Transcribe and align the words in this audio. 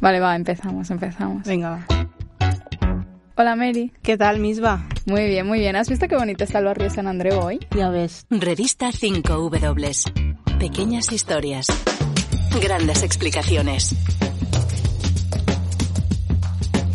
Vale, 0.00 0.20
va, 0.20 0.34
empezamos, 0.34 0.90
empezamos. 0.90 1.46
Venga, 1.46 1.70
va. 1.70 1.86
Hola, 3.36 3.56
Mary. 3.56 3.92
¿Qué 4.02 4.18
tal, 4.18 4.38
Misba? 4.38 4.86
Muy 5.06 5.26
bien, 5.26 5.46
muy 5.46 5.60
bien. 5.60 5.76
¿Has 5.76 5.88
visto 5.88 6.08
qué 6.08 6.16
bonito 6.16 6.44
está 6.44 6.58
el 6.58 6.66
barrio 6.66 6.90
San 6.90 7.06
Andreu 7.06 7.38
hoy? 7.40 7.58
Ya 7.74 7.88
ves. 7.88 8.26
Revista 8.28 8.90
5W. 8.90 10.58
Pequeñas 10.58 11.10
historias. 11.12 11.66
Grandes 12.60 13.02
explicaciones. 13.02 13.94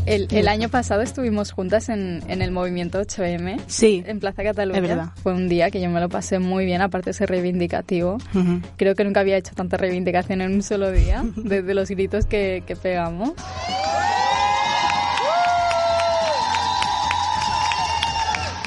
El, 0.05 0.27
el 0.31 0.47
año 0.47 0.69
pasado 0.69 1.01
estuvimos 1.01 1.51
juntas 1.51 1.89
en, 1.89 2.21
en 2.27 2.41
el 2.41 2.51
movimiento 2.51 3.01
8M. 3.01 3.59
Sí. 3.67 4.03
En 4.05 4.19
Plaza 4.19 4.43
Cataluña. 4.43 4.79
Es 4.79 4.87
verdad. 4.87 5.09
Fue 5.21 5.33
un 5.33 5.49
día 5.49 5.71
que 5.71 5.81
yo 5.81 5.89
me 5.89 5.99
lo 5.99 6.09
pasé 6.09 6.39
muy 6.39 6.65
bien, 6.65 6.81
aparte 6.81 7.09
de 7.09 7.13
ser 7.13 7.29
reivindicativo. 7.29 8.17
Creo 8.77 8.95
que 8.95 9.03
nunca 9.03 9.21
había 9.21 9.37
hecho 9.37 9.53
tanta 9.55 9.77
reivindicación 9.77 10.41
en 10.41 10.53
un 10.53 10.63
solo 10.63 10.91
día, 10.91 11.23
desde 11.35 11.73
los 11.73 11.89
gritos 11.89 12.25
que, 12.25 12.63
que 12.65 12.75
pegamos. 12.75 13.33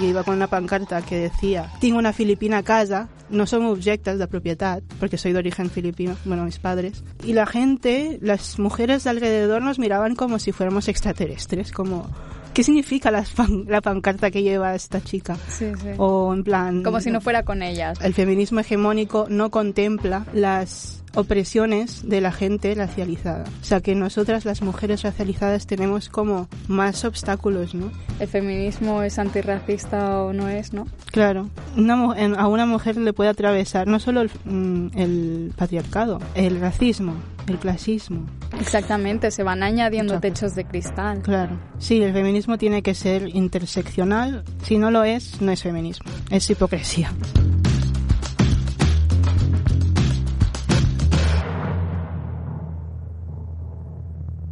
Yo 0.01 0.07
iba 0.07 0.23
con 0.23 0.35
una 0.37 0.47
pancarta 0.47 1.03
que 1.03 1.17
decía 1.17 1.73
Tengo 1.81 1.99
una 1.99 2.13
filipina 2.13 2.59
a 2.59 2.63
casa, 2.63 3.09
no 3.31 3.47
son 3.47 3.65
objectes 3.67 4.19
de 4.19 4.27
propietat, 4.29 4.83
porque 5.01 5.19
soy 5.19 5.33
de 5.33 5.39
origen 5.39 5.71
filipino, 5.71 6.17
bueno, 6.25 6.45
mis 6.45 6.59
padres. 6.59 7.03
Y 7.25 7.33
la 7.33 7.47
gente, 7.47 8.19
las 8.23 8.59
mujeres 8.59 9.05
de 9.05 9.11
alrededor 9.11 9.63
nos 9.63 9.79
miraban 9.79 10.15
como 10.15 10.39
si 10.39 10.53
fuéramos 10.53 10.89
extraterrestres, 10.89 11.73
como... 11.73 12.09
¿Qué 12.55 12.65
significa 12.65 13.11
las 13.13 13.31
pan- 13.31 13.67
la 13.69 13.81
pancarta 13.81 14.31
que 14.33 14.43
lleva 14.43 14.75
esta 14.75 15.01
chica? 15.01 15.37
Sí, 15.49 15.67
sí. 15.81 15.91
O 15.99 16.33
en 16.35 16.43
plan... 16.43 16.83
Como 16.83 17.01
si 17.01 17.11
no 17.11 17.21
fuera 17.21 17.45
con 17.45 17.63
ellas. 17.63 18.01
El 18.01 18.15
feminismo 18.15 18.59
hegemónico 18.61 19.27
no 19.29 19.51
contempla 19.51 20.27
las 20.33 20.98
opresiones 21.15 22.09
de 22.09 22.21
la 22.21 22.33
gente 22.33 22.75
racializada. 22.75 23.45
O 23.61 23.65
sea 23.65 23.81
que 23.81 23.95
nosotras 23.95 24.45
las 24.45 24.63
mujeres 24.63 25.03
racializadas 25.03 25.67
tenemos 25.67 26.09
como 26.09 26.49
más 26.67 27.05
obstáculos, 27.05 27.75
¿no? 27.75 27.91
El 28.21 28.29
feminismo 28.29 29.03
es 29.03 29.19
antirracista 29.19 30.23
o 30.23 30.33
no 30.33 30.49
es, 30.49 30.73
¿no? 30.73 30.87
Claro, 31.11 31.49
una 31.77 31.95
a 32.39 32.49
una 32.49 32.67
mujer 32.67 32.97
le 32.97 33.13
puede 33.13 33.31
atravesar 33.31 33.87
no 33.87 33.99
solo 34.01 34.23
el, 34.23 34.31
mm, 34.45 34.89
el 34.97 35.53
patriarcado, 35.57 36.21
el 36.35 36.61
racismo, 36.61 37.15
el 37.47 37.59
clasismo. 37.59 38.27
Exactamente, 38.61 39.31
se 39.31 39.43
van 39.43 39.63
añadiendo 39.63 40.15
Exacto. 40.15 40.35
techos 40.35 40.55
de 40.55 40.65
cristal. 40.65 41.23
Claro, 41.23 41.59
sí, 41.79 42.03
el 42.03 42.13
feminismo 42.13 42.59
tiene 42.59 42.83
que 42.83 42.95
ser 42.95 43.29
interseccional. 43.35 44.45
Si 44.63 44.79
no 44.79 44.91
lo 44.91 45.05
es, 45.05 45.41
no 45.41 45.53
es 45.53 45.63
feminismo, 45.63 46.11
es 46.31 46.49
hipocresía. 46.51 47.13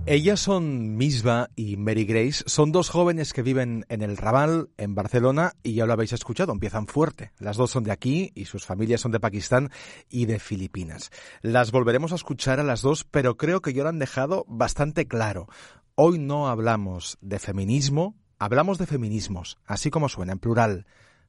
Ellas 0.09 0.39
son 0.39 0.97
Misba 0.97 1.51
y 1.57 1.77
Mary 1.77 2.05
Grace. 2.05 2.45
Son 2.47 2.71
dos 2.71 2.91
jóvenes 2.91 3.33
que 3.33 3.43
viven 3.43 3.85
en 3.89 4.03
el 4.03 4.17
Raval, 4.17 4.71
en 4.77 4.95
Barcelona, 4.95 5.55
y 5.65 5.75
ya 5.75 5.85
lo 5.85 5.95
habéis 5.95 6.13
escuchado, 6.13 6.53
empiezan 6.53 6.87
fuerte. 6.87 7.33
Las 7.41 7.57
dos 7.57 7.73
son 7.73 7.83
de 7.83 7.91
aquí 7.91 8.31
y 8.37 8.45
sus 8.45 8.65
familias 8.65 9.01
son 9.01 9.11
de 9.11 9.19
Pakistán 9.19 9.73
y 10.09 10.27
de 10.27 10.39
Filipinas. 10.39 11.11
Las 11.43 11.73
volveremos 11.73 12.13
a 12.13 12.15
escuchar 12.15 12.61
a 12.61 12.63
las 12.63 12.83
dos, 12.83 13.03
pero 13.03 13.37
creo 13.37 13.61
que 13.63 13.73
ya 13.73 13.83
lo 13.83 13.89
han 13.89 13.99
dejado 13.99 14.45
bastante 14.47 15.09
claro. 15.09 15.49
Hoy 15.97 16.21
no 16.21 16.47
hablamos 16.47 17.19
de 17.21 17.41
feminismo, 17.41 18.15
hablamos 18.39 18.79
de 18.79 18.87
feminismos, 18.87 19.59
así 19.67 19.91
como 19.91 20.09
suena, 20.09 20.35
en 20.35 20.39
plural. 20.39 20.87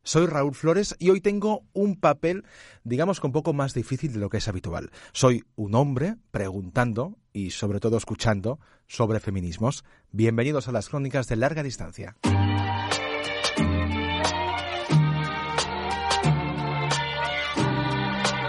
Soy 0.07 0.25
Raúl 0.25 0.55
Flores 0.55 0.95
y 0.99 1.09
hoy 1.09 1.19
tengo 1.19 1.65
un 1.73 1.99
papel, 1.99 2.45
digamos 2.85 3.21
un 3.21 3.33
poco 3.33 3.51
más 3.51 3.73
difícil 3.73 4.13
de 4.13 4.19
lo 4.19 4.29
que 4.29 4.37
es 4.37 4.47
habitual. 4.47 4.89
Soy 5.11 5.43
un 5.57 5.75
hombre 5.75 6.15
preguntando 6.31 7.17
y 7.33 7.49
sobre 7.49 7.81
todo 7.81 7.97
escuchando 7.97 8.57
sobre 8.87 9.19
feminismos. 9.19 9.83
Bienvenidos 10.13 10.69
a 10.69 10.71
las 10.71 10.87
crónicas 10.87 11.27
de 11.27 11.35
larga 11.35 11.61
distancia. 11.61 12.15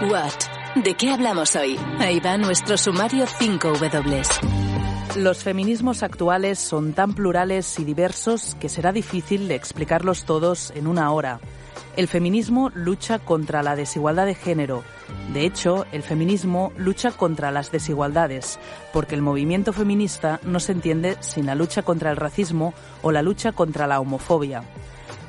What? 0.09 0.81
¿De 0.81 0.95
qué 0.95 1.11
hablamos 1.11 1.57
hoy? 1.57 1.77
Ahí 1.97 2.21
va 2.21 2.37
nuestro 2.37 2.77
sumario 2.77 3.25
5W. 3.25 4.68
Los 5.15 5.43
feminismos 5.43 6.03
actuales 6.03 6.59
son 6.59 6.93
tan 6.93 7.13
plurales 7.13 7.79
y 7.79 7.83
diversos 7.83 8.55
que 8.59 8.69
será 8.69 8.91
difícil 8.91 9.49
explicarlos 9.49 10.23
todos 10.23 10.71
en 10.75 10.85
una 10.85 11.11
hora. 11.11 11.39
El 11.97 12.07
feminismo 12.07 12.69
lucha 12.75 13.17
contra 13.17 13.63
la 13.63 13.75
desigualdad 13.75 14.27
de 14.27 14.35
género. 14.35 14.83
De 15.33 15.45
hecho, 15.45 15.87
el 15.91 16.03
feminismo 16.03 16.71
lucha 16.77 17.11
contra 17.11 17.49
las 17.49 17.71
desigualdades, 17.71 18.59
porque 18.93 19.15
el 19.15 19.23
movimiento 19.23 19.73
feminista 19.73 20.39
no 20.43 20.59
se 20.59 20.73
entiende 20.73 21.17
sin 21.21 21.47
la 21.47 21.55
lucha 21.55 21.81
contra 21.81 22.11
el 22.11 22.17
racismo 22.17 22.75
o 23.01 23.11
la 23.11 23.23
lucha 23.23 23.51
contra 23.51 23.87
la 23.87 23.99
homofobia. 23.99 24.63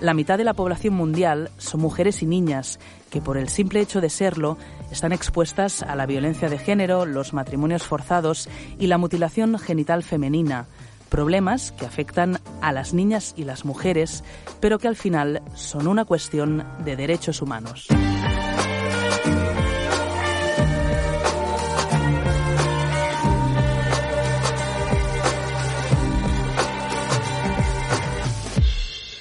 La 0.00 0.14
mitad 0.14 0.38
de 0.38 0.44
la 0.44 0.54
población 0.54 0.94
mundial 0.94 1.50
son 1.56 1.80
mujeres 1.80 2.22
y 2.22 2.26
niñas 2.26 2.78
que 3.10 3.20
por 3.20 3.36
el 3.36 3.48
simple 3.48 3.80
hecho 3.80 4.00
de 4.00 4.10
serlo 4.10 4.56
están 4.90 5.12
expuestas 5.12 5.82
a 5.82 5.94
la 5.96 6.06
violencia 6.06 6.48
de 6.48 6.58
género, 6.58 7.06
los 7.06 7.32
matrimonios 7.32 7.82
forzados 7.82 8.48
y 8.78 8.86
la 8.86 8.98
mutilación 8.98 9.58
genital 9.58 10.02
femenina, 10.02 10.66
problemas 11.08 11.72
que 11.72 11.86
afectan 11.86 12.38
a 12.60 12.72
las 12.72 12.94
niñas 12.94 13.34
y 13.36 13.44
las 13.44 13.64
mujeres, 13.64 14.24
pero 14.60 14.78
que 14.78 14.88
al 14.88 14.96
final 14.96 15.42
son 15.54 15.86
una 15.86 16.04
cuestión 16.04 16.64
de 16.84 16.96
derechos 16.96 17.42
humanos. 17.42 17.88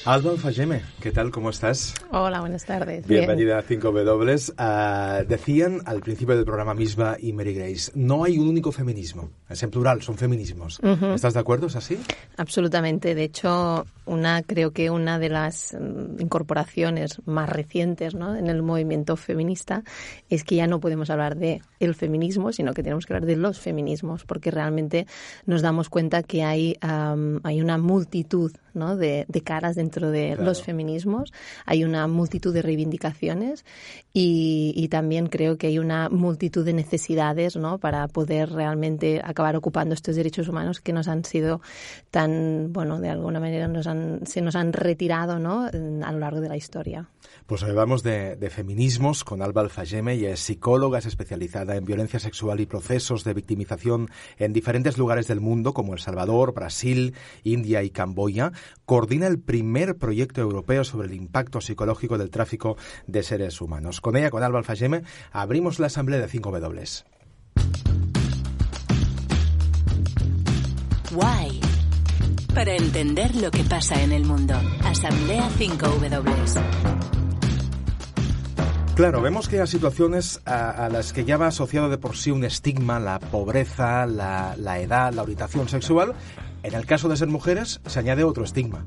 Alba 0.06 0.32
Alfayeme, 0.32 0.82
¿qué 1.02 1.12
tal? 1.12 1.30
¿Cómo 1.30 1.50
estás? 1.50 1.94
Hola, 2.12 2.40
buenas 2.40 2.66
tardes. 2.66 3.06
Bienvenida 3.06 3.60
a 3.60 3.64
5W. 3.64 4.54
Ah, 4.58 5.24
decían 5.28 5.82
al 5.86 6.00
principio 6.00 6.38
del 6.38 6.46
programa 6.46 6.74
Misba 6.74 7.18
y 7.20 7.34
Mary 7.34 7.54
Grace, 7.54 7.92
no 7.96 8.24
hay 8.24 8.38
un 8.38 8.48
único 8.48 8.72
feminismo. 8.72 9.30
Es 9.50 9.62
en 9.62 9.72
plural, 9.72 10.02
son 10.02 10.18
feminismos. 10.18 10.80
¿Estás 11.14 11.34
de 11.34 11.40
acuerdo? 11.42 11.68
¿Es 11.68 11.76
así? 11.76 12.00
Absolutamente. 12.38 13.14
De 13.14 13.24
hecho, 13.26 13.86
una 14.06 14.42
creo 14.42 14.72
que 14.72 14.90
una 14.90 15.20
de 15.20 15.30
las 15.30 15.76
mm, 15.78 16.22
incorporaciones 16.22 17.22
más 17.26 17.50
recientes 17.50 18.16
¿no? 18.16 18.38
en 18.38 18.48
el 18.48 18.64
movimiento 18.64 19.18
feminista 19.18 19.84
es 20.30 20.46
que 20.46 20.56
ya 20.56 20.68
no 20.68 20.80
podemos 20.80 21.10
hablar 21.10 21.36
de 21.36 21.62
el 21.82 21.94
feminismo, 21.94 22.54
sino 22.54 22.74
que 22.74 22.84
tenemos 22.84 23.06
que 23.06 23.14
hablar 23.14 23.28
de 23.28 23.36
los 23.36 23.60
feminismos, 23.60 24.24
porque 24.24 24.50
realmente 24.50 25.08
nos 25.46 25.62
damos 25.62 25.90
cuenta 25.90 26.24
que 26.24 26.44
hay, 26.44 26.78
am, 26.80 27.42
hay 27.44 27.62
una 27.62 27.78
multitud 27.78 28.54
¿no? 28.80 28.98
de, 28.98 29.26
de 29.28 29.42
caras 29.42 29.76
dentro 29.76 30.10
de 30.10 30.30
Claro. 30.30 30.44
los 30.46 30.64
feminismos, 30.64 31.32
hay 31.66 31.84
una 31.84 32.08
multitud 32.08 32.54
de 32.54 32.62
reivindicaciones 32.62 33.66
y, 34.14 34.74
y 34.76 34.88
también 34.88 35.28
creo 35.28 35.58
que 35.58 35.68
hay 35.68 35.78
una 35.80 36.10
multitud 36.10 36.66
de 36.66 36.74
necesidades 36.74 37.56
¿no? 37.56 37.78
para 37.78 38.08
poder 38.08 38.50
realmente 38.52 39.22
acabar 39.24 39.56
ocupando 39.56 39.94
estos 39.94 40.16
derechos 40.16 40.48
humanos 40.48 40.80
que 40.80 40.94
nos 40.94 41.08
han 41.08 41.26
sido 41.26 41.62
tan, 42.10 42.72
bueno, 42.74 43.00
de 43.00 43.10
alguna 43.10 43.40
manera 43.40 43.68
nos 43.68 43.86
han, 43.88 44.22
se 44.26 44.42
nos 44.42 44.56
han 44.56 44.74
retirado 44.74 45.38
¿no? 45.40 45.66
a 45.66 46.12
lo 46.12 46.20
largo 46.20 46.42
de 46.42 46.50
la 46.50 46.58
historia. 46.58 47.10
Pues 47.46 47.64
hablamos 47.64 48.02
de, 48.04 48.36
de 48.36 48.50
feminismos 48.50 49.24
con 49.24 49.42
Alba 49.42 49.62
Alfayeme, 49.62 50.14
ella 50.14 50.32
es 50.32 50.40
psicóloga, 50.40 51.00
es 51.00 51.06
especializada 51.06 51.76
en 51.76 51.86
violencia 51.86 52.20
sexual 52.20 52.60
y 52.60 52.66
procesos 52.66 53.24
de 53.24 53.34
victimización 53.34 54.10
en 54.38 54.54
diferentes 54.54 54.98
lugares 54.98 55.28
del 55.28 55.40
mundo 55.42 55.74
como 55.74 55.94
El 55.94 56.00
Salvador, 56.00 56.54
Brasil, 56.54 57.14
India 57.44 57.84
y 57.84 57.90
Camboya. 57.90 58.52
Coordina 58.86 59.28
el 59.28 59.40
primer 59.40 59.98
proyecto 59.98 60.42
europeo 60.42 60.84
sobre 60.84 61.08
el 61.08 61.14
impacto 61.14 61.62
psicológico 61.62 62.18
del 62.18 62.30
tráfico 62.30 62.78
de 63.08 63.24
seres 63.24 63.62
humanos. 63.62 64.02
Con 64.02 64.18
ella, 64.18 64.30
con 64.30 64.44
Alba 64.44 64.60
Alfayeme, 64.60 65.04
abrimos 65.32 65.80
la 65.80 65.88
asamblea 65.88 66.20
de 66.20 66.28
5W. 66.28 67.04
Why? 71.12 71.60
Para 72.54 72.76
entender 72.76 73.36
lo 73.36 73.52
que 73.52 73.64
pasa 73.64 74.02
en 74.02 74.12
el 74.12 74.26
mundo. 74.26 74.54
Asamblea 74.84 75.50
5W. 75.58 77.10
Claro, 79.00 79.22
vemos 79.22 79.48
que 79.48 79.62
hay 79.62 79.68
situaciones 79.68 80.42
a, 80.44 80.72
a 80.72 80.90
las 80.90 81.14
que 81.14 81.24
ya 81.24 81.38
va 81.38 81.48
asociado 81.48 81.90
de 81.90 81.98
por 81.98 82.18
sí 82.18 82.32
un 82.32 82.44
estigma, 82.44 83.00
la 83.00 83.20
pobreza, 83.20 84.06
la, 84.06 84.56
la 84.58 84.80
edad, 84.80 85.14
la 85.14 85.22
orientación 85.22 85.70
sexual, 85.70 86.16
En 86.64 86.74
el 86.74 86.86
caso 86.86 87.08
de 87.10 87.18
ser 87.18 87.28
mujeres 87.28 87.80
se 87.86 88.00
añade 88.00 88.24
otro 88.24 88.44
estigma. 88.44 88.86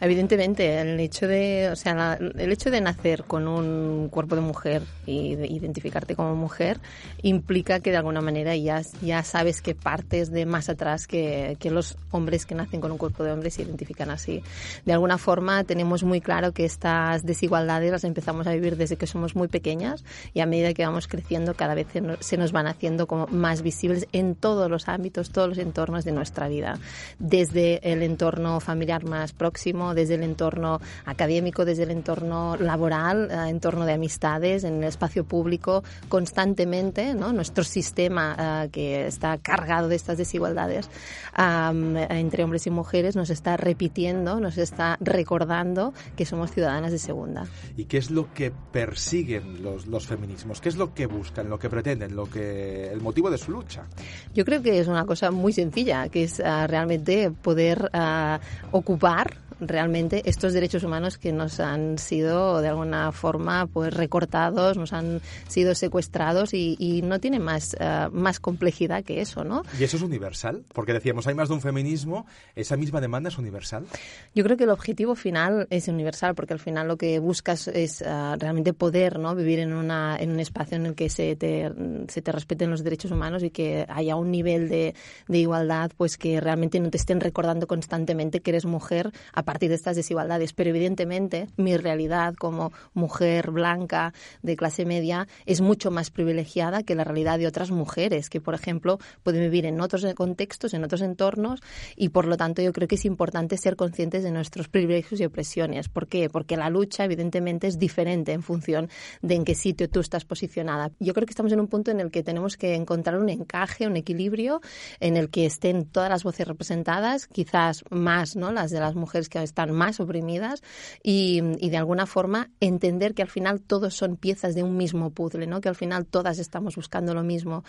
Evidentemente, 0.00 0.80
el 0.80 0.98
hecho 1.00 1.28
de, 1.28 1.68
o 1.70 1.76
sea, 1.76 1.94
la- 1.94 2.14
el 2.14 2.52
hecho 2.52 2.70
de 2.70 2.80
nacer 2.80 3.24
con 3.24 3.46
un 3.46 4.08
cuerpo 4.10 4.34
de 4.34 4.40
mujer 4.40 4.82
y 5.06 5.34
de 5.36 5.46
identificarte 5.46 6.14
como 6.16 6.34
mujer 6.34 6.78
implica 7.22 7.80
que 7.80 7.90
de 7.90 7.98
alguna 7.98 8.20
manera 8.20 8.56
ya, 8.56 8.80
ya 9.02 9.22
sabes 9.22 9.60
que 9.62 9.74
partes 9.74 10.30
de 10.30 10.46
más 10.46 10.68
atrás 10.68 11.06
que, 11.06 11.56
que 11.60 11.70
los 11.70 11.96
hombres 12.10 12.46
que 12.46 12.54
nacen 12.54 12.80
con 12.80 12.92
un 12.92 12.98
cuerpo 12.98 13.24
de 13.24 13.32
hombre 13.32 13.50
se 13.50 13.62
identifican 13.62 14.10
así. 14.10 14.42
De 14.86 14.92
alguna 14.92 15.18
forma 15.18 15.64
tenemos 15.64 16.02
muy 16.02 16.20
claro 16.20 16.52
que 16.52 16.64
estas 16.64 17.22
desigualdades 17.24 17.90
las 17.92 18.04
empezamos 18.04 18.46
a 18.46 18.52
vivir 18.52 18.76
desde 18.76 18.96
que 18.96 19.06
somos 19.06 19.36
muy 19.36 19.48
pequeñas 19.48 20.04
y 20.32 20.40
a 20.40 20.46
medida 20.46 20.72
que 20.72 20.84
vamos 20.84 21.08
creciendo 21.08 21.54
cada 21.54 21.74
vez 21.74 21.86
se 22.20 22.36
nos- 22.36 22.52
van 22.52 22.66
haciendo 22.66 23.06
como 23.06 23.26
más 23.28 23.62
visibles 23.62 24.08
en 24.12 24.34
todos 24.34 24.70
los 24.70 24.88
ámbitos, 24.88 25.30
todos 25.30 25.48
los 25.50 25.58
entornos 25.58 26.04
de 26.04 26.12
nuestra 26.12 26.48
vida. 26.48 26.78
Desde 27.18 27.78
el 27.92 28.02
entorno 28.02 28.60
familiar 28.60 29.04
más 29.04 29.32
próximo, 29.32 29.89
desde 29.94 30.14
el 30.14 30.22
entorno 30.22 30.80
académico, 31.04 31.64
desde 31.64 31.84
el 31.84 31.90
entorno 31.90 32.56
laboral, 32.56 33.30
eh, 33.30 33.48
entorno 33.48 33.84
de 33.84 33.92
amistades, 33.92 34.64
en 34.64 34.78
el 34.78 34.84
espacio 34.84 35.24
público, 35.24 35.82
constantemente, 36.08 37.14
¿no? 37.14 37.32
Nuestro 37.32 37.64
sistema 37.64 38.64
eh, 38.64 38.68
que 38.70 39.06
está 39.06 39.38
cargado 39.38 39.88
de 39.88 39.96
estas 39.96 40.18
desigualdades 40.18 40.88
entre 41.36 42.44
hombres 42.44 42.66
y 42.66 42.70
mujeres 42.70 43.16
nos 43.16 43.30
está 43.30 43.56
repitiendo, 43.56 44.40
nos 44.40 44.58
está 44.58 44.96
recordando 45.00 45.92
que 46.16 46.24
somos 46.24 46.50
ciudadanas 46.50 46.92
de 46.92 46.98
segunda. 46.98 47.46
¿Y 47.76 47.84
qué 47.84 47.98
es 47.98 48.10
lo 48.10 48.32
que 48.32 48.50
persiguen 48.50 49.62
los, 49.62 49.86
los 49.86 50.06
feminismos? 50.06 50.60
¿Qué 50.60 50.68
es 50.68 50.76
lo 50.76 50.94
que 50.94 51.06
buscan, 51.06 51.48
lo 51.48 51.58
que 51.58 51.70
pretenden, 51.70 52.14
lo 52.14 52.28
que 52.28 52.90
el 52.90 53.00
motivo 53.00 53.30
de 53.30 53.38
su 53.38 53.52
lucha? 53.52 53.86
Yo 54.34 54.44
creo 54.44 54.62
que 54.62 54.78
es 54.78 54.88
una 54.88 55.04
cosa 55.06 55.30
muy 55.30 55.52
sencilla, 55.52 56.08
que 56.08 56.24
es 56.24 56.40
ah, 56.40 56.66
realmente 56.66 57.30
poder 57.30 57.90
ah, 57.92 58.40
ocupar 58.72 59.38
realmente 59.60 60.22
estos 60.24 60.52
derechos 60.52 60.82
humanos 60.84 61.18
que 61.18 61.32
nos 61.32 61.60
han 61.60 61.98
sido 61.98 62.60
de 62.60 62.68
alguna 62.68 63.12
forma 63.12 63.66
pues 63.66 63.94
recortados, 63.94 64.76
nos 64.76 64.92
han 64.92 65.20
sido 65.48 65.74
secuestrados 65.74 66.54
y, 66.54 66.76
y 66.78 67.02
no 67.02 67.20
tiene 67.20 67.38
más, 67.38 67.76
ah, 67.80 68.08
más 68.12 68.40
complejidad 68.40 69.04
que 69.04 69.20
eso, 69.20 69.44
¿no? 69.44 69.62
¿Y 69.78 69.84
eso 69.84 69.96
es 69.96 70.02
universal? 70.02 70.64
Porque 70.72 70.92
decíamos, 70.92 71.26
hay 71.26 71.34
más 71.34 71.48
de 71.48 71.54
un 71.54 71.60
feminismo, 71.60 72.26
¿esa 72.54 72.76
misma 72.76 73.00
demanda 73.00 73.28
es 73.28 73.38
universal? 73.38 73.86
Yo 74.34 74.44
creo 74.44 74.56
que 74.56 74.64
el 74.64 74.70
objetivo 74.70 75.14
final 75.14 75.66
es 75.70 75.88
universal, 75.88 76.34
porque 76.34 76.52
al 76.52 76.60
final 76.60 76.88
lo 76.88 76.96
que 76.96 77.18
buscas 77.18 77.68
es 77.68 78.02
ah, 78.02 78.36
realmente 78.38 78.72
poder 78.72 79.18
¿no? 79.18 79.34
vivir 79.34 79.60
en, 79.60 79.72
una, 79.72 80.16
en 80.18 80.30
un 80.30 80.40
espacio 80.40 80.76
en 80.76 80.86
el 80.86 80.94
que 80.94 81.10
se 81.10 81.36
te, 81.36 81.70
se 82.08 82.22
te 82.22 82.32
respeten 82.32 82.70
los 82.70 82.84
derechos 82.84 83.10
humanos 83.10 83.42
y 83.42 83.50
que 83.50 83.86
haya 83.88 84.16
un 84.16 84.30
nivel 84.30 84.68
de, 84.68 84.94
de 85.28 85.38
igualdad 85.38 85.90
pues 85.96 86.16
que 86.16 86.40
realmente 86.40 86.80
no 86.80 86.90
te 86.90 86.96
estén 86.96 87.20
recordando 87.20 87.66
constantemente 87.66 88.40
que 88.40 88.50
eres 88.50 88.64
mujer 88.64 89.12
a 89.32 89.42
partir 89.50 89.68
de 89.68 89.74
estas 89.74 89.96
desigualdades. 89.96 90.52
Pero 90.52 90.70
evidentemente 90.70 91.48
mi 91.56 91.76
realidad 91.76 92.34
como 92.36 92.72
mujer 92.94 93.50
blanca 93.50 94.14
de 94.42 94.54
clase 94.54 94.84
media 94.84 95.26
es 95.44 95.60
mucho 95.60 95.90
más 95.90 96.12
privilegiada 96.12 96.84
que 96.84 96.94
la 96.94 97.02
realidad 97.02 97.36
de 97.40 97.48
otras 97.48 97.72
mujeres 97.72 98.30
que, 98.30 98.40
por 98.40 98.54
ejemplo, 98.54 99.00
pueden 99.24 99.42
vivir 99.42 99.66
en 99.66 99.80
otros 99.80 100.06
contextos, 100.14 100.72
en 100.72 100.84
otros 100.84 101.00
entornos 101.00 101.58
y 101.96 102.10
por 102.10 102.26
lo 102.26 102.36
tanto 102.36 102.62
yo 102.62 102.72
creo 102.72 102.86
que 102.86 102.94
es 102.94 103.04
importante 103.04 103.56
ser 103.56 103.74
conscientes 103.74 104.22
de 104.22 104.30
nuestros 104.30 104.68
privilegios 104.68 105.20
y 105.20 105.24
opresiones. 105.24 105.88
¿Por 105.88 106.06
qué? 106.06 106.30
Porque 106.30 106.56
la 106.56 106.70
lucha 106.70 107.04
evidentemente 107.04 107.66
es 107.66 107.76
diferente 107.76 108.30
en 108.32 108.44
función 108.44 108.88
de 109.20 109.34
en 109.34 109.44
qué 109.44 109.56
sitio 109.56 109.90
tú 109.90 109.98
estás 109.98 110.24
posicionada. 110.24 110.92
Yo 111.00 111.12
creo 111.12 111.26
que 111.26 111.32
estamos 111.32 111.50
en 111.50 111.58
un 111.58 111.66
punto 111.66 111.90
en 111.90 111.98
el 111.98 112.12
que 112.12 112.22
tenemos 112.22 112.56
que 112.56 112.76
encontrar 112.76 113.18
un 113.18 113.28
encaje, 113.28 113.88
un 113.88 113.96
equilibrio 113.96 114.60
en 115.00 115.16
el 115.16 115.28
que 115.28 115.44
estén 115.44 115.86
todas 115.86 116.08
las 116.08 116.22
voces 116.22 116.46
representadas, 116.46 117.26
quizás 117.26 117.82
más 117.90 118.36
¿no? 118.36 118.52
las 118.52 118.70
de 118.70 118.78
las 118.78 118.94
mujeres 118.94 119.28
que 119.28 119.39
están 119.42 119.72
más 119.72 120.00
oprimidas 120.00 120.62
y, 121.02 121.40
y 121.58 121.70
de 121.70 121.76
alguna 121.76 122.06
forma 122.06 122.50
entender 122.60 123.14
que 123.14 123.22
al 123.22 123.28
final 123.28 123.60
todos 123.60 123.94
son 123.94 124.16
piezas 124.16 124.54
de 124.54 124.62
un 124.62 124.76
mismo 124.76 125.10
puzzle, 125.10 125.46
¿no? 125.46 125.60
que 125.60 125.68
al 125.68 125.74
final 125.74 126.06
todas 126.06 126.38
estamos 126.38 126.76
buscando 126.76 127.14
lo 127.14 127.22
mismo, 127.22 127.64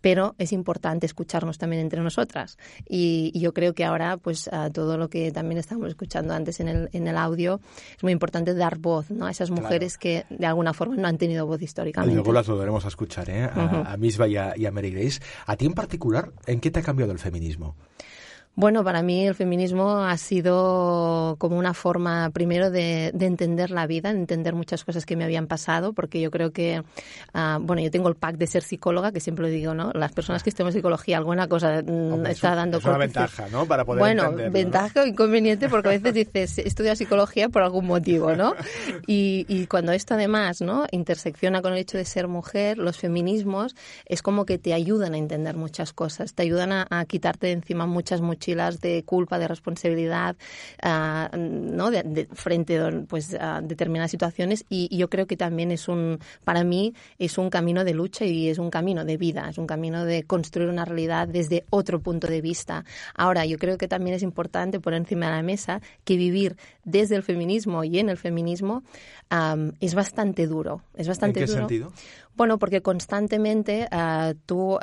pero 0.00 0.34
es 0.38 0.52
importante 0.52 1.06
escucharnos 1.06 1.58
también 1.58 1.82
entre 1.82 2.00
nosotras. 2.02 2.58
Y, 2.88 3.30
y 3.34 3.40
yo 3.40 3.52
creo 3.54 3.74
que 3.74 3.84
ahora, 3.84 4.16
pues 4.16 4.48
a 4.52 4.70
todo 4.70 4.96
lo 4.98 5.08
que 5.08 5.32
también 5.32 5.58
estábamos 5.58 5.88
escuchando 5.88 6.34
antes 6.34 6.60
en 6.60 6.68
el, 6.68 6.88
en 6.92 7.06
el 7.06 7.16
audio, 7.16 7.60
es 7.96 8.02
muy 8.02 8.12
importante 8.12 8.54
dar 8.54 8.78
voz 8.78 9.10
¿no? 9.10 9.26
a 9.26 9.30
esas 9.30 9.50
mujeres 9.50 9.98
que 9.98 10.24
de 10.30 10.46
alguna 10.46 10.72
forma 10.72 10.96
no 10.96 11.08
han 11.08 11.18
tenido 11.18 11.46
voz 11.46 11.60
Y 11.60 11.64
históricamente. 11.64 12.14
luego 12.14 12.32
las 12.32 12.46
volveremos 12.48 12.84
a 12.84 12.88
escuchar, 12.88 13.30
¿eh? 13.30 13.44
A, 13.44 13.64
Ujú. 13.64 13.76
a 13.88 13.96
Misba 13.96 14.28
y 14.28 14.36
a, 14.36 14.54
y 14.56 14.66
a 14.66 14.70
Mary 14.70 14.90
Grace. 14.90 15.20
¿A 15.46 15.56
ti 15.56 15.66
en 15.66 15.72
particular, 15.74 16.32
en 16.46 16.60
qué 16.60 16.70
te 16.70 16.80
ha 16.80 16.82
cambiado 16.82 17.12
el 17.12 17.18
feminismo? 17.18 17.76
Bueno, 18.56 18.84
para 18.84 19.02
mí 19.02 19.26
el 19.26 19.34
feminismo 19.34 19.98
ha 20.04 20.16
sido 20.16 21.36
como 21.38 21.58
una 21.58 21.74
forma, 21.74 22.30
primero, 22.30 22.70
de, 22.70 23.10
de 23.12 23.26
entender 23.26 23.70
la 23.70 23.86
vida, 23.86 24.12
de 24.12 24.18
entender 24.20 24.54
muchas 24.54 24.84
cosas 24.84 25.04
que 25.06 25.16
me 25.16 25.24
habían 25.24 25.46
pasado, 25.48 25.92
porque 25.92 26.20
yo 26.20 26.30
creo 26.30 26.52
que, 26.52 26.82
ah, 27.32 27.58
bueno, 27.60 27.82
yo 27.82 27.90
tengo 27.90 28.08
el 28.08 28.14
pack 28.14 28.36
de 28.36 28.46
ser 28.46 28.62
psicóloga, 28.62 29.10
que 29.10 29.18
siempre 29.20 29.46
lo 29.46 29.48
digo, 29.50 29.74
¿no? 29.74 29.90
Las 29.92 30.12
personas 30.12 30.42
que 30.44 30.50
estemos 30.50 30.72
en 30.74 30.78
psicología, 30.78 31.18
alguna 31.18 31.48
cosa 31.48 31.82
mm, 31.82 32.12
Hombre, 32.12 32.30
es 32.30 32.36
está 32.36 32.50
un- 32.50 32.56
dando 32.56 32.78
es 32.78 32.84
una 32.84 32.98
ventaja, 32.98 33.48
¿no? 33.50 33.66
Para 33.66 33.84
poder 33.84 33.98
Bueno, 34.00 34.32
ventaja 34.50 35.02
o 35.02 35.06
inconveniente, 35.06 35.68
porque 35.68 35.88
a 35.88 35.98
veces 35.98 36.14
dices, 36.14 36.58
estudia 36.58 36.94
psicología 36.94 37.48
por 37.48 37.62
algún 37.62 37.86
motivo, 37.86 38.34
¿no? 38.36 38.54
Y, 39.06 39.44
y 39.48 39.66
cuando 39.66 39.92
esto 39.92 40.14
además, 40.14 40.60
¿no? 40.60 40.86
Intersecciona 40.92 41.60
con 41.60 41.72
el 41.72 41.78
hecho 41.80 41.98
de 41.98 42.04
ser 42.04 42.28
mujer, 42.28 42.78
los 42.78 42.98
feminismos 42.98 43.74
es 44.06 44.22
como 44.22 44.46
que 44.46 44.58
te 44.58 44.72
ayudan 44.74 45.14
a 45.14 45.18
entender 45.18 45.56
muchas 45.56 45.92
cosas, 45.92 46.34
te 46.34 46.42
ayudan 46.44 46.72
a, 46.72 46.86
a 46.90 47.04
quitarte 47.04 47.48
de 47.48 47.52
encima 47.54 47.86
muchas 47.86 48.20
mochilas 48.44 48.80
de 48.80 49.04
culpa, 49.04 49.38
de 49.38 49.48
responsabilidad, 49.48 50.36
ah, 50.82 51.30
¿no? 51.36 51.90
De, 51.90 52.02
de- 52.02 52.26
frente 52.32 52.78
pues, 53.08 53.34
a 53.34 53.60
determinadas 53.62 54.10
situaciones 54.10 54.64
y, 54.68 54.88
y 54.90 54.98
yo 54.98 55.08
creo 55.08 55.26
que 55.26 55.36
también 55.36 55.70
es 55.70 55.88
un, 55.88 56.18
para 56.44 56.64
mí, 56.64 56.94
es 57.18 57.38
un 57.38 57.48
camino 57.50 57.84
de 57.84 57.94
lucha 57.94 58.24
y 58.24 58.48
es 58.48 58.58
un 58.58 58.70
camino 58.70 59.04
de 59.04 59.16
vida, 59.16 59.48
es 59.48 59.58
un 59.58 59.66
camino 59.66 60.04
de 60.04 60.24
construir 60.24 60.68
una 60.68 60.84
realidad 60.84 61.28
desde 61.28 61.64
otro 61.70 62.00
punto 62.00 62.26
de 62.26 62.40
vista. 62.40 62.84
Ahora, 63.14 63.46
yo 63.46 63.58
creo 63.58 63.78
que 63.78 63.88
también 63.88 64.16
es 64.16 64.22
importante 64.22 64.80
poner 64.80 65.00
encima 65.00 65.26
de 65.26 65.32
la 65.32 65.42
mesa 65.42 65.80
que 66.04 66.16
vivir 66.16 66.56
desde 66.84 67.16
el 67.16 67.22
feminismo 67.22 67.84
y 67.84 67.98
en 67.98 68.08
el 68.10 68.16
feminismo 68.16 68.82
am, 69.30 69.72
es 69.80 69.94
bastante 69.94 70.46
duro. 70.46 70.82
Es 70.96 71.08
bastante 71.08 71.40
¿En 71.40 71.46
qué 71.46 71.52
duro. 71.52 71.60
sentido? 71.62 71.92
Bueno, 72.36 72.58
porque 72.58 72.82
constantemente 72.82 73.86
ah, 73.92 74.34
tú, 74.44 74.76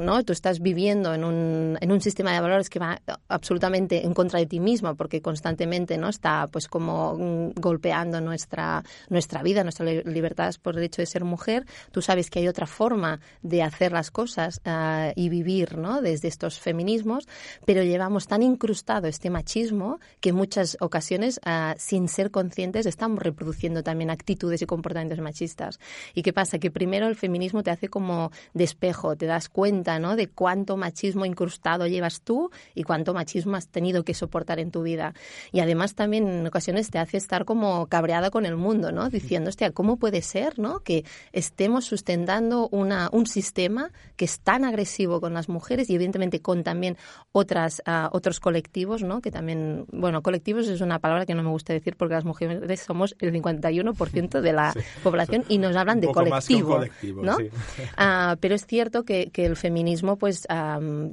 ¿no? 0.00 0.22
tú 0.22 0.32
estás 0.32 0.60
viviendo 0.60 1.12
en 1.12 1.24
un, 1.24 1.76
en 1.80 1.92
un 1.92 2.00
sistema 2.00 2.32
de 2.32 2.40
valores 2.40 2.70
que 2.70 2.78
va 2.78 3.00
absolutamente 3.28 4.04
en 4.04 4.14
contra 4.14 4.38
de 4.38 4.46
ti 4.46 4.60
misma, 4.60 4.94
porque 4.94 5.20
constantemente 5.20 5.98
no 5.98 6.08
está 6.08 6.46
pues 6.46 6.68
como 6.68 7.14
mm, 7.18 7.60
golpeando 7.60 8.20
nuestra, 8.20 8.84
nuestra 9.08 9.42
vida, 9.42 9.64
nuestra 9.64 9.84
li- 9.84 10.02
libertad 10.04 10.54
por 10.62 10.76
el 10.76 10.84
hecho 10.84 11.02
de 11.02 11.06
ser 11.06 11.24
mujer. 11.24 11.66
Tú 11.90 12.00
sabes 12.00 12.30
que 12.30 12.38
hay 12.38 12.48
otra 12.48 12.66
forma 12.66 13.20
de 13.42 13.62
hacer 13.62 13.92
las 13.92 14.10
cosas 14.10 14.60
ah, 14.64 15.12
y 15.16 15.28
vivir 15.28 15.76
¿no? 15.78 16.00
desde 16.00 16.28
estos 16.28 16.60
feminismos, 16.60 17.26
pero 17.66 17.82
llevamos 17.82 18.28
tan 18.28 18.42
incrustado 18.42 19.08
este 19.08 19.30
machismo 19.30 19.98
que 20.20 20.28
en 20.28 20.36
muchas 20.36 20.76
ocasiones, 20.80 21.40
ah, 21.44 21.74
sin 21.78 22.08
ser 22.08 22.30
conscientes, 22.30 22.86
estamos 22.86 23.18
reproduciendo 23.20 23.82
también 23.82 24.10
actitudes 24.10 24.62
y 24.62 24.66
comportamientos 24.66 25.18
machistas. 25.20 25.80
¿Y 26.14 26.22
qué 26.22 26.32
pasa? 26.32 26.58
Que 26.58 26.70
primero 26.70 27.08
el 27.08 27.16
feminismo 27.16 27.62
te 27.62 27.70
hace 27.70 27.88
como 27.88 28.30
despejo, 28.54 29.16
te 29.16 29.26
das 29.26 29.48
cuenta 29.48 29.71
¿no? 29.72 30.16
de 30.16 30.28
cuánto 30.28 30.76
machismo 30.76 31.24
incrustado 31.24 31.86
llevas 31.86 32.20
tú 32.20 32.50
y 32.74 32.82
cuánto 32.82 33.14
machismo 33.14 33.56
has 33.56 33.68
tenido 33.68 34.04
que 34.04 34.14
soportar 34.14 34.58
en 34.58 34.70
tu 34.70 34.82
vida. 34.82 35.14
Y 35.50 35.60
además 35.60 35.94
también 35.94 36.28
en 36.28 36.46
ocasiones 36.46 36.90
te 36.90 36.98
hace 36.98 37.16
estar 37.16 37.44
como 37.44 37.86
cabreada 37.86 38.30
con 38.30 38.44
el 38.44 38.56
mundo, 38.56 38.92
¿no? 38.92 39.08
Diciendo, 39.08 39.48
hostia, 39.48 39.70
¿cómo 39.70 39.96
puede 39.96 40.22
ser 40.22 40.58
¿no? 40.58 40.80
que 40.80 41.04
estemos 41.32 41.84
sustentando 41.84 42.68
una, 42.70 43.08
un 43.12 43.26
sistema 43.26 43.90
que 44.16 44.26
es 44.26 44.40
tan 44.40 44.64
agresivo 44.64 45.20
con 45.20 45.34
las 45.34 45.48
mujeres 45.48 45.88
y 45.88 45.94
evidentemente 45.94 46.40
con 46.40 46.62
también 46.62 46.96
otras, 47.32 47.82
ah, 47.86 48.10
otros 48.12 48.40
colectivos, 48.40 49.02
¿no? 49.02 49.20
Que 49.20 49.30
también, 49.30 49.86
bueno, 49.92 50.22
colectivos 50.22 50.68
es 50.68 50.80
una 50.80 50.98
palabra 50.98 51.26
que 51.26 51.34
no 51.34 51.42
me 51.42 51.50
gusta 51.50 51.72
decir 51.72 51.96
porque 51.96 52.14
las 52.14 52.24
mujeres 52.24 52.80
somos 52.80 53.16
el 53.20 53.32
51% 53.32 54.40
de 54.40 54.52
la 54.52 54.74
población 55.02 55.44
y 55.48 55.58
nos 55.58 55.76
hablan 55.76 56.00
de 56.00 56.08
colectivo, 56.08 56.76
colectivo, 56.76 57.22
¿no? 57.22 57.36
sí. 57.36 57.48
Ah, 57.96 58.36
pero 58.40 58.54
es 58.54 58.66
cierto 58.66 59.04
que, 59.04 59.30
que 59.30 59.46
el 59.46 59.56
feminismo, 59.62 60.18
pues 60.18 60.46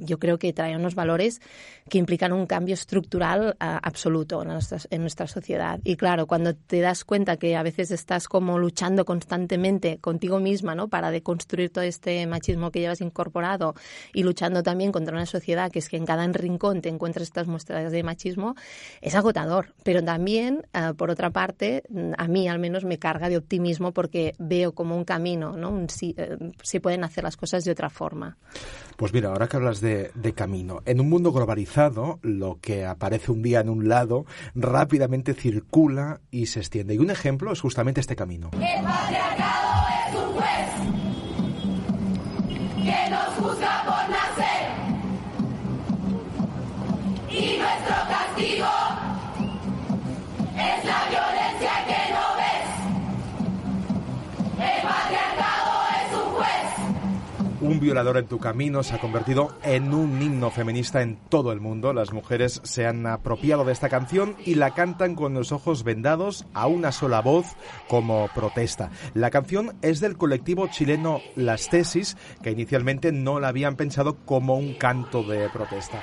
yo 0.00 0.18
creo 0.18 0.38
que 0.38 0.52
trae 0.52 0.76
unos 0.76 0.94
valores 0.94 1.40
que 1.88 1.98
implican 1.98 2.32
un 2.32 2.46
cambio 2.46 2.74
estructural 2.74 3.56
ah, 3.60 3.80
absoluto 3.82 4.42
en 4.42 4.48
nuestra, 5.02 5.26
sociedad. 5.26 5.80
Y 5.84 5.96
claro, 5.96 6.26
cuando 6.26 6.54
te 6.54 6.80
das 6.80 7.04
cuenta 7.04 7.36
que 7.36 7.56
a 7.56 7.62
veces 7.62 7.90
estás 7.90 8.28
como 8.28 8.58
luchando 8.58 9.04
constantemente 9.04 9.98
contigo 9.98 10.40
misma, 10.40 10.74
¿no? 10.74 10.88
Para 10.88 11.10
deconstruir 11.10 11.70
todo 11.70 11.84
este 11.84 12.26
machismo 12.26 12.70
que 12.70 12.80
llevas 12.80 13.00
incorporado 13.00 13.74
y 14.12 14.22
luchando 14.22 14.62
también 14.62 14.92
contra 14.92 15.14
una 15.14 15.26
sociedad 15.26 15.70
que 15.70 15.78
es 15.78 15.88
que 15.88 15.96
en 15.96 16.06
cada 16.06 16.26
rincón 16.26 16.80
te 16.80 16.88
encuentras 16.88 17.28
estas 17.28 17.46
muestras 17.46 17.92
de 17.92 18.02
machismo, 18.02 18.54
es 19.00 19.14
agotador. 19.14 19.74
Pero 19.84 20.02
también, 20.02 20.66
ah, 20.72 20.94
por 20.96 21.10
otra 21.10 21.30
parte, 21.30 21.82
a 22.16 22.28
mí 22.28 22.48
al 22.48 22.58
menos 22.58 22.84
me 22.84 22.98
carga 22.98 23.28
de 23.28 23.36
optimismo 23.36 23.92
porque 23.92 24.34
veo 24.38 24.72
como 24.72 24.96
un 24.96 25.04
camino, 25.04 25.56
¿no? 25.56 25.86
Si, 25.88 26.14
eh, 26.16 26.36
se 26.62 26.80
pueden 26.80 27.04
hacer 27.04 27.24
las 27.24 27.36
cosas 27.36 27.64
de 27.64 27.72
otra 27.72 27.90
forma. 27.90 28.36
Pues 28.96 29.14
mira, 29.14 29.30
ahora 29.30 29.48
que 29.48 29.56
hablas 29.56 29.80
de, 29.80 30.10
camino, 30.34 30.82
en 30.84 31.00
un 31.00 31.08
mundo 31.08 31.32
globalizado, 31.32 32.18
lo 32.20 32.58
que 32.60 32.84
aparece 32.84 33.32
un 33.32 33.40
día 33.42 33.60
en 33.60 33.70
un 33.70 33.88
lado 33.88 34.26
rápidamente 34.54 35.32
circula 35.32 36.20
y 36.30 36.46
se 36.46 36.60
extiende. 36.60 36.94
Y 36.94 36.98
un 36.98 37.10
ejemplo 37.10 37.50
es 37.50 37.60
justamente 37.62 38.00
este 38.02 38.14
camino. 38.14 38.50
Patriarcado 38.50 39.86
es 40.06 40.16
un 40.16 40.34
juez 40.34 40.70
Violador 57.80 58.18
en 58.18 58.26
tu 58.26 58.38
camino 58.38 58.82
se 58.82 58.94
ha 58.94 58.98
convertido 58.98 59.56
en 59.62 59.94
un 59.94 60.20
himno 60.20 60.50
feminista 60.50 61.00
en 61.00 61.16
todo 61.16 61.50
el 61.50 61.60
mundo. 61.60 61.94
Las 61.94 62.12
mujeres 62.12 62.60
se 62.62 62.86
han 62.86 63.06
apropiado 63.06 63.64
de 63.64 63.72
esta 63.72 63.88
canción 63.88 64.36
y 64.44 64.56
la 64.56 64.74
cantan 64.74 65.14
con 65.14 65.32
los 65.32 65.50
ojos 65.50 65.82
vendados 65.82 66.44
a 66.52 66.66
una 66.66 66.92
sola 66.92 67.22
voz 67.22 67.46
como 67.88 68.28
protesta. 68.34 68.90
La 69.14 69.30
canción 69.30 69.76
es 69.80 70.00
del 70.00 70.18
colectivo 70.18 70.68
chileno 70.68 71.22
Las 71.36 71.70
Tesis, 71.70 72.18
que 72.42 72.50
inicialmente 72.50 73.12
no 73.12 73.40
la 73.40 73.48
habían 73.48 73.76
pensado 73.76 74.18
como 74.26 74.56
un 74.56 74.74
canto 74.74 75.22
de 75.22 75.48
protesta. 75.48 76.02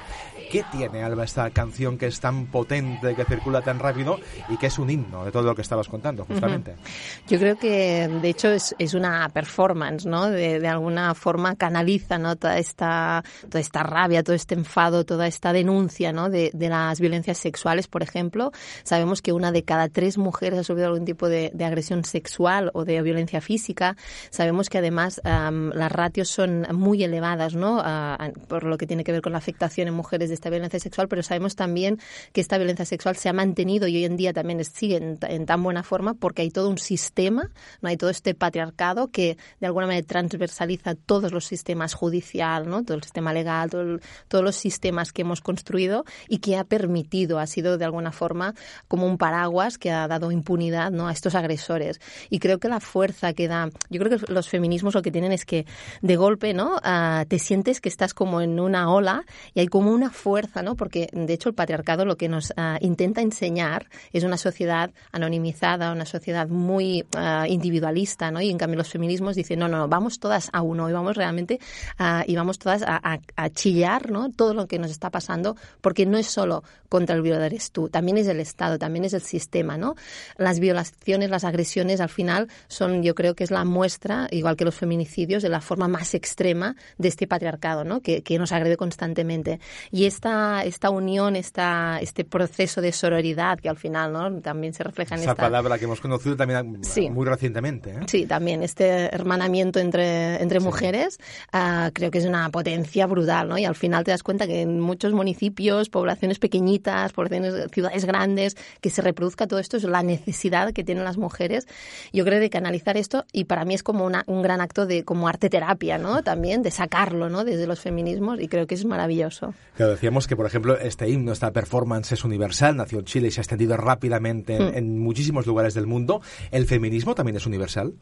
¿Qué 0.49 0.63
tiene, 0.71 1.03
Alba, 1.03 1.25
esta 1.25 1.49
canción 1.49 1.97
que 1.97 2.07
es 2.07 2.19
tan 2.19 2.47
potente, 2.47 3.15
que 3.15 3.25
circula 3.25 3.61
tan 3.61 3.79
rápido 3.79 4.19
y 4.49 4.57
que 4.57 4.67
es 4.67 4.79
un 4.79 4.89
himno 4.89 5.25
de 5.25 5.31
todo 5.31 5.43
lo 5.43 5.55
que 5.55 5.61
estabas 5.61 5.87
contando, 5.87 6.23
justamente? 6.25 6.71
Uh 6.71 6.75
-huh. 6.75 7.29
Yo 7.29 7.39
creo 7.39 7.57
que, 7.57 8.07
de 8.07 8.29
hecho, 8.29 8.49
es, 8.49 8.73
es 8.79 8.93
una 8.93 9.27
performance, 9.29 10.05
¿no? 10.05 10.29
De, 10.29 10.59
de, 10.59 10.67
alguna 10.67 11.13
forma 11.15 11.55
canaliza, 11.55 12.17
¿no? 12.17 12.35
Toda 12.37 12.57
esta, 12.57 13.23
toda 13.49 13.59
esta 13.59 13.83
rabia, 13.83 14.23
todo 14.23 14.35
este 14.35 14.55
enfado, 14.55 15.05
toda 15.05 15.27
esta 15.27 15.51
denuncia, 15.51 16.13
¿no? 16.13 16.29
De, 16.29 16.51
de 16.53 16.69
las 16.69 16.99
violencias 16.99 17.37
sexuales, 17.37 17.87
por 17.87 18.03
ejemplo. 18.03 18.51
Sabemos 18.83 19.21
que 19.21 19.33
una 19.33 19.51
de 19.51 19.63
cada 19.63 19.89
tres 19.89 20.17
mujeres 20.17 20.59
ha 20.59 20.63
sufrido 20.63 20.87
algún 20.87 21.05
tipo 21.05 21.27
de, 21.27 21.51
de 21.53 21.65
agresión 21.65 22.05
sexual 22.05 22.71
o 22.73 22.85
de 22.85 23.01
violencia 23.01 23.41
física. 23.41 23.97
Sabemos 24.29 24.69
que, 24.69 24.77
además, 24.77 25.21
um, 25.25 25.69
las 25.71 25.91
ratios 25.91 26.29
son 26.29 26.67
muy 26.73 27.03
elevadas, 27.03 27.53
¿no? 27.55 27.79
Uh, 27.79 28.31
por 28.47 28.63
lo 28.63 28.77
que 28.77 28.87
tiene 28.87 29.03
que 29.03 29.11
ver 29.11 29.21
con 29.21 29.33
la 29.33 29.39
afectación 29.39 29.87
en 29.87 29.93
mujeres 29.93 30.29
de 30.29 30.36
esta 30.37 30.49
violencia 30.49 30.79
sexual, 30.79 31.07
pero 31.07 31.23
sabemos 31.23 31.55
también 31.55 31.99
que 32.31 32.41
esta 32.41 32.57
violencia 32.57 32.85
sexual 32.85 33.15
se 33.15 33.29
ha 33.29 33.33
mantenido 33.33 33.87
y 33.87 33.95
hoy 33.97 34.05
en 34.05 34.17
día 34.17 34.33
también 34.33 34.63
sigue 34.63 34.97
en, 34.97 35.17
en, 35.21 35.45
tan 35.45 35.61
buena 35.63 35.83
forma 35.83 36.13
porque 36.13 36.41
hay 36.41 36.51
todo 36.51 36.69
un 36.69 36.77
sistema, 36.77 37.51
no 37.81 37.89
hay 37.89 37.97
todo 37.97 38.09
este 38.09 38.33
patriarcado 38.33 39.09
que 39.09 39.37
de 39.59 39.67
alguna 39.67 39.87
manera 39.87 40.05
transversaliza 40.05 40.95
todos 40.95 41.31
los 41.31 41.45
sistemas 41.45 41.93
judicial, 41.93 42.69
¿no? 42.69 42.83
todo 42.83 42.97
el 42.97 43.03
sistema 43.03 43.33
legal, 43.33 43.69
todo 43.69 43.81
el, 43.81 44.01
todos 44.27 44.43
los 44.43 44.55
sistemas 44.55 45.11
que 45.11 45.21
hemos 45.21 45.41
construido 45.41 46.05
y 46.27 46.39
que 46.39 46.57
ha 46.57 46.63
permitido, 46.63 47.39
ha 47.39 47.47
sido 47.47 47.77
de 47.77 47.85
alguna 47.85 48.11
forma 48.11 48.53
como 48.87 49.05
un 49.05 49.17
paraguas 49.17 49.77
que 49.77 49.91
ha 49.91 50.07
dado 50.07 50.31
impunidad 50.31 50.91
¿no? 50.91 51.07
a 51.07 51.11
estos 51.11 51.35
agresores. 51.35 51.99
Y 52.29 52.39
creo 52.39 52.59
que 52.59 52.69
la 52.69 52.79
fuerza 52.79 53.33
que 53.33 53.47
da, 53.47 53.69
yo 53.89 53.99
creo 53.99 54.19
que 54.19 54.31
los 54.31 54.49
feminismos 54.49 54.95
lo 54.95 55.01
que 55.01 55.11
tienen 55.11 55.31
es 55.31 55.45
que 55.45 55.65
de 56.01 56.15
golpe 56.15 56.53
¿no? 56.53 56.77
Uh, 56.77 57.25
te 57.27 57.39
sientes 57.39 57.81
que 57.81 57.89
estás 57.89 58.13
como 58.13 58.41
en 58.41 58.59
una 58.59 58.91
ola 58.91 59.25
y 59.53 59.59
hay 59.61 59.67
como 59.67 59.91
una 59.91 60.09
fuerza, 60.09 60.26
¿no? 60.61 60.75
Porque 60.75 61.09
de 61.11 61.33
hecho 61.33 61.49
el 61.49 61.55
patriarcado 61.55 62.05
lo 62.05 62.17
que 62.17 62.27
nos 62.29 62.51
uh, 62.51 62.77
intenta 62.81 63.21
enseñar 63.21 63.87
es 64.11 64.23
una 64.23 64.37
sociedad 64.37 64.91
anonimizada, 65.11 65.91
una 65.91 66.05
sociedad 66.05 66.47
muy 66.47 67.05
uh, 67.15 67.45
individualista, 67.47 68.29
¿no? 68.31 68.41
Y 68.41 68.49
en 68.49 68.57
cambio 68.57 68.77
los 68.77 68.89
feminismos 68.89 69.35
dicen, 69.35 69.59
no, 69.59 69.67
no, 69.67 69.87
vamos 69.87 70.19
todas 70.19 70.49
a 70.51 70.61
uno 70.61 70.89
y 70.89 70.93
vamos 70.93 71.15
realmente 71.15 71.59
uh, 71.99 72.23
y 72.25 72.35
vamos 72.35 72.59
todas 72.59 72.83
a, 72.85 73.19
chillar, 73.51 74.11
¿no? 74.11 74.29
Todo 74.29 74.53
lo 74.53 74.67
que 74.67 74.79
nos 74.79 74.91
está 74.91 75.09
pasando, 75.09 75.55
porque 75.81 76.05
no 76.05 76.17
es 76.17 76.27
solo 76.27 76.63
contra 76.89 77.15
el 77.15 77.21
violador 77.21 77.47
eres 77.47 77.71
tú, 77.71 77.89
también 77.89 78.17
es 78.17 78.27
el 78.27 78.39
Estado, 78.39 78.77
también 78.77 79.05
es 79.05 79.13
el 79.13 79.21
sistema, 79.21 79.77
¿no? 79.77 79.95
Las 80.37 80.59
violaciones, 80.59 81.29
las 81.29 81.43
agresiones, 81.43 82.01
al 82.01 82.09
final 82.09 82.47
son, 82.67 83.03
yo 83.03 83.15
creo 83.15 83.35
que 83.35 83.43
es 83.43 83.51
la 83.51 83.65
muestra, 83.65 84.27
igual 84.31 84.55
que 84.55 84.65
los 84.65 84.75
feminicidios, 84.75 85.43
de 85.43 85.49
la 85.49 85.61
forma 85.61 85.87
más 85.87 86.13
extrema 86.13 86.75
de 86.97 87.07
este 87.07 87.27
patriarcado, 87.27 87.83
¿no? 87.83 88.01
Que, 88.01 88.23
que 88.23 88.37
nos 88.37 88.51
agrede 88.51 88.77
constantemente. 88.77 89.59
Y 89.91 90.05
esta, 90.17 90.63
esta 90.63 90.89
unión, 90.89 91.35
esta, 91.35 91.99
este 92.01 92.25
proceso 92.25 92.81
de 92.81 92.91
sororidad 92.91 93.59
que 93.59 93.69
al 93.69 93.77
final 93.77 94.13
¿no? 94.13 94.41
también 94.41 94.73
se 94.73 94.83
refleja 94.83 95.13
en 95.13 95.21
Esa 95.21 95.31
esta... 95.31 95.43
palabra 95.43 95.77
que 95.77 95.85
hemos 95.85 96.01
conocido 96.01 96.35
también 96.35 96.83
sí. 96.83 97.09
muy 97.09 97.25
recientemente. 97.25 97.91
¿eh? 97.91 97.99
Sí, 98.07 98.25
también 98.25 98.63
este 98.63 99.13
hermanamiento 99.13 99.79
entre, 99.79 100.41
entre 100.41 100.59
sí. 100.59 100.65
mujeres 100.65 101.19
uh, 101.53 101.91
creo 101.93 102.09
que 102.09 102.17
es 102.17 102.25
una 102.25 102.49
potencia 102.49 103.05
brutal, 103.05 103.47
¿no? 103.47 103.57
Y 103.59 103.65
al 103.65 103.75
final 103.75 104.03
te 104.03 104.11
das 104.11 104.23
cuenta 104.23 104.47
que 104.47 104.61
en 104.61 104.79
muchos 104.79 105.13
municipios, 105.13 105.89
poblaciones 105.89 106.39
pequeñitas, 106.39 107.13
poblaciones, 107.13 107.69
ciudades 107.71 108.05
grandes, 108.05 108.57
que 108.81 108.89
se 108.89 109.03
reproduzca 109.03 109.45
todo 109.45 109.59
esto 109.59 109.77
es 109.77 109.83
la 109.83 110.01
necesidad 110.01 110.73
que 110.73 110.83
tienen 110.83 111.03
las 111.03 111.17
mujeres. 111.17 111.67
Yo 112.11 112.25
creo 112.25 112.39
de 112.39 112.49
canalizar 112.49 112.97
esto 112.97 113.25
y 113.31 113.45
para 113.45 113.65
mí 113.65 113.75
es 113.75 113.83
como 113.83 114.03
una, 114.03 114.23
un 114.25 114.41
gran 114.41 114.61
acto 114.61 114.87
de 114.87 115.03
como 115.03 115.27
arte 115.27 115.49
terapia, 115.49 115.99
¿no? 115.99 116.23
También 116.23 116.63
de 116.63 116.71
sacarlo, 116.71 117.29
¿no? 117.29 117.43
Desde 117.43 117.67
los 117.67 117.79
feminismos 117.79 118.39
y 118.41 118.47
creo 118.47 118.65
que 118.65 118.73
es 118.73 118.83
maravilloso. 118.83 119.53
Claro, 119.75 119.95
decíamos 120.07 120.27
que, 120.27 120.37
por 120.37 120.45
ejemplo, 120.45 120.79
este 120.79 121.09
himno, 121.09 121.33
esta 121.33 121.51
performance 121.51 122.13
es 122.13 122.23
universal, 122.23 122.77
nació 122.77 122.99
en 122.99 123.05
Chile 123.05 123.27
y 123.27 123.31
se 123.31 123.41
ha 123.41 123.43
extendido 123.43 123.75
rápidamente 123.75 124.57
mm. 124.57 124.77
en 124.77 124.99
muchísimos 124.99 125.45
lugares 125.45 125.73
del 125.73 125.85
mundo. 125.85 126.21
¿El 126.49 126.65
feminismo 126.65 127.13
también 127.13 127.35
es 127.35 127.45
universal? 127.45 127.93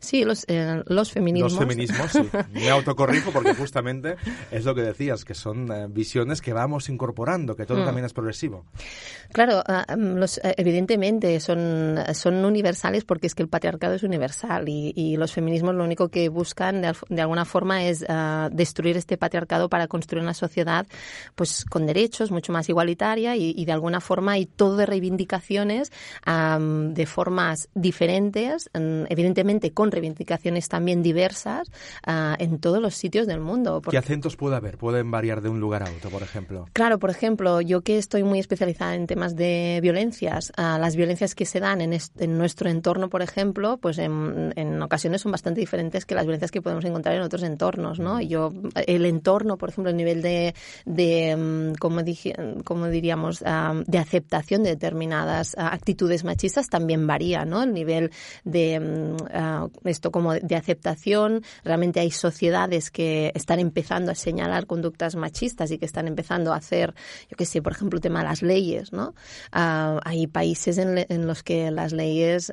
Sí, 0.00 0.24
los, 0.24 0.44
eh, 0.48 0.82
los 0.86 1.12
feminismos. 1.12 1.52
Los 1.52 1.60
feminismos, 1.60 2.10
sí. 2.10 2.28
Me 2.52 2.68
autocorrijo 2.68 3.30
porque 3.30 3.54
justamente 3.54 4.16
es 4.50 4.64
lo 4.64 4.74
que 4.74 4.82
decías, 4.82 5.24
que 5.24 5.34
son 5.34 5.70
uh, 5.70 5.88
visiones 5.88 6.40
que 6.40 6.52
vamos 6.52 6.88
incorporando, 6.88 7.54
que 7.54 7.64
todo 7.64 7.82
mm. 7.82 7.84
también 7.84 8.06
es 8.06 8.12
progresivo. 8.12 8.64
Claro, 9.32 9.62
uh, 9.68 9.96
los, 9.96 10.38
uh, 10.38 10.50
evidentemente 10.56 11.38
son, 11.38 12.00
son 12.12 12.44
universales 12.44 13.04
porque 13.04 13.28
es 13.28 13.36
que 13.36 13.44
el 13.44 13.48
patriarcado 13.48 13.94
es 13.94 14.02
universal 14.02 14.68
y, 14.68 14.92
y 14.96 15.16
los 15.16 15.32
feminismos 15.32 15.76
lo 15.76 15.84
único 15.84 16.08
que 16.08 16.28
buscan 16.28 16.82
de, 16.82 16.92
de 17.08 17.22
alguna 17.22 17.44
forma 17.44 17.84
es 17.84 18.04
destruir 18.50 18.96
este 18.96 19.16
patriarcado 19.16 19.68
para 19.68 19.86
construir 19.86 20.24
una 20.24 20.34
sociedad 20.34 20.88
pues 21.36 21.51
con 21.68 21.86
derechos, 21.86 22.30
mucho 22.30 22.52
más 22.52 22.68
igualitaria 22.68 23.36
y, 23.36 23.54
y 23.56 23.64
de 23.64 23.72
alguna 23.72 24.00
forma 24.00 24.32
hay 24.32 24.46
todo 24.46 24.76
de 24.76 24.86
reivindicaciones 24.86 25.92
um, 26.26 26.94
de 26.94 27.06
formas 27.06 27.68
diferentes, 27.74 28.70
um, 28.74 29.04
evidentemente 29.08 29.72
con 29.72 29.90
reivindicaciones 29.90 30.68
también 30.68 31.02
diversas 31.02 31.68
uh, 32.06 32.34
en 32.38 32.58
todos 32.58 32.80
los 32.80 32.94
sitios 32.94 33.26
del 33.26 33.40
mundo. 33.40 33.80
Porque... 33.82 33.96
¿Qué 33.96 33.98
acentos 33.98 34.36
puede 34.36 34.56
haber? 34.56 34.78
¿Pueden 34.78 35.10
variar 35.10 35.40
de 35.40 35.48
un 35.48 35.60
lugar 35.60 35.82
a 35.82 35.90
otro, 35.90 36.10
por 36.10 36.22
ejemplo? 36.22 36.66
Claro, 36.72 36.98
por 36.98 37.10
ejemplo, 37.10 37.60
yo 37.60 37.82
que 37.82 37.98
estoy 37.98 38.22
muy 38.22 38.38
especializada 38.38 38.94
en 38.94 39.06
temas 39.06 39.36
de 39.36 39.80
violencias, 39.82 40.52
uh, 40.58 40.78
las 40.78 40.96
violencias 40.96 41.34
que 41.34 41.46
se 41.46 41.60
dan 41.60 41.80
en, 41.80 41.92
en, 41.92 42.38
nuestro 42.38 42.68
entorno, 42.68 43.08
por 43.08 43.22
ejemplo, 43.22 43.78
pues 43.78 43.98
en, 43.98 44.52
en, 44.56 44.82
ocasiones 44.82 45.20
son 45.20 45.32
bastante 45.32 45.60
diferentes 45.60 46.06
que 46.06 46.14
las 46.14 46.24
violencias 46.24 46.50
que 46.50 46.62
podemos 46.62 46.84
encontrar 46.84 47.14
en 47.14 47.22
otros 47.22 47.42
entornos, 47.42 47.98
¿no? 47.98 48.20
Yo, 48.20 48.52
el 48.86 49.06
entorno, 49.06 49.56
por 49.58 49.68
ejemplo, 49.68 49.90
el 49.90 49.96
nivel 49.96 50.22
de, 50.22 50.54
de 50.84 51.36
como, 51.78 52.02
dije, 52.02 52.34
como 52.64 52.88
diríamos, 52.88 53.42
uh, 53.42 53.82
de 53.86 53.98
aceptación 53.98 54.62
de 54.62 54.70
determinadas 54.70 55.54
uh, 55.54 55.62
actitudes 55.62 56.24
machistas 56.24 56.68
también 56.68 57.06
varía, 57.06 57.44
¿no? 57.44 57.62
El 57.62 57.72
nivel 57.72 58.10
de 58.44 58.80
uh, 58.80 59.88
esto 59.88 60.10
como 60.10 60.34
de 60.34 60.56
aceptación, 60.56 61.42
realmente 61.64 62.00
hay 62.00 62.10
sociedades 62.10 62.90
que 62.90 63.32
están 63.34 63.58
empezando 63.58 64.12
a 64.12 64.14
señalar 64.14 64.66
conductas 64.66 65.16
machistas 65.16 65.70
y 65.70 65.78
que 65.78 65.86
están 65.86 66.08
empezando 66.08 66.52
a 66.52 66.56
hacer, 66.56 66.94
yo 67.30 67.36
qué 67.36 67.46
sé, 67.46 67.62
por 67.62 67.72
ejemplo, 67.72 67.96
el 67.96 68.02
tema 68.02 68.20
de 68.20 68.28
las 68.28 68.42
leyes, 68.42 68.92
¿no? 68.92 69.14
hay 69.52 70.26
países 70.26 70.78
en, 70.78 71.06
en, 71.08 71.26
los 71.26 71.42
que 71.42 71.70
las 71.70 71.92
leyes 71.92 72.52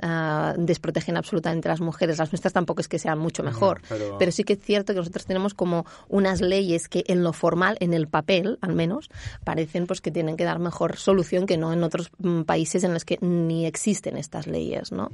desprotegen 0.58 1.18
absolutamente 1.18 1.68
a 1.68 1.72
las 1.72 1.82
mujeres. 1.82 2.18
Las 2.18 2.32
nuestras 2.32 2.54
tampoco 2.54 2.82
es 2.82 2.88
que 2.88 3.00
sean 3.00 3.20
mucho 3.20 3.44
mejor, 3.44 3.82
no, 3.82 3.88
pero... 3.90 4.18
pero 4.18 4.32
sí 4.32 4.44
que 4.44 4.54
es 4.54 4.60
cierto 4.60 4.94
que 4.94 5.00
nosotros 5.00 5.26
tenemos 5.26 5.54
como 5.54 5.86
unas 6.08 6.42
leyes 6.42 6.88
que 6.90 7.04
en 7.08 7.24
lo 7.24 7.34
formal, 7.34 7.78
en 7.80 7.94
el 7.94 8.08
papel 8.08 8.58
al 8.70 8.76
menos, 8.76 9.10
parecen 9.44 9.88
pues 9.88 10.02
que 10.02 10.12
tienen 10.12 10.38
que 10.38 10.44
dar 10.44 10.60
mejor 10.60 10.98
solución 10.98 11.46
que 11.46 11.58
no 11.58 11.74
en 11.74 11.84
otros 11.84 12.12
mm, 12.20 12.44
países 12.44 12.84
en 12.84 12.94
los 12.94 13.06
que 13.06 13.18
ni 13.22 13.66
existen 13.66 14.18
estas 14.18 14.48
leyes, 14.48 14.92
¿no? 14.92 15.12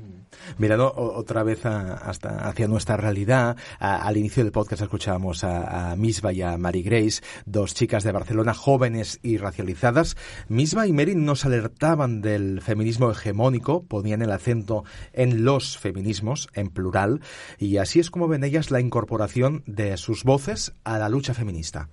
Mirando 0.57 0.93
otra 0.95 1.43
vez 1.43 1.65
a, 1.65 1.93
hasta 1.93 2.47
hacia 2.47 2.67
nuestra 2.67 2.97
realidad, 2.97 3.57
al 3.79 4.17
inicio 4.17 4.43
del 4.43 4.51
podcast 4.51 4.81
escuchábamos 4.81 5.43
a, 5.43 5.91
a 5.91 5.95
Misba 5.95 6.33
y 6.33 6.41
a 6.41 6.57
Mary 6.57 6.83
Grace, 6.83 7.21
dos 7.45 7.73
chicas 7.73 8.03
de 8.03 8.11
Barcelona 8.11 8.53
jóvenes 8.53 9.19
y 9.23 9.37
racializadas. 9.37 10.17
Misba 10.47 10.87
y 10.87 10.93
Mary 10.93 11.15
nos 11.15 11.45
alertaban 11.45 12.21
del 12.21 12.61
feminismo 12.61 13.11
hegemónico, 13.11 13.83
ponían 13.83 14.21
el 14.21 14.31
acento 14.31 14.83
en 15.13 15.45
los 15.45 15.77
feminismos, 15.77 16.49
en 16.53 16.69
plural, 16.69 17.21
y 17.57 17.77
así 17.77 17.99
es 17.99 18.11
como 18.11 18.27
ven 18.27 18.43
ellas 18.43 18.71
la 18.71 18.79
incorporación 18.79 19.63
de 19.65 19.97
sus 19.97 20.23
voces 20.23 20.73
a 20.83 20.97
la 20.99 21.09
lucha 21.09 21.33
feminista. 21.33 21.89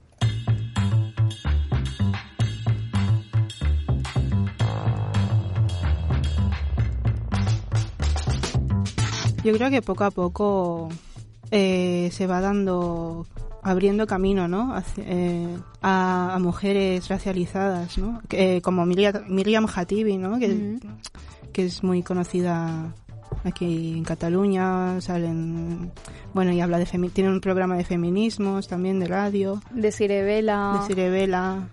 Yo 9.44 9.52
creo 9.52 9.70
que 9.70 9.82
poco 9.82 10.04
a 10.04 10.10
poco 10.10 10.88
eh, 11.50 12.10
se 12.12 12.26
va 12.26 12.40
dando 12.40 13.26
abriendo 13.62 14.06
camino, 14.06 14.48
¿no? 14.48 14.74
Eh, 14.96 15.56
a, 15.80 16.34
a 16.34 16.38
mujeres 16.38 17.08
racializadas, 17.08 17.96
¿no? 17.98 18.20
Que, 18.28 18.56
eh, 18.56 18.62
como 18.62 18.84
Miriam, 18.86 19.24
Miriam 19.28 19.66
Hatibi, 19.72 20.16
¿no? 20.16 20.38
Que, 20.38 20.78
que 21.52 21.64
es 21.66 21.82
muy 21.84 22.02
conocida 22.02 22.92
aquí 23.44 23.98
en 23.98 24.04
Cataluña, 24.04 25.00
salen, 25.00 25.92
bueno, 26.34 26.52
y 26.52 26.60
habla 26.60 26.78
de 26.78 26.86
tiene 26.86 27.30
un 27.30 27.40
programa 27.40 27.76
de 27.76 27.84
feminismos 27.84 28.68
también 28.68 28.98
de 29.00 29.06
radio, 29.06 29.62
De 29.70 29.92
Sirevela. 29.92 30.78
de 30.80 30.86
Sirevela, 30.86 31.68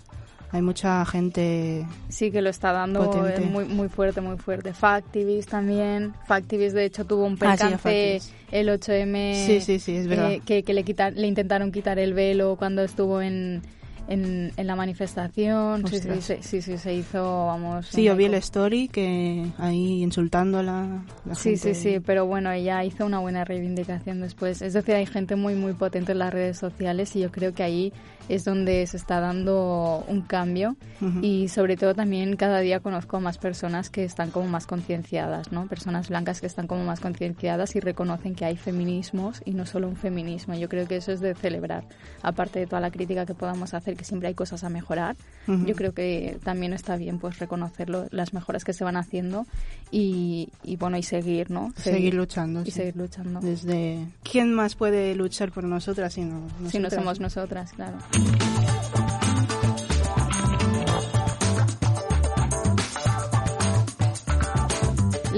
hay 0.51 0.61
mucha 0.61 1.05
gente, 1.05 1.85
Sí, 2.09 2.31
que 2.31 2.41
lo 2.41 2.49
está 2.49 2.71
dando 2.71 3.05
Potente. 3.05 3.41
muy, 3.41 3.65
muy 3.65 3.87
fuerte, 3.89 4.19
muy 4.21 4.37
fuerte. 4.37 4.73
Factivist 4.73 5.49
también. 5.49 6.13
Factivist, 6.27 6.75
de 6.75 6.85
hecho, 6.85 7.05
tuvo 7.05 7.25
un 7.25 7.33
Ah, 7.33 7.55
sí, 7.55 7.63
percance 7.67 8.19
el 8.51 8.69
8M. 8.69 9.33
Sí, 9.45 9.61
sí, 9.61 9.79
sí, 9.79 9.95
es 9.95 10.07
verdad. 10.07 10.31
eh, 10.31 10.41
que 10.45 10.63
que 10.63 10.73
le, 10.73 10.83
quitar, 10.83 11.13
le 11.13 11.27
intentaron 11.27 11.71
quitar 11.71 11.99
el 11.99 12.13
velo 12.13 12.55
cuando 12.57 12.81
estuvo 12.83 13.21
en, 13.21 13.61
en, 14.07 14.51
en 14.57 14.67
la 14.67 14.75
manifestación. 14.75 15.87
Sí, 15.87 15.99
sí, 15.99 16.21
sí, 16.21 16.35
sí, 16.41 16.61
sí, 16.63 16.77
se 16.79 16.93
hizo, 16.95 17.45
vamos... 17.45 17.85
sí, 17.87 18.03
yo 18.03 18.15
vi 18.15 18.25
el 18.25 18.33
story 18.35 18.87
que 18.87 19.45
ahí 19.59 20.01
insultándola, 20.01 21.03
la 21.25 21.35
Sí, 21.35 21.57
sí, 21.57 21.73
gente- 21.73 21.75
sí, 21.75 21.99
pero 22.03 22.25
bueno, 22.25 22.51
ella 22.51 22.83
hizo 22.83 23.05
una 23.05 23.19
buena 23.19 23.45
reivindicación 23.45 24.19
después. 24.21 24.63
Es 24.63 24.73
decir, 24.73 24.95
hay 24.95 25.05
gente 25.05 25.35
muy, 25.35 25.53
muy 25.53 25.73
potente 25.73 26.13
en 26.13 26.19
las 26.19 26.33
redes 26.33 26.57
sociales 26.57 27.15
y 27.15 27.19
yo 27.19 27.31
creo 27.31 27.53
que 27.53 27.61
ahí 27.61 27.93
es 28.29 28.45
donde 28.45 28.86
se 28.88 28.95
está 28.98 29.19
dando 29.19 30.05
un 30.07 30.21
cambio 30.21 30.75
Ujú. 31.01 31.19
y 31.21 31.48
sobre 31.50 31.75
todo 31.75 31.93
también 31.95 32.36
cada 32.36 32.59
día 32.59 32.79
conozco 32.79 33.17
a 33.17 33.19
más 33.19 33.38
personas 33.38 33.89
que 33.89 34.03
están 34.05 34.31
como 34.31 34.48
más 34.48 34.65
concienciadas, 34.67 35.51
¿no? 35.51 35.67
Personas 35.67 36.09
blancas 36.09 36.39
que 36.39 36.48
están 36.48 36.67
como 36.67 36.83
más 36.86 37.00
concienciadas 37.00 37.75
y 37.75 37.79
reconocen 37.79 38.36
que 38.36 38.45
hay 38.45 38.55
feminismos 38.55 39.41
y 39.45 39.51
no 39.51 39.65
solo 39.65 39.88
un 39.88 39.95
feminismo. 39.98 40.53
Yo 40.55 40.69
creo 40.69 40.88
que 40.88 40.98
eso 40.98 41.12
es 41.12 41.19
de 41.19 41.36
celebrar. 41.36 41.83
Aparte 42.21 42.59
de 42.59 42.67
toda 42.67 42.79
la 42.81 42.91
crítica 42.91 43.25
que 43.25 43.33
podamos 43.33 43.74
hacer, 43.74 43.95
que 43.98 44.03
siempre 44.05 44.27
hay 44.29 44.33
cosas 44.36 44.63
a 44.63 44.69
mejorar, 44.69 45.15
Ujú. 45.48 45.65
yo 45.65 45.75
creo 45.75 45.93
que 45.93 46.38
también 46.43 46.74
está 46.74 46.95
bien 46.95 47.19
pues 47.19 47.39
reconocerlo, 47.39 48.05
las 48.12 48.33
mejoras 48.33 48.63
que 48.63 48.74
se 48.74 48.83
van 48.83 48.95
haciendo 48.98 49.45
y, 49.91 50.50
y 50.63 50.75
bueno, 50.77 50.98
y 50.98 51.03
seguir, 51.03 51.50
¿no? 51.50 51.74
seguir 51.75 52.13
luchando. 52.13 52.62
Y 52.62 52.65
sí. 52.65 52.71
seguir 52.71 52.95
luchando. 52.95 53.39
Desde 53.39 54.05
¿quién 54.24 54.53
más 54.53 54.75
puede 54.75 55.15
luchar 55.15 55.51
por 55.51 55.63
nosotras 55.63 56.13
si 56.13 56.21
no 56.21 56.48
Si 56.69 56.77
no 56.77 56.83
nosotras? 56.83 56.93
somos 56.93 57.19
nosotras, 57.19 57.74
claro. 57.74 57.98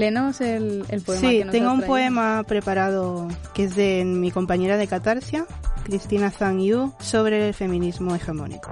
Léenos 0.02 0.40
el, 0.40 0.84
el 0.88 1.00
poema 1.02 1.20
Sí, 1.20 1.38
que 1.38 1.44
nos 1.44 1.52
tengo 1.52 1.70
has 1.70 1.78
un 1.78 1.82
poema 1.82 2.42
preparado 2.42 3.28
que 3.54 3.64
es 3.64 3.76
de 3.76 4.04
mi 4.04 4.32
compañera 4.32 4.76
de 4.76 4.88
Catarsia, 4.88 5.46
Cristina 5.84 6.30
Zhang 6.32 6.60
Yu, 6.60 6.92
sobre 6.98 7.46
el 7.46 7.54
feminismo 7.54 8.12
hegemónico. 8.12 8.68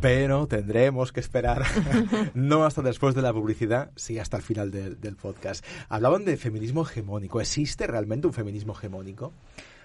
Pero 0.00 0.46
tendremos 0.46 1.10
que 1.10 1.18
esperar, 1.18 1.64
no 2.34 2.64
hasta 2.64 2.82
después 2.82 3.16
de 3.16 3.22
la 3.22 3.32
publicidad, 3.32 3.90
sí 3.96 4.20
hasta 4.20 4.36
el 4.36 4.44
final 4.44 4.70
del, 4.70 5.00
del 5.00 5.16
podcast. 5.16 5.64
Hablaban 5.88 6.24
de 6.24 6.36
feminismo 6.36 6.82
hegemónico. 6.82 7.40
¿Existe 7.40 7.88
realmente 7.88 8.28
un 8.28 8.34
feminismo 8.34 8.74
hegemónico? 8.74 9.32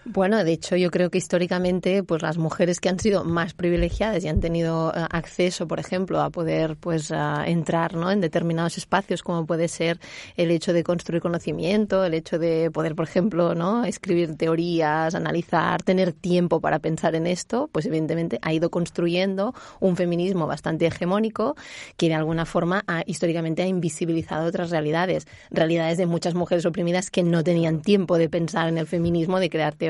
Bueno, 0.05 0.43
de 0.45 0.53
hecho, 0.53 0.77
yo 0.77 0.91
creo 0.91 1.09
que 1.11 1.17
históricamente, 1.17 2.03
pues 2.03 2.21
las 2.21 2.37
mujeres 2.37 2.79
que 2.79 2.87
han 2.87 2.99
sido 2.99 3.25
más 3.25 3.53
privilegiadas 3.53 4.23
y 4.23 4.29
han 4.29 4.39
tenido 4.39 4.93
eh, 4.95 5.05
acceso, 5.11 5.67
por 5.67 5.79
ejemplo, 5.79 6.21
a 6.21 6.29
poder, 6.29 6.77
pues, 6.77 7.11
a 7.11 7.45
entrar, 7.45 7.95
¿no? 7.95 8.09
En 8.09 8.21
determinados 8.21 8.77
espacios, 8.77 9.21
como 9.23 9.45
puede 9.45 9.67
ser 9.67 9.99
el 10.37 10.51
hecho 10.51 10.71
de 10.71 10.83
construir 10.83 11.21
conocimiento, 11.21 12.05
el 12.05 12.13
hecho 12.13 12.39
de 12.39 12.71
poder, 12.71 12.95
por 12.95 13.07
ejemplo, 13.07 13.55
¿no? 13.55 13.83
Escribir 13.83 14.35
teorías, 14.37 15.15
analizar, 15.15 15.83
tener 15.83 16.13
tiempo 16.13 16.61
para 16.61 16.79
pensar 16.79 17.13
en 17.13 17.27
esto, 17.27 17.69
pues 17.71 17.85
evidentemente 17.85 18.39
ha 18.41 18.53
ido 18.53 18.71
construyendo 18.71 19.53
un 19.81 19.97
feminismo 19.97 20.47
bastante 20.47 20.87
hegemónico 20.87 21.55
que 21.97 22.07
de 22.07 22.15
alguna 22.15 22.45
forma 22.45 22.85
ha, 22.87 23.03
históricamente 23.05 23.63
ha 23.63 23.67
invisibilizado 23.67 24.47
otras 24.47 24.71
realidades, 24.71 25.27
realidades 25.51 25.97
de 25.97 26.05
muchas 26.05 26.35
mujeres 26.35 26.65
oprimidas 26.65 27.11
que 27.11 27.21
no 27.21 27.43
tenían 27.43 27.81
tiempo 27.81 28.17
de 28.17 28.29
pensar 28.29 28.69
en 28.69 28.77
el 28.77 28.87
feminismo, 28.87 29.39
de 29.39 29.49
crear 29.49 29.75
teorías. 29.75 29.88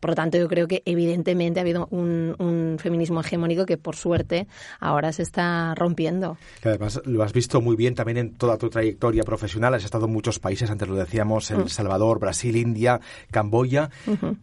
Por 0.00 0.10
lo 0.10 0.16
tanto, 0.16 0.38
yo 0.38 0.48
creo 0.48 0.66
que 0.66 0.82
evidentemente 0.86 1.60
ha 1.60 1.62
habido 1.62 1.88
un, 1.90 2.34
un 2.38 2.76
feminismo 2.78 3.20
hegemónico 3.20 3.66
que 3.66 3.76
por 3.76 3.96
suerte 3.96 4.46
ahora 4.80 5.12
se 5.12 5.22
está 5.22 5.74
rompiendo. 5.74 6.38
Que 6.62 6.70
además 6.70 7.00
lo 7.04 7.22
has 7.22 7.32
visto 7.32 7.60
muy 7.60 7.76
bien 7.76 7.94
también 7.94 8.18
en 8.18 8.34
toda 8.34 8.56
tu 8.56 8.70
trayectoria 8.70 9.22
profesional. 9.24 9.74
Has 9.74 9.84
estado 9.84 10.06
en 10.06 10.12
muchos 10.12 10.38
países, 10.38 10.70
antes 10.70 10.88
lo 10.88 10.94
decíamos, 10.96 11.50
Mm. 11.50 11.60
El 11.62 11.70
Salvador, 11.70 12.18
Brasil, 12.18 12.56
India, 12.56 13.00
Camboya. 13.30 13.90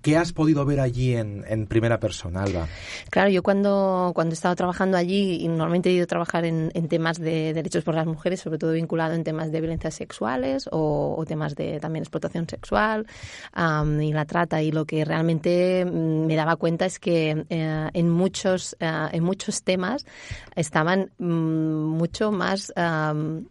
¿Qué 0.02 0.18
has 0.18 0.34
podido 0.34 0.66
ver 0.66 0.80
allí 0.80 1.16
en, 1.16 1.44
en 1.48 1.68
primera 1.68 2.00
persona, 2.00 2.44
Alba? 2.44 2.68
Claro, 3.10 3.30
yo 3.30 3.44
cuando, 3.44 4.12
cuando 4.14 4.34
he 4.34 4.36
estado 4.36 4.56
trabajando 4.56 4.98
allí, 4.98 5.38
y 5.42 5.48
normalmente 5.48 5.90
he 5.90 5.94
ido 5.94 6.04
a 6.04 6.08
trabajar 6.08 6.46
en, 6.46 6.72
en 6.74 6.88
temas 6.88 7.20
de 7.20 7.54
derechos 7.54 7.84
por 7.84 7.96
las 7.96 8.06
mujeres, 8.06 8.42
sobre 8.42 8.58
todo 8.58 8.72
vinculado 8.74 9.14
en 9.14 9.24
temas 9.24 9.52
de 9.52 9.60
violencias 9.60 9.96
sexuales 9.96 10.68
o, 10.72 11.16
o 11.18 11.26
temas 11.26 11.56
de 11.56 11.80
también 11.80 12.04
explotación 12.04 12.48
sexual 12.48 13.06
am, 13.54 14.02
y 14.02 14.14
la 14.14 14.26
trata. 14.26 14.62
Y 14.62 14.67
lo 14.72 14.86
que 14.86 15.06
realmente 15.06 15.86
mm, 15.86 16.26
me 16.26 16.36
daba 16.36 16.56
cuenta 16.56 16.86
es 16.86 17.00
que 17.00 17.46
eh, 17.50 17.90
en, 17.94 18.10
muchos, 18.10 18.76
eh, 18.80 19.08
en 19.12 19.24
muchos 19.24 19.64
temas 19.64 20.06
estaban 20.56 21.12
mm, 21.18 21.26
mucho 21.26 22.32
más, 22.32 22.74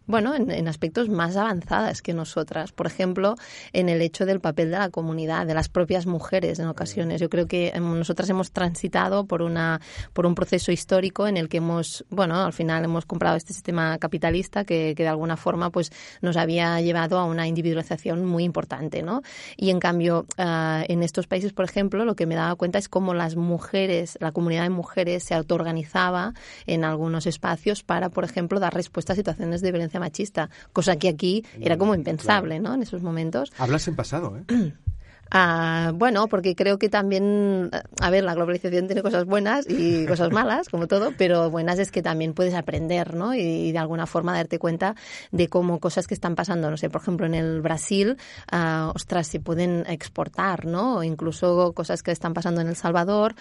bueno, 0.05 0.35
en, 0.35 0.67
aspectos 0.67 1.09
más 1.09 1.37
avanzadas 1.37 2.01
que 2.01 2.13
nosotras. 2.13 2.71
Por 2.71 2.87
ejemplo, 2.87 3.35
en 3.73 3.89
el 3.89 4.01
hecho 4.01 4.25
del 4.25 4.39
papel 4.39 4.71
de 4.71 4.77
la 4.77 4.89
comunidad, 4.89 5.45
de 5.45 5.53
las 5.53 5.69
propias 5.69 6.05
mujeres 6.05 6.59
en 6.59 6.67
ocasiones. 6.67 7.21
Yo 7.21 7.29
creo 7.29 7.47
que 7.47 7.69
em, 7.69 7.97
nosotras 7.97 8.29
hemos 8.29 8.51
transitado 8.51 9.25
por 9.25 9.41
una 9.41 9.79
por 10.13 10.25
un 10.25 10.35
proceso 10.35 10.71
histórico 10.71 11.27
en 11.27 11.37
el 11.37 11.49
que 11.49 11.57
hemos, 11.57 12.05
bueno, 12.09 12.35
al 12.43 12.53
final 12.53 12.83
hemos 12.83 13.05
comprado 13.05 13.35
este 13.35 13.53
sistema 13.53 13.97
capitalista 13.97 14.65
que, 14.65 14.93
de 14.95 15.07
alguna 15.07 15.37
forma 15.37 15.69
pues 15.69 15.91
nos 16.21 16.37
había 16.37 16.79
llevado 16.81 17.17
a 17.17 17.25
una 17.25 17.47
individualización 17.47 18.25
muy 18.25 18.43
importante, 18.43 19.03
¿no? 19.03 19.21
Y 19.55 19.69
en 19.69 19.79
cambio, 19.79 20.25
ah, 20.37 20.83
en 20.87 21.03
estos 21.07 21.25
países, 21.25 21.53
por 21.53 21.65
ejemplo, 21.65 22.05
lo 22.05 22.15
que 22.15 22.25
me 22.25 22.35
daba 22.35 22.55
cuenta 22.55 22.77
es 22.77 22.87
cómo 22.87 23.13
las 23.13 23.35
mujeres, 23.35 24.17
la 24.21 24.31
comunidad 24.31 24.63
de 24.63 24.69
mujeres 24.69 25.23
se 25.23 25.33
autoorganizaba 25.33 26.33
en 26.65 26.83
algunos 26.83 27.25
espacios 27.25 27.83
para, 27.83 28.09
por 28.09 28.23
ejemplo, 28.23 28.59
dar 28.59 28.73
respuesta 28.73 29.13
a 29.13 29.15
situaciones 29.15 29.61
de 29.61 29.71
violencia 29.71 29.99
machista, 29.99 30.49
cosa 30.73 30.97
que 30.97 31.09
aquí 31.09 31.45
era 31.59 31.77
como 31.77 31.95
impensable, 31.95 32.59
¿no? 32.59 32.73
En 32.73 32.83
esos 32.83 33.01
momentos. 33.01 33.51
Hablas 33.57 33.87
en 33.87 33.95
pasado, 33.95 34.37
¿eh? 34.37 34.73
Ah, 35.31 35.91
bueno, 35.93 36.27
porque 36.27 36.55
creo 36.55 36.77
que 36.79 36.89
también, 36.89 37.69
a 38.01 38.09
ver, 38.09 38.23
la 38.23 38.33
globalización 38.33 38.87
tiene 38.87 39.01
cosas 39.01 39.25
buenas 39.25 39.65
y 39.69 40.05
cosas 40.05 40.31
malas, 40.31 40.69
como 40.69 40.87
todo, 40.87 41.11
pero 41.17 41.49
buenas 41.49 41.79
es 41.79 41.91
que 41.91 42.01
también 42.01 42.33
puedes 42.33 42.53
aprender, 42.53 43.13
¿no? 43.13 43.35
Y, 43.35 43.39
y 43.41 43.71
de 43.71 43.77
alguna 43.77 44.05
forma 44.05 44.33
darte 44.33 44.59
cuenta 44.59 44.95
de 45.31 45.47
cómo 45.49 45.79
cosas 45.79 46.07
que 46.07 46.13
están 46.13 46.35
pasando, 46.35 46.69
no 46.69 46.77
sé, 46.77 46.89
por 46.89 47.01
ejemplo, 47.01 47.25
en 47.25 47.33
el 47.33 47.61
Brasil, 47.61 48.17
ah, 48.51 48.91
ostras, 48.95 49.27
se 49.27 49.39
pueden 49.39 49.85
exportar, 49.87 50.65
¿no? 50.65 50.97
O 50.97 51.03
incluso 51.03 51.73
cosas 51.73 52.03
que 52.03 52.11
están 52.11 52.33
pasando 52.33 52.61
en 52.61 52.67
El 52.67 52.75
Salvador. 52.75 53.35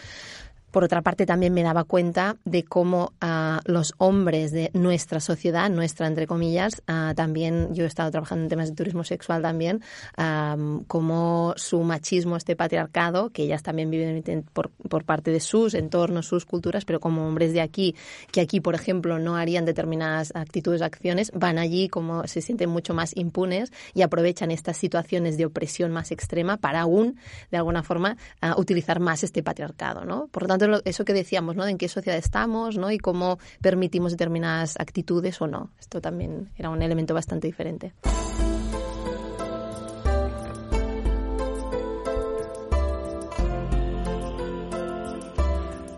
Por 0.76 0.84
otra 0.84 1.00
parte, 1.00 1.24
también 1.24 1.54
me 1.54 1.62
daba 1.62 1.84
cuenta 1.84 2.36
de 2.44 2.62
cómo 2.62 3.14
ah, 3.22 3.62
los 3.64 3.94
hombres 3.96 4.52
de 4.52 4.70
nuestra 4.74 5.20
sociedad, 5.20 5.70
nuestra 5.70 6.06
entre 6.06 6.26
comillas, 6.26 6.82
ah, 6.86 7.14
también, 7.16 7.72
yo 7.72 7.84
he 7.84 7.86
estado 7.86 8.10
trabajando 8.10 8.42
en 8.42 8.50
temas 8.50 8.68
de 8.68 8.74
turismo 8.74 9.02
sexual 9.02 9.40
también, 9.40 9.80
ah, 10.18 10.54
cómo 10.86 11.54
su 11.56 11.80
machismo, 11.80 12.36
este 12.36 12.56
patriarcado, 12.56 13.30
que 13.30 13.44
ellas 13.44 13.62
también 13.62 13.90
viven 13.90 14.22
en- 14.26 14.42
por, 14.42 14.70
parte 15.06 15.30
de 15.30 15.40
sus 15.40 15.72
entornos, 15.72 16.26
sus 16.26 16.44
culturas, 16.44 16.84
pero 16.84 17.00
como 17.00 17.26
hombres 17.26 17.54
de 17.54 17.62
aquí, 17.62 17.94
que 18.30 18.42
aquí, 18.42 18.60
por 18.60 18.74
ejemplo, 18.74 19.18
no 19.18 19.36
harían 19.36 19.64
determinadas 19.64 20.30
actitudes, 20.34 20.82
acciones, 20.82 21.32
van 21.32 21.56
allí 21.56 21.88
como 21.88 22.26
se 22.26 22.42
sienten 22.42 22.68
mucho 22.68 22.92
más 22.92 23.16
impunes 23.16 23.72
y 23.94 24.02
aprovechan 24.02 24.50
estas 24.50 24.76
situaciones 24.76 25.38
de 25.38 25.46
opresión 25.46 25.90
más 25.90 26.10
extrema 26.12 26.58
para 26.58 26.82
aún, 26.82 27.16
de 27.50 27.56
alguna 27.56 27.82
forma, 27.82 28.18
utilizar 28.58 29.00
más 29.00 29.24
este 29.24 29.42
patriarcado, 29.42 30.04
¿no? 30.04 30.26
Por 30.26 30.46
tanto, 30.46 30.65
eso 30.84 31.04
que 31.04 31.12
decíamos, 31.12 31.56
¿no? 31.56 31.66
En 31.66 31.78
qué 31.78 31.88
sociedad 31.88 32.18
estamos, 32.18 32.76
¿no? 32.76 32.90
Y 32.90 32.98
cómo 32.98 33.38
permitimos 33.60 34.12
determinadas 34.12 34.76
actitudes 34.78 35.40
o 35.40 35.46
no. 35.46 35.70
Esto 35.78 36.00
también 36.00 36.50
era 36.56 36.70
un 36.70 36.82
elemento 36.82 37.14
bastante 37.14 37.46
diferente. 37.46 37.92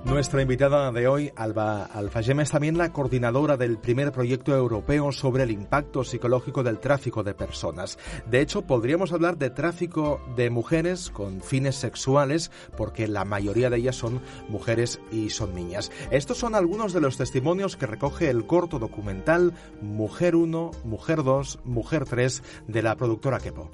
Nuestra 0.09 0.41
invitada 0.41 0.91
de 0.91 1.07
hoy, 1.07 1.31
Alba 1.37 1.85
Alfayema, 1.85 2.43
es 2.43 2.51
también 2.51 2.79
la 2.79 2.95
coordinadora 2.95 3.59
del 3.59 3.77
primer 3.77 4.11
proyecto 4.11 4.57
europeo 4.57 5.13
sobre 5.13 5.43
el 5.43 5.51
impacto 5.51 6.03
psicológico 6.03 6.63
del 6.63 6.79
tráfico 6.79 7.23
de 7.23 7.35
personas. 7.35 7.99
De 8.25 8.41
hecho, 8.41 8.63
podríamos 8.63 9.13
hablar 9.13 9.37
de 9.37 9.51
tráfico 9.51 10.23
de 10.35 10.49
mujeres 10.49 11.11
con 11.11 11.43
fines 11.43 11.77
sexuales, 11.77 12.51
porque 12.75 13.07
la 13.07 13.27
mayoría 13.27 13.69
de 13.69 13.77
ellas 13.77 13.97
son 13.97 14.23
mujeres 14.49 14.99
y 15.13 15.29
son 15.29 15.55
niñas. 15.55 15.93
Estos 16.11 16.39
son 16.39 16.55
algunos 16.55 16.95
de 16.95 17.03
los 17.03 17.19
testimonios 17.19 17.77
que 17.77 17.87
recoge 17.87 18.31
el 18.31 18.47
corto 18.47 18.79
documental 18.79 19.53
Mujer 19.83 20.37
1, 20.37 20.71
Mujer 20.85 21.23
2, 21.23 21.61
Mujer 21.65 22.07
3 22.07 22.43
de 22.67 22.83
la 22.83 22.97
productora 22.97 23.41
Kepo. 23.41 23.71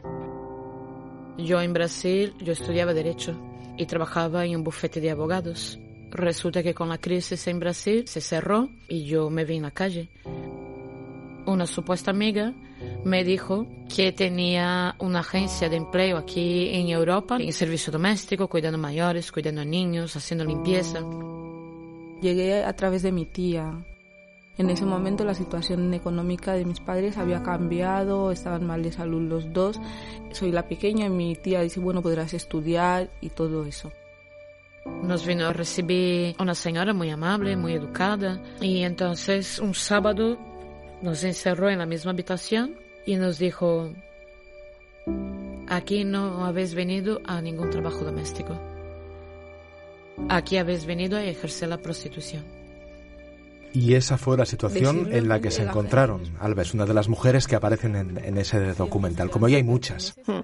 Yo 1.38 1.62
en 1.62 1.73
Brasil, 1.73 2.35
yo 2.40 2.53
estudiaba 2.53 2.92
Derecho 2.92 3.37
y 3.79 3.87
trabajaba 3.87 4.44
en 4.44 4.57
un 4.57 4.64
bufete 4.64 5.01
de 5.01 5.11
abogados. 5.11 5.79
Resulta 6.14 6.62
que 6.62 6.74
con 6.74 6.88
la 6.88 6.98
crisis 6.98 7.48
en 7.48 7.59
Brasil 7.59 8.07
se 8.07 8.20
cerró 8.20 8.68
y 8.88 9.05
yo 9.05 9.31
me 9.31 9.44
vi 9.44 9.57
en 9.57 9.62
la 9.62 9.72
calle. 9.72 10.09
Una 11.44 11.66
supuesta 11.66 12.12
amiga 12.12 12.55
me 13.05 13.24
dijo 13.24 13.66
que 13.92 14.12
tenía 14.12 14.94
una 15.00 15.20
agencia 15.20 15.68
de 15.68 15.74
empleo 15.74 16.16
aquí 16.16 16.68
en 16.68 16.88
Europa, 16.88 17.38
en 17.40 17.53
servicio 17.53 17.92
doméstico, 17.92 18.46
cuidando 18.46 18.79
mayores, 18.79 19.33
cuidando 19.33 19.64
niños, 19.64 20.14
haciendo 20.14 20.44
limpieza. 20.44 21.00
Llegué 22.22 22.62
a 22.62 22.72
través 22.77 23.03
de 23.03 23.11
mi 23.11 23.27
tía. 23.27 23.72
En 24.57 24.70
ese 24.70 24.85
momento 24.85 25.24
la 25.24 25.35
situación 25.35 25.92
económica 25.94 26.53
de 26.53 26.64
mis 26.64 26.79
padres 26.79 27.18
había 27.18 27.42
cambiado, 27.42 28.31
estaban 28.31 28.64
mal 28.64 28.85
de 28.85 28.92
salud 28.92 29.29
los 29.29 29.53
dos. 29.53 29.81
Soy 30.31 30.53
la 30.53 30.68
pequeña 30.68 31.07
y 31.07 31.11
mi 31.11 31.35
tía 31.35 31.62
dice, 31.62 31.81
bueno, 31.81 32.03
podrás 32.03 32.35
estudiar 32.35 33.11
y 33.20 33.31
todo 33.31 33.66
eso. 33.66 33.90
Nos 34.85 35.27
vino 35.27 35.47
a 35.47 35.53
recibir 35.53 36.35
una 36.38 36.55
señora 36.55 36.92
muy 36.92 37.11
amable, 37.11 37.57
muy 37.57 37.75
educada. 37.75 38.40
Y 38.61 38.83
entonces 38.83 39.59
un 39.59 39.75
sábado 39.75 40.38
nos 41.03 41.25
encerró 41.25 41.70
en 41.70 41.79
la 41.79 41.87
misma 41.87 42.12
habitación 42.12 42.77
y 43.07 43.16
nos 43.16 43.38
dijo, 43.38 43.92
aquí 45.68 46.05
no 46.05 46.44
habéis 46.44 46.75
venido 46.75 47.20
a 47.25 47.40
ningún 47.40 47.70
trabajo 47.70 48.05
doméstico. 48.05 48.59
Aquí 50.29 50.57
habéis 50.57 50.87
venido 50.87 51.18
a 51.18 51.25
ejercer 51.25 51.68
la 51.68 51.79
prostitución. 51.79 52.63
Y 53.74 53.94
esa 53.94 54.18
fue 54.18 54.37
la 54.37 54.46
situación 54.46 55.08
en 55.12 55.28
la 55.28 55.40
que 55.40 55.50
se 55.50 55.64
encontraron. 55.64 56.22
Alba 56.38 56.62
es 56.62 56.74
una 56.74 56.87
de 56.87 56.94
las 56.94 57.08
mujeres 57.08 57.48
que 57.48 57.56
aparecen 57.56 57.96
en, 57.96 58.38
ese 58.38 58.72
documental, 58.72 59.30
como 59.30 59.48
ya 59.48 59.56
hay 59.56 59.64
muchas. 59.64 60.14
Hmm. 60.26 60.42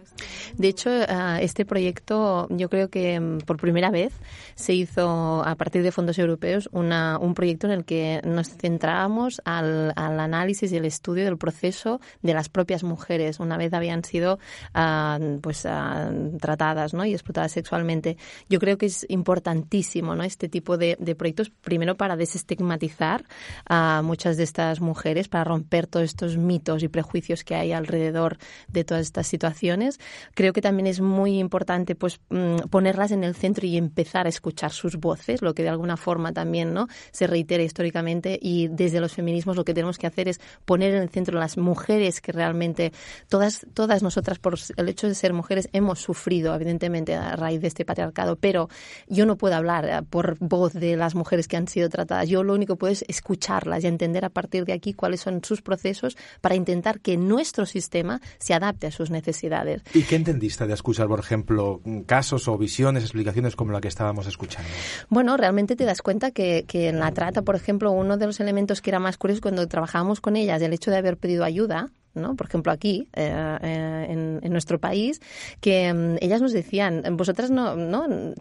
De 0.57 0.67
hecho, 0.67 0.91
ah, 1.09 1.39
este 1.41 1.65
proyecto 1.65 2.49
yo 2.51 2.69
creo 2.69 2.91
que 2.91 3.21
mm, 3.21 3.39
por 3.43 3.57
primera 3.57 3.91
vez 3.91 4.13
se 4.57 4.75
hizo 4.75 5.45
a 5.45 5.55
partir 5.55 5.85
de 5.85 5.93
fondos 5.93 6.19
europeos 6.19 6.69
una, 6.73 7.19
un 7.19 7.35
proyecto 7.35 7.69
en 7.69 7.73
el 7.73 7.85
que 7.85 8.21
nos 8.25 8.49
centrábamos 8.49 9.41
al, 9.45 9.93
al, 9.95 10.19
análisis 10.19 10.73
y 10.73 10.77
el 10.77 10.85
estudio 10.85 11.25
del 11.25 11.39
proceso 11.39 12.01
de 12.23 12.35
las 12.35 12.49
propias 12.49 12.83
mujeres 12.83 13.39
una 13.39 13.57
vez 13.57 13.73
habían 13.73 14.03
sido 14.03 14.41
ah, 14.75 15.21
pues 15.41 15.67
ah, 15.67 16.11
tratadas 16.41 16.95
¿no? 16.95 17.05
y 17.05 17.13
explotadas 17.13 17.53
sexualmente. 17.53 18.17
Yo 18.49 18.59
creo 18.59 18.77
que 18.77 18.87
es 18.87 19.07
importantísimo 19.09 20.17
¿no? 20.17 20.25
este 20.25 20.49
tipo 20.49 20.77
de, 20.77 20.97
de 20.99 21.15
proyectos, 21.15 21.51
primero 21.51 21.97
para 21.97 22.17
desestigmatizar 22.17 23.20
a 23.67 24.03
muchas 24.03 24.37
de 24.37 24.45
estas 24.45 24.81
mujeres, 24.81 25.29
para 25.29 25.45
romper 25.45 25.87
todos 25.87 26.05
estos 26.05 26.37
mitos 26.37 26.83
y 26.83 26.89
prejuicios 26.89 27.45
que 27.45 27.55
hay 27.55 27.73
alrededor 27.73 28.39
de 28.69 28.85
todas 28.85 29.03
estas 29.03 29.27
situaciones. 29.27 29.99
Creo 30.35 30.53
que 30.53 30.63
también 30.63 30.87
es 30.87 31.01
muy 31.01 31.39
importante 31.39 31.95
pues 31.95 32.21
mm, 32.31 32.69
ponerlas 32.71 33.11
en 33.11 33.25
el 33.25 33.35
centro 33.35 33.67
y 33.67 33.77
empezar 33.77 34.27
a 34.27 34.29
escuchar 34.29 34.73
sus 34.73 34.97
voces, 34.97 35.43
lo 35.43 35.55
que 35.55 35.63
de 35.63 35.69
alguna 35.69 35.97
forma 35.97 36.33
también 36.33 36.75
¿no? 36.75 36.89
se 37.13 37.27
reitera 37.27 37.63
históricamente 37.63 38.39
y 38.41 38.69
desde 38.69 39.01
los 39.01 39.13
feminismos 39.13 39.57
lo 39.57 39.65
que 39.65 39.75
tenemos 39.75 39.99
que 39.99 40.07
hacer 40.07 40.29
es 40.29 40.41
poner 40.65 40.95
en 40.95 41.03
el 41.03 41.09
centro 41.09 41.39
las 41.39 41.57
mujeres 41.57 42.21
que 42.21 42.33
realmente 42.33 42.93
todas 43.29 43.67
todas 43.75 44.03
nosotras 44.03 44.39
por 44.39 44.59
el 44.77 44.89
hecho 44.89 45.07
de 45.07 45.15
ser 45.15 45.33
mujeres 45.33 45.69
hemos 45.73 46.01
sufrido 46.01 46.55
evidentemente 46.55 47.15
a 47.15 47.37
raíz 47.37 47.61
de 47.61 47.69
este 47.69 47.85
patriarcado, 47.85 48.37
pero 48.37 48.69
yo 49.09 49.27
no 49.27 49.37
puedo 49.37 49.55
hablar 49.55 49.85
eh, 49.85 50.03
por 50.09 50.39
voz 50.39 50.73
de 50.73 50.97
las 50.97 51.15
mujeres 51.15 51.49
que 51.49 51.57
han 51.57 51.69
sido 51.69 51.89
tratadas. 51.89 52.29
Yo 52.29 52.43
lo 52.43 52.55
único 52.55 52.75
que 52.75 52.81
puedo 52.81 52.93
es 52.93 53.05
escucharlas 53.11 53.85
y 53.85 53.87
entender 53.87 54.25
a 54.25 54.31
partir 54.31 54.65
de 54.65 54.73
aquí 54.73 54.95
cuáles 54.95 55.21
son 55.21 55.43
sus 55.45 55.63
procesos 55.63 56.17
para 56.41 56.55
intentar 56.55 57.01
que 57.01 57.17
nuestro 57.17 57.67
sistema 57.67 58.21
se 58.39 58.55
adapte 58.55 58.87
a 58.87 58.91
sus 58.91 59.11
necesidades. 59.11 59.83
¿Y 59.95 60.03
qué 60.03 60.17
entendiste 60.17 60.67
de 60.67 60.75
escuchar, 60.75 61.09
por 61.09 61.21
ejemplo, 61.21 61.81
casos 62.07 62.49
o 62.49 62.57
visiones, 62.57 63.03
explicaciones 63.03 63.57
como 63.57 63.73
la 63.73 63.81
que 63.81 63.89
estábamos 63.89 64.27
escuchando? 64.27 64.69
Bueno, 65.09 65.37
realmente 65.37 65.77
te 65.77 65.85
das 65.85 66.03
cuenta 66.03 66.31
que, 66.31 66.65
que 66.67 66.89
en 66.89 66.99
la 66.99 67.13
trata, 67.13 67.43
por 67.43 67.57
ejemplo, 67.57 67.91
uno 67.91 68.17
de 68.17 68.27
los 68.27 68.41
elementos 68.41 68.81
que 68.81 68.91
era 68.91 68.99
más 68.99 69.19
curioso 69.19 69.43
cuando 69.43 69.67
trabajábamos 69.69 70.21
con 70.21 70.37
ellas, 70.37 70.63
el 70.63 70.73
hecho 70.73 70.91
de 70.91 70.99
haber 70.99 71.17
pedido 71.17 71.45
ayuda, 71.45 71.91
¿no? 72.15 72.35
Por 72.37 72.47
ejemplo, 72.47 72.73
aquí, 72.73 73.09
eh, 73.15 73.59
eh, 73.63 74.07
en, 74.09 74.41
en, 74.43 74.53
nuestro 74.53 74.79
país, 74.79 75.21
que 75.61 75.93
um, 75.93 76.17
ellas 76.21 76.41
nos 76.41 76.53
decían, 76.53 77.03
vosotras 77.17 77.51
no, 77.51 77.77
no 77.77 78.35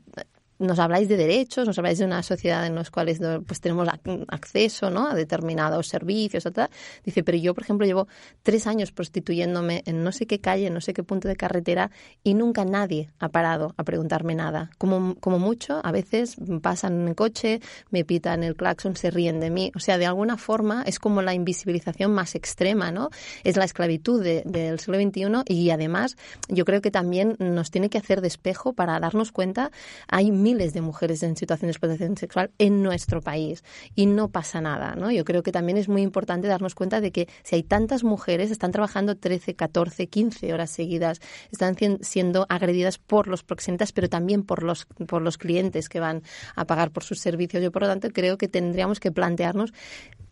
nos 0.60 0.78
habláis 0.80 1.08
de 1.08 1.18
derechos, 1.18 1.66
nos 1.66 1.78
habláis 1.78 2.00
de 2.00 2.06
una 2.06 2.22
sociedad 2.22 2.66
en 2.66 2.76
la 2.76 2.84
cual 2.92 3.08
pues, 3.46 3.62
tenemos 3.62 3.88
acceso 4.28 4.90
¿no? 4.90 5.08
a 5.08 5.16
determinados 5.16 5.88
servicios, 5.88 6.46
etc. 6.46 6.70
Dice, 7.04 7.24
pero 7.24 7.38
yo, 7.38 7.54
por 7.54 7.64
ejemplo, 7.64 7.88
llevo 7.88 8.08
tres 8.44 8.68
años 8.68 8.92
prostituyéndome 8.92 9.84
en 9.86 10.04
no 10.04 10.12
sé 10.12 10.28
qué 10.28 10.40
calle, 10.40 10.68
en 10.68 10.74
no 10.74 10.82
sé 10.82 10.94
qué 10.94 11.04
punto 11.04 11.28
de 11.28 11.36
carretera 11.36 11.92
y 12.24 12.34
nunca 12.34 12.66
nadie 12.66 13.12
ha 13.20 13.30
parado 13.30 13.74
a 13.78 13.84
preguntarme 13.84 14.36
nada. 14.36 14.70
Como, 14.78 15.16
como 15.16 15.40
mucho, 15.40 15.80
a 15.84 15.92
veces 15.92 16.36
pasan 16.62 17.08
en 17.08 17.14
coche, 17.14 17.62
me 17.90 18.04
pitan 18.04 18.44
el 18.44 18.56
claxon, 18.56 18.96
se 18.96 19.12
ríen 19.12 19.40
de 19.40 19.50
mí. 19.50 19.72
O 19.76 19.80
sea, 19.80 19.98
de 19.98 20.06
alguna 20.06 20.38
forma 20.38 20.84
es 20.86 21.00
como 21.00 21.22
la 21.22 21.34
invisibilización 21.34 22.12
más 22.14 22.36
extrema, 22.36 22.92
¿no? 22.92 23.10
Es 23.44 23.56
la 23.56 23.64
esclavitud 23.64 24.22
del 24.22 24.80
siglo 24.80 25.00
XXI 25.00 25.44
y 25.46 25.70
además 25.70 26.18
yo 26.50 26.66
creo 26.66 26.82
que 26.82 26.92
también 26.92 27.36
nos 27.40 27.72
tiene 27.72 27.90
que 27.90 27.98
hacer 27.98 28.22
de 28.22 28.28
espejo 28.28 28.74
para 28.74 29.00
darnos 29.00 29.32
cuenta, 29.32 29.72
hay 30.08 30.32
miles 30.50 30.74
de 30.74 30.82
mujeres 30.82 31.22
en 31.22 31.36
situación 31.36 31.68
de 31.68 31.74
explotación 31.74 32.18
sexual 32.18 32.50
en 32.58 32.82
nuestro 32.82 33.22
país 33.22 33.64
y 33.94 34.08
no 34.08 34.30
pasa 34.30 34.62
nada, 34.62 34.96
¿no? 34.96 35.12
Yo 35.12 35.24
creo 35.24 35.44
que 35.44 35.52
también 35.52 35.78
es 35.78 35.88
muy 35.88 36.02
importante 36.02 36.48
darnos 36.48 36.74
cuenta 36.74 37.02
de 37.02 37.12
que 37.12 37.28
si 37.44 37.56
hay 37.56 37.64
tantas 37.64 38.04
mujeres, 38.04 38.50
están 38.50 38.72
trabajando 38.72 39.16
13, 39.16 39.56
14, 39.56 40.08
15 40.08 40.52
horas 40.52 40.72
seguidas, 40.72 41.22
están 41.52 41.76
siendo 42.02 42.48
agredidas 42.50 42.98
por 42.98 43.28
los 43.28 43.44
proxenetas, 43.44 43.92
pero 43.92 44.10
también 44.10 44.42
por 44.42 44.64
los, 44.64 44.88
por 45.08 45.22
los 45.22 45.38
clientes 45.38 45.88
que 45.88 46.00
van 46.00 46.24
a 46.56 46.66
pagar 46.66 46.90
por 46.90 47.04
sus 47.04 47.20
servicios. 47.20 47.62
Yo, 47.62 47.72
por 47.72 47.84
lo 47.84 47.88
tanto, 47.88 48.10
creo 48.10 48.40
que 48.40 48.48
tendríamos 48.48 49.00
que 49.00 49.12
plantearnos 49.12 49.72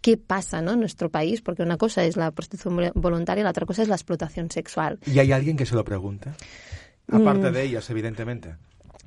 qué 0.02 0.18
pasa 0.18 0.64
¿no? 0.64 0.72
en 0.72 0.80
nuestro 0.80 1.12
país, 1.12 1.42
porque 1.42 1.62
una 1.62 1.78
cosa 1.78 2.04
es 2.06 2.18
la 2.18 2.32
prostitución 2.32 2.92
voluntaria, 2.96 3.44
la 3.44 3.52
otra 3.52 3.68
cosa 3.68 3.84
es 3.84 3.88
la 3.88 3.96
explotación 3.96 4.50
sexual. 4.50 4.98
¿Y 5.06 5.20
hay 5.20 5.32
alguien 5.32 5.58
que 5.58 5.68
se 5.68 5.76
lo 5.76 5.84
pregunte? 5.84 6.32
Aparte 7.10 7.52
mm. 7.52 7.54
de 7.54 7.64
ellas, 7.64 7.90
evidentemente 7.92 8.56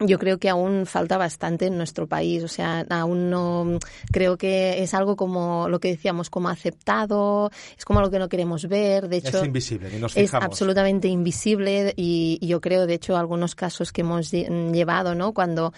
yo 0.01 0.19
creo 0.19 0.39
que 0.39 0.49
aún 0.49 0.87
falta 0.87 1.17
bastante 1.19 1.67
en 1.67 1.77
nuestro 1.77 2.07
país. 2.07 2.43
O 2.43 2.49
sea, 2.49 2.87
aún 2.89 3.31
no 3.31 3.79
creo 4.11 4.37
que 4.37 4.83
es 4.83 4.95
algo 4.95 5.17
como 5.17 5.69
lo 5.69 5.81
que 5.81 5.89
decíamos, 5.89 6.31
como 6.31 6.49
aceptado, 6.49 7.51
es 7.77 7.85
como 7.85 8.01
lo 8.01 8.11
que 8.11 8.19
no 8.19 8.29
queremos 8.29 8.67
ver. 8.69 9.09
De 9.09 9.19
hecho, 9.19 9.39
es 9.39 9.47
invisible, 9.47 9.99
nos 9.99 10.17
Es 10.17 10.35
absolutamente 10.35 11.09
invisible 11.09 11.93
y, 11.97 12.39
yo 12.43 12.61
creo, 12.61 12.87
de 12.87 12.95
hecho, 12.95 13.17
algunos 13.17 13.55
casos 13.55 13.93
que 13.93 14.01
hemos 14.01 14.31
llevado, 14.31 15.15
¿no? 15.15 15.33
Cuando 15.33 15.73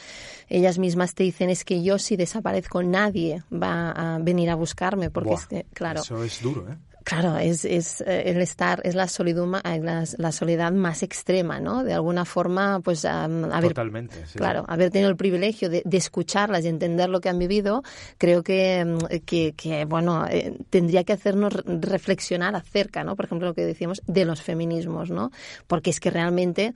ellas 0.49 0.79
mismas 0.79 1.15
te 1.15 1.25
dicen 1.25 1.51
es 1.51 1.65
que 1.65 1.83
yo 1.83 1.99
si 1.99 2.17
desaparezco 2.17 2.83
nadie 2.83 3.43
va 3.53 3.91
a 3.91 4.19
venir 4.19 4.51
a 4.51 4.55
buscarme 4.55 5.11
porque 5.11 5.33
es 5.33 5.47
que, 5.47 5.67
claro. 5.73 6.01
Eso 6.01 6.23
es 6.25 6.43
duro, 6.43 6.67
¿eh? 6.71 6.77
Claro, 7.05 7.37
es, 7.37 7.65
es 7.65 8.01
eh, 8.03 8.25
el 8.27 8.41
estar, 8.41 8.81
es 8.85 8.95
la, 8.95 9.05
eh, 9.05 9.81
la, 9.81 10.05
la, 10.19 10.33
soledad 10.33 10.73
más 10.73 11.03
extrema, 11.03 11.61
¿no? 11.61 11.85
De 11.85 11.93
alguna 11.93 12.25
forma, 12.25 12.81
pues 12.81 13.05
haber, 13.05 13.69
Totalmente, 13.69 14.17
claro, 14.35 14.65
haber 14.69 14.91
tenido 14.91 15.11
el 15.11 15.17
privilegio 15.17 15.69
de, 15.69 15.83
de, 15.85 15.97
escucharlas 15.97 16.65
y 16.65 16.69
entender 16.69 17.09
lo 17.09 17.21
que 17.21 17.29
han 17.29 17.39
vivido, 17.39 17.83
creo 18.19 18.43
que, 18.43 18.85
mm, 18.85 19.25
que, 19.25 19.55
que 19.57 19.85
bueno, 19.85 20.27
eh, 20.29 20.57
tendría 20.71 21.05
que 21.05 21.13
hacernos 21.13 21.55
reflexionar 21.65 22.55
acerca, 22.55 23.05
¿no? 23.05 23.17
Por 23.17 23.25
ejemplo, 23.25 23.49
lo 23.49 23.55
que 23.55 23.65
decíamos 23.65 24.03
de 24.07 24.25
los 24.25 24.43
feminismos, 24.43 25.11
¿no? 25.11 25.31
Porque 25.67 25.91
es 25.91 26.01
que 26.01 26.11
realmente 26.11 26.75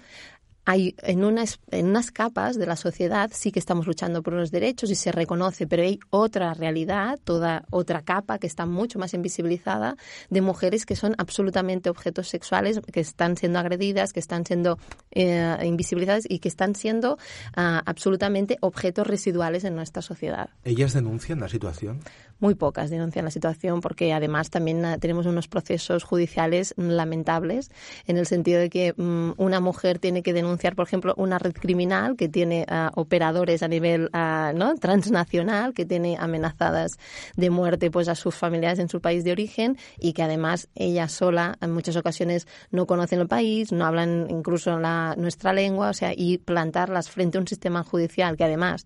hay 0.67 0.97
en 0.99 1.25
unas, 1.25 1.61
en 1.71 1.87
unas 1.87 2.11
capas 2.11 2.59
de 2.59 2.67
la 2.67 2.75
sociedad 2.75 3.31
sí 3.33 3.53
que 3.53 3.61
estamos 3.61 3.87
luchando 3.87 4.23
por 4.23 4.35
unos 4.35 4.51
derechos 4.51 4.91
y 4.91 4.97
se 4.97 5.13
reconoce, 5.13 5.67
pero 5.69 5.85
hay 5.85 6.01
otra 6.11 6.53
realidad, 6.55 7.21
toda 7.23 7.65
otra 7.71 8.03
capa 8.03 8.39
que 8.39 8.49
está 8.49 8.67
mucho 8.67 8.99
más 8.99 9.15
invisibilizada 9.15 9.97
de 10.29 10.41
mujeres 10.41 10.85
que 10.85 10.97
son 10.97 11.15
absolutamente 11.19 11.89
objetos 11.89 12.29
sexuales, 12.29 12.81
que 12.93 13.01
están 13.01 13.37
siendo 13.37 13.61
agredidas, 13.61 14.13
que 14.13 14.19
están 14.19 14.45
siendo 14.45 14.79
eh, 15.13 15.57
invisibilizadas 15.65 16.25
y 16.29 16.41
que 16.41 16.49
están 16.49 16.75
siendo 16.75 17.17
ah, 17.55 17.83
absolutamente 17.87 18.59
objetos 18.61 19.07
residuales 19.07 19.63
en 19.63 19.77
nuestra 19.77 20.03
sociedad. 20.03 20.51
¿Ellas 20.65 20.93
denuncian 20.95 21.39
la 21.39 21.49
situación? 21.49 22.01
Muy 22.39 22.55
pocas 22.55 22.91
denuncian 22.91 23.25
la 23.25 23.31
situación 23.31 23.81
porque 23.81 24.13
además 24.13 24.51
también 24.51 24.85
ah, 24.85 24.99
tenemos 24.99 25.25
unos 25.25 25.49
procesos 25.49 26.05
judiciales 26.05 26.75
lamentables 26.77 27.71
en 28.07 28.19
el 28.19 28.27
sentido 28.27 28.61
de 28.61 28.69
que 28.69 28.93
mm, 28.95 29.33
una 29.39 29.61
mujer 29.61 29.99
tiene 29.99 30.23
que 30.23 30.35
denunciar 30.35 30.77
por 30.77 30.87
ejemplo, 30.87 31.15
una 31.17 31.39
red 31.39 31.55
criminal 31.55 32.17
que 32.17 32.29
tiene 32.29 32.67
ah, 32.69 32.91
operadores 32.95 33.63
a 33.63 33.69
nivel 33.69 34.11
ah, 34.13 34.53
¿no? 34.55 34.75
transnacional, 34.77 35.73
que 35.73 35.87
tiene 35.87 36.17
amenazadas 36.19 36.99
de 37.37 37.49
muerte 37.49 37.91
pues 37.91 38.09
a 38.09 38.15
sus 38.15 38.35
familiares 38.35 38.79
en 38.81 38.91
su 38.91 39.01
país 39.01 39.25
de 39.25 39.33
origen 39.33 39.79
y 39.99 40.13
que 40.13 40.23
además 40.23 40.69
ella 40.75 41.09
sola 41.09 41.57
en 41.63 41.73
muchas 41.73 41.97
ocasiones 41.97 42.47
no 42.71 42.87
conocen 42.87 43.21
el 43.21 43.29
país, 43.29 43.73
no 43.73 43.87
hablan 43.87 44.27
incluso 44.29 44.79
la, 44.79 45.15
nuestra 45.17 45.55
lengua, 45.55 45.89
o 45.89 45.95
sea, 45.95 46.13
y 46.15 46.37
plantarlas 46.37 47.09
frente 47.09 47.39
a 47.39 47.41
un 47.41 47.49
sistema 47.49 47.83
judicial 47.83 48.37
que 48.37 48.45
además 48.45 48.85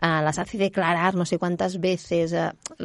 ah, 0.00 0.20
las 0.22 0.38
hace 0.38 0.58
declarar 0.58 1.14
no 1.14 1.24
sé 1.24 1.38
cuántas 1.38 1.80
veces 1.80 2.34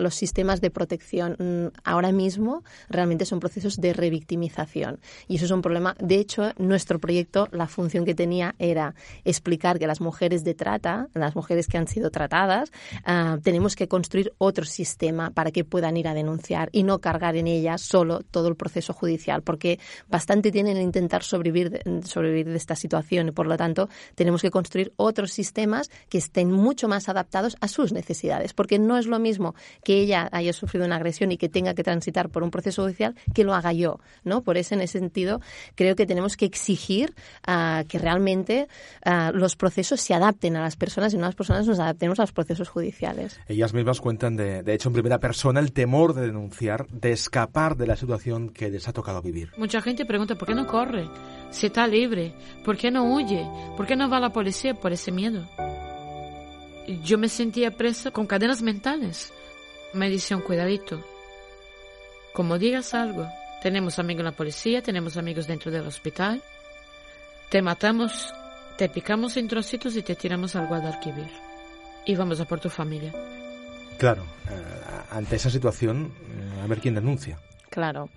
los 0.05 0.13
sistemas 0.13 0.61
de 0.61 0.69
protección 0.69 1.35
mm, 1.39 1.79
ahora 1.83 2.11
mismo 2.11 2.63
realmente 2.89 3.25
son 3.25 3.39
procesos 3.39 3.77
de 3.77 3.91
revictimización 3.91 4.99
y 5.27 5.37
eso 5.37 5.45
es 5.45 5.51
un 5.51 5.63
problema. 5.63 5.95
De 5.99 6.17
hecho, 6.17 6.51
nuestro 6.59 6.99
proyecto, 6.99 7.47
la 7.51 7.65
función 7.65 8.05
que 8.05 8.13
tenía 8.13 8.53
era 8.59 8.93
explicar 9.23 9.79
que 9.79 9.87
las 9.87 10.01
mujeres 10.01 10.43
de 10.43 10.53
trata, 10.53 11.07
las 11.15 11.35
mujeres 11.35 11.65
que 11.67 11.79
han 11.79 11.87
sido 11.87 12.11
tratadas, 12.11 12.71
ah, 13.03 13.39
tenemos 13.41 13.75
que 13.75 13.87
construir 13.87 14.31
otro 14.37 14.63
sistema 14.65 15.31
para 15.31 15.49
que 15.49 15.63
puedan 15.63 15.97
ir 15.97 16.07
a 16.07 16.13
denunciar 16.13 16.69
y 16.71 16.83
no 16.83 16.99
cargar 16.99 17.35
en 17.35 17.47
ellas 17.47 17.81
solo 17.81 18.19
todo 18.19 18.47
el 18.47 18.55
proceso 18.55 18.93
judicial, 18.93 19.41
porque 19.41 19.79
bastante 20.07 20.51
tienen 20.51 20.77
en 20.77 20.83
intentar 20.83 21.23
sobrevivir 21.23 21.71
de, 21.71 22.03
sobrevivir 22.03 22.49
de 22.49 22.57
esta 22.57 22.75
situación 22.75 23.29
y 23.29 23.31
por 23.31 23.47
lo 23.47 23.57
tanto 23.57 23.89
tenemos 24.13 24.43
que 24.43 24.51
construir 24.51 24.93
otros 24.97 25.31
sistemas 25.31 25.89
que 26.09 26.19
estén 26.19 26.51
mucho 26.51 26.87
más 26.87 27.09
adaptados 27.09 27.57
a 27.59 27.67
sus 27.67 27.91
necesidades, 27.91 28.53
porque 28.53 28.77
no 28.77 28.99
es 28.99 29.07
lo 29.07 29.17
mismo 29.17 29.55
que 29.83 29.94
ella 30.01 30.29
haya 30.31 30.53
sufrido 30.53 30.85
una 30.85 30.95
agresión 30.95 31.31
y 31.31 31.37
que 31.37 31.49
tenga 31.49 31.73
que 31.73 31.83
transitar 31.83 32.29
por 32.29 32.43
un 32.43 32.51
proceso 32.51 32.83
judicial 32.83 33.15
que 33.33 33.43
lo 33.43 33.53
haga 33.53 33.73
yo, 33.73 33.99
¿no? 34.23 34.41
Por 34.41 34.57
eso 34.57 34.75
en 34.75 34.81
ese 34.81 34.99
sentido 34.99 35.41
creo 35.75 35.95
que 35.95 36.05
tenemos 36.05 36.37
que 36.37 36.45
exigir 36.45 37.13
ah, 37.45 37.83
que 37.87 37.99
realmente 37.99 38.67
ah, 39.03 39.31
los 39.33 39.55
procesos 39.55 40.01
se 40.01 40.13
adapten 40.13 40.55
a 40.55 40.61
las 40.61 40.75
personas 40.75 41.13
y 41.13 41.17
no 41.17 41.23
las 41.23 41.35
personas 41.35 41.67
nos 41.67 41.79
adaptemos 41.79 42.19
a 42.19 42.23
los 42.23 42.31
procesos 42.31 42.69
judiciales. 42.69 43.39
Ellas 43.47 43.73
mismas 43.73 44.01
cuentan 44.01 44.35
de, 44.35 44.63
de 44.63 44.73
hecho 44.73 44.89
en 44.89 44.93
primera 44.93 45.19
persona 45.19 45.59
el 45.59 45.71
temor 45.71 46.13
de 46.13 46.27
denunciar, 46.27 46.87
de 46.87 47.11
escapar 47.11 47.75
de 47.77 47.87
la 47.87 47.95
situación 47.95 48.49
que 48.49 48.69
les 48.69 48.87
ha 48.87 48.93
tocado 48.93 49.21
vivir. 49.21 49.51
Mucha 49.57 49.81
gente 49.81 50.05
pregunta 50.05 50.35
por 50.35 50.47
qué 50.47 50.55
no 50.55 50.67
corre, 50.67 51.07
si 51.51 51.67
está 51.67 51.87
libre, 51.87 52.33
por 52.63 52.77
qué 52.77 52.91
no 52.91 53.13
huye, 53.13 53.47
por 53.77 53.85
qué 53.85 53.95
no 53.95 54.09
va 54.09 54.17
a 54.17 54.21
la 54.21 54.33
policía 54.33 54.73
por 54.73 54.91
ese 54.91 55.11
miedo. 55.11 55.47
Yo 57.03 57.17
me 57.17 57.29
sentía 57.29 57.71
presa 57.71 58.11
con 58.11 58.27
cadenas 58.27 58.61
mentales. 58.61 59.33
Me 59.95 60.09
decían, 60.09 60.41
cuidadito, 60.41 61.01
como 62.33 62.59
digas 62.59 62.93
algo, 62.93 63.27
tenemos 63.63 63.97
amigos 63.97 64.19
en 64.19 64.25
la 64.25 64.31
policía, 64.33 64.81
tenemos 64.81 65.15
amigos 65.15 65.47
dentro 65.47 65.71
del 65.71 65.87
hospital, 65.87 66.43
te 67.49 67.61
matamos, 67.61 68.33
te 68.77 68.89
picamos 68.89 69.37
en 69.37 69.47
trocitos 69.47 69.95
y 69.95 70.01
te 70.01 70.15
tiramos 70.15 70.55
al 70.57 70.67
Guadalquivir. 70.67 71.29
Y 72.05 72.13
vamos 72.15 72.41
a 72.41 72.45
por 72.45 72.59
tu 72.59 72.69
familia. 72.69 73.13
Claro, 73.97 74.23
eh, 74.49 75.03
ante 75.11 75.37
esa 75.37 75.49
situación, 75.49 76.11
eh, 76.29 76.61
a 76.61 76.67
ver 76.67 76.79
quién 76.81 76.95
denuncia. 76.95 77.39
Claro, 77.69 78.09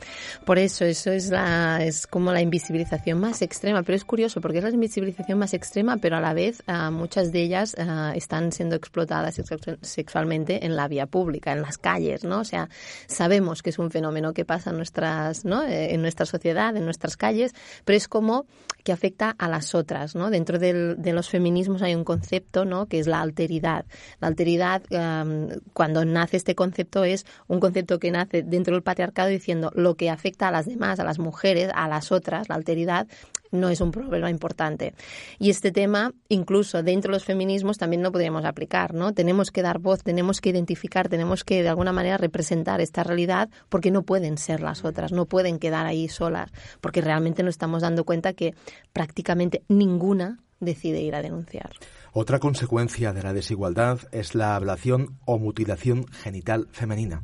por 0.44 0.58
eso, 0.58 0.84
eso 0.84 1.10
es, 1.10 1.30
la, 1.30 1.84
es 1.84 2.06
como 2.06 2.32
la 2.32 2.40
invisibilización 2.40 3.18
más 3.18 3.42
extrema, 3.42 3.82
pero 3.82 3.96
es 3.96 4.04
curioso 4.04 4.40
porque 4.40 4.58
es 4.58 4.64
la 4.64 4.70
invisibilización 4.70 5.38
más 5.38 5.54
extrema, 5.54 5.96
pero 5.96 6.16
a 6.16 6.20
la 6.20 6.32
vez 6.32 6.62
uh, 6.68 6.92
muchas 6.92 7.32
de 7.32 7.42
ellas 7.42 7.74
uh, 7.78 8.14
están 8.14 8.52
siendo 8.52 8.76
explotadas 8.76 9.40
sexualmente 9.82 10.64
en 10.64 10.76
la 10.76 10.86
vía 10.86 11.06
pública, 11.06 11.52
en 11.52 11.62
las 11.62 11.78
calles, 11.78 12.24
¿no? 12.24 12.40
O 12.40 12.44
sea, 12.44 12.68
sabemos 13.06 13.62
que 13.62 13.70
es 13.70 13.78
un 13.78 13.90
fenómeno 13.90 14.32
que 14.32 14.44
pasa 14.44 14.70
en 14.70 14.76
nuestras, 14.76 15.44
¿no? 15.44 15.64
Eh, 15.64 15.94
en 15.94 16.02
nuestra 16.02 16.26
sociedad, 16.26 16.76
en 16.76 16.84
nuestras 16.84 17.16
calles, 17.16 17.52
pero 17.84 17.96
es 17.96 18.08
como 18.08 18.46
que 18.84 18.92
afecta 18.92 19.34
a 19.38 19.48
las 19.48 19.74
otras, 19.74 20.14
¿no? 20.14 20.30
Dentro 20.30 20.58
de 20.58 21.12
los 21.12 21.28
feminismos 21.28 21.82
hay 21.82 21.94
un 21.94 22.04
concepto, 22.04 22.64
¿no? 22.64 22.86
Que 22.86 22.98
es 22.98 23.06
la 23.06 23.20
alteridad. 23.20 23.84
La 24.20 24.28
alteridad, 24.28 24.82
um, 24.90 25.48
cuando 25.72 26.04
nace 26.04 26.36
este 26.36 26.54
concepto, 26.54 27.04
es 27.04 27.26
un 27.48 27.60
concepto 27.60 27.98
que 27.98 28.10
nace 28.10 28.42
dentro 28.42 28.74
del 28.74 28.82
patriarcado 28.82 29.30
y 29.30 29.37
diciendo 29.38 29.70
lo 29.74 29.94
que 29.94 30.10
afecta 30.10 30.48
a 30.48 30.50
las 30.50 30.66
demás, 30.66 31.00
a 31.00 31.04
las 31.04 31.18
mujeres, 31.18 31.70
a 31.74 31.88
las 31.88 32.12
otras, 32.12 32.48
la 32.48 32.54
alteridad, 32.54 33.06
no 33.50 33.68
es 33.68 33.80
un 33.80 33.90
problema 33.90 34.30
importante. 34.30 34.94
Y 35.38 35.50
este 35.50 35.72
tema, 35.72 36.12
incluso 36.28 36.82
dentro 36.82 37.10
de 37.10 37.16
los 37.16 37.24
feminismos, 37.24 37.78
también 37.78 38.02
lo 38.02 38.12
podríamos 38.12 38.44
aplicar, 38.44 38.94
¿no? 38.94 39.14
Tenemos 39.14 39.50
que 39.50 39.62
dar 39.62 39.78
voz, 39.78 40.02
tenemos 40.02 40.40
que 40.40 40.50
identificar, 40.50 41.08
tenemos 41.08 41.44
que 41.44 41.62
de 41.62 41.68
alguna 41.68 41.92
manera 41.92 42.18
representar 42.18 42.80
esta 42.80 43.02
realidad 43.04 43.48
porque 43.68 43.90
no 43.90 44.02
pueden 44.02 44.38
ser 44.38 44.60
las 44.60 44.84
otras, 44.84 45.12
no 45.12 45.26
pueden 45.26 45.58
quedar 45.58 45.86
ahí 45.86 46.08
solas, 46.08 46.50
porque 46.80 47.00
realmente 47.00 47.42
nos 47.42 47.54
estamos 47.54 47.82
dando 47.82 48.04
cuenta 48.04 48.32
que 48.32 48.54
prácticamente 48.92 49.62
ninguna 49.68 50.38
decide 50.60 51.00
ir 51.00 51.14
a 51.14 51.22
denunciar. 51.22 51.70
Otra 52.12 52.38
consecuencia 52.38 53.12
de 53.12 53.22
la 53.22 53.32
desigualdad 53.32 54.00
es 54.12 54.34
la 54.34 54.56
ablación 54.56 55.18
o 55.24 55.38
mutilación 55.38 56.06
genital 56.08 56.68
femenina. 56.72 57.22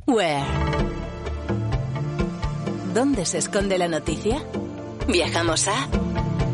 ¿Dónde 2.95 3.25
se 3.25 3.39
esconde 3.39 3.77
la 3.77 3.89
noticia? 3.89 4.41
Viajamos 5.05 5.67
a... 5.67 5.89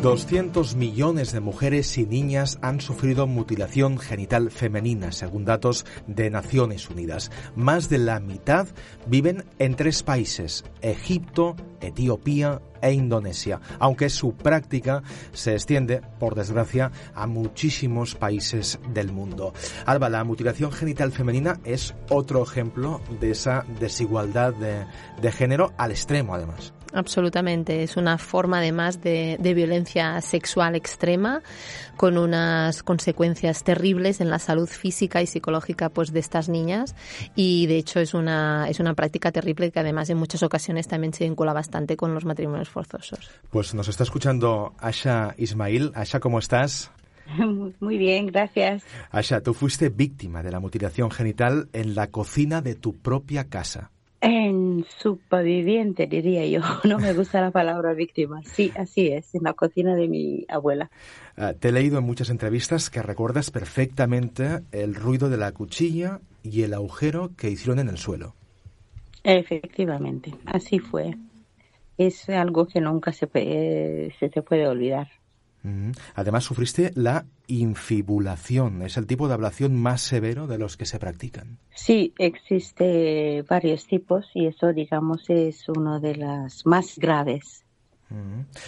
200 0.02 0.74
millones 0.74 1.30
de 1.30 1.38
mujeres 1.38 1.96
y 1.96 2.04
niñas 2.04 2.58
han 2.60 2.80
sufrido 2.80 3.28
mutilación 3.28 3.98
genital 3.98 4.50
femenina, 4.50 5.12
según 5.12 5.44
datos 5.44 5.86
de 6.08 6.28
Naciones 6.28 6.90
Unidas. 6.90 7.30
Más 7.54 7.88
de 7.88 7.98
la 7.98 8.18
mitad 8.18 8.66
viven 9.06 9.44
en 9.60 9.76
tres 9.76 10.02
países, 10.02 10.64
Egipto, 10.80 11.54
Etiopía 11.80 12.60
e 12.80 12.92
Indonesia, 12.92 13.60
aunque 13.78 14.10
su 14.10 14.34
práctica 14.34 15.04
se 15.32 15.52
extiende, 15.52 16.02
por 16.18 16.34
desgracia, 16.34 16.90
a 17.14 17.28
muchísimos 17.28 18.16
países 18.16 18.80
del 18.92 19.12
mundo. 19.12 19.52
Alba, 19.86 20.08
la 20.08 20.24
mutilación 20.24 20.72
genital 20.72 21.12
femenina 21.12 21.60
es 21.62 21.94
otro 22.10 22.42
ejemplo 22.42 23.00
de 23.20 23.30
esa 23.30 23.64
desigualdad 23.78 24.52
de, 24.52 24.84
de 25.20 25.30
género 25.30 25.72
al 25.76 25.92
extremo, 25.92 26.34
además. 26.34 26.74
Absolutamente. 26.92 27.82
Es 27.82 27.96
una 27.96 28.18
forma 28.18 28.58
además 28.58 29.00
de, 29.00 29.36
de, 29.40 29.54
violencia 29.54 30.20
sexual 30.20 30.74
extrema 30.74 31.42
con 31.96 32.18
unas 32.18 32.82
consecuencias 32.82 33.64
terribles 33.64 34.20
en 34.20 34.30
la 34.30 34.38
salud 34.38 34.68
física 34.68 35.22
y 35.22 35.26
psicológica 35.26 35.88
pues 35.88 36.12
de 36.12 36.20
estas 36.20 36.48
niñas 36.48 36.94
y 37.34 37.66
de 37.66 37.78
hecho 37.78 38.00
es 38.00 38.14
una, 38.14 38.66
es 38.68 38.80
una 38.80 38.94
práctica 38.94 39.32
terrible 39.32 39.70
que 39.70 39.80
además 39.80 40.10
en 40.10 40.18
muchas 40.18 40.42
ocasiones 40.42 40.88
también 40.88 41.12
se 41.12 41.24
vincula 41.24 41.52
bastante 41.52 41.96
con 41.96 42.14
los 42.14 42.24
matrimonios 42.24 42.68
forzosos. 42.68 43.30
Pues 43.50 43.74
nos 43.74 43.88
está 43.88 44.02
escuchando 44.02 44.74
Asha 44.78 45.34
Ismail. 45.38 45.92
Asha, 45.94 46.20
¿cómo 46.20 46.38
estás? 46.38 46.90
Muy 47.80 47.98
bien, 47.98 48.26
gracias. 48.26 48.82
Asha, 49.10 49.40
tú 49.40 49.54
fuiste 49.54 49.88
víctima 49.88 50.42
de 50.42 50.50
la 50.50 50.60
mutilación 50.60 51.10
genital 51.10 51.68
en 51.72 51.94
la 51.94 52.08
cocina 52.08 52.60
de 52.60 52.74
tu 52.74 52.96
propia 52.98 53.48
casa. 53.48 53.90
En 54.24 54.86
superviviente, 54.98 56.06
diría 56.06 56.46
yo. 56.46 56.60
No 56.84 57.00
me 57.00 57.12
gusta 57.12 57.40
la 57.40 57.50
palabra 57.50 57.92
víctima. 57.92 58.40
Sí, 58.44 58.70
así 58.76 59.08
es, 59.08 59.34
en 59.34 59.42
la 59.42 59.52
cocina 59.52 59.96
de 59.96 60.06
mi 60.06 60.46
abuela. 60.48 60.92
Uh, 61.36 61.54
te 61.58 61.68
he 61.68 61.72
leído 61.72 61.98
en 61.98 62.04
muchas 62.04 62.30
entrevistas 62.30 62.88
que 62.88 63.02
recuerdas 63.02 63.50
perfectamente 63.50 64.60
el 64.70 64.94
ruido 64.94 65.28
de 65.28 65.38
la 65.38 65.50
cuchilla 65.50 66.20
y 66.44 66.62
el 66.62 66.72
agujero 66.72 67.32
que 67.36 67.50
hicieron 67.50 67.80
en 67.80 67.88
el 67.88 67.98
suelo. 67.98 68.36
Efectivamente, 69.24 70.32
así 70.46 70.78
fue. 70.78 71.16
Es 71.98 72.28
algo 72.28 72.68
que 72.68 72.80
nunca 72.80 73.12
se, 73.12 73.28
eh, 73.34 74.14
se 74.20 74.28
te 74.28 74.42
puede 74.42 74.68
olvidar. 74.68 75.08
Además, 76.14 76.44
sufriste 76.44 76.90
la 76.94 77.26
infibulación. 77.46 78.82
Es 78.82 78.96
el 78.96 79.06
tipo 79.06 79.28
de 79.28 79.34
ablación 79.34 79.76
más 79.76 80.00
severo 80.00 80.46
de 80.46 80.58
los 80.58 80.76
que 80.76 80.86
se 80.86 80.98
practican. 80.98 81.58
Sí, 81.74 82.12
existe 82.18 83.42
varios 83.48 83.86
tipos 83.86 84.26
y 84.34 84.46
eso, 84.46 84.72
digamos, 84.72 85.28
es 85.28 85.68
uno 85.68 86.00
de 86.00 86.16
las 86.16 86.66
más 86.66 86.98
graves. 86.98 87.64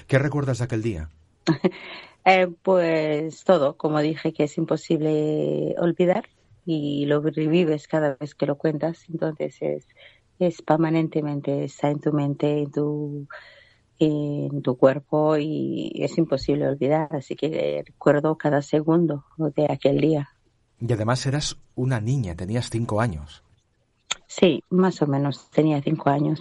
¿Qué 0.07 0.19
recuerdas 0.19 0.59
de 0.59 0.65
aquel 0.65 0.83
día? 0.83 1.11
eh, 2.25 2.49
pues 2.63 3.45
todo, 3.45 3.77
como 3.77 4.01
dije, 4.01 4.33
que 4.33 4.45
es 4.45 4.57
imposible 4.57 5.75
olvidar 5.79 6.29
y 6.65 7.07
lo 7.07 7.21
revives 7.21 7.89
cada 7.89 8.17
vez 8.19 8.35
que 8.35 8.47
lo 8.47 8.57
cuentas. 8.57 9.05
Entonces 9.09 9.57
es, 9.61 9.87
es 10.39 10.63
permanentemente, 10.63 11.65
está 11.65 11.91
en 11.91 12.01
tu 12.01 12.13
mente, 12.13 12.61
en 12.61 12.71
tu 12.71 13.27
en 13.99 14.63
tu 14.63 14.77
cuerpo 14.77 15.37
y 15.37 15.93
es 15.97 16.19
imposible 16.19 16.69
olvidar, 16.69 17.09
así 17.11 17.37
que 17.37 17.83
recuerdo 17.87 18.37
cada 18.37 18.63
segundo 18.63 19.25
de 19.37 19.67
aquel 19.71 20.01
día. 20.01 20.31
Y 20.81 20.93
además 20.93 21.25
eras 21.27 21.57
una 21.75 22.01
niña, 22.01 22.35
tenías 22.35 22.71
cinco 22.71 23.01
años. 23.01 23.43
Sí, 24.27 24.65
más 24.71 25.01
o 25.03 25.07
menos, 25.07 25.51
tenía 25.51 25.81
cinco 25.83 26.11
años. 26.11 26.41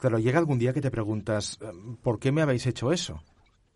Pero 0.00 0.18
llega 0.18 0.38
algún 0.38 0.58
día 0.58 0.72
que 0.72 0.80
te 0.80 0.90
preguntas, 0.90 1.58
¿por 2.02 2.18
qué 2.18 2.30
me 2.30 2.42
habéis 2.42 2.66
hecho 2.66 2.92
eso? 2.92 3.22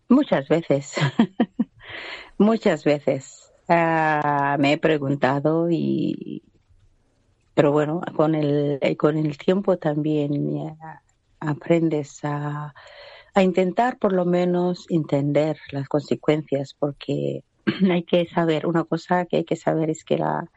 Muchas 0.07 0.47
veces, 0.47 0.93
muchas 2.37 2.83
veces. 2.83 3.51
Uh, 3.67 4.57
me 4.57 4.73
he 4.73 4.77
preguntado 4.79 5.69
y, 5.69 6.41
pero 7.53 7.71
bueno, 7.71 8.01
con 8.15 8.33
el, 8.33 8.79
con 8.97 9.17
el 9.17 9.37
tiempo 9.37 9.77
también 9.77 10.57
aprendes 11.39 12.23
a, 12.23 12.73
a 13.33 13.43
intentar 13.43 13.97
por 13.97 14.13
lo 14.13 14.25
menos 14.25 14.85
entender 14.89 15.57
las 15.71 15.87
consecuencias, 15.87 16.75
porque 16.77 17.43
hay 17.91 18.03
que 18.03 18.27
saber, 18.27 18.65
una 18.65 18.83
cosa 18.83 19.25
que 19.25 19.37
hay 19.37 19.43
que 19.43 19.55
saber 19.55 19.89
es 19.89 20.03
que 20.03 20.17
la, 20.17 20.49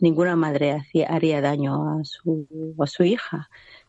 ninguna 0.00 0.36
madre 0.36 0.72
hacía, 0.72 1.08
haría 1.08 1.40
daño 1.40 1.98
a 1.98 2.04
su, 2.04 2.46
a 2.78 2.86
su 2.86 3.04
hija. 3.04 3.48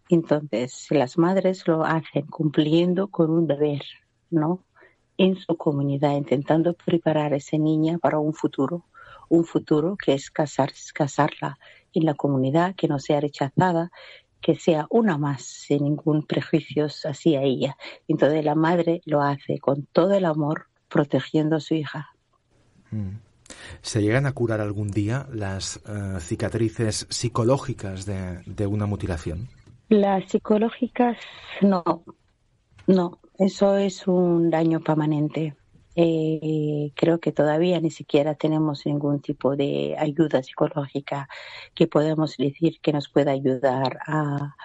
Entonces, 0.10 0.88
las 0.90 1.18
madres 1.18 1.68
lo 1.68 1.84
hacen 1.84 2.26
cumpliendo 2.28 3.10
con 3.10 3.30
un 3.30 3.46
deber, 3.46 3.84
¿no? 4.32 4.64
En 5.18 5.36
su 5.36 5.56
comunidad, 5.56 6.16
intentando 6.16 6.74
preparar 6.74 7.34
a 7.34 7.38
esa 7.38 7.58
niña 7.58 8.00
para 8.00 8.20
un 8.20 8.34
futuro, 8.34 8.86
un 9.28 9.46
futuro 9.46 9.96
que 10.04 10.14
es 10.14 10.32
casar, 10.32 10.72
casarla 10.94 11.60
en 11.94 12.06
la 12.06 12.16
comunidad, 12.16 12.76
que 12.76 12.88
no 12.88 13.00
sea 13.00 13.20
rechazada 13.20 13.92
que 14.42 14.56
sea 14.56 14.88
una 14.90 15.18
más, 15.18 15.44
sin 15.44 15.84
ningún 15.84 16.26
prejuicio 16.26 16.88
hacia 16.88 17.42
ella. 17.42 17.78
Entonces 18.08 18.44
la 18.44 18.56
madre 18.56 19.02
lo 19.06 19.22
hace 19.22 19.60
con 19.60 19.86
todo 19.92 20.14
el 20.14 20.26
amor 20.26 20.68
protegiendo 20.88 21.58
a 21.58 21.60
su 21.60 21.76
hija. 21.76 22.10
Mm. 22.92 23.18
¿Se 23.82 24.02
llegan 24.02 24.26
a 24.26 24.32
curar 24.32 24.62
algún 24.62 24.92
día 24.92 25.28
las 25.32 25.78
eh, 25.78 26.20
cicatrices 26.20 27.08
psicológicas 27.10 28.06
de, 28.06 28.42
de 28.46 28.68
una 28.68 28.86
mutilación? 28.86 29.50
Las 29.90 30.30
psicológicas 30.30 31.18
no, 31.62 31.84
no, 32.88 33.20
eso 33.38 33.78
es 33.78 34.08
un 34.08 34.50
daño 34.50 34.80
permanente. 34.82 35.56
Eh, 36.02 36.94
creo 36.96 37.20
que 37.20 37.34
todavía 37.34 37.82
ni 37.82 37.92
siquiera 37.92 38.34
tenemos 38.36 38.86
ningún 38.86 39.20
tipo 39.20 39.58
de 39.58 39.98
ayuda 40.00 40.42
psicológica 40.42 41.28
que 41.74 41.88
podamos 41.88 42.38
decir 42.38 42.80
que 42.82 42.94
nos 42.94 43.10
pueda 43.10 43.32
ayudar 43.32 44.00
a, 44.08 44.56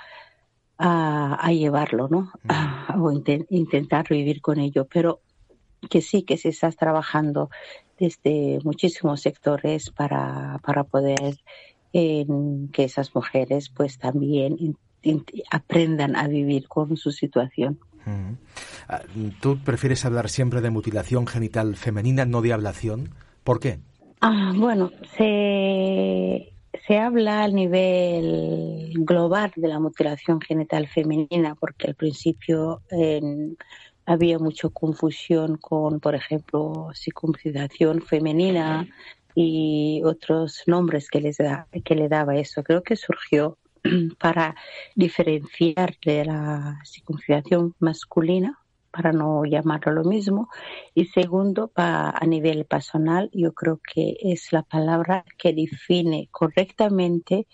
a, 0.79 1.35
a 1.35 1.53
llevarlo, 1.53 2.07
¿no? 2.09 2.31
A- 2.49 2.95
o 3.03 3.11
inten- 3.11 3.47
intentar 3.51 4.07
vivir 4.09 4.41
con 4.41 4.61
ello. 4.61 4.87
Pero 4.87 5.23
que 5.91 6.03
sí 6.03 6.23
que 6.23 6.37
se 6.37 6.51
está 6.51 6.71
trabajando 6.71 7.51
desde 7.99 8.61
muchísimos 8.63 9.21
sectores 9.21 9.91
para, 9.91 10.61
para 10.63 10.85
poder 10.85 11.35
que 11.93 12.85
esas 12.85 13.15
mujeres 13.15 13.71
pues 13.71 13.99
también 13.99 14.57
in- 14.59 14.79
in- 15.03 15.25
aprendan 15.51 16.15
a 16.17 16.29
vivir 16.29 16.69
con 16.69 16.97
su 16.97 17.11
situación. 17.11 17.81
Mm. 18.07 18.35
Ah, 18.89 19.03
¿Tú 19.41 19.59
prefieres 19.65 20.05
hablar 20.05 20.29
siempre 20.29 20.61
de 20.61 20.71
mutilación 20.71 21.27
genital 21.27 21.77
femenina, 21.77 22.25
no 22.25 22.43
de 22.43 22.53
ablación? 22.53 23.15
¿Por 23.43 23.61
qué? 23.61 23.79
Ah, 24.21 24.53
bueno, 24.57 24.91
se, 25.17 26.53
se 26.87 26.99
habla 26.99 27.45
al 27.45 27.55
nivel 27.55 28.93
global 28.97 29.53
de 29.57 29.69
la 29.69 29.81
mutilación 29.81 30.41
genital 30.41 30.89
femenina 30.89 31.55
porque 31.55 31.89
al 31.89 31.95
principio 31.95 32.83
había 34.07 34.39
mucha 34.39 34.69
confusión 34.69 35.57
con, 35.57 36.01
por 36.01 36.15
ejemplo, 36.15 36.91
circuncisión 36.95 38.03
femenina 38.03 38.87
y 39.35 40.03
otros 40.05 40.63
nombres 40.67 41.09
que, 41.09 41.21
les 41.21 41.39
da, 41.39 41.67
que 41.85 41.95
le 41.95 42.09
daba 42.09 42.37
eso. 42.37 42.63
Creo 42.63 42.83
que 42.83 42.97
surgió 42.97 43.59
para 44.19 44.55
diferenciar 44.95 45.97
de 46.05 46.25
la 46.25 46.81
circuncisión 46.85 47.75
masculina 47.79 48.59
para 48.91 49.13
no 49.13 49.45
llamarlo 49.45 49.93
lo 49.93 50.05
mismo. 50.05 50.49
Y 50.95 51.07
segundo, 51.07 51.69
pa- 51.69 52.11
a 52.11 52.27
nivel 52.27 52.65
personal, 52.65 53.29
yo 53.33 53.53
creo 53.53 53.81
que 53.93 54.17
es 54.21 54.53
la 54.53 54.63
palabra 54.63 55.25
que 55.37 55.53
define 55.53 56.29
correctamente 56.31 57.47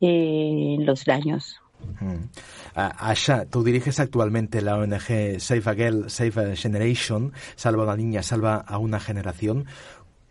eh, 0.00 0.76
los 0.80 1.06
daños. 1.06 1.60
Mm. 2.00 2.28
Asha, 2.74 3.46
tú 3.46 3.62
diriges 3.64 3.98
actualmente 4.00 4.60
la 4.62 4.76
ONG 4.76 5.38
Save 5.40 5.62
a 5.64 5.74
Girl, 5.74 6.10
Save 6.10 6.52
a 6.52 6.56
Generation, 6.56 7.32
Salva 7.56 7.82
a 7.82 7.86
una 7.86 7.96
niña, 7.96 8.22
salva 8.22 8.56
a 8.56 8.78
una 8.78 9.00
generación. 9.00 9.66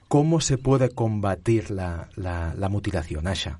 ¿Cómo 0.08 0.40
se 0.42 0.58
puede 0.60 0.90
combatir 0.90 1.72
la, 1.72 2.10
la, 2.16 2.54
la 2.56 2.70
mutilación, 2.70 3.26
Asha? 3.28 3.60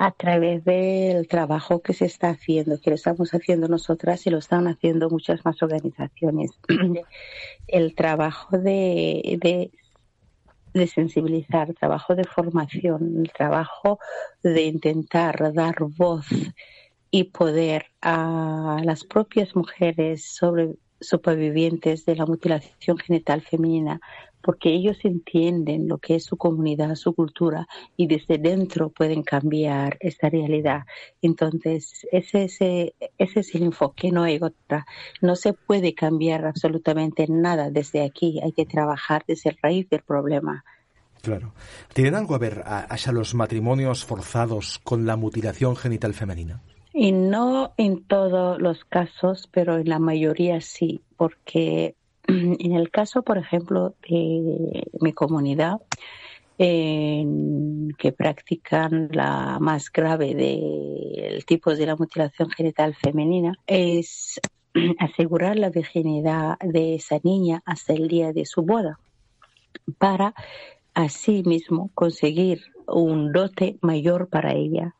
A 0.00 0.12
través 0.12 0.64
del 0.64 1.28
trabajo 1.28 1.82
que 1.82 1.92
se 1.92 2.06
está 2.06 2.30
haciendo, 2.30 2.80
que 2.80 2.88
lo 2.88 2.96
estamos 2.96 3.34
haciendo 3.34 3.68
nosotras 3.68 4.26
y 4.26 4.30
lo 4.30 4.38
están 4.38 4.66
haciendo 4.66 5.10
muchas 5.10 5.44
más 5.44 5.62
organizaciones. 5.62 6.52
El 7.68 7.94
trabajo 7.94 8.56
de, 8.56 9.38
de, 9.42 9.70
de 10.72 10.86
sensibilizar, 10.86 11.74
trabajo 11.74 12.14
de 12.14 12.24
formación, 12.24 13.18
el 13.18 13.30
trabajo 13.30 13.98
de 14.42 14.62
intentar 14.62 15.52
dar 15.52 15.76
voz 15.80 16.28
y 17.10 17.24
poder 17.24 17.84
a 18.00 18.80
las 18.82 19.04
propias 19.04 19.54
mujeres 19.54 20.24
sobre 20.24 20.76
supervivientes 20.98 22.06
de 22.06 22.16
la 22.16 22.24
mutilación 22.24 22.96
genital 22.96 23.42
femenina, 23.42 24.00
porque 24.42 24.70
ellos 24.70 24.98
entienden 25.04 25.88
lo 25.88 25.98
que 25.98 26.16
es 26.16 26.24
su 26.24 26.36
comunidad, 26.36 26.94
su 26.94 27.14
cultura, 27.14 27.66
y 27.96 28.06
desde 28.06 28.38
dentro 28.38 28.90
pueden 28.90 29.22
cambiar 29.22 29.96
esta 30.00 30.28
realidad. 30.30 30.82
Entonces, 31.22 32.06
ese, 32.10 32.44
ese, 32.44 32.94
ese 33.18 33.40
es 33.40 33.54
el 33.54 33.64
enfoque, 33.64 34.10
no 34.10 34.22
hay 34.22 34.38
otra. 34.40 34.86
No 35.20 35.36
se 35.36 35.52
puede 35.52 35.94
cambiar 35.94 36.46
absolutamente 36.46 37.26
nada 37.28 37.70
desde 37.70 38.02
aquí, 38.04 38.40
hay 38.42 38.52
que 38.52 38.66
trabajar 38.66 39.24
desde 39.26 39.50
el 39.50 39.58
raíz 39.62 39.88
del 39.90 40.02
problema. 40.02 40.64
Claro. 41.22 41.52
¿Tienen 41.92 42.14
algo 42.14 42.34
a 42.34 42.38
ver, 42.38 42.62
a- 42.64 42.86
Asha, 42.88 43.12
los 43.12 43.34
matrimonios 43.34 44.04
forzados 44.04 44.80
con 44.82 45.04
la 45.04 45.16
mutilación 45.16 45.76
genital 45.76 46.14
femenina? 46.14 46.62
Y 46.92 47.12
no 47.12 47.72
en 47.76 48.04
todos 48.04 48.60
los 48.60 48.84
casos, 48.84 49.48
pero 49.52 49.76
en 49.78 49.88
la 49.88 49.98
mayoría 49.98 50.60
sí, 50.60 51.02
porque 51.16 51.94
en 52.58 52.72
el 52.72 52.90
caso, 52.90 53.22
por 53.22 53.38
ejemplo, 53.38 53.94
de 54.08 54.86
mi 55.00 55.12
comunidad, 55.12 55.78
que 56.58 58.12
practican 58.14 59.08
la 59.12 59.58
más 59.60 59.90
grave 59.90 60.34
del 60.34 61.42
tipo 61.46 61.74
de 61.74 61.86
la 61.86 61.96
mutilación 61.96 62.50
genital 62.50 62.94
femenina, 62.94 63.54
es 63.66 64.40
asegurar 64.98 65.58
la 65.58 65.70
virginidad 65.70 66.58
de 66.60 66.96
esa 66.96 67.18
niña 67.22 67.62
hasta 67.64 67.94
el 67.94 68.08
día 68.08 68.32
de 68.32 68.44
su 68.44 68.62
boda, 68.62 68.98
para 69.98 70.34
así 70.92 71.42
mismo 71.46 71.90
conseguir 71.94 72.60
un 72.86 73.32
dote 73.32 73.78
mayor 73.80 74.28
para 74.28 74.52
ella. 74.52 74.94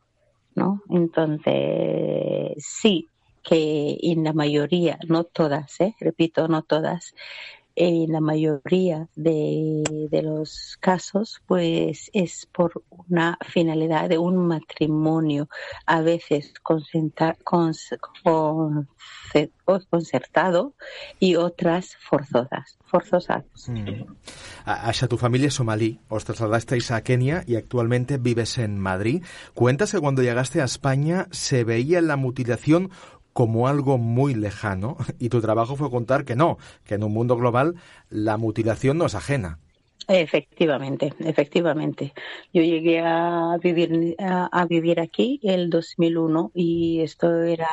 ¿no? 0.54 0.82
Entonces, 0.88 2.54
sí 2.56 3.06
que 3.42 3.98
en 4.02 4.24
la 4.24 4.32
mayoría, 4.32 4.98
no 5.08 5.24
todas, 5.24 5.80
¿eh? 5.80 5.94
repito, 6.00 6.48
no 6.48 6.62
todas, 6.62 7.14
en 7.76 8.12
la 8.12 8.20
mayoría 8.20 9.08
de, 9.14 10.08
de 10.10 10.22
los 10.22 10.76
casos, 10.80 11.40
pues 11.46 12.10
es 12.12 12.46
por 12.52 12.82
una 13.08 13.38
finalidad 13.46 14.08
de 14.08 14.18
un 14.18 14.36
matrimonio, 14.46 15.48
a 15.86 16.02
veces 16.02 16.52
concertado 19.88 20.74
y 21.18 21.36
otras 21.36 21.96
forzosas, 21.96 22.76
forzosas. 22.84 23.44
Mm. 23.66 24.04
Tu 25.08 25.16
familia 25.16 25.48
es 25.48 25.54
somalí, 25.54 26.00
os 26.08 26.24
trasladasteis 26.24 26.90
a 26.90 27.02
Kenia 27.02 27.44
y 27.46 27.56
actualmente 27.56 28.18
vives 28.18 28.58
en 28.58 28.78
Madrid. 28.78 29.24
Cuentas 29.54 29.92
que 29.92 30.00
cuando 30.00 30.22
llegaste 30.22 30.60
a 30.60 30.64
España 30.64 31.28
se 31.30 31.64
veía 31.64 32.00
la 32.00 32.16
mutilación 32.16 32.90
como 33.32 33.68
algo 33.68 33.98
muy 33.98 34.34
lejano 34.34 34.96
y 35.18 35.28
tu 35.30 35.40
trabajo 35.40 35.76
fue 35.76 35.90
contar 35.90 36.24
que 36.24 36.36
no, 36.36 36.58
que 36.84 36.94
en 36.94 37.04
un 37.04 37.12
mundo 37.12 37.36
global 37.36 37.76
la 38.10 38.36
mutilación 38.36 38.98
no 38.98 39.06
es 39.06 39.14
ajena. 39.14 39.58
Efectivamente, 40.08 41.12
efectivamente. 41.20 42.12
Yo 42.52 42.62
llegué 42.62 42.98
a 43.00 43.56
vivir 43.62 44.16
a, 44.18 44.46
a 44.46 44.66
vivir 44.66 44.98
aquí 44.98 45.38
el 45.44 45.70
2001 45.70 46.50
y 46.52 47.00
esto 47.00 47.42
era 47.44 47.68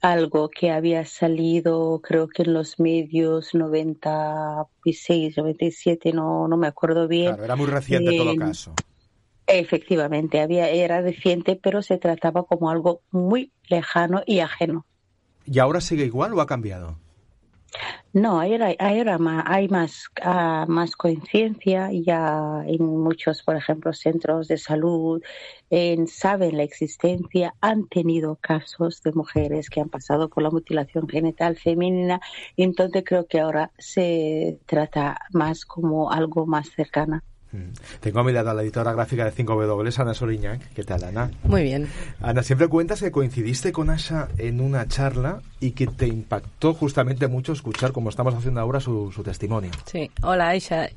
algo 0.00 0.50
que 0.50 0.70
había 0.70 1.04
salido 1.06 2.00
creo 2.02 2.28
que 2.28 2.42
en 2.44 2.54
los 2.54 2.78
medios 2.80 3.54
96, 3.54 5.36
97, 5.38 6.12
no 6.12 6.48
no 6.48 6.56
me 6.58 6.68
acuerdo 6.68 7.08
bien. 7.08 7.36
Claro, 7.36 7.44
era 7.44 7.56
muy 7.56 7.66
reciente 7.66 8.10
en 8.10 8.16
todo 8.16 8.34
En- 8.34 8.36
caso. 8.36 8.74
Efectivamente, 9.46 10.40
había 10.40 10.68
era 10.68 11.00
reciente, 11.00 11.58
pero 11.60 11.82
se 11.82 11.98
trataba 11.98 12.44
como 12.44 12.70
algo 12.70 13.02
muy 13.10 13.52
lejano 13.68 14.22
y 14.26 14.40
ajeno. 14.40 14.84
¿Y 15.44 15.60
ahora 15.60 15.80
sigue 15.80 16.04
igual 16.04 16.34
o 16.34 16.40
ha 16.40 16.46
cambiado? 16.46 16.96
No, 18.12 18.40
ahora, 18.40 18.74
ahora 18.78 19.18
ma- 19.18 19.44
hay 19.46 19.68
más, 19.68 20.06
ah, 20.22 20.64
más 20.68 20.96
conciencia 20.96 21.90
ya 21.92 22.62
en 22.66 22.82
muchos, 22.84 23.42
por 23.42 23.56
ejemplo, 23.56 23.92
centros 23.92 24.48
de 24.48 24.56
salud, 24.58 25.22
en- 25.70 26.06
saben 26.08 26.56
la 26.56 26.62
existencia, 26.62 27.54
han 27.60 27.86
tenido 27.88 28.36
casos 28.40 29.02
de 29.02 29.12
mujeres 29.12 29.68
que 29.68 29.80
han 29.80 29.90
pasado 29.90 30.28
por 30.30 30.42
la 30.42 30.50
mutilación 30.50 31.08
genital 31.08 31.56
femenina, 31.56 32.20
y 32.56 32.62
entonces 32.64 33.04
creo 33.06 33.26
que 33.26 33.40
ahora 33.40 33.70
se 33.78 34.60
trata 34.66 35.18
más 35.32 35.64
como 35.66 36.10
algo 36.10 36.46
más 36.46 36.70
cercana. 36.70 37.22
Mm. 37.56 37.72
Tengo 38.00 38.20
a 38.20 38.24
mi 38.24 38.32
lado 38.32 38.50
a 38.50 38.54
la 38.54 38.62
editora 38.62 38.92
gráfica 38.92 39.24
de 39.24 39.32
5W, 39.32 39.98
Ana 39.98 40.14
Soriñac. 40.14 40.72
¿Qué 40.74 40.84
tal, 40.84 41.04
Ana? 41.04 41.30
Muy 41.44 41.62
bien. 41.62 41.88
Ana, 42.20 42.42
siempre 42.42 42.68
cuentas 42.68 43.00
que 43.00 43.10
coincidiste 43.10 43.72
con 43.72 43.90
Asha 43.90 44.28
en 44.38 44.60
una 44.60 44.86
charla 44.86 45.40
y 45.60 45.72
que 45.72 45.86
te 45.86 46.06
impactó 46.06 46.74
justamente 46.74 47.26
mucho 47.28 47.52
escuchar, 47.52 47.92
como 47.92 48.10
estamos 48.10 48.34
haciendo 48.34 48.60
ahora, 48.60 48.80
su, 48.80 49.12
su 49.12 49.22
testimonio. 49.22 49.70
Sí. 49.86 50.10
Hola, 50.22 50.48
Aisha. 50.48 50.88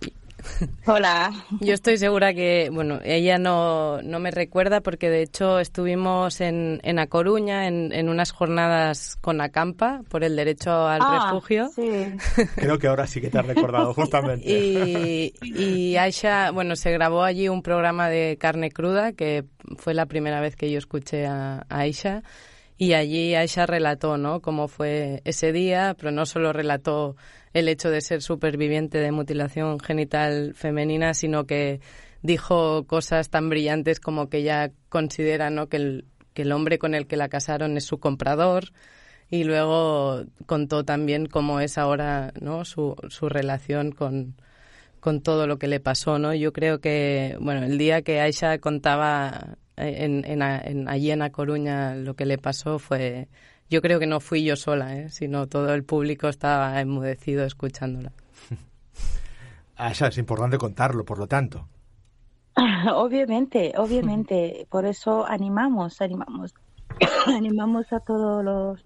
Hola. 0.85 1.31
Yo 1.59 1.73
estoy 1.73 1.97
segura 1.97 2.33
que, 2.33 2.69
bueno, 2.71 2.99
ella 3.03 3.37
no, 3.37 4.01
no 4.01 4.19
me 4.19 4.31
recuerda 4.31 4.81
porque 4.81 5.09
de 5.09 5.21
hecho 5.23 5.59
estuvimos 5.59 6.41
en, 6.41 6.79
en 6.83 6.99
A 6.99 7.07
Coruña 7.07 7.67
en, 7.67 7.91
en 7.93 8.09
unas 8.09 8.31
jornadas 8.31 9.17
con 9.21 9.41
Acampa 9.41 10.01
por 10.09 10.23
el 10.23 10.35
derecho 10.35 10.87
al 10.87 11.01
Ah, 11.01 11.27
refugio. 11.31 11.69
sí. 11.75 11.85
Creo 12.55 12.77
que 12.79 12.87
ahora 12.87 13.07
sí 13.07 13.21
que 13.21 13.29
te 13.29 13.37
has 13.39 13.45
recordado, 13.45 13.93
justamente. 13.93 14.49
Y, 14.49 15.33
y 15.41 15.97
Aisha, 15.97 16.51
bueno, 16.51 16.75
se 16.75 16.91
grabó 16.91 17.23
allí 17.23 17.49
un 17.49 17.61
programa 17.61 18.09
de 18.09 18.37
carne 18.39 18.71
cruda, 18.71 19.13
que 19.13 19.45
fue 19.77 19.93
la 19.93 20.05
primera 20.05 20.41
vez 20.41 20.55
que 20.55 20.71
yo 20.71 20.77
escuché 20.77 21.25
a, 21.27 21.65
a 21.69 21.79
Aisha. 21.79 22.23
Y 22.77 22.93
allí 22.93 23.35
Aisha 23.35 23.65
relató, 23.65 24.17
¿no? 24.17 24.39
Cómo 24.39 24.69
fue 24.69 25.21
ese 25.25 25.51
día, 25.51 25.95
pero 25.99 26.11
no 26.11 26.25
solo 26.25 26.53
relató 26.53 27.17
el 27.53 27.67
hecho 27.67 27.89
de 27.89 28.01
ser 28.01 28.21
superviviente 28.21 28.99
de 28.99 29.11
mutilación 29.11 29.79
genital 29.79 30.53
femenina, 30.55 31.13
sino 31.13 31.45
que 31.45 31.81
dijo 32.21 32.85
cosas 32.85 33.29
tan 33.29 33.49
brillantes 33.49 33.99
como 33.99 34.29
que 34.29 34.39
ella 34.39 34.71
considera 34.89 35.49
¿no? 35.49 35.67
que, 35.67 35.77
el, 35.77 36.05
que 36.33 36.43
el 36.43 36.51
hombre 36.51 36.79
con 36.79 36.95
el 36.95 37.07
que 37.07 37.17
la 37.17 37.29
casaron 37.29 37.77
es 37.77 37.85
su 37.85 37.99
comprador 37.99 38.65
y 39.29 39.43
luego 39.43 40.23
contó 40.45 40.83
también 40.83 41.27
cómo 41.27 41.59
es 41.59 41.77
ahora 41.77 42.33
¿no? 42.41 42.65
su, 42.65 42.95
su 43.09 43.29
relación 43.29 43.91
con, 43.91 44.35
con 44.99 45.21
todo 45.21 45.47
lo 45.47 45.57
que 45.59 45.67
le 45.67 45.79
pasó, 45.79 46.19
¿no? 46.19 46.33
Yo 46.33 46.51
creo 46.51 46.79
que, 46.79 47.37
bueno, 47.39 47.63
el 47.63 47.77
día 47.77 48.01
que 48.01 48.19
Aisha 48.19 48.57
contaba 48.59 49.57
en, 49.77 50.25
en, 50.25 50.41
en, 50.41 50.89
allí 50.89 51.11
en 51.11 51.21
A 51.21 51.31
Coruña 51.31 51.95
lo 51.95 52.15
que 52.15 52.25
le 52.25 52.37
pasó 52.37 52.79
fue, 52.79 53.27
yo 53.69 53.81
creo 53.81 53.99
que 53.99 54.07
no 54.07 54.19
fui 54.19 54.43
yo 54.43 54.55
sola, 54.55 54.95
¿eh? 54.95 55.09
sino 55.09 55.47
todo 55.47 55.73
el 55.73 55.83
público 55.83 56.27
estaba 56.27 56.79
enmudecido 56.81 57.45
escuchándola. 57.45 58.11
Aisha, 59.75 60.07
es 60.07 60.17
importante 60.17 60.57
contarlo, 60.57 61.05
por 61.05 61.19
lo 61.19 61.27
tanto. 61.27 61.67
Obviamente, 62.93 63.73
obviamente, 63.77 64.67
por 64.69 64.85
eso 64.85 65.25
animamos, 65.25 66.01
animamos, 66.01 66.53
animamos 67.27 67.93
a 67.93 67.99
todos 67.99 68.43
los, 68.43 68.85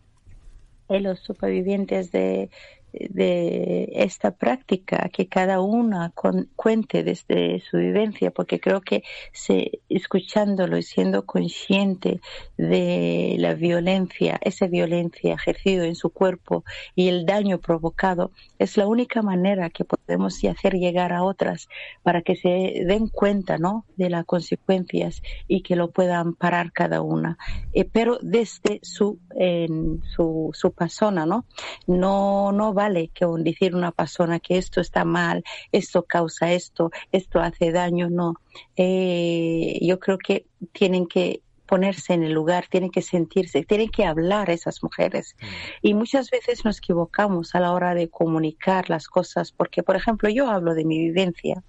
eh, 0.89 0.99
los 0.99 1.19
supervivientes 1.19 2.11
de, 2.11 2.51
de 2.93 3.89
esta 3.93 4.31
práctica, 4.31 5.09
que 5.11 5.27
cada 5.27 5.59
una 5.61 6.13
cuente 6.55 7.03
desde 7.03 7.59
su 7.59 7.77
vivencia, 7.77 8.31
porque 8.31 8.59
creo 8.59 8.81
que 8.81 9.03
se, 9.31 9.79
escuchándolo 9.89 10.77
y 10.77 10.83
siendo 10.83 11.25
consciente 11.25 12.21
de 12.57 13.35
la 13.39 13.55
violencia, 13.55 14.39
esa 14.41 14.67
violencia 14.67 15.33
ejercida 15.33 15.85
en 15.85 15.95
su 15.95 16.11
cuerpo 16.11 16.63
y 16.95 17.07
el 17.07 17.25
daño 17.25 17.59
provocado, 17.59 18.31
es 18.59 18.77
la 18.77 18.87
única 18.87 19.21
manera 19.21 19.69
que 19.69 19.85
podemos 19.85 20.43
hacer 20.43 20.73
llegar 20.73 21.13
a 21.13 21.23
otras 21.23 21.67
para 22.03 22.21
que 22.21 22.35
se 22.35 22.83
den 22.85 23.07
cuenta 23.07 23.57
¿no? 23.57 23.85
de 23.95 24.09
las 24.09 24.25
consecuencias 24.25 25.21
y 25.47 25.61
que 25.61 25.75
lo 25.75 25.91
puedan 25.91 26.33
parar 26.33 26.71
cada 26.71 27.01
una. 27.01 27.37
Eh, 27.73 27.85
pero 27.85 28.19
desde 28.21 28.79
su, 28.83 29.19
en 29.35 30.01
su, 30.15 30.51
su 30.53 30.71
persona, 30.73 31.25
¿no? 31.25 31.45
No, 31.87 32.51
no 32.51 32.73
va 32.73 32.82
vale 32.83 33.09
que 33.13 33.25
decir 33.39 33.75
una 33.75 33.91
persona 33.91 34.39
que 34.39 34.57
esto 34.57 34.81
está 34.81 35.05
mal, 35.05 35.43
esto 35.71 36.03
causa 36.03 36.51
esto, 36.51 36.91
esto 37.11 37.39
hace 37.39 37.71
daño, 37.71 38.09
no. 38.09 38.35
Eh, 38.75 39.79
yo 39.81 39.99
creo 39.99 40.17
que 40.17 40.45
tienen 40.73 41.07
que 41.07 41.41
ponerse 41.65 42.13
en 42.13 42.23
el 42.23 42.33
lugar, 42.33 42.67
tienen 42.69 42.91
que 42.91 43.01
sentirse, 43.01 43.63
tienen 43.63 43.89
que 43.89 44.05
hablar 44.05 44.49
esas 44.49 44.83
mujeres. 44.83 45.35
Mm. 45.39 45.45
Y 45.81 45.93
muchas 45.93 46.29
veces 46.29 46.65
nos 46.65 46.77
equivocamos 46.79 47.55
a 47.55 47.59
la 47.61 47.71
hora 47.71 47.95
de 47.95 48.09
comunicar 48.09 48.89
las 48.89 49.07
cosas, 49.07 49.51
porque, 49.51 49.81
por 49.81 49.95
ejemplo, 49.95 50.29
yo 50.29 50.49
hablo 50.49 50.75
de 50.75 50.85
mi 50.85 50.99
vivencia, 50.99 51.63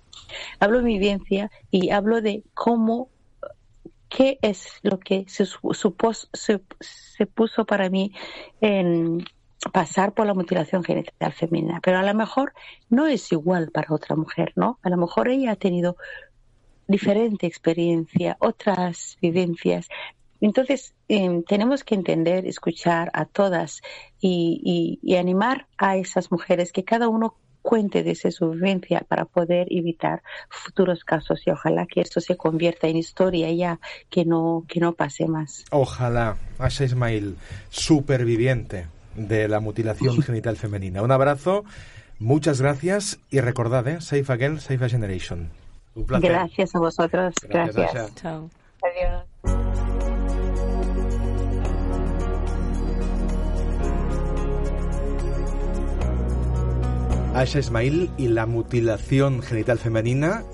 hablo 0.59 0.79
de 0.79 0.85
mi 0.85 0.99
vivencia 0.99 1.51
y 1.71 1.91
hablo 1.91 2.21
de 2.21 2.43
cómo, 2.55 3.09
qué 4.09 4.39
es 4.43 4.69
lo 4.83 4.99
que 4.99 5.25
se, 5.29 5.47
se, 5.47 6.61
se 6.81 7.27
puso 7.27 7.65
para 7.65 7.89
mí 7.89 8.13
en, 8.61 9.25
pasar 9.73 10.13
por 10.13 10.27
la 10.27 10.35
mutilación 10.35 10.85
genital 10.85 11.33
femenina, 11.33 11.81
pero 11.83 11.99
a 11.99 12.03
lo 12.03 12.15
mejor 12.15 12.53
no 12.91 13.07
es 13.07 13.33
igual 13.33 13.71
para 13.71 13.95
otra 13.95 14.17
mujer, 14.17 14.53
¿no? 14.57 14.79
A 14.83 14.91
lo 14.91 14.97
mejor 14.97 15.29
ella 15.29 15.53
ha 15.53 15.57
tenido 15.57 15.97
diferente 16.87 17.47
experiencia, 17.47 18.37
otras 18.41 19.17
vivencias. 19.21 19.89
Entonces, 20.41 20.95
em, 21.09 21.43
tenemos 21.43 21.85
que 21.85 21.95
entender, 21.95 22.47
escuchar 22.47 23.11
a 23.15 23.25
todas 23.25 23.81
y, 24.21 24.99
y, 25.03 25.17
animar 25.17 25.67
a 25.79 25.97
esas 25.97 26.31
mujeres 26.31 26.73
que 26.73 26.85
cada 26.85 27.09
uno 27.09 27.37
cuente 27.63 28.03
de 28.03 28.15
su 28.15 28.51
vivencia 28.51 29.01
para 29.09 29.25
poder 29.25 29.69
evitar 29.71 30.23
futuros 30.51 31.03
casos 31.03 31.41
y 31.47 31.51
ojalá 31.51 31.87
que 31.87 32.03
esto 32.03 32.21
se 32.21 32.37
convierta 32.37 32.89
en 32.89 32.99
historia 32.99 33.51
ya 33.53 33.81
que 34.11 34.27
no 34.27 34.65
que 34.69 34.81
no 34.81 34.93
pase 34.93 35.27
más. 35.27 35.65
Ojalá, 35.71 36.37
Asha 36.59 36.85
Ismail, 36.85 37.39
superviviente, 37.71 38.87
de 39.17 39.49
la 39.49 39.61
mutilación 39.61 40.23
genital 40.23 40.57
femenina. 40.57 41.03
Un 41.03 41.13
abrazo, 41.13 41.65
muchas 42.19 42.61
gracias 42.61 43.19
y 43.31 43.41
recordad, 43.41 43.87
¿eh? 43.89 44.01
Safe 44.01 44.33
Again, 44.33 44.61
Safe 44.61 44.85
a 44.85 44.89
Generation. 44.89 45.51
Un 45.95 46.07
placer. 46.07 46.31
Gracias 46.31 46.75
a 46.75 46.79
vosotros. 46.79 47.35
Gracias. 47.49 48.15
Chao. 48.17 48.51
Adiós. 48.83 49.25
Aisha 57.35 57.59
Ismail 57.59 58.11
y 58.17 58.29
la 58.29 58.47
mutilación 58.47 59.43
genital 59.43 59.79
femenina 59.79 60.45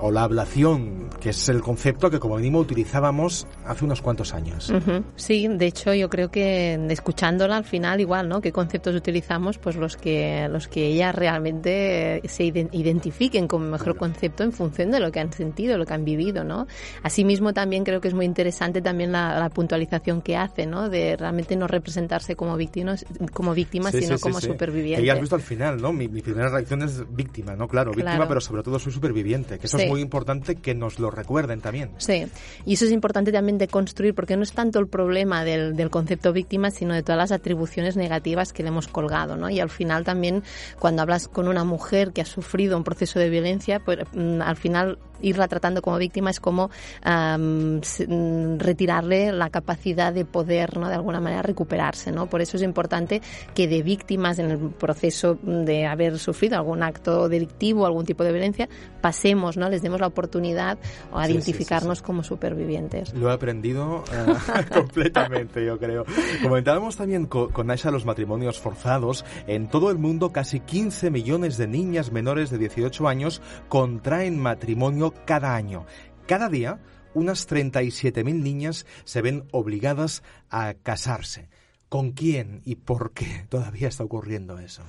o 0.00 0.10
la 0.10 0.22
ablación 0.22 1.10
que 1.20 1.30
es 1.30 1.48
el 1.48 1.60
concepto 1.60 2.10
que 2.10 2.18
como 2.18 2.36
mínimo 2.36 2.58
utilizábamos 2.58 3.46
hace 3.66 3.84
unos 3.84 4.00
cuantos 4.00 4.32
años. 4.34 4.72
Sí, 5.16 5.48
de 5.48 5.66
hecho 5.66 5.92
yo 5.94 6.08
creo 6.08 6.30
que 6.30 6.74
escuchándola 6.88 7.56
al 7.56 7.64
final 7.64 8.00
igual, 8.00 8.28
¿no? 8.28 8.40
¿Qué 8.40 8.52
conceptos 8.52 8.94
utilizamos? 8.94 9.58
Pues 9.58 9.76
los 9.76 9.96
que 9.96 10.48
los 10.50 10.68
que 10.68 10.86
ellas 10.86 11.14
realmente 11.14 12.22
se 12.26 12.44
identifiquen 12.44 13.46
como 13.48 13.66
mejor 13.66 13.96
concepto 13.96 14.42
en 14.42 14.52
función 14.52 14.90
de 14.90 15.00
lo 15.00 15.12
que 15.12 15.20
han 15.20 15.32
sentido, 15.32 15.76
lo 15.76 15.86
que 15.86 15.94
han 15.94 16.04
vivido, 16.04 16.44
¿no? 16.44 16.66
Asimismo 17.02 17.52
también 17.52 17.84
creo 17.84 18.00
que 18.00 18.08
es 18.08 18.14
muy 18.14 18.24
interesante 18.24 18.80
también 18.80 19.12
la, 19.12 19.50
puntualización 19.50 20.22
que 20.22 20.36
hace, 20.36 20.66
¿no? 20.66 20.88
De 20.88 21.16
realmente 21.16 21.56
no 21.56 21.66
representarse 21.66 22.36
como 22.36 22.56
víctimas, 22.56 23.04
como 23.32 23.52
víctimas, 23.52 23.92
sino 23.92 24.18
como 24.18 24.40
supervivientes. 24.40 25.00
Que 25.00 25.06
ya 25.06 25.14
has 25.14 25.20
visto 25.20 25.34
al 25.34 25.42
final, 25.42 25.80
¿no? 25.80 25.92
Mi, 25.92 26.08
primera 26.08 26.48
reacción 26.48 26.82
es 26.82 27.02
víctima, 27.14 27.56
¿no? 27.56 27.66
Claro, 27.68 27.92
víctima, 27.92 28.28
pero 28.28 28.40
sobre 28.40 28.62
todo 28.62 28.78
soy 28.78 28.92
superviviente, 28.92 29.58
que 29.58 29.68
eso 29.76 29.84
es 29.84 29.88
muy 29.88 30.00
importante 30.00 30.56
que 30.56 30.74
nos 30.74 30.98
lo 30.98 31.10
recuerden 31.10 31.60
también. 31.60 31.90
Sí, 31.98 32.26
y 32.66 32.74
eso 32.74 32.84
es 32.84 32.92
importante 32.92 33.32
también 33.32 33.58
de 33.58 33.68
construir, 33.68 34.14
porque 34.14 34.36
no 34.36 34.42
es 34.42 34.52
tanto 34.52 34.78
el 34.78 34.88
problema 34.88 35.44
del, 35.44 35.76
del 35.76 35.90
concepto 35.90 36.32
víctima, 36.32 36.70
sino 36.70 36.94
de 36.94 37.02
todas 37.02 37.18
las 37.18 37.32
atribuciones 37.32 37.96
negativas 37.96 38.52
que 38.52 38.62
le 38.62 38.68
hemos 38.68 38.88
colgado, 38.88 39.36
¿no? 39.36 39.50
Y 39.50 39.60
al 39.60 39.70
final 39.70 40.04
también, 40.04 40.42
cuando 40.78 41.02
hablas 41.02 41.28
con 41.28 41.48
una 41.48 41.64
mujer 41.64 42.12
que 42.12 42.20
ha 42.20 42.26
sufrido 42.26 42.76
un 42.76 42.84
proceso 42.84 43.18
de 43.18 43.30
violencia, 43.30 43.80
pues 43.80 43.98
mm, 44.12 44.42
al 44.42 44.56
final 44.56 44.98
irla 45.22 45.48
tratando 45.48 45.82
como 45.82 45.98
víctima 45.98 46.30
es 46.30 46.40
como 46.40 46.70
mm, 47.04 48.58
retirarle 48.58 49.32
la 49.32 49.50
capacidad 49.50 50.12
de 50.12 50.24
poder, 50.24 50.76
¿no? 50.76 50.88
De 50.88 50.94
alguna 50.94 51.20
manera 51.20 51.42
recuperarse, 51.42 52.12
¿no? 52.12 52.26
Por 52.26 52.40
eso 52.40 52.56
es 52.56 52.62
importante 52.62 53.20
que 53.54 53.68
de 53.68 53.82
víctimas 53.82 54.38
en 54.38 54.50
el 54.50 54.58
proceso 54.70 55.38
de 55.42 55.86
haber 55.86 56.18
sufrido 56.18 56.56
algún 56.56 56.82
acto 56.82 57.28
delictivo, 57.28 57.86
algún 57.86 58.04
tipo 58.04 58.24
de 58.24 58.32
violencia, 58.32 58.68
pasemos, 59.00 59.56
¿no? 59.56 59.68
Les 59.68 59.82
demos 59.82 60.00
la 60.00 60.06
oportunidad 60.06 60.78
o 61.12 61.22
identificarnos 61.22 62.02
como 62.02 62.22
supervivientes. 62.22 63.14
Lo 63.14 63.30
he 63.30 63.32
aprendido 63.32 64.04
eh, 64.12 64.64
completamente, 64.72 65.64
yo 65.64 65.78
creo. 65.78 66.04
Comentábamos 66.42 66.96
también 66.96 67.26
con, 67.26 67.50
con 67.50 67.70
Aisha 67.70 67.90
los 67.90 68.04
matrimonios 68.04 68.58
forzados. 68.58 69.24
En 69.46 69.68
todo 69.68 69.90
el 69.90 69.98
mundo, 69.98 70.32
casi 70.32 70.60
15 70.60 71.10
millones 71.10 71.56
de 71.56 71.66
niñas 71.66 72.12
menores 72.12 72.50
de 72.50 72.58
18 72.58 73.08
años 73.08 73.40
contraen 73.68 74.38
matrimonio 74.38 75.09
cada 75.26 75.54
año. 75.54 75.86
Cada 76.26 76.48
día, 76.48 76.80
unas 77.14 77.48
37.000 77.48 78.42
niñas 78.42 78.86
se 79.04 79.22
ven 79.22 79.44
obligadas 79.52 80.22
a 80.48 80.74
casarse. 80.74 81.48
¿Con 81.88 82.12
quién 82.12 82.62
y 82.64 82.76
por 82.76 83.12
qué 83.12 83.46
todavía 83.48 83.88
está 83.88 84.04
ocurriendo 84.04 84.58
eso? 84.58 84.82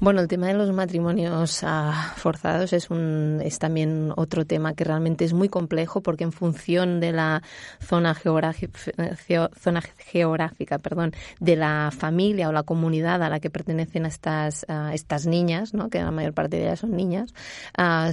Bueno, 0.00 0.20
el 0.20 0.28
tema 0.28 0.48
de 0.48 0.54
los 0.54 0.72
matrimonios 0.72 1.60
ah, 1.62 2.12
forzados 2.16 2.72
es, 2.72 2.90
un, 2.90 3.40
es 3.44 3.60
también 3.60 4.12
otro 4.16 4.44
tema 4.44 4.74
que 4.74 4.82
realmente 4.82 5.24
es 5.24 5.32
muy 5.32 5.48
complejo 5.48 6.02
porque 6.02 6.24
en 6.24 6.32
función 6.32 6.98
de 6.98 7.12
la 7.12 7.42
zona, 7.80 8.14
zona 8.14 9.82
geográfica 9.98 10.78
perdón, 10.78 11.12
de 11.38 11.56
la 11.56 11.90
familia 11.96 12.48
o 12.48 12.52
la 12.52 12.64
comunidad 12.64 13.22
a 13.22 13.28
la 13.28 13.38
que 13.38 13.50
pertenecen 13.50 14.04
estas, 14.04 14.66
estas 14.92 15.26
niñas, 15.26 15.74
¿no? 15.74 15.88
que 15.90 16.02
la 16.02 16.10
mayor 16.10 16.34
parte 16.34 16.56
de 16.56 16.64
ellas 16.64 16.80
son 16.80 16.96
niñas, 16.96 17.32
uh, 17.78 18.10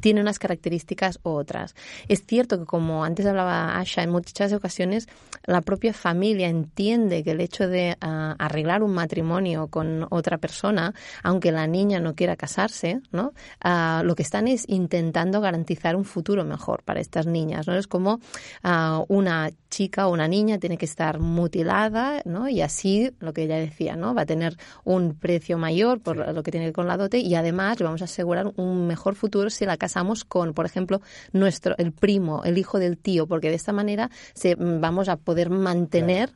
tiene 0.00 0.20
unas 0.20 0.38
características 0.38 1.18
u 1.24 1.30
otras. 1.30 1.74
Es 2.08 2.26
cierto 2.26 2.58
que, 2.58 2.66
como 2.66 3.04
antes 3.04 3.24
hablaba 3.24 3.78
Asha, 3.78 4.02
en 4.02 4.10
muchas 4.10 4.52
ocasiones 4.52 5.08
la 5.44 5.62
propia 5.62 5.94
familia 5.94 6.48
entiende 6.48 7.24
que 7.24 7.32
el 7.32 7.40
hecho 7.40 7.68
de 7.68 7.96
arreglar 8.00 8.82
un 8.82 8.92
matrimonio 8.92 9.68
con 9.68 10.06
otra 10.10 10.38
persona 10.38 10.94
aunque 11.22 11.52
la 11.52 11.66
niña 11.66 12.00
no 12.00 12.14
quiera 12.14 12.36
casarse, 12.36 13.00
¿no? 13.10 13.32
Ah, 13.60 14.02
lo 14.04 14.14
que 14.14 14.22
están 14.22 14.48
es 14.48 14.64
intentando 14.68 15.40
garantizar 15.40 15.96
un 15.96 16.04
futuro 16.04 16.44
mejor 16.44 16.82
para 16.82 17.00
estas 17.00 17.26
niñas, 17.26 17.66
¿no? 17.66 17.74
Es 17.74 17.86
como 17.86 18.20
ah, 18.62 19.04
una 19.08 19.50
chica 19.70 20.06
o 20.06 20.12
una 20.12 20.28
niña 20.28 20.58
tiene 20.58 20.76
que 20.76 20.84
estar 20.84 21.18
mutilada, 21.18 22.20
¿no? 22.24 22.48
Y 22.48 22.60
así, 22.60 23.10
lo 23.20 23.32
que 23.32 23.44
ella 23.44 23.56
decía, 23.56 23.96
¿no? 23.96 24.14
Va 24.14 24.22
a 24.22 24.26
tener 24.26 24.56
un 24.84 25.14
precio 25.14 25.58
mayor 25.58 26.00
por 26.00 26.16
lo 26.16 26.42
que 26.42 26.50
tiene 26.50 26.72
con 26.72 26.86
la 26.86 26.96
dote 26.96 27.18
y 27.18 27.34
además 27.34 27.80
le 27.80 27.84
vamos 27.84 28.02
a 28.02 28.04
asegurar 28.04 28.52
un 28.56 28.86
mejor 28.86 29.14
futuro 29.14 29.50
si 29.50 29.64
la 29.64 29.76
casamos 29.76 30.24
con, 30.24 30.52
por 30.52 30.66
ejemplo, 30.66 31.00
nuestro, 31.32 31.74
el 31.78 31.92
primo, 31.92 32.42
el 32.44 32.58
hijo 32.58 32.78
del 32.78 32.98
tío, 32.98 33.26
porque 33.26 33.48
de 33.48 33.56
esta 33.56 33.72
manera 33.72 34.10
se, 34.34 34.56
vamos 34.56 35.08
a 35.08 35.16
poder 35.16 35.50
mantener, 35.50 36.30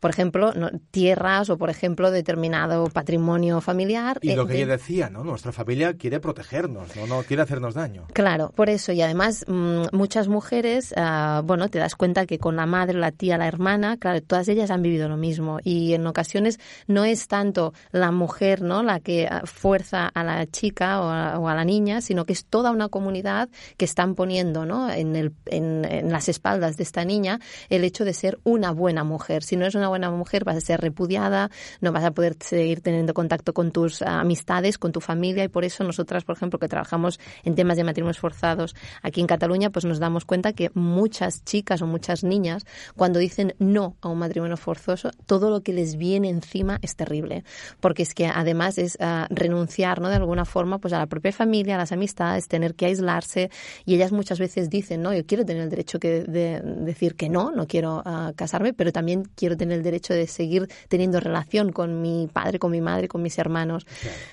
por 0.00 0.10
ejemplo, 0.10 0.52
tierras 0.90 1.48
o, 1.50 1.56
por 1.56 1.70
ejemplo, 1.70 2.10
determinado 2.10 2.86
patrimonio 2.88 3.60
familiar. 3.60 4.18
Y 4.20 4.31
lo 4.36 4.46
que 4.46 4.56
ella 4.56 4.66
decía, 4.66 5.10
¿no? 5.10 5.24
Nuestra 5.24 5.52
familia 5.52 5.94
quiere 5.94 6.20
protegernos, 6.20 6.94
no, 6.96 7.06
no 7.06 7.22
quiere 7.22 7.42
hacernos 7.42 7.74
daño. 7.74 8.06
Claro, 8.12 8.50
por 8.54 8.70
eso. 8.70 8.92
Y 8.92 9.02
además, 9.02 9.44
mm, 9.46 9.84
muchas 9.92 10.28
mujeres, 10.28 10.94
ah, 10.96 11.42
bueno, 11.44 11.68
te 11.68 11.78
das 11.78 11.96
cuenta 11.96 12.26
que 12.26 12.38
con 12.38 12.56
la 12.56 12.66
madre, 12.66 12.98
la 12.98 13.12
tía, 13.12 13.38
la 13.38 13.46
hermana, 13.46 13.96
claro, 13.96 14.20
todas 14.22 14.48
ellas 14.48 14.70
han 14.70 14.82
vivido 14.82 15.08
lo 15.08 15.16
mismo. 15.16 15.58
Y 15.62 15.94
en 15.94 16.06
ocasiones 16.06 16.58
no 16.86 17.04
es 17.04 17.28
tanto 17.28 17.72
la 17.90 18.10
mujer, 18.10 18.62
¿no? 18.62 18.82
La 18.82 19.00
que 19.00 19.26
ah, 19.30 19.42
fuerza 19.44 20.08
a 20.08 20.24
la 20.24 20.46
chica 20.46 21.00
o 21.00 21.08
a, 21.08 21.38
o 21.38 21.48
a 21.48 21.54
la 21.54 21.64
niña, 21.64 22.00
sino 22.00 22.24
que 22.24 22.32
es 22.32 22.44
toda 22.46 22.70
una 22.70 22.88
comunidad 22.88 23.48
que 23.76 23.84
están 23.84 24.14
poniendo, 24.14 24.66
¿no? 24.66 24.90
En, 24.90 25.16
el, 25.16 25.32
en, 25.46 25.84
en 25.84 26.12
las 26.12 26.28
espaldas 26.28 26.76
de 26.76 26.82
esta 26.82 27.04
niña 27.04 27.40
el 27.68 27.84
hecho 27.84 28.04
de 28.04 28.12
ser 28.12 28.38
una 28.44 28.72
buena 28.72 29.04
mujer. 29.04 29.42
Si 29.42 29.56
no 29.56 29.64
eres 29.64 29.74
una 29.74 29.88
buena 29.88 30.10
mujer, 30.10 30.44
vas 30.44 30.56
a 30.56 30.60
ser 30.60 30.80
repudiada, 30.80 31.50
no 31.80 31.92
vas 31.92 32.04
a 32.04 32.10
poder 32.12 32.36
seguir 32.40 32.80
teniendo 32.80 33.14
contacto 33.14 33.52
con 33.54 33.72
tus 33.72 34.02
ah, 34.02 34.21
amistades, 34.22 34.78
con 34.78 34.92
tu 34.92 35.00
familia. 35.00 35.44
Y 35.44 35.48
por 35.48 35.64
eso 35.64 35.84
nosotras, 35.84 36.24
por 36.24 36.36
ejemplo, 36.36 36.58
que 36.58 36.68
trabajamos 36.68 37.20
en 37.44 37.54
temas 37.54 37.76
de 37.76 37.84
matrimonios 37.84 38.18
forzados 38.18 38.74
aquí 39.02 39.20
en 39.20 39.26
Cataluña, 39.26 39.70
pues 39.70 39.84
nos 39.84 39.98
damos 39.98 40.24
cuenta 40.24 40.52
que 40.52 40.70
muchas 40.74 41.44
chicas 41.44 41.82
o 41.82 41.86
muchas 41.86 42.24
niñas, 42.24 42.64
cuando 42.96 43.18
dicen 43.18 43.54
no 43.58 43.96
a 44.00 44.08
un 44.08 44.18
matrimonio 44.18 44.56
forzoso, 44.56 45.10
todo 45.26 45.50
lo 45.50 45.62
que 45.62 45.72
les 45.72 45.96
viene 45.96 46.28
encima 46.28 46.78
es 46.82 46.96
terrible. 46.96 47.44
Porque 47.80 48.02
es 48.02 48.14
que 48.14 48.26
además 48.26 48.78
es 48.78 48.96
ah, 49.00 49.26
renunciar, 49.30 50.00
¿no? 50.00 50.08
De 50.08 50.16
alguna 50.16 50.44
forma, 50.44 50.78
pues 50.78 50.94
a 50.94 50.98
la 50.98 51.06
propia 51.06 51.32
familia, 51.32 51.74
a 51.74 51.78
las 51.78 51.92
amistades, 51.92 52.48
tener 52.48 52.74
que 52.74 52.86
aislarse. 52.86 53.50
Y 53.84 53.94
ellas 53.94 54.12
muchas 54.12 54.38
veces 54.38 54.70
dicen, 54.70 55.02
no, 55.02 55.12
yo 55.12 55.26
quiero 55.26 55.44
tener 55.44 55.62
el 55.62 55.70
derecho 55.70 55.98
que, 55.98 56.22
de 56.22 56.60
decir 56.62 57.14
que 57.16 57.28
no, 57.28 57.50
no 57.50 57.66
quiero 57.66 58.02
ah, 58.04 58.32
casarme, 58.36 58.72
pero 58.72 58.92
también 58.92 59.24
quiero 59.34 59.56
tener 59.56 59.78
el 59.78 59.82
derecho 59.82 60.14
de 60.14 60.26
seguir 60.26 60.68
teniendo 60.88 61.20
relación 61.20 61.72
con 61.72 62.00
mi 62.00 62.28
padre, 62.32 62.58
con 62.58 62.70
mi 62.70 62.80
madre, 62.80 63.08
con 63.08 63.22
mis 63.22 63.38
hermanos. 63.38 63.86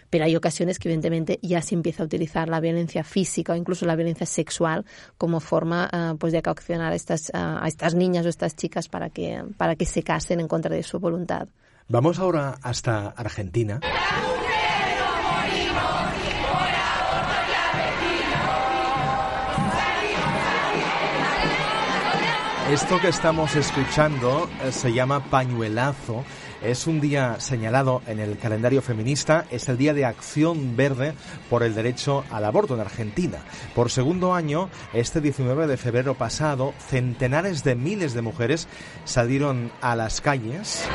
Pero 0.10 0.26
hay 0.26 0.36
ocasiones 0.36 0.80
que 0.80 0.90
evidentemente 0.90 1.40
ya 1.42 1.62
se 1.62 1.76
empieza 1.76 2.04
a 2.04 2.06
utilizar 2.06 2.50
la 2.50 2.60
violencia 2.60 3.04
física 3.04 3.54
o 3.54 3.56
incluso 3.56 3.86
la 3.86 3.96
violencia 3.96 4.26
sexual 4.26 4.86
como 5.18 5.40
forma 5.40 5.90
ah, 5.92 6.16
pues 6.20 6.34
de 6.34 6.42
coaccionar 6.42 6.94
a 6.94 6.96
estas, 6.96 7.32
ah, 7.34 7.60
a 7.62 7.68
estas 7.68 7.96
niñas 7.96 8.26
o 8.26 8.30
estas 8.30 8.56
chicas 8.56 8.88
para 8.88 9.10
que, 9.10 9.44
para 9.58 9.76
que 9.76 9.86
se 9.86 10.04
casen 10.04 10.40
en 10.40 10.48
contra 10.48 10.76
de 10.76 10.84
su 10.84 11.00
voluntad. 11.00 11.48
Vamos 11.88 12.20
ahora 12.20 12.56
hasta 12.62 13.10
Argentina. 13.10 13.80
Esto 22.72 23.00
que 23.02 23.08
estamos 23.08 23.56
escuchando 23.56 24.48
eh, 24.64 24.72
se 24.72 24.94
llama 24.94 25.24
pañuelazo. 25.32 26.24
Es 26.62 26.88
un 26.88 27.00
día 27.00 27.40
señalado 27.40 28.02
en 28.06 28.20
el 28.20 28.38
calendario 28.38 28.82
feminista, 28.82 29.46
es 29.50 29.70
el 29.70 29.78
Día 29.78 29.94
de 29.94 30.06
Acción 30.06 30.76
Verde 30.76 31.14
por 31.50 31.64
el 31.64 31.74
derecho 31.74 32.26
al 32.30 32.44
aborto 32.44 32.76
en 32.76 32.82
Argentina. 32.82 33.40
Por 33.74 33.90
segundo 33.90 34.34
año, 34.34 34.70
este 34.94 35.22
19 35.22 35.68
de 35.68 35.78
febrero 35.78 36.16
pasado, 36.16 36.74
centenares 36.90 37.64
de 37.64 37.76
miles 37.76 38.14
de 38.14 38.22
mujeres 38.22 38.68
salieron 39.06 39.72
a 39.82 39.96
las 39.96 40.20
calles 40.22 40.86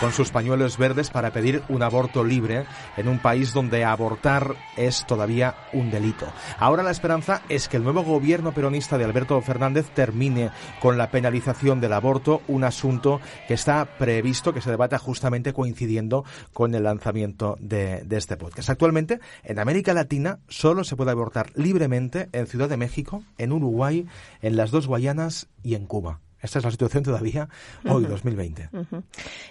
con 0.00 0.12
sus 0.12 0.30
pañuelos 0.30 0.78
verdes 0.78 1.10
para 1.10 1.30
pedir 1.30 1.62
un 1.68 1.82
aborto 1.82 2.24
libre 2.24 2.64
en 2.96 3.06
un 3.06 3.18
país 3.18 3.52
donde 3.52 3.84
abortar 3.84 4.56
es 4.78 5.06
todavía 5.06 5.54
un 5.74 5.90
delito. 5.90 6.26
Ahora 6.58 6.82
la 6.82 6.90
esperanza 6.90 7.42
es 7.50 7.68
que 7.68 7.76
el 7.76 7.84
nuevo 7.84 8.02
gobierno 8.02 8.52
peronista 8.52 8.96
de 8.96 9.04
Alberto 9.04 9.40
Fernández 9.42 9.90
termine 9.90 10.50
con 10.80 10.96
la 10.96 11.10
penalización 11.10 11.80
del 11.80 11.92
aborto, 11.92 12.40
un 12.48 12.64
asunto 12.64 13.20
que 13.46 13.54
está 13.54 13.84
previsto 13.98 14.54
que 14.54 14.62
se 14.62 14.70
debata 14.70 14.98
justamente 14.98 15.52
coincidiendo 15.52 16.24
con 16.54 16.74
el 16.74 16.84
lanzamiento 16.84 17.58
de, 17.60 18.02
de 18.02 18.16
este 18.16 18.38
podcast. 18.38 18.70
Actualmente, 18.70 19.20
en 19.44 19.58
América 19.58 19.92
Latina 19.92 20.38
solo 20.48 20.82
se 20.84 20.96
puede 20.96 21.10
abortar 21.10 21.50
libremente 21.56 22.30
en 22.32 22.46
Ciudad 22.46 22.70
de 22.70 22.78
México, 22.78 23.22
en 23.36 23.52
Uruguay, 23.52 24.06
en 24.40 24.56
las 24.56 24.70
dos 24.70 24.86
Guayanas 24.86 25.48
y 25.62 25.74
en 25.74 25.84
Cuba. 25.84 26.20
Esta 26.42 26.58
es 26.58 26.64
la 26.64 26.70
situación 26.70 27.02
todavía 27.02 27.48
hoy, 27.86 28.04
2020. 28.04 28.70
Ujú. 28.72 29.02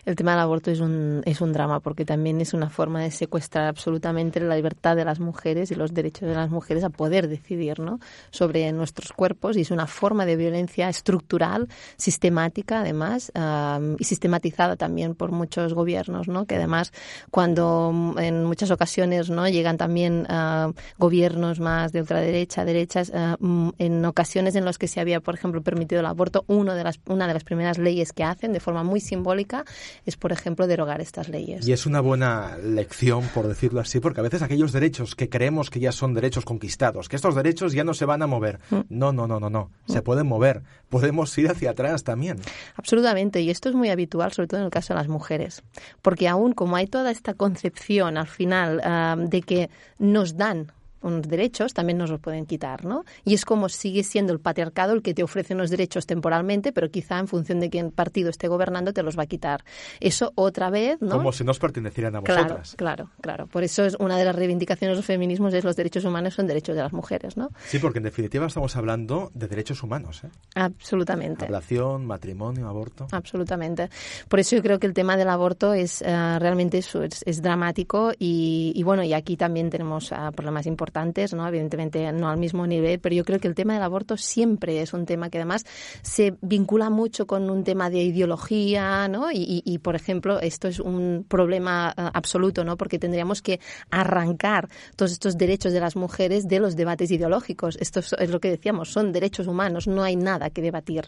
El 0.05 0.15
tema 0.15 0.31
del 0.31 0.39
aborto 0.41 0.71
es 0.71 0.79
un, 0.79 1.21
es 1.25 1.39
un 1.39 1.53
drama 1.53 1.79
porque 1.79 2.03
también 2.03 2.41
es 2.41 2.53
una 2.53 2.69
forma 2.69 3.01
de 3.01 3.11
secuestrar 3.11 3.67
absolutamente 3.67 4.39
la 4.39 4.55
libertad 4.55 4.95
de 4.95 5.05
las 5.05 5.19
mujeres 5.19 5.69
y 5.71 5.75
los 5.75 5.93
derechos 5.93 6.27
de 6.27 6.35
las 6.35 6.49
mujeres 6.49 6.83
a 6.83 6.89
poder 6.89 7.27
decidir 7.27 7.79
¿no? 7.79 7.99
sobre 8.31 8.71
nuestros 8.71 9.13
cuerpos 9.13 9.55
y 9.57 9.61
es 9.61 9.71
una 9.71 9.85
forma 9.85 10.25
de 10.25 10.35
violencia 10.35 10.89
estructural, 10.89 11.67
sistemática 11.95 12.79
además 12.79 13.31
am, 13.35 13.95
y 13.99 14.03
sistematizada 14.05 14.75
también 14.75 15.13
por 15.13 15.31
muchos 15.31 15.73
gobiernos, 15.73 16.27
¿no? 16.27 16.45
que 16.45 16.55
además 16.55 16.91
cuando 17.29 17.91
mm, 17.93 18.17
en 18.19 18.45
muchas 18.45 18.71
ocasiones 18.71 19.29
no 19.29 19.47
llegan 19.47 19.77
también 19.77 20.25
ah, 20.29 20.71
gobiernos 20.97 21.59
más 21.59 21.91
de 21.91 22.01
ultraderecha, 22.01 22.65
derechas, 22.65 23.11
en 23.11 24.05
ocasiones 24.05 24.55
en 24.55 24.65
las 24.65 24.77
que 24.77 24.87
se 24.87 24.99
había, 24.99 25.19
por 25.19 25.35
ejemplo, 25.35 25.61
permitido 25.61 25.99
el 25.99 26.05
aborto, 26.07 26.43
uno 26.47 26.73
de 26.73 26.78
las, 26.83 26.99
una 27.07 27.27
de 27.27 27.33
las 27.33 27.43
primeras 27.43 27.77
leyes 27.77 28.13
que 28.13 28.23
hacen 28.23 28.53
de 28.53 28.59
forma 28.59 28.83
muy 28.83 28.99
simbólica 28.99 29.65
es, 30.05 30.17
por 30.17 30.31
ejemplo, 30.31 30.67
derogar 30.67 31.01
estas 31.01 31.29
leyes. 31.29 31.67
Y 31.67 31.73
es 31.73 31.85
una 31.85 32.01
buena 32.01 32.57
lección, 32.57 33.23
por 33.33 33.47
decirlo 33.47 33.79
así, 33.79 33.99
porque 33.99 34.19
a 34.19 34.23
veces 34.23 34.41
aquellos 34.41 34.71
derechos 34.71 35.15
que 35.15 35.29
creemos 35.29 35.69
que 35.69 35.79
ya 35.79 35.91
son 35.91 36.13
derechos 36.13 36.45
conquistados, 36.45 37.09
que 37.09 37.15
estos 37.15 37.35
derechos 37.35 37.73
ya 37.73 37.83
no 37.83 37.93
se 37.93 38.05
van 38.05 38.21
a 38.21 38.27
mover. 38.27 38.59
No, 38.89 39.11
no, 39.11 39.27
no, 39.27 39.39
no, 39.39 39.49
no. 39.49 39.71
Se 39.87 40.01
pueden 40.01 40.27
mover. 40.27 40.63
Podemos 40.89 41.37
ir 41.37 41.49
hacia 41.49 41.71
atrás 41.71 42.03
también. 42.03 42.39
Absolutamente, 42.75 43.41
y 43.41 43.49
esto 43.49 43.69
es 43.69 43.75
muy 43.75 43.89
habitual, 43.89 44.31
sobre 44.31 44.47
todo 44.47 44.59
en 44.59 44.65
el 44.65 44.71
caso 44.71 44.93
de 44.93 44.99
las 44.99 45.07
mujeres, 45.07 45.63
porque 46.01 46.27
aún 46.27 46.53
como 46.53 46.75
hay 46.75 46.87
toda 46.87 47.11
esta 47.11 47.33
concepción 47.33 48.17
al 48.17 48.27
final 48.27 48.81
ah, 48.83 49.15
de 49.17 49.41
que 49.41 49.69
nos 49.97 50.37
dan 50.37 50.71
unos 51.01 51.21
derechos, 51.27 51.73
también 51.73 51.97
nos 51.97 52.09
los 52.09 52.19
pueden 52.19 52.45
quitar, 52.45 52.85
¿no? 52.85 53.03
Y 53.25 53.33
es 53.33 53.45
como 53.45 53.69
sigue 53.69 54.03
siendo 54.03 54.33
el 54.33 54.39
patriarcado 54.39 54.93
el 54.93 55.01
que 55.01 55.13
te 55.13 55.23
ofrece 55.23 55.53
unos 55.53 55.69
derechos 55.69 56.05
temporalmente, 56.05 56.71
pero 56.71 56.89
quizá 56.89 57.19
en 57.19 57.27
función 57.27 57.59
de 57.59 57.69
quién 57.69 57.91
partido 57.91 58.29
esté 58.29 58.47
gobernando 58.47 58.93
te 58.93 59.03
los 59.03 59.17
va 59.17 59.23
a 59.23 59.27
quitar. 59.27 59.63
Eso 59.99 60.31
otra 60.35 60.69
vez, 60.69 61.01
¿no? 61.01 61.17
Como 61.17 61.31
si 61.31 61.43
nos 61.43 61.59
pertenecieran 61.59 62.15
a 62.15 62.21
Claro, 62.21 62.43
vosotras. 62.43 62.75
claro, 62.77 63.09
claro. 63.21 63.47
Por 63.47 63.63
eso 63.63 63.85
es 63.85 63.95
una 63.99 64.17
de 64.17 64.25
las 64.25 64.35
reivindicaciones 64.35 64.95
de 64.95 64.97
los 64.99 65.05
feminismos 65.05 65.53
es 65.53 65.63
los 65.63 65.75
derechos 65.75 66.05
humanos 66.05 66.33
son 66.33 66.47
derechos 66.47 66.75
de 66.75 66.81
las 66.81 66.93
mujeres, 66.93 67.37
¿no? 67.37 67.49
Sí, 67.65 67.79
porque 67.79 67.99
en 67.99 68.03
definitiva 68.03 68.45
estamos 68.47 68.75
hablando 68.75 69.31
de 69.33 69.47
derechos 69.47 69.81
humanos. 69.83 70.23
¿eh? 70.23 70.29
Absolutamente. 70.55 71.45
Ablación, 71.45 72.05
matrimonio, 72.05 72.67
aborto. 72.67 73.07
Absolutamente. 73.11 73.89
Por 74.27 74.39
eso 74.39 74.55
yo 74.55 74.61
creo 74.61 74.79
que 74.79 74.87
el 74.87 74.93
tema 74.93 75.17
del 75.17 75.29
aborto 75.29 75.73
es 75.73 76.01
eh, 76.01 76.39
realmente 76.39 76.77
eso, 76.77 77.03
es, 77.03 77.21
es 77.25 77.41
dramático 77.41 78.11
y, 78.17 78.71
y 78.75 78.83
bueno, 78.83 79.03
y 79.03 79.13
aquí 79.13 79.37
también 79.37 79.69
tenemos 79.69 80.11
ah, 80.11 80.31
problemas 80.31 80.65
importantes, 80.67 80.88
¿no? 81.33 81.47
Evidentemente 81.47 82.11
no 82.11 82.29
al 82.29 82.37
mismo 82.37 82.65
nivel, 82.67 82.99
pero 82.99 83.15
yo 83.15 83.23
creo 83.25 83.39
que 83.39 83.47
el 83.47 83.55
tema 83.55 83.73
del 83.73 83.83
aborto 83.83 84.17
siempre 84.17 84.81
es 84.81 84.93
un 84.93 85.05
tema 85.05 85.29
que 85.29 85.37
además 85.37 85.65
se 86.01 86.35
vincula 86.41 86.89
mucho 86.89 87.27
con 87.27 87.49
un 87.49 87.63
tema 87.63 87.89
de 87.89 87.99
ideología, 88.03 89.07
¿no? 89.07 89.31
Y, 89.31 89.37
y- 89.37 89.63
y, 89.65 89.77
por 89.79 89.95
ejemplo, 89.95 90.39
esto 90.39 90.67
es 90.67 90.79
un 90.79 91.25
problema 91.27 91.93
ah, 91.95 92.11
absoluto, 92.13 92.63
¿no? 92.63 92.77
Porque 92.77 92.99
tendríamos 92.99 93.41
que 93.41 93.59
arrancar 93.91 94.69
todos 94.95 95.11
estos 95.11 95.37
derechos 95.37 95.73
de 95.73 95.79
las 95.79 95.95
mujeres 95.95 96.47
de 96.47 96.59
los 96.59 96.75
debates 96.75 97.11
ideológicos. 97.11 97.77
Esto 97.79 97.99
es, 97.99 98.13
es 98.13 98.29
lo 98.29 98.39
que 98.39 98.49
decíamos, 98.49 98.91
son 98.91 99.11
derechos 99.11 99.47
humanos, 99.47 99.87
no 99.87 100.03
hay 100.03 100.15
nada 100.15 100.49
que 100.49 100.61
debatir. 100.61 101.05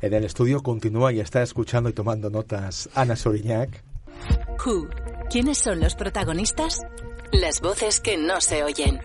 En 0.00 0.14
el 0.14 0.24
estudio 0.24 0.62
continúa 0.62 1.12
y 1.12 1.20
está 1.20 1.42
escuchando 1.42 1.88
y 1.90 1.92
tomando 1.92 2.30
notas 2.30 2.88
Ana 2.94 3.16
Soriñac. 3.16 3.82
Who. 4.64 4.88
¿Quiénes 5.30 5.58
son 5.58 5.80
los 5.80 5.94
protagonistas? 5.96 6.80
Las 7.32 7.60
voces 7.60 8.00
que 8.00 8.16
no 8.16 8.40
se 8.40 8.62
oyen. 8.64 9.00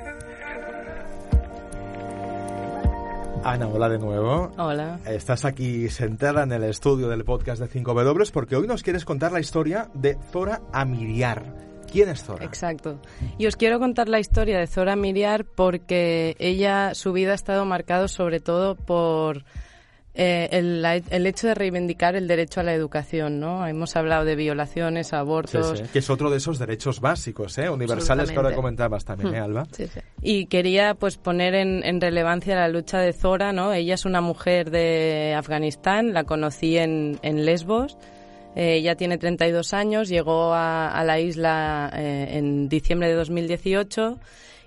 Ana, 3.43 3.67
hola 3.67 3.89
de 3.89 3.97
nuevo. 3.97 4.51
Hola. 4.57 4.99
Estás 5.05 5.45
aquí 5.45 5.89
sentada 5.89 6.43
en 6.43 6.51
el 6.51 6.63
estudio 6.65 7.07
del 7.07 7.23
podcast 7.23 7.61
de 7.61 7.69
5W 7.69 8.31
porque 8.31 8.55
hoy 8.55 8.67
nos 8.67 8.83
quieres 8.83 9.05
contar 9.05 9.31
la 9.31 9.39
historia 9.39 9.89
de 9.93 10.17
Zora 10.31 10.61
Amiriar. 10.73 11.43
¿Quién 11.91 12.09
es 12.09 12.23
Zora? 12.23 12.45
Exacto. 12.45 12.99
Y 13.37 13.47
os 13.47 13.55
quiero 13.55 13.79
contar 13.79 14.09
la 14.09 14.19
historia 14.19 14.59
de 14.59 14.67
Zora 14.67 14.95
Miriar 14.95 15.45
porque 15.45 16.35
ella, 16.37 16.93
su 16.93 17.13
vida 17.13 17.31
ha 17.31 17.35
estado 17.35 17.65
marcado 17.65 18.07
sobre 18.07 18.39
todo 18.39 18.75
por 18.75 19.43
eh, 20.21 20.49
el, 20.51 20.81
la- 20.81 20.95
el 20.97 21.25
hecho 21.25 21.47
de 21.47 21.55
reivindicar 21.55 22.15
el 22.15 22.27
derecho 22.27 22.59
a 22.59 22.63
la 22.63 22.73
educación, 22.73 23.39
¿no? 23.39 23.65
Hemos 23.65 23.95
hablado 23.95 24.25
de 24.25 24.35
violaciones, 24.35 25.07
Sí, 25.07 25.15
abortos. 25.15 25.79
sí, 25.79 25.85
Que 25.93 25.99
es 25.99 26.09
otro 26.09 26.29
de 26.29 26.37
esos 26.37 26.59
derechos 26.59 26.99
básicos, 26.99 27.57
¿eh? 27.57 27.69
universales 27.69 28.29
que 28.29 28.35
ahora 28.37 28.53
comentabas 28.53 29.05
también, 29.05 29.33
¿eh, 29.35 29.39
Hmm. 29.39 29.43
Alba? 29.43 29.67
Y 30.21 30.47
quería 30.47 30.93
pues 30.95 31.17
poner 31.17 31.55
en, 31.55 31.83
en 31.85 32.01
relevancia 32.01 32.55
la 32.55 32.67
lucha 32.67 32.99
de 32.99 33.13
Zora, 33.13 33.53
¿no? 33.53 33.71
Ella 33.73 33.93
es 33.93 34.03
una 34.05 34.19
mujer 34.21 34.71
de 34.71 35.33
Afganistán, 35.37 36.13
la 36.13 36.25
conocí 36.25 36.77
en, 36.77 37.17
en 37.21 37.45
Lesbos. 37.45 37.97
Eh, 38.55 38.75
ella 38.75 38.95
tiene 38.95 39.17
32 39.17 39.73
años, 39.73 40.09
llegó 40.09 40.53
a, 40.53 40.89
a 40.89 41.03
la 41.05 41.19
isla 41.19 41.91
eh, 41.95 42.29
en 42.33 42.67
diciembre 42.67 43.07
de 43.07 43.13
2018 43.13 44.19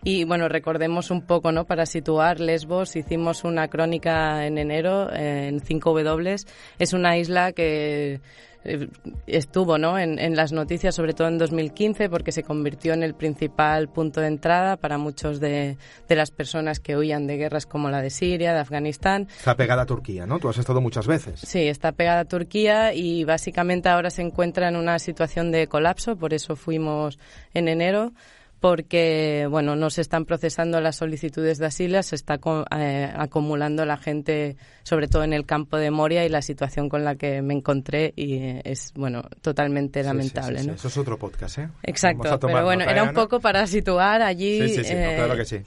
Y 0.04 0.24
bueno, 0.24 0.48
recordemos 0.48 1.10
un 1.12 1.22
poco, 1.22 1.52
¿no? 1.52 1.64
Para 1.64 1.86
situar 1.86 2.40
Lesbos, 2.40 2.96
hicimos 2.96 3.44
una 3.44 3.68
crónica 3.68 4.46
en 4.46 4.58
enero 4.58 5.12
en 5.12 5.60
5W. 5.60 6.44
Es 6.78 6.92
una 6.92 7.16
isla 7.16 7.52
que 7.52 8.20
eh, 8.64 8.88
estuvo 9.26 9.78
¿no? 9.78 9.98
En, 9.98 10.36
las 10.36 10.52
noticias, 10.52 10.94
sobre 10.94 11.14
todo 11.14 11.28
en 11.28 11.38
2015, 11.38 12.08
porque 12.08 12.32
se 12.32 12.42
convirtió 12.42 12.94
en 12.94 13.02
el 13.02 13.14
principal 13.14 13.88
punto 13.88 14.20
de 14.20 14.28
entrada 14.28 14.76
para 14.76 14.98
muchos 14.98 15.40
de, 15.40 15.76
de, 16.08 16.16
las 16.16 16.30
personas 16.30 16.80
que 16.80 16.96
huían 16.96 17.26
de 17.26 17.36
guerras 17.36 17.66
como 17.66 17.88
la 17.88 18.02
de 18.02 18.10
Siria, 18.10 18.52
de 18.52 18.60
Afganistán. 18.60 19.28
Está 19.38 19.56
pegada 19.56 19.82
a 19.82 19.86
Turquía, 19.86 20.26
¿no? 20.26 20.38
Tú 20.38 20.48
has 20.48 20.58
estado 20.58 20.80
muchas 20.80 21.06
veces. 21.06 21.40
Sí, 21.40 21.68
está 21.68 21.92
pegada 21.92 22.20
a 22.20 22.24
Turquía 22.24 22.94
y 22.94 23.24
básicamente 23.24 23.88
ahora 23.88 24.10
se 24.10 24.22
encuentra 24.22 24.68
en 24.68 24.76
una 24.76 24.98
situación 24.98 25.50
de 25.50 25.66
colapso, 25.66 26.16
por 26.16 26.34
eso 26.34 26.56
fuimos 26.56 27.18
en 27.54 27.68
enero 27.68 28.12
porque 28.62 29.48
bueno 29.50 29.74
no 29.74 29.90
se 29.90 30.00
están 30.00 30.24
procesando 30.24 30.80
las 30.80 30.94
solicitudes 30.94 31.58
de 31.58 31.66
asilo, 31.66 32.00
se 32.04 32.14
está 32.14 32.38
eh, 32.78 33.12
acumulando 33.12 33.84
la 33.84 33.96
gente, 33.96 34.56
sobre 34.84 35.08
todo 35.08 35.24
en 35.24 35.32
el 35.32 35.44
campo 35.44 35.78
de 35.78 35.90
Moria 35.90 36.24
y 36.24 36.28
la 36.28 36.42
situación 36.42 36.88
con 36.88 37.02
la 37.04 37.16
que 37.16 37.42
me 37.42 37.54
encontré 37.54 38.12
y 38.14 38.60
es 38.62 38.92
bueno 38.94 39.24
totalmente 39.40 40.04
lamentable. 40.04 40.60
Eso 40.60 40.86
es 40.86 40.96
otro 40.96 41.18
podcast, 41.18 41.58
¿eh? 41.58 41.68
Exacto, 41.82 42.38
pero 42.38 42.64
bueno 42.64 42.84
era 42.84 43.02
un 43.02 43.12
poco 43.12 43.40
para 43.40 43.66
situar 43.66 44.22
allí. 44.22 44.68
Sí, 44.68 44.76
sí, 44.76 44.84
sí, 44.84 44.94
claro 44.94 45.36
que 45.36 45.44
sí 45.44 45.62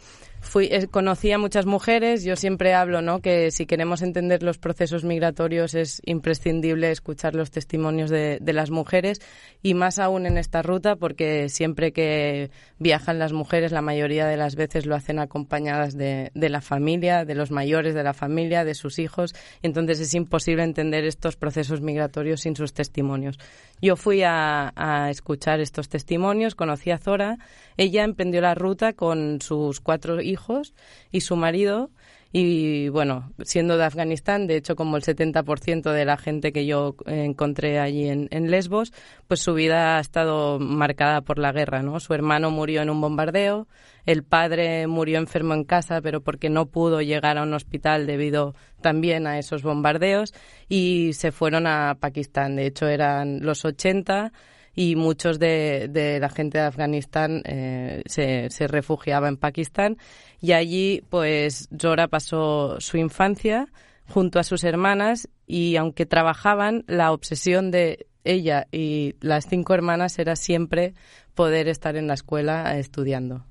fui, 0.45 0.67
eh, 0.71 0.87
conocí 0.87 1.31
a 1.31 1.37
muchas 1.37 1.65
mujeres. 1.65 2.23
Yo 2.23 2.35
siempre 2.35 2.73
hablo, 2.73 3.01
¿no? 3.01 3.19
Que 3.19 3.51
si 3.51 3.65
queremos 3.65 4.01
entender 4.01 4.43
los 4.43 4.57
procesos 4.57 5.03
migratorios 5.03 5.73
es 5.73 6.01
imprescindible 6.05 6.91
escuchar 6.91 7.35
los 7.35 7.51
testimonios 7.51 8.09
de, 8.09 8.37
de, 8.39 8.53
las 8.53 8.69
mujeres 8.69 9.19
y 9.61 9.73
más 9.73 9.99
aún 9.99 10.25
en 10.25 10.37
esta 10.37 10.61
ruta 10.61 10.95
porque 10.95 11.49
siempre 11.49 11.91
que 11.91 12.51
viajan 12.77 13.19
las 13.19 13.33
mujeres, 13.33 13.71
la 13.71 13.81
mayoría 13.81 14.25
de 14.27 14.37
las 14.37 14.55
veces 14.55 14.85
lo 14.85 14.95
hacen 14.95 15.19
acompañadas 15.19 15.97
de, 15.97 16.31
de 16.33 16.49
la 16.49 16.61
familia, 16.61 17.25
de 17.25 17.35
los 17.35 17.51
mayores 17.51 17.93
de 17.93 18.03
la 18.03 18.13
familia, 18.13 18.65
de 18.65 18.75
sus 18.75 18.99
hijos. 18.99 19.33
Entonces 19.61 19.99
es 19.99 20.13
imposible 20.13 20.63
entender 20.63 21.05
estos 21.05 21.35
procesos 21.37 21.81
migratorios 21.81 22.41
sin 22.41 22.55
sus 22.55 22.73
testimonios. 22.73 23.39
Yo 23.81 23.95
fui 23.95 24.23
a, 24.23 24.73
a 24.75 25.09
escuchar 25.09 25.59
estos 25.59 25.89
testimonios, 25.89 26.55
conocí 26.55 26.91
a 26.91 26.97
Zora. 26.97 27.37
Ella 27.77 28.03
emprendió 28.03 28.41
la 28.41 28.55
ruta 28.55 28.93
con 28.93 29.41
sus 29.41 29.79
cuatro 29.79 30.21
hijos 30.21 30.73
y 31.11 31.21
su 31.21 31.35
marido. 31.35 31.89
Y 32.37 32.89
bueno, 32.89 33.31
siendo 33.45 33.77
de 33.77 33.85
Afganistán, 33.85 34.45
de 34.45 34.57
hecho, 34.57 34.75
como 34.75 34.97
el 34.97 35.03
70% 35.03 35.93
de 35.93 36.03
la 36.03 36.17
gente 36.17 36.51
que 36.51 36.65
yo 36.65 36.97
encontré 37.05 37.79
allí 37.79 38.09
en, 38.09 38.51
Lesbos, 38.51 38.91
pues 39.25 39.39
su 39.39 39.53
vida 39.53 39.95
ha 39.95 40.01
estado 40.01 40.59
marcada 40.59 41.21
por 41.21 41.39
la 41.39 41.53
guerra, 41.53 41.81
¿no? 41.81 42.01
Su 42.01 42.13
hermano 42.13 42.51
murió 42.51 42.81
en 42.81 42.89
un 42.89 42.99
bombardeo, 42.99 43.69
el 44.05 44.23
padre 44.23 44.85
murió 44.85 45.17
enfermo 45.17 45.53
en 45.53 45.63
casa, 45.63 46.01
pero 46.01 46.19
porque 46.19 46.49
no 46.49 46.65
pudo 46.65 47.01
llegar 47.01 47.37
a 47.37 47.43
un 47.43 47.53
hospital 47.53 48.05
debido 48.05 48.53
también 48.81 49.27
a 49.27 49.39
esos 49.39 49.63
bombardeos, 49.63 50.33
y 50.67 51.13
se 51.13 51.31
fueron 51.31 51.67
a 51.67 51.95
Pakistán. 52.01 52.57
De 52.57 52.65
hecho, 52.65 52.89
eran 52.89 53.45
los 53.45 53.63
80 53.63 54.33
y 54.75 54.95
muchos 54.95 55.39
de, 55.39 55.87
de 55.89 56.19
la 56.19 56.29
gente 56.29 56.57
de 56.57 56.65
Afganistán 56.65 57.41
eh, 57.45 58.03
se, 58.05 58.49
se, 58.49 58.67
refugiaba 58.67 59.29
en 59.29 59.37
Pakistán 59.37 59.97
y 60.45 60.53
allí 60.53 61.03
pues 61.09 61.67
Zora 61.75 62.07
pasó 62.07 62.79
su 62.79 62.97
infancia 62.97 63.67
junto 64.07 64.37
a 64.37 64.43
sus 64.43 64.63
hermanas 64.63 65.27
y 65.47 65.75
aunque 65.75 66.05
trabajaban 66.05 66.83
la 66.85 67.11
obsesión 67.11 67.71
de 67.71 68.05
ella 68.23 68.67
y 68.71 69.15
las 69.21 69.47
cinco 69.47 69.73
hermanas 69.73 70.19
era 70.19 70.35
siempre 70.35 70.93
poder 71.33 71.67
estar 71.67 71.95
en 71.95 72.05
la 72.07 72.13
escuela 72.13 72.77
estudiando. 72.77 73.43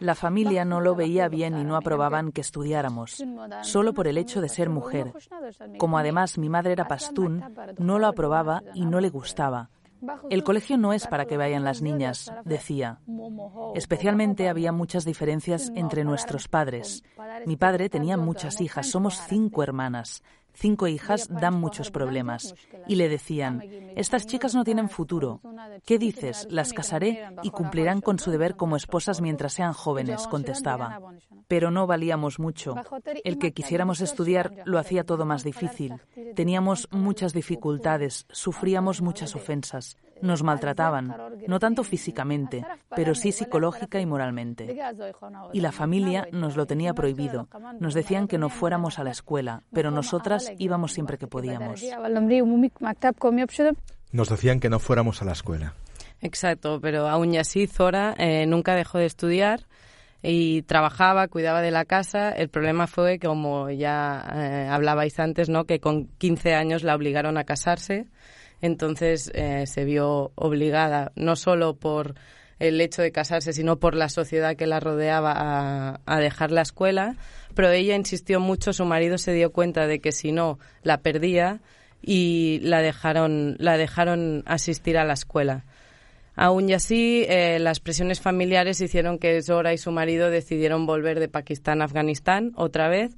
La 0.00 0.14
familia 0.16 0.64
no 0.64 0.80
lo 0.80 0.94
veía 0.96 1.28
bien 1.28 1.58
y 1.58 1.64
no 1.64 1.76
aprobaban 1.76 2.32
que 2.32 2.40
estudiáramos, 2.40 3.24
solo 3.62 3.94
por 3.94 4.08
el 4.08 4.18
hecho 4.18 4.40
de 4.40 4.48
ser 4.48 4.68
mujer. 4.68 5.12
Como 5.78 5.96
además 5.96 6.38
mi 6.38 6.48
madre 6.48 6.72
era 6.72 6.88
pastún, 6.88 7.44
no 7.78 8.00
lo 8.00 8.08
aprobaba 8.08 8.64
y 8.74 8.84
no 8.84 9.00
le 9.00 9.10
gustaba. 9.10 9.70
El 10.30 10.44
colegio 10.44 10.76
no 10.78 10.92
es 10.92 11.06
para 11.06 11.26
que 11.26 11.36
vayan 11.36 11.64
las 11.64 11.82
niñas, 11.82 12.32
decía. 12.44 13.00
Especialmente 13.74 14.48
había 14.48 14.72
muchas 14.72 15.04
diferencias 15.04 15.72
entre 15.74 16.04
nuestros 16.04 16.48
padres. 16.48 17.02
Mi 17.46 17.56
padre 17.56 17.88
tenía 17.88 18.16
muchas 18.16 18.60
hijas, 18.60 18.86
somos 18.88 19.20
cinco 19.28 19.62
hermanas 19.62 20.22
cinco 20.58 20.88
hijas 20.88 21.28
dan 21.30 21.54
muchos 21.54 21.90
problemas. 21.90 22.54
Y 22.86 22.96
le 22.96 23.08
decían, 23.08 23.62
estas 23.96 24.26
chicas 24.26 24.54
no 24.54 24.64
tienen 24.64 24.88
futuro. 24.88 25.40
¿Qué 25.86 25.98
dices? 25.98 26.46
Las 26.50 26.72
casaré 26.72 27.24
y 27.42 27.50
cumplirán 27.50 28.00
con 28.00 28.18
su 28.18 28.30
deber 28.30 28.56
como 28.56 28.76
esposas 28.76 29.20
mientras 29.20 29.52
sean 29.52 29.72
jóvenes, 29.72 30.26
contestaba. 30.26 31.00
Pero 31.46 31.70
no 31.70 31.86
valíamos 31.86 32.38
mucho. 32.38 32.74
El 33.24 33.38
que 33.38 33.52
quisiéramos 33.52 34.00
estudiar 34.00 34.52
lo 34.64 34.78
hacía 34.78 35.04
todo 35.04 35.24
más 35.24 35.44
difícil. 35.44 35.94
Teníamos 36.34 36.88
muchas 36.90 37.32
dificultades, 37.32 38.26
sufríamos 38.30 39.00
muchas 39.00 39.34
ofensas. 39.34 39.96
Nos 40.22 40.42
maltrataban, 40.42 41.14
no 41.46 41.58
tanto 41.58 41.84
físicamente, 41.84 42.64
pero 42.94 43.14
sí 43.14 43.32
psicológica 43.32 44.00
y 44.00 44.06
moralmente. 44.06 44.76
Y 45.52 45.60
la 45.60 45.72
familia 45.72 46.28
nos 46.32 46.56
lo 46.56 46.66
tenía 46.66 46.94
prohibido. 46.94 47.48
Nos 47.80 47.94
decían 47.94 48.28
que 48.28 48.38
no 48.38 48.48
fuéramos 48.48 48.98
a 48.98 49.04
la 49.04 49.10
escuela, 49.10 49.62
pero 49.72 49.90
nosotras 49.90 50.52
íbamos 50.58 50.92
siempre 50.92 51.18
que 51.18 51.26
podíamos. 51.26 51.82
Nos 54.10 54.28
decían 54.28 54.60
que 54.60 54.70
no 54.70 54.78
fuéramos 54.78 55.22
a 55.22 55.24
la 55.24 55.32
escuela. 55.32 55.74
Exacto, 56.20 56.80
pero 56.80 57.08
aún 57.08 57.36
así 57.36 57.66
Zora 57.66 58.14
eh, 58.18 58.46
nunca 58.46 58.74
dejó 58.74 58.98
de 58.98 59.06
estudiar 59.06 59.66
y 60.22 60.62
trabajaba, 60.62 61.28
cuidaba 61.28 61.62
de 61.62 61.70
la 61.70 61.84
casa. 61.84 62.30
El 62.30 62.48
problema 62.48 62.86
fue 62.86 63.18
que, 63.18 63.28
como 63.28 63.70
ya 63.70 64.24
eh, 64.34 64.68
hablabais 64.68 65.18
antes, 65.20 65.48
¿no? 65.48 65.64
que 65.64 65.80
con 65.80 66.08
15 66.18 66.54
años 66.54 66.82
la 66.82 66.94
obligaron 66.94 67.38
a 67.38 67.44
casarse 67.44 68.06
entonces 68.60 69.30
eh, 69.34 69.66
se 69.66 69.84
vio 69.84 70.32
obligada, 70.34 71.12
no 71.16 71.36
solo 71.36 71.76
por 71.76 72.14
el 72.58 72.80
hecho 72.80 73.02
de 73.02 73.12
casarse, 73.12 73.52
sino 73.52 73.78
por 73.78 73.94
la 73.94 74.08
sociedad 74.08 74.56
que 74.56 74.66
la 74.66 74.80
rodeaba 74.80 76.00
a, 76.04 76.20
dejar 76.20 76.50
la 76.50 76.62
escuela, 76.62 77.14
pero 77.54 77.70
ella 77.70 77.94
insistió 77.94 78.40
mucho, 78.40 78.72
su 78.72 78.84
marido 78.84 79.18
se 79.18 79.32
dio 79.32 79.52
cuenta 79.52 79.86
de 79.86 80.00
que 80.00 80.12
si 80.12 80.32
no, 80.32 80.58
la 80.82 81.00
perdía 81.00 81.60
y 82.02 82.60
la 82.62 82.82
dejaron, 82.82 83.56
la 83.58 83.76
dejaron 83.76 84.42
asistir 84.46 84.98
a 84.98 85.04
la 85.04 85.14
escuela. 85.14 85.64
Aún 86.34 86.72
así, 86.72 87.24
eh, 87.28 87.58
las 87.58 87.80
presiones 87.80 88.20
familiares 88.20 88.80
hicieron 88.80 89.18
que 89.18 89.42
Zora 89.42 89.72
y 89.72 89.78
su 89.78 89.90
marido 89.90 90.30
decidieron 90.30 90.86
volver 90.86 91.18
de 91.18 91.28
Pakistán 91.28 91.82
a 91.82 91.86
Afganistán 91.86 92.52
otra 92.54 92.88
vez, 92.88 93.16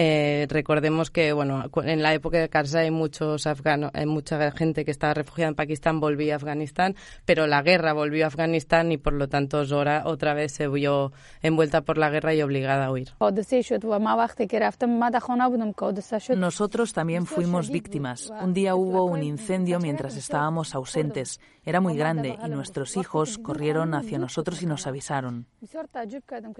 eh, 0.00 0.46
recordemos 0.48 1.10
que, 1.10 1.32
bueno, 1.32 1.64
en 1.82 2.02
la 2.04 2.14
época 2.14 2.38
de 2.38 2.48
Karzai 2.48 2.84
hay 2.84 2.90
muchos 2.92 3.48
afganos, 3.48 3.90
hay 3.94 4.06
mucha 4.06 4.52
gente 4.52 4.84
que 4.84 4.92
estaba 4.92 5.12
refugiada 5.12 5.48
en 5.48 5.56
Pakistán 5.56 5.98
volvía 5.98 6.34
a 6.34 6.36
Afganistán, 6.36 6.94
pero 7.24 7.48
la 7.48 7.62
guerra 7.62 7.94
volvió 7.94 8.24
a 8.24 8.28
Afganistán 8.28 8.92
y 8.92 8.96
por 8.96 9.12
lo 9.12 9.28
tanto 9.28 9.66
Zora 9.66 10.04
otra 10.06 10.34
vez 10.34 10.52
se 10.52 10.68
vio 10.68 11.10
envuelta 11.42 11.80
por 11.80 11.98
la 11.98 12.10
guerra 12.10 12.32
y 12.32 12.42
obligada 12.42 12.84
a 12.84 12.92
huir. 12.92 13.08
Nosotros 16.36 16.92
también 16.92 17.26
fuimos 17.26 17.68
víctimas. 17.68 18.30
Un 18.40 18.54
día 18.54 18.76
hubo 18.76 19.04
un 19.04 19.24
incendio 19.24 19.80
mientras 19.80 20.16
estábamos 20.16 20.76
ausentes. 20.76 21.40
Era 21.64 21.80
muy 21.80 21.96
grande 21.96 22.38
y 22.40 22.48
nuestros 22.50 22.96
hijos 22.96 23.36
corrieron 23.38 23.94
hacia 23.94 24.20
nosotros 24.20 24.62
y 24.62 24.66
nos 24.66 24.86
avisaron. 24.86 25.46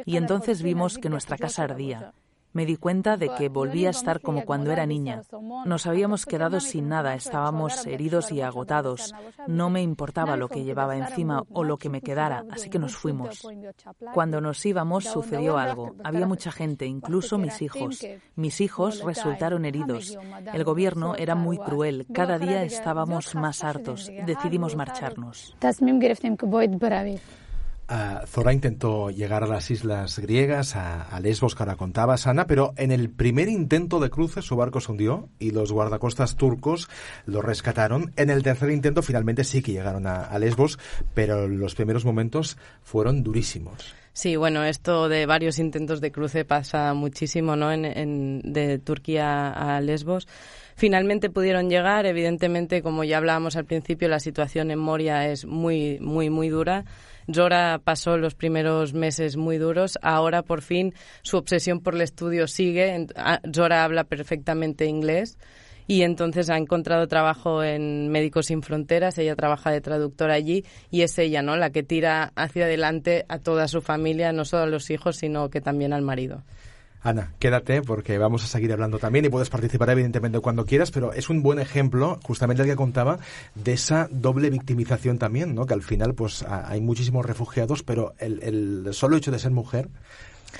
Y 0.07 0.16
entonces 0.16 0.61
vimos 0.61 0.99
que 0.99 1.09
nuestra 1.09 1.36
casa 1.36 1.62
ardía. 1.62 2.12
Me 2.53 2.66
di 2.66 2.76
cuenta 2.76 3.16
de 3.16 3.30
que 3.36 3.49
volvía 3.49 3.88
a 3.88 3.90
estar 3.90 4.20
como 4.20 4.44
cuando 4.44 4.72
era 4.72 4.86
niña. 4.86 5.22
Nos 5.64 5.86
habíamos 5.86 6.26
quedado 6.26 6.61
sin 6.61 6.88
nada, 6.88 7.14
estábamos 7.14 7.86
heridos 7.86 8.32
y 8.32 8.40
agotados. 8.40 9.14
No 9.46 9.70
me 9.70 9.82
importaba 9.82 10.36
lo 10.36 10.49
que 10.49 10.64
llevaba 10.64 10.96
encima 10.96 11.42
o 11.53 11.64
lo 11.64 11.76
que 11.76 11.88
me 11.88 12.01
quedara, 12.01 12.44
así 12.51 12.70
que 12.70 12.78
nos 12.78 12.96
fuimos. 12.96 13.46
Cuando 14.14 14.40
nos 14.40 14.64
íbamos 14.64 15.05
sucedió 15.05 15.59
algo. 15.59 15.94
Había 16.03 16.26
mucha 16.26 16.51
gente, 16.51 16.86
incluso 16.86 17.38
mis 17.38 17.61
hijos. 17.62 18.05
Mis 18.34 18.61
hijos 18.61 19.03
resultaron 19.03 19.64
heridos. 19.64 20.18
El 20.53 20.64
gobierno 20.64 21.14
era 21.16 21.34
muy 21.34 21.59
cruel. 21.59 22.07
Cada 22.12 22.38
día 22.38 22.62
estábamos 22.62 23.34
más 23.34 23.64
hartos. 23.64 24.11
Decidimos 24.26 24.76
marcharnos. 24.76 25.55
Zora 28.26 28.53
intentó 28.53 29.11
llegar 29.11 29.43
a 29.43 29.47
las 29.47 29.70
islas 29.70 30.18
griegas, 30.18 30.76
a, 30.76 31.18
Lesbos, 31.20 31.55
que 31.55 31.62
ahora 31.62 31.76
contaba 31.76 32.16
Sana, 32.18 32.47
pero 32.47 32.74
en 32.76 32.93
el 32.93 33.11
primer 33.11 33.49
intento 33.49 33.99
de 33.99 34.11
cruce 34.11 34.43
su 34.43 34.57
barco 34.57 34.80
se 34.80 34.93
hundió 34.93 35.28
y 35.39 35.53
los 35.53 35.72
guardacostas 35.72 36.36
turcos 36.36 36.89
lo 37.24 37.41
rescataron. 37.41 38.12
En 38.16 38.30
el 38.30 38.43
tercer 38.43 38.70
intento 38.70 39.03
finalmente 39.03 39.45
sí 39.45 39.62
que 39.62 39.72
llegaron 39.72 40.07
a, 40.07 40.39
Lesbos, 40.39 40.78
pero 41.14 41.49
los 41.49 41.74
primeros 41.74 42.05
momentos 42.05 42.59
fueron 42.82 43.22
durísimos. 43.22 43.95
Sí, 44.12 44.36
bueno, 44.36 44.64
esto 44.64 45.09
de 45.09 45.26
varios 45.26 45.59
intentos 45.59 46.01
de 46.01 46.12
cruce 46.12 46.45
pasa 46.45 46.93
muchísimo, 46.95 47.57
¿no? 47.57 47.72
En, 47.72 48.43
de 48.45 48.78
Turquía 48.78 49.51
a 49.51 49.80
Lesbos 49.80 50.26
Finalmente 50.78 51.28
pudieron 51.28 51.68
llegar, 51.68 52.07
evidentemente, 52.07 52.82
como 52.82 53.03
ya 53.03 53.16
hablábamos 53.16 53.57
al 53.57 53.64
principio, 53.64 54.07
la 54.07 54.20
situación 54.20 54.70
en 54.70 54.78
Moria 54.78 55.28
es 55.28 55.45
muy, 55.45 55.99
muy, 55.99 56.30
muy 56.30 56.51
dura. 56.51 56.84
Zora 57.33 57.81
pasó 57.83 58.16
los 58.16 58.35
primeros 58.35 58.95
meses 58.95 59.37
muy 59.37 59.59
duros. 59.59 59.99
Ahora, 60.03 60.43
por 60.43 60.62
fin, 60.62 60.95
su 61.22 61.37
obsesión 61.37 61.81
por 61.81 61.95
el 61.95 62.01
estudio 62.01 62.47
sigue. 62.47 63.07
Zora 63.55 63.85
habla 63.85 64.05
perfectamente 64.05 64.87
inglés 64.87 65.39
y 65.87 66.03
entonces 66.03 66.51
ha 66.51 66.57
encontrado 66.59 67.09
trabajo 67.09 67.64
en 67.64 68.09
Médicos 68.11 68.47
Sin 68.47 68.62
Fronteras. 68.62 69.18
Ella 69.18 69.35
trabaja 69.37 69.70
de 69.70 69.81
traductora 69.81 70.35
allí 70.35 70.64
y 70.91 71.03
es 71.03 71.18
ella, 71.18 71.43
¿no? 71.43 71.57
La 71.57 71.70
que 71.70 71.83
tira 71.83 72.33
hacia 72.37 72.66
adelante 72.66 73.24
a 73.29 73.39
toda 73.39 73.68
su 73.68 73.81
familia, 73.81 74.33
no 74.33 74.45
solo 74.45 74.64
a 74.64 74.66
los 74.66 74.91
hijos, 74.91 75.16
sino 75.16 75.49
que 75.49 75.61
también 75.61 75.93
al 75.93 76.03
marido. 76.03 76.45
Ana, 77.03 77.32
quédate 77.38 77.82
porque 77.82 78.18
vamos 78.18 78.44
a 78.44 78.46
seguir 78.46 78.72
hablando 78.72 78.99
también 78.99 79.24
y 79.24 79.28
puedes 79.28 79.51
participar 79.51 79.90
evidentemente 79.90 80.40
cuando 80.40 80.64
quieras, 80.64 80.90
pero 80.90 81.12
es 81.12 81.30
un 81.30 81.42
buen 81.42 81.59
ejemplo, 81.59 82.18
justamente 82.24 82.62
el 82.62 82.68
que 82.68 82.76
contaba, 82.76 83.18
de 83.55 83.72
esa 83.72 84.09
doble 84.11 84.51
victimización 84.51 85.18
también, 85.18 85.55
¿no? 85.55 85.66
Que 85.66 85.74
al 85.74 85.82
final 85.82 86.14
pues 86.14 86.42
hay 86.42 86.80
muchísimos 86.80 87.24
refugiados, 87.24 87.82
pero 87.82 88.14
el, 88.18 88.42
el 88.42 88.94
solo 88.94 89.16
hecho 89.16 89.30
de 89.30 89.38
ser 89.38 89.53
mujer 89.53 89.88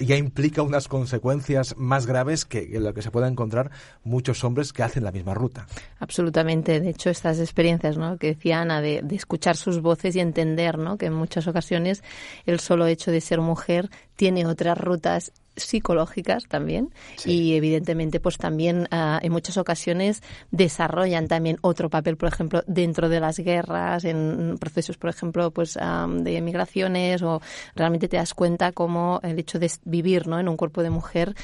ya 0.01 0.17
implica 0.17 0.63
unas 0.63 0.89
consecuencias 0.89 1.77
más 1.77 2.07
graves 2.07 2.45
que, 2.45 2.69
lo 2.79 2.95
que 2.95 3.03
se 3.03 3.11
pueda 3.11 3.29
encontrar 3.29 3.71
muchos 4.05 4.45
hombres 4.45 4.73
que 4.73 4.83
hacen 4.83 5.05
la 5.05 5.13
misma 5.13 5.35
ruta. 5.35 5.67
Absolutamente. 5.99 6.81
De 6.81 6.91
hecho, 6.91 7.11
estas 7.11 7.41
experiencias 7.41 7.97
¿no? 7.97 8.17
que 8.17 8.29
decía 8.29 8.61
Ana, 8.61 8.81
de, 8.81 9.01
de, 9.03 9.17
escuchar 9.17 9.57
sus 9.57 9.81
voces 9.81 10.15
y 10.17 10.21
entender 10.21 10.79
¿no? 10.79 10.99
que 10.99 11.07
en 11.07 11.15
muchas 11.15 11.47
ocasiones 11.47 12.03
el 12.47 12.61
solo 12.61 12.87
hecho 12.87 13.11
de 13.11 13.21
ser 13.21 13.41
mujer 13.41 13.91
tiene 14.17 14.47
otras 14.47 14.79
rutas 14.79 15.33
psicológicas 15.61 16.45
también. 16.47 16.91
Y 17.25 17.55
evidentemente 17.55 18.21
pues 18.21 18.39
también 18.39 18.89
uh, 18.93 19.19
en 19.21 19.33
muchas 19.33 19.57
ocasiones 19.57 20.23
desarrollan 20.51 21.29
también 21.29 21.59
otro 21.61 21.91
papel 21.91 22.17
por 22.17 22.29
ejemplo 22.29 22.63
dentro 22.67 23.09
de 23.09 23.21
las 23.21 23.39
guerras 23.39 24.05
en 24.05 24.57
procesos 24.59 24.97
por 24.97 25.11
ejemplo 25.11 25.51
pues 25.51 25.77
um, 25.77 26.19
de 26.23 26.41
migraciones 26.41 27.23
o 27.23 27.41
realmente 27.75 28.09
te 28.09 28.17
das 28.17 28.35
cuenta 28.35 28.73
cómo 28.73 29.21
el 29.23 29.39
hecho 29.39 29.59
de 29.59 29.71
vivir 29.85 30.27
¿no? 30.27 30.39
en 30.39 30.49
un 30.49 30.57
cuerpo 30.57 30.83
de 30.83 30.91
mujer 30.91 31.35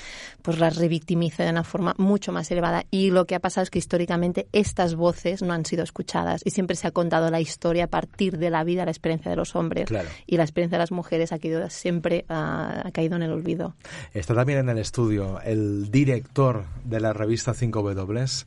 pues 0.43 0.59
las 0.59 0.77
revictimiza 0.77 1.45
de 1.45 1.51
una 1.51 1.65
forma 1.65 1.95
mucho 1.99 2.33
más 2.33 2.51
elevada. 2.51 2.85
Y 2.91 3.11
lo 3.11 3.27
que 3.27 3.35
ha 3.35 3.41
pasado 3.41 3.63
es 3.63 3.71
que 3.71 3.79
históricamente 3.79 4.49
estas 4.53 4.95
voces 4.95 5.43
no 5.43 5.53
han 5.53 5.65
sido 5.65 5.83
escuchadas 5.83 6.43
y 6.45 6.51
siempre 6.51 6.77
se 6.77 6.87
ha 6.87 6.91
contado 6.91 7.31
la 7.31 7.41
historia 7.41 7.85
a 7.85 7.89
partir 7.89 8.39
de 8.39 8.51
la 8.51 8.65
vida 8.65 8.85
la 8.85 8.91
experiencia 8.91 9.31
de 9.31 9.37
los 9.37 9.57
hombres. 9.57 9.87
Claro. 9.87 10.09
y 10.27 10.37
la 10.37 10.45
experiencia 10.45 10.79
de 10.79 10.83
las 10.83 10.93
mujeres 10.93 11.33
ha, 11.33 11.39
quedado, 11.39 11.69
siempre 11.71 12.25
uh, 12.29 12.33
ha 12.33 12.91
caído 12.93 13.17
en 13.17 13.23
el 13.23 13.33
olvido 13.33 13.75
Está 14.13 14.35
también 14.35 14.59
en 14.61 14.69
el 14.69 14.79
estudio 14.79 15.41
el 15.43 15.91
director 15.91 16.65
de 16.85 17.01
la 17.01 17.13
revista 17.13 17.55
5W. 17.55 18.45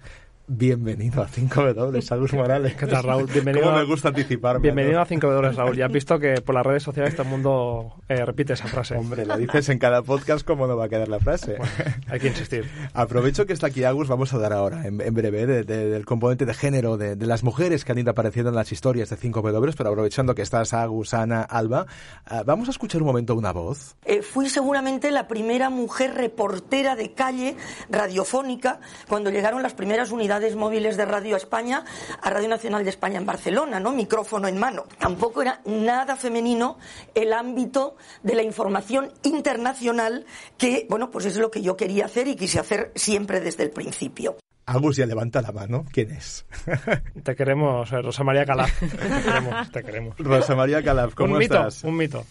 Bienvenido 0.50 1.22
a 1.22 1.28
5W, 1.28 2.10
Agus 2.10 2.34
Morales. 2.34 2.74
¿Qué 2.76 2.88
tal, 2.88 3.04
Raúl? 3.04 3.26
Bienvenido 3.26 3.66
¿Cómo 3.66 3.78
me 3.78 3.84
gusta 3.84 4.08
anticiparme? 4.08 4.62
Bienvenido 4.62 4.96
¿no? 4.96 5.02
a 5.02 5.06
5W, 5.06 5.54
Raúl. 5.54 5.76
Ya 5.76 5.88
has 5.88 5.92
visto 5.92 6.18
que 6.20 6.36
por 6.36 6.56
las 6.56 6.66
redes 6.66 6.84
sociales 6.84 7.16
todo 7.18 7.24
el 7.24 7.30
mundo 7.32 7.96
eh, 8.08 8.24
repite 8.24 8.54
esa 8.54 8.68
frase. 8.68 8.96
Hombre, 8.96 9.26
la 9.26 9.36
dices 9.36 9.68
en 9.68 9.78
cada 9.78 10.04
podcast, 10.04 10.48
¿cómo 10.48 10.66
no 10.66 10.78
va 10.78 10.86
a 10.86 10.90
quedar 10.90 11.10
la 11.10 11.20
frase? 11.20 11.58
Bueno, 11.58 11.74
hay 12.08 12.22
que 12.22 12.28
insistir. 12.28 12.66
Aprovecho 12.94 13.46
que 13.46 13.52
está 13.52 13.68
aquí 13.68 13.84
Agus, 13.84 14.08
vamos 14.08 14.34
a 14.34 14.38
dar 14.38 14.54
ahora, 14.54 14.88
en, 14.88 15.02
en 15.02 15.14
breve, 15.14 15.46
de, 15.48 15.64
de, 15.64 15.90
del 15.90 16.06
componente 16.06 16.46
de 16.46 16.54
género, 16.54 16.96
de, 16.96 17.18
de, 17.18 17.26
las 17.26 17.44
mujeres 17.44 17.84
que 17.84 17.92
han 17.92 17.98
ido 17.98 18.12
apareciendo 18.12 18.50
en 18.50 18.56
las 18.56 18.72
historias 18.72 19.10
de 19.10 19.18
5W, 19.18 19.74
pero 19.76 19.90
aprovechando 19.90 20.34
que 20.34 20.44
estás 20.44 20.74
Agus, 20.74 21.14
Ana, 21.14 21.42
Alba, 21.42 21.88
uh, 22.32 22.46
vamos 22.46 22.70
a 22.70 22.72
escuchar 22.72 23.02
un 23.02 23.08
momento 23.08 23.36
una 23.36 23.52
voz. 23.52 23.98
Eh, 24.06 24.22
fui 24.22 24.48
seguramente 24.48 25.12
la 25.12 25.28
primera 25.28 25.70
mujer 25.70 26.14
reportera 26.14 26.96
de 26.96 27.12
calle 27.12 27.58
radiofónica 27.90 28.80
cuando 29.10 29.30
llegaron 29.30 29.62
las 29.62 29.74
primeras 29.74 30.12
unidades 30.12 30.37
móviles 30.56 30.98
de 30.98 31.06
Radio 31.06 31.36
España 31.36 31.84
a 32.22 32.30
Radio 32.30 32.48
Nacional 32.48 32.84
de 32.84 32.90
España 32.90 33.18
en 33.18 33.26
Barcelona, 33.26 33.80
¿no? 33.80 33.92
Micrófono 33.92 34.48
en 34.48 34.58
mano. 34.58 34.86
Tampoco 35.00 35.42
era 35.42 35.62
nada 35.66 36.16
femenino 36.16 36.78
el 37.16 37.34
ámbito 37.34 37.96
de 38.24 38.36
la 38.36 38.44
información 38.44 39.12
internacional 39.24 40.26
que, 40.58 40.88
bueno, 40.90 41.12
pues 41.12 41.26
es 41.26 41.38
lo 41.38 41.52
que 41.52 41.62
yo 41.62 41.76
quería 41.76 42.06
hacer 42.06 42.28
y 42.28 42.36
quise 42.36 42.60
hacer 42.60 42.92
siempre 42.96 43.40
desde 43.40 43.64
el 43.64 43.72
principio. 43.72 44.38
Agus 44.68 44.98
ya 44.98 45.06
levanta 45.06 45.42
la 45.42 45.54
mano. 45.54 45.86
¿Quién 45.94 46.12
es? 46.12 46.46
Te 47.24 47.36
queremos, 47.38 47.90
eh, 47.94 48.02
Rosa 48.02 48.26
María 48.26 48.46
Calaf. 48.46 48.78
Te 48.82 49.24
queremos, 49.24 49.72
te 49.72 49.84
queremos. 49.84 50.18
Rosa 50.20 50.56
María 50.56 50.84
Calaf, 50.84 51.14
¿cómo 51.14 51.36
un 51.36 51.42
estás? 51.42 51.86
Mito, 51.86 51.88
un 51.88 51.98
mito. 51.98 52.26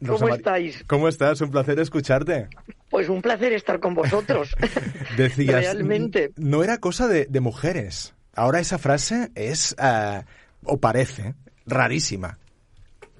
Rosa 0.00 0.24
¿Cómo 0.24 0.34
estáis? 0.34 0.84
¿Cómo 0.86 1.08
estás? 1.08 1.40
Un 1.42 1.50
placer 1.50 1.78
escucharte. 1.80 2.48
Pues 2.88 3.10
un 3.10 3.20
placer 3.20 3.52
estar 3.52 3.78
con 3.78 3.94
vosotros. 3.94 4.56
Decías, 5.18 5.64
Realmente. 5.64 6.32
No 6.36 6.64
era 6.64 6.78
cosa 6.78 7.08
de, 7.08 7.26
de 7.26 7.40
mujeres. 7.40 8.14
Ahora 8.34 8.60
esa 8.60 8.78
frase 8.78 9.30
es, 9.34 9.76
uh, 9.78 10.22
o 10.64 10.78
parece, 10.78 11.34
rarísima. 11.66 12.38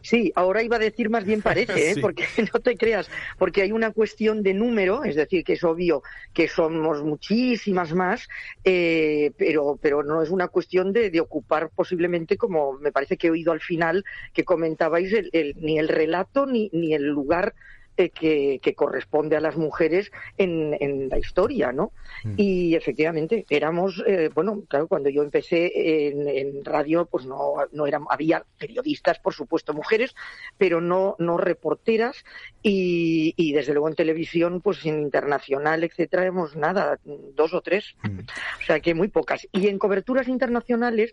Sí, 0.02 0.32
ahora 0.34 0.62
iba 0.62 0.76
a 0.76 0.80
decir 0.80 1.10
más 1.10 1.24
bien 1.24 1.42
parece, 1.42 1.90
¿eh? 1.90 1.94
sí. 1.94 2.00
porque 2.00 2.24
no 2.52 2.60
te 2.60 2.76
creas, 2.76 3.08
porque 3.38 3.62
hay 3.62 3.72
una 3.72 3.92
cuestión 3.92 4.42
de 4.42 4.54
número, 4.54 5.04
es 5.04 5.14
decir, 5.14 5.44
que 5.44 5.54
es 5.54 5.64
obvio 5.64 6.02
que 6.32 6.48
somos 6.48 7.02
muchísimas 7.02 7.94
más, 7.94 8.28
eh, 8.64 9.32
pero, 9.38 9.78
pero 9.80 10.02
no 10.02 10.22
es 10.22 10.30
una 10.30 10.48
cuestión 10.48 10.92
de, 10.92 11.10
de, 11.10 11.20
ocupar 11.20 11.70
posiblemente, 11.70 12.36
como 12.36 12.74
me 12.74 12.92
parece 12.92 13.16
que 13.16 13.28
he 13.28 13.30
oído 13.30 13.52
al 13.52 13.60
final 13.60 14.04
que 14.32 14.44
comentabais, 14.44 15.12
el, 15.12 15.30
el, 15.32 15.54
ni 15.60 15.78
el 15.78 15.88
relato 15.88 16.46
ni, 16.46 16.68
ni 16.72 16.94
el 16.94 17.06
lugar 17.06 17.54
eh, 17.96 18.08
que, 18.08 18.58
que, 18.62 18.74
corresponde 18.74 19.36
a 19.36 19.40
las 19.40 19.56
mujeres 19.56 20.10
en, 20.38 20.76
en 20.80 21.10
la 21.10 21.18
historia, 21.18 21.72
¿no? 21.72 21.92
Mm. 22.24 22.34
Y 22.38 22.74
efectivamente 22.74 23.44
éramos, 23.50 24.02
eh, 24.06 24.30
bueno, 24.34 24.62
claro, 24.66 24.88
cuando 24.88 25.10
yo 25.10 25.22
empecé 25.22 26.08
en, 26.08 26.26
en 26.26 26.64
radio, 26.64 27.04
pues 27.04 27.26
no, 27.26 27.54
no 27.72 27.86
eran, 27.86 28.04
había 28.08 28.44
periodistas, 28.58 29.18
por 29.18 29.34
supuesto, 29.34 29.74
mujeres, 29.74 30.14
pero 30.56 30.80
no, 30.80 31.16
no 31.18 31.36
reporteras 31.36 32.24
y, 32.62 33.34
y 33.36 33.52
desde 33.52 33.72
luego 33.74 33.88
en 33.88 33.94
televisión, 33.94 34.62
pues 34.62 34.86
en 34.86 34.98
internacional, 35.00 35.84
etcétera, 35.84 36.24
hemos 36.24 36.56
nada, 36.56 36.98
dos 37.04 37.52
o 37.52 37.60
tres, 37.60 37.94
mm. 38.02 38.20
o 38.60 38.64
sea 38.66 38.80
que 38.80 38.94
muy 38.94 39.08
pocas. 39.08 39.46
Y 39.52 39.68
en 39.68 39.78
coberturas 39.78 40.28
internacionales, 40.28 41.12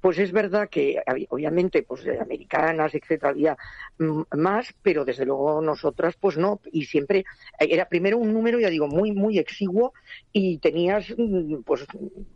pues 0.00 0.18
es 0.18 0.32
verdad 0.32 0.68
que 0.68 1.02
obviamente 1.30 1.82
pues 1.82 2.04
de 2.04 2.20
americanas 2.20 2.94
etcétera 2.94 3.30
había 3.30 3.56
más 3.98 4.74
pero 4.82 5.04
desde 5.04 5.24
luego 5.24 5.60
nosotras 5.60 6.14
pues 6.20 6.36
no. 6.36 6.60
Y 6.72 6.84
siempre 6.84 7.24
era 7.58 7.88
primero 7.88 8.18
un 8.18 8.32
número 8.32 8.60
ya 8.60 8.70
digo 8.70 8.86
muy 8.88 9.12
muy 9.12 9.38
exiguo 9.38 9.92
y 10.32 10.58
tenías 10.58 11.06
pues 11.64 11.86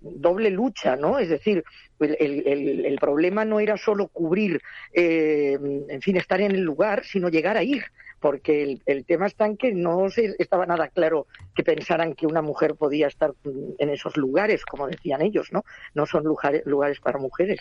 doble 0.01 0.51
lucha 0.51 0.97
no 0.97 1.19
es 1.19 1.29
decir 1.29 1.65
el, 2.01 2.17
el, 2.47 2.87
el 2.87 2.99
problema 2.99 3.45
no 3.45 3.61
era 3.61 3.77
solo 3.77 4.09
cubrir 4.09 4.61
eh, 4.93 5.59
en 5.89 6.01
fin 6.01 6.17
estar 6.17 6.41
en 6.41 6.53
el 6.53 6.63
lugar 6.63 7.05
sino 7.05 7.29
llegar 7.29 7.57
a 7.57 7.63
ir 7.63 7.85
porque 8.21 8.63
el, 8.63 8.83
el, 8.87 9.05
tema 9.05 9.27
está 9.27 9.47
en 9.47 9.57
que 9.57 9.73
no 9.73 10.11
se 10.11 10.35
estaba 10.39 10.67
nada 10.67 10.89
claro 10.89 11.27
que 11.55 11.63
pensaran 11.63 12.15
que 12.15 12.27
una 12.27 12.43
mujer 12.43 12.75
podía 12.75 13.07
estar 13.07 13.33
en 13.79 13.91
esos 13.91 14.17
lugares, 14.17 14.65
como 14.65 14.87
decían 14.87 15.23
ellos, 15.23 15.49
¿no? 15.53 15.65
No 15.95 16.07
son 16.07 16.25
lugares, 16.25 16.63
lugares 16.67 17.01
para 17.01 17.19
mujeres. 17.19 17.61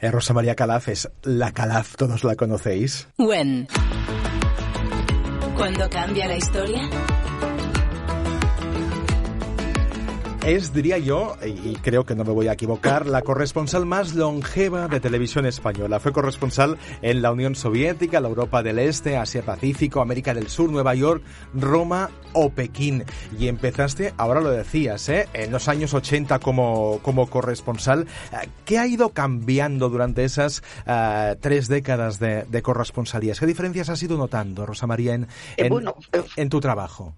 Eh, 0.00 0.10
Rosa 0.10 0.34
María 0.34 0.54
Calaf 0.54 0.88
es 0.88 1.10
la 1.22 1.52
Calaf, 1.52 1.96
todos 1.96 2.24
la 2.24 2.36
conocéis. 2.36 3.08
When. 3.18 3.66
¿Cuándo 5.56 5.88
cambia 5.88 6.26
la 6.26 6.36
historia? 6.36 6.82
Es, 10.46 10.74
diría 10.74 10.98
yo, 10.98 11.36
y 11.42 11.74
creo 11.76 12.04
que 12.04 12.14
no 12.14 12.22
me 12.22 12.32
voy 12.32 12.48
a 12.48 12.52
equivocar, 12.52 13.06
la 13.06 13.22
corresponsal 13.22 13.86
más 13.86 14.14
longeva 14.14 14.88
de 14.88 15.00
televisión 15.00 15.46
española. 15.46 16.00
Fue 16.00 16.12
corresponsal 16.12 16.76
en 17.00 17.22
la 17.22 17.32
Unión 17.32 17.54
Soviética, 17.54 18.20
la 18.20 18.28
Europa 18.28 18.62
del 18.62 18.78
Este, 18.78 19.16
Asia 19.16 19.42
Pacífico, 19.42 20.02
América 20.02 20.34
del 20.34 20.48
Sur, 20.48 20.70
Nueva 20.70 20.94
York, 20.94 21.22
Roma 21.54 22.10
o 22.34 22.50
Pekín. 22.50 23.04
Y 23.38 23.48
empezaste, 23.48 24.12
ahora 24.18 24.42
lo 24.42 24.50
decías, 24.50 25.08
¿eh? 25.08 25.28
en 25.32 25.50
los 25.50 25.68
años 25.68 25.94
80 25.94 26.38
como, 26.40 26.98
como 27.00 27.30
corresponsal. 27.30 28.06
¿Qué 28.66 28.78
ha 28.78 28.86
ido 28.86 29.10
cambiando 29.10 29.88
durante 29.88 30.24
esas 30.24 30.62
uh, 30.86 31.36
tres 31.40 31.68
décadas 31.68 32.18
de, 32.18 32.44
de, 32.44 32.62
corresponsalías? 32.62 33.40
¿Qué 33.40 33.46
diferencias 33.46 33.88
has 33.88 34.02
ido 34.02 34.18
notando, 34.18 34.66
Rosa 34.66 34.86
María, 34.86 35.14
en, 35.14 35.26
en, 35.56 35.66
eh, 35.66 35.68
bueno, 35.70 35.94
eh, 36.12 36.22
en 36.36 36.50
tu 36.50 36.60
trabajo? 36.60 37.14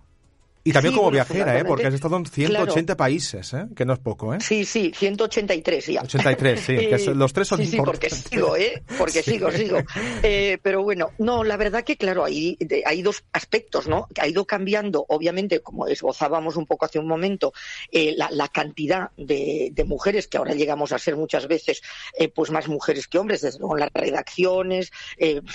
Y 0.67 0.73
también 0.73 0.95
sí, 0.95 0.97
como 0.97 1.11
bueno, 1.11 1.25
viajera, 1.25 1.61
¿eh? 1.61 1.65
Porque 1.65 1.87
has 1.87 1.95
estado 1.95 2.17
en 2.17 2.27
180 2.27 2.85
claro. 2.85 2.97
países, 2.97 3.55
¿eh? 3.55 3.67
Que 3.77 3.85
no 3.85 3.93
es 3.93 4.01
poco, 4.01 4.35
¿eh? 4.35 4.39
Sí, 4.41 4.65
sí, 4.65 4.91
183 4.93 5.87
ya. 5.87 6.03
83, 6.03 6.61
sí. 6.61 6.77
que 6.77 7.15
los 7.15 7.33
tres 7.33 7.47
son 7.47 7.61
sí, 7.61 7.67
sí, 7.67 7.77
porque 7.77 8.11
sigo, 8.11 8.57
¿eh? 8.57 8.83
Porque 8.99 9.23
sí. 9.23 9.33
sigo, 9.33 9.51
sigo. 9.53 9.79
Eh, 10.23 10.59
pero 10.61 10.83
bueno, 10.83 11.13
no, 11.19 11.45
la 11.45 11.57
verdad 11.57 11.85
que, 11.85 11.97
claro, 11.97 12.25
hay, 12.25 12.59
hay 12.85 13.03
dos 13.03 13.23
aspectos, 13.33 13.87
¿no? 13.87 14.09
Que 14.13 14.23
ha 14.23 14.27
ido 14.27 14.45
cambiando, 14.45 15.05
obviamente, 15.09 15.61
como 15.61 15.87
esbozábamos 15.87 16.57
un 16.57 16.67
poco 16.67 16.87
hace 16.87 16.99
un 16.99 17.07
momento, 17.07 17.53
eh, 17.93 18.15
la, 18.17 18.29
la, 18.33 18.49
cantidad 18.49 19.11
de, 19.17 19.71
de, 19.73 19.85
mujeres, 19.85 20.27
que 20.27 20.39
ahora 20.39 20.55
llegamos 20.55 20.91
a 20.93 20.99
ser 20.99 21.17
muchas 21.17 21.47
veces, 21.47 21.83
eh, 22.19 22.29
pues 22.29 22.51
más 22.51 22.67
mujeres 22.67 23.07
que 23.07 23.19
hombres, 23.19 23.43
desde 23.43 23.61
luego 23.61 23.77
en 23.77 23.81
las 23.81 23.93
redacciones, 23.93 24.91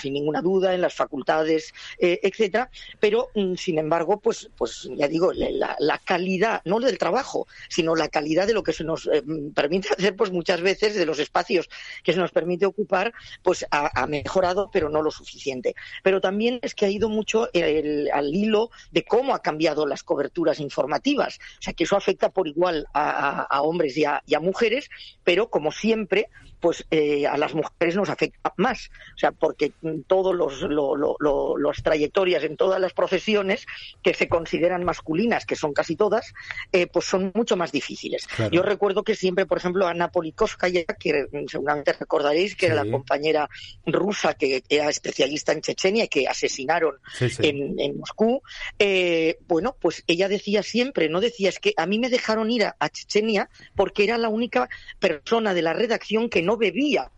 sin 0.00 0.14
ninguna 0.14 0.40
duda, 0.40 0.74
en 0.74 0.80
las 0.80 0.94
facultades, 0.94 1.74
etcétera. 1.98 2.70
Pero, 2.98 3.28
mm, 3.34 3.56
sin 3.56 3.78
embargo, 3.78 4.20
pues, 4.20 4.48
pues 4.56 4.88
ya 5.02 5.08
digo, 5.08 5.32
la, 5.32 5.98
calidad, 6.04 6.62
no 6.64 6.78
del 6.78 6.96
trabajo, 6.96 7.48
sino 7.68 7.96
la 7.96 8.08
calidad 8.08 8.46
de 8.46 8.54
lo 8.54 8.62
que 8.62 8.72
se 8.72 8.84
nos 8.84 9.08
eh, 9.08 9.24
permite 9.52 9.88
hacer, 9.92 10.14
pues 10.14 10.30
muchas 10.30 10.60
veces, 10.60 10.94
de 10.94 11.04
los 11.04 11.18
espacios 11.18 11.68
que 12.04 12.12
se 12.12 12.20
nos 12.20 12.30
permite 12.30 12.66
ocupar, 12.66 13.12
pues 13.42 13.66
ha, 13.72 14.06
mejorado, 14.06 14.70
pero 14.72 14.88
no 14.90 15.02
lo 15.02 15.10
suficiente. 15.10 15.74
Pero 16.04 16.20
también 16.20 16.60
es 16.62 16.76
que 16.76 16.86
ha 16.86 16.88
ido 16.88 17.08
mucho 17.08 17.48
al 17.52 18.32
hilo 18.32 18.70
de 18.92 19.04
cómo 19.04 19.34
ha 19.34 19.42
cambiado 19.42 19.86
las 19.86 20.04
coberturas 20.04 20.60
informativas. 20.60 21.40
O 21.58 21.62
sea, 21.62 21.72
que 21.72 21.82
eso 21.82 21.96
afecta 21.96 22.30
por 22.30 22.46
igual 22.46 22.86
a, 22.94 23.60
hombres 23.62 23.96
y 23.96 24.04
a 24.04 24.40
mujeres, 24.40 24.88
pero 25.24 25.50
como 25.50 25.72
siempre, 25.72 26.28
pues 26.62 26.86
eh, 26.92 27.26
a 27.26 27.36
las 27.36 27.54
mujeres 27.54 27.96
nos 27.96 28.08
afecta 28.08 28.54
más. 28.56 28.88
O 29.16 29.18
sea, 29.18 29.32
porque 29.32 29.72
todas 30.06 30.32
los, 30.32 30.62
las 30.62 31.82
trayectorias 31.82 32.44
en 32.44 32.56
todas 32.56 32.80
las 32.80 32.92
profesiones 32.92 33.66
que 34.00 34.14
se 34.14 34.28
consideran 34.28 34.84
masculinas, 34.84 35.44
que 35.44 35.56
son 35.56 35.72
casi 35.72 35.96
todas, 35.96 36.32
eh, 36.70 36.86
pues 36.86 37.04
son 37.04 37.32
mucho 37.34 37.56
más 37.56 37.72
difíciles. 37.72 38.28
Yo 38.52 38.62
recuerdo 38.62 39.02
que 39.02 39.16
siempre, 39.16 39.44
por 39.44 39.58
ejemplo, 39.58 39.88
Ana 39.88 40.12
Polikovskaya, 40.12 40.84
que 40.84 41.26
seguramente 41.48 41.94
recordaréis 41.94 42.54
que 42.54 42.66
era 42.66 42.76
la 42.76 42.88
compañera 42.88 43.50
rusa 43.84 44.34
que 44.34 44.62
era 44.68 44.88
especialista 44.88 45.50
en 45.50 45.62
Chechenia 45.62 46.04
y 46.04 46.08
que 46.08 46.28
asesinaron 46.28 46.94
En, 47.40 47.98
Moscú, 47.98 48.40
eh, 48.78 49.38
bueno, 49.48 49.74
pues 49.80 50.04
ella 50.06 50.28
decía 50.28 50.62
siempre, 50.62 51.08
no 51.08 51.20
decía, 51.20 51.48
es 51.48 51.58
que 51.58 51.74
a 51.76 51.86
mí 51.86 51.98
me 51.98 52.08
dejaron 52.08 52.52
ir 52.52 52.66
a 52.66 52.88
Chechenia 52.88 53.48
porque 53.74 54.04
era 54.04 54.16
la 54.16 54.28
única 54.28 54.68
persona 55.00 55.54
de 55.54 55.62
la 55.62 55.72
redacción 55.72 56.28
que 56.28 56.42
no 56.42 56.51
bebía. 56.56 57.10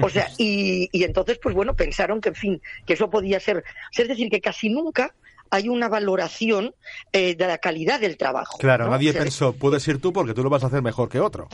O 0.00 0.08
sea, 0.08 0.28
y, 0.38 0.88
entonces, 0.92 1.38
pues 1.42 1.54
bueno, 1.54 1.74
pensaron 1.74 2.20
que, 2.20 2.30
en 2.30 2.34
fin, 2.34 2.62
que 2.86 2.94
eso 2.94 3.10
podía 3.10 3.40
ser. 3.40 3.64
Es 3.96 4.08
decir, 4.08 4.30
que 4.30 4.40
casi 4.40 4.68
nunca 4.68 5.14
hay 5.50 5.68
una 5.68 5.88
valoración 5.88 6.74
eh, 7.12 7.34
de 7.34 7.46
la 7.46 7.58
calidad 7.58 8.00
del 8.00 8.16
trabajo. 8.16 8.58
Claro, 8.58 8.88
nadie 8.88 9.12
pensó, 9.12 9.52
puedes 9.52 9.86
ir 9.88 10.00
tú 10.00 10.12
porque 10.12 10.34
tú 10.34 10.42
lo 10.42 10.50
vas 10.50 10.64
a 10.64 10.68
hacer 10.68 10.82
mejor 10.82 11.08
que 11.08 11.20
otro. 11.20 11.48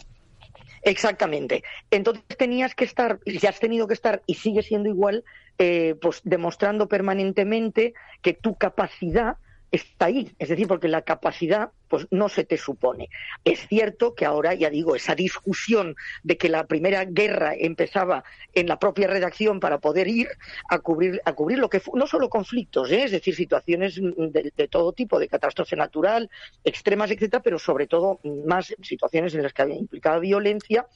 Exactamente. 0.82 1.62
Entonces 1.90 2.24
tenías 2.38 2.74
que 2.74 2.84
estar, 2.84 3.18
y 3.24 3.44
has 3.46 3.60
tenido 3.60 3.86
que 3.86 3.94
estar, 3.94 4.22
y 4.26 4.34
sigue 4.34 4.62
siendo 4.62 4.88
igual, 4.88 5.24
eh, 5.58 5.94
pues 6.00 6.20
demostrando 6.24 6.88
permanentemente 6.88 7.94
que 8.22 8.32
tu 8.32 8.54
capacidad 8.54 9.36
está 9.72 10.06
ahí, 10.06 10.32
es 10.38 10.48
decir, 10.48 10.66
porque 10.66 10.88
la 10.88 11.02
capacidad 11.02 11.70
pues 11.88 12.06
no 12.10 12.28
se 12.28 12.44
te 12.44 12.56
supone. 12.56 13.08
Es 13.44 13.66
cierto 13.68 14.14
que 14.14 14.24
ahora, 14.24 14.54
ya 14.54 14.70
digo, 14.70 14.94
esa 14.94 15.14
discusión 15.14 15.96
de 16.22 16.36
que 16.36 16.48
la 16.48 16.66
primera 16.66 17.04
guerra 17.04 17.54
empezaba 17.56 18.24
en 18.54 18.68
la 18.68 18.78
propia 18.78 19.08
redacción 19.08 19.60
para 19.60 19.78
poder 19.78 20.08
ir 20.08 20.28
a 20.68 20.78
cubrir, 20.78 21.20
a 21.24 21.32
cubrir 21.32 21.58
lo 21.58 21.68
que 21.68 21.82
no 21.94 22.06
solo 22.06 22.28
conflictos, 22.28 22.90
¿eh? 22.90 23.04
es 23.04 23.10
decir, 23.12 23.34
situaciones 23.34 23.96
de, 23.96 24.52
de, 24.56 24.68
todo 24.68 24.92
tipo, 24.92 25.18
de 25.18 25.28
catástrofe 25.28 25.76
natural, 25.76 26.30
extremas, 26.64 27.10
etcétera, 27.10 27.42
pero 27.42 27.58
sobre 27.58 27.86
todo 27.86 28.20
más 28.46 28.74
situaciones 28.82 29.34
en 29.34 29.42
las 29.42 29.52
que 29.52 29.62
había 29.62 29.76
implicado 29.76 30.20
violencia, 30.20 30.86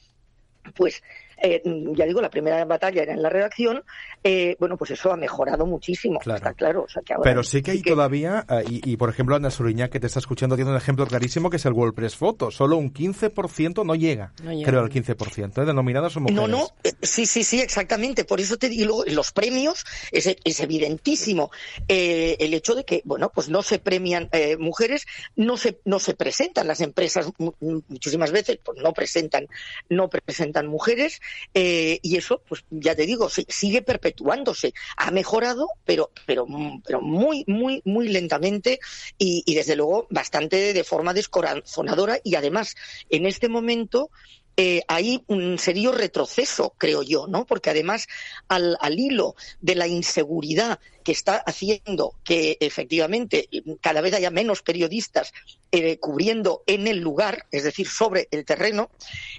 pues 0.75 1.03
eh, 1.41 1.61
ya 1.95 2.05
digo, 2.05 2.21
la 2.21 2.29
primera 2.29 2.63
batalla 2.65 3.03
era 3.03 3.13
en 3.13 3.21
la 3.21 3.29
redacción, 3.29 3.83
eh, 4.23 4.55
bueno, 4.59 4.77
pues 4.77 4.91
eso 4.91 5.11
ha 5.11 5.17
mejorado 5.17 5.65
muchísimo, 5.65 6.19
está 6.19 6.53
claro. 6.53 6.85
Pero 7.23 7.43
sí 7.43 7.61
que 7.61 7.71
hay 7.71 7.81
todavía, 7.81 8.45
eh, 8.49 8.63
y, 8.67 8.97
por 8.97 9.09
ejemplo 9.09 9.35
Ana 9.35 9.51
Suriña, 9.51 9.89
que 9.89 9.99
te 9.99 10.07
está 10.07 10.19
escuchando, 10.19 10.55
tiene 10.55 10.71
un 10.71 10.77
ejemplo 10.77 11.05
clarísimo 11.05 11.49
que 11.49 11.57
es 11.57 11.65
el 11.65 11.73
WordPress 11.73 12.15
Photo, 12.15 12.51
solo 12.51 12.77
un 12.77 12.93
15% 12.93 13.85
no 13.85 13.95
llega, 13.95 14.33
creo, 14.35 14.79
al 14.81 14.89
15%, 14.89 15.61
¿eh? 15.61 15.65
denominadas 15.65 16.13
son 16.13 16.23
mujeres. 16.23 16.41
No, 16.41 16.47
no, 16.47 16.67
sí, 17.01 17.25
sí, 17.25 17.43
sí, 17.43 17.61
exactamente, 17.61 18.25
por 18.25 18.39
eso 18.39 18.57
te 18.57 18.69
digo, 18.69 19.03
los 19.07 19.31
premios 19.31 19.85
es, 20.11 20.35
es 20.43 20.59
evidentísimo 20.59 21.51
el 21.87 22.53
hecho 22.53 22.75
de 22.75 22.85
que, 22.85 23.01
bueno, 23.05 23.31
pues 23.33 23.49
no 23.49 23.61
se 23.61 23.79
premian 23.79 24.29
mujeres, 24.59 25.05
no 25.35 25.57
se, 25.57 25.79
no 25.85 25.99
se 25.99 26.13
presentan 26.13 26.67
las 26.67 26.81
empresas 26.81 27.31
muchísimas 27.59 28.31
veces, 28.31 28.59
pues 28.63 28.79
no 28.81 28.93
presentan, 28.93 29.47
no 29.89 30.09
presentan 30.09 30.67
mujeres, 30.67 31.21
eh, 31.53 31.99
y 32.01 32.17
eso, 32.17 32.41
pues 32.47 32.65
ya 32.69 32.95
te 32.95 33.05
digo, 33.05 33.29
sigue 33.29 33.81
perpetuándose. 33.81 34.73
Ha 34.97 35.11
mejorado, 35.11 35.69
pero, 35.85 36.11
pero, 36.25 36.45
pero 36.85 37.01
muy, 37.01 37.43
muy, 37.47 37.81
muy 37.85 38.09
lentamente 38.09 38.79
y, 39.17 39.43
desde 39.55 39.75
luego 39.75 40.07
bastante 40.09 40.73
de 40.73 40.83
forma 40.83 41.13
descorazonadora. 41.13 42.19
Y 42.23 42.35
además, 42.35 42.75
en 43.09 43.25
este 43.25 43.49
momento, 43.49 44.09
eh, 44.57 44.83
hay 44.87 45.21
un 45.27 45.59
serio 45.59 45.91
retroceso, 45.91 46.73
creo 46.77 47.03
yo, 47.03 47.27
¿no? 47.27 47.45
Porque 47.45 47.69
además, 47.69 48.07
al, 48.47 48.77
hilo 48.97 49.35
de 49.59 49.75
la 49.75 49.87
inseguridad 49.87 50.79
que 51.03 51.11
está 51.11 51.37
haciendo 51.37 52.15
que 52.23 52.57
efectivamente 52.61 53.49
cada 53.81 54.01
vez 54.01 54.13
haya 54.13 54.31
menos 54.31 54.61
periodistas 54.61 55.33
eh, 55.71 55.97
cubriendo 55.99 56.63
en 56.67 56.87
el 56.87 56.99
lugar, 56.99 57.45
es 57.51 57.63
decir, 57.63 57.87
sobre 57.87 58.27
el 58.31 58.45
terreno, 58.45 58.89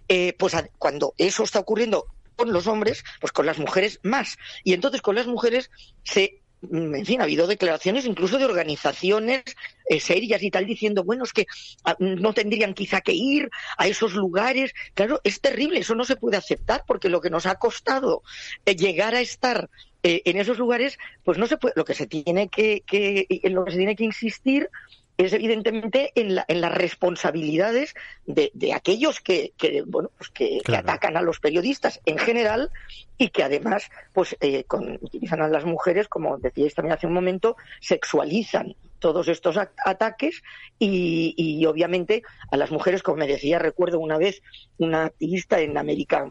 eh, 0.08 0.34
pues 0.38 0.54
cuando 0.78 1.14
eso 1.16 1.44
está 1.44 1.60
ocurriendo 1.60 2.06
con 2.36 2.52
los 2.52 2.66
hombres, 2.66 3.02
pues 3.20 3.32
con 3.32 3.46
las 3.46 3.58
mujeres 3.58 3.98
más. 4.02 4.36
Y 4.64 4.74
entonces 4.74 5.00
con 5.00 5.14
las 5.14 5.26
mujeres 5.26 5.70
se 6.04 6.42
en 6.62 7.04
fin, 7.04 7.20
ha 7.20 7.24
habido 7.24 7.46
declaraciones 7.46 8.06
incluso 8.06 8.38
de 8.38 8.44
organizaciones 8.44 9.42
eh, 9.88 10.00
serias 10.00 10.42
y 10.42 10.50
tal 10.50 10.66
diciendo, 10.66 11.04
bueno, 11.04 11.24
es 11.24 11.32
que 11.32 11.46
ah, 11.84 11.96
no 11.98 12.32
tendrían 12.32 12.74
quizá 12.74 13.00
que 13.00 13.12
ir 13.12 13.50
a 13.76 13.86
esos 13.86 14.14
lugares. 14.14 14.72
Claro, 14.94 15.20
es 15.24 15.40
terrible, 15.40 15.80
eso 15.80 15.94
no 15.94 16.04
se 16.04 16.16
puede 16.16 16.36
aceptar 16.36 16.84
porque 16.86 17.08
lo 17.08 17.20
que 17.20 17.30
nos 17.30 17.46
ha 17.46 17.56
costado 17.56 18.22
llegar 18.64 19.14
a 19.14 19.20
estar 19.20 19.68
en 20.02 20.38
esos 20.38 20.58
lugares, 20.58 20.98
pues 21.24 21.36
no 21.36 21.48
se 21.48 21.56
puede, 21.56 21.74
lo 21.76 21.84
que 21.84 21.94
se 21.94 22.06
tiene 22.06 22.48
que, 22.48 22.82
que, 22.86 23.26
lo 23.50 23.64
que 23.64 23.72
se 23.72 23.76
tiene 23.76 23.96
que 23.96 24.04
insistir 24.04 24.70
es 25.18 25.32
evidentemente 25.32 26.12
en, 26.14 26.34
las 26.34 26.74
responsabilidades 26.74 27.94
de, 28.26 28.50
aquellos 28.74 29.20
que, 29.20 29.52
bueno 29.86 30.10
pues 30.16 30.30
que, 30.30 30.60
atacan 30.76 31.16
a 31.16 31.22
los 31.22 31.40
periodistas 31.40 32.00
en 32.04 32.18
general 32.18 32.70
y 33.16 33.30
que 33.30 33.42
además 33.42 33.90
pues 34.12 34.36
eh, 34.40 34.64
utilizan 35.00 35.40
a 35.40 35.48
las 35.48 35.64
mujeres 35.64 36.08
como 36.08 36.36
decíais 36.38 36.74
también 36.74 36.94
hace 36.94 37.06
un 37.06 37.14
momento 37.14 37.56
sexualizan 37.80 38.76
todos 38.98 39.28
estos 39.28 39.56
ataques 39.84 40.42
y, 40.78 41.34
y 41.36 41.64
obviamente 41.66 42.22
a 42.50 42.56
las 42.56 42.70
mujeres 42.70 43.02
como 43.02 43.18
me 43.18 43.26
decía 43.26 43.58
recuerdo 43.58 44.00
una 44.00 44.18
vez 44.18 44.42
una 44.78 45.06
activista 45.06 45.60
en 45.60 45.78
América 45.78 46.30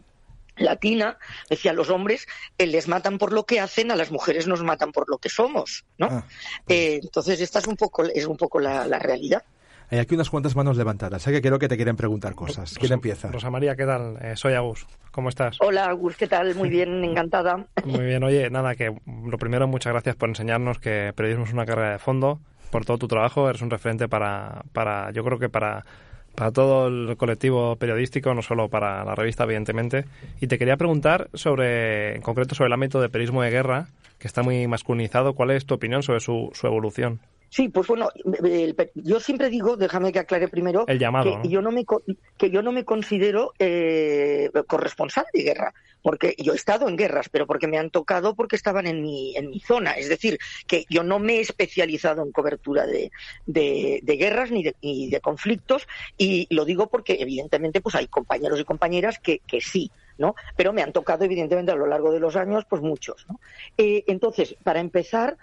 latina, 0.56 1.18
decía 1.48 1.72
los 1.72 1.90
hombres 1.90 2.26
eh, 2.58 2.66
les 2.66 2.88
matan 2.88 3.18
por 3.18 3.32
lo 3.32 3.44
que 3.44 3.60
hacen, 3.60 3.90
a 3.90 3.96
las 3.96 4.10
mujeres 4.10 4.46
nos 4.46 4.62
matan 4.62 4.92
por 4.92 5.08
lo 5.08 5.18
que 5.18 5.28
somos, 5.28 5.84
¿no? 5.98 6.06
Ah, 6.06 6.24
pues. 6.64 6.78
eh, 6.78 7.00
entonces 7.02 7.40
esta 7.40 7.58
es 7.58 7.66
un 7.66 7.76
poco, 7.76 8.04
es 8.04 8.26
un 8.26 8.36
poco 8.36 8.58
la, 8.60 8.98
realidad. 8.98 9.42
Hay 9.88 9.98
aquí 9.98 10.14
unas 10.16 10.30
cuantas 10.30 10.56
manos 10.56 10.76
levantadas, 10.76 11.22
sé 11.22 11.30
que 11.30 11.40
creo 11.40 11.58
que 11.58 11.68
te 11.68 11.76
quieren 11.76 11.96
preguntar 11.96 12.34
cosas. 12.34 12.74
¿Quién 12.78 12.92
empieza? 12.92 13.30
Rosa 13.30 13.50
María, 13.50 13.76
¿qué 13.76 13.86
tal? 13.86 14.18
Eh, 14.20 14.34
soy 14.34 14.54
Agus. 14.54 14.84
¿Cómo 15.12 15.28
estás? 15.28 15.58
Hola, 15.60 15.84
Agus, 15.86 16.16
¿qué 16.16 16.26
tal? 16.26 16.56
Muy 16.56 16.68
bien, 16.68 17.04
encantada. 17.04 17.66
Muy 17.84 18.04
bien, 18.04 18.24
oye, 18.24 18.50
nada, 18.50 18.74
que 18.74 18.92
lo 19.06 19.38
primero, 19.38 19.68
muchas 19.68 19.92
gracias 19.92 20.16
por 20.16 20.28
enseñarnos 20.28 20.80
que 20.80 21.12
periodismo 21.14 21.44
es 21.44 21.52
una 21.52 21.66
carrera 21.66 21.92
de 21.92 21.98
fondo, 21.98 22.40
por 22.70 22.84
todo 22.84 22.98
tu 22.98 23.06
trabajo, 23.06 23.48
eres 23.48 23.62
un 23.62 23.70
referente 23.70 24.08
para, 24.08 24.64
para 24.72 25.12
yo 25.12 25.22
creo 25.22 25.38
que 25.38 25.48
para 25.48 25.84
para 26.36 26.52
todo 26.52 26.86
el 26.86 27.16
colectivo 27.16 27.76
periodístico, 27.76 28.34
no 28.34 28.42
solo 28.42 28.68
para 28.68 29.04
la 29.04 29.14
revista, 29.14 29.44
evidentemente. 29.44 30.04
Y 30.40 30.46
te 30.46 30.58
quería 30.58 30.76
preguntar 30.76 31.28
sobre, 31.34 32.14
en 32.14 32.22
concreto, 32.22 32.54
sobre 32.54 32.68
el 32.68 32.74
ámbito 32.74 33.00
de 33.00 33.08
periodismo 33.08 33.42
de 33.42 33.50
guerra, 33.50 33.88
que 34.18 34.28
está 34.28 34.42
muy 34.42 34.66
masculinizado. 34.68 35.34
¿Cuál 35.34 35.50
es 35.50 35.66
tu 35.66 35.74
opinión 35.74 36.02
sobre 36.02 36.20
su, 36.20 36.50
su 36.52 36.66
evolución? 36.66 37.20
Sí, 37.48 37.68
pues 37.68 37.86
bueno, 37.86 38.08
yo 38.94 39.20
siempre 39.20 39.48
digo, 39.48 39.76
déjame 39.76 40.12
que 40.12 40.18
aclare 40.18 40.48
primero, 40.48 40.84
el 40.88 40.98
llamado, 40.98 41.40
que, 41.40 41.48
yo 41.48 41.62
no 41.62 41.70
me, 41.70 41.84
que 42.36 42.50
yo 42.50 42.60
no 42.60 42.72
me 42.72 42.84
considero 42.84 43.52
eh, 43.58 44.50
corresponsal 44.66 45.24
de 45.32 45.42
guerra, 45.42 45.72
porque 46.06 46.36
yo 46.38 46.52
he 46.52 46.56
estado 46.56 46.88
en 46.88 46.96
guerras, 46.96 47.28
pero 47.28 47.48
porque 47.48 47.66
me 47.66 47.78
han 47.78 47.90
tocado 47.90 48.36
porque 48.36 48.54
estaban 48.54 48.86
en 48.86 49.02
mi, 49.02 49.36
en 49.36 49.50
mi 49.50 49.58
zona. 49.58 49.94
Es 49.94 50.08
decir, 50.08 50.38
que 50.68 50.84
yo 50.88 51.02
no 51.02 51.18
me 51.18 51.38
he 51.38 51.40
especializado 51.40 52.22
en 52.22 52.30
cobertura 52.30 52.86
de, 52.86 53.10
de, 53.44 54.16
guerras 54.16 54.52
ni 54.52 54.62
de, 54.62 54.76
ni 54.82 55.10
de 55.10 55.20
conflictos, 55.20 55.88
y 56.16 56.46
lo 56.54 56.64
digo 56.64 56.86
porque 56.86 57.16
evidentemente 57.18 57.80
pues 57.80 57.96
hay 57.96 58.06
compañeros 58.06 58.60
y 58.60 58.64
compañeras 58.64 59.18
que, 59.18 59.40
que 59.48 59.60
sí. 59.60 59.90
¿no? 60.16 60.34
Pero 60.56 60.72
me 60.72 60.82
han 60.82 60.92
tocado, 60.92 61.24
evidentemente, 61.24 61.72
a 61.72 61.74
lo 61.74 61.86
largo 61.86 62.10
de 62.10 62.20
los 62.20 62.36
años, 62.36 62.64
pues 62.66 62.80
muchos, 62.80 63.26
¿no? 63.28 63.38
Eh, 63.76 64.02
entonces, 64.06 64.56
para 64.62 64.80
empezar, 64.80 65.36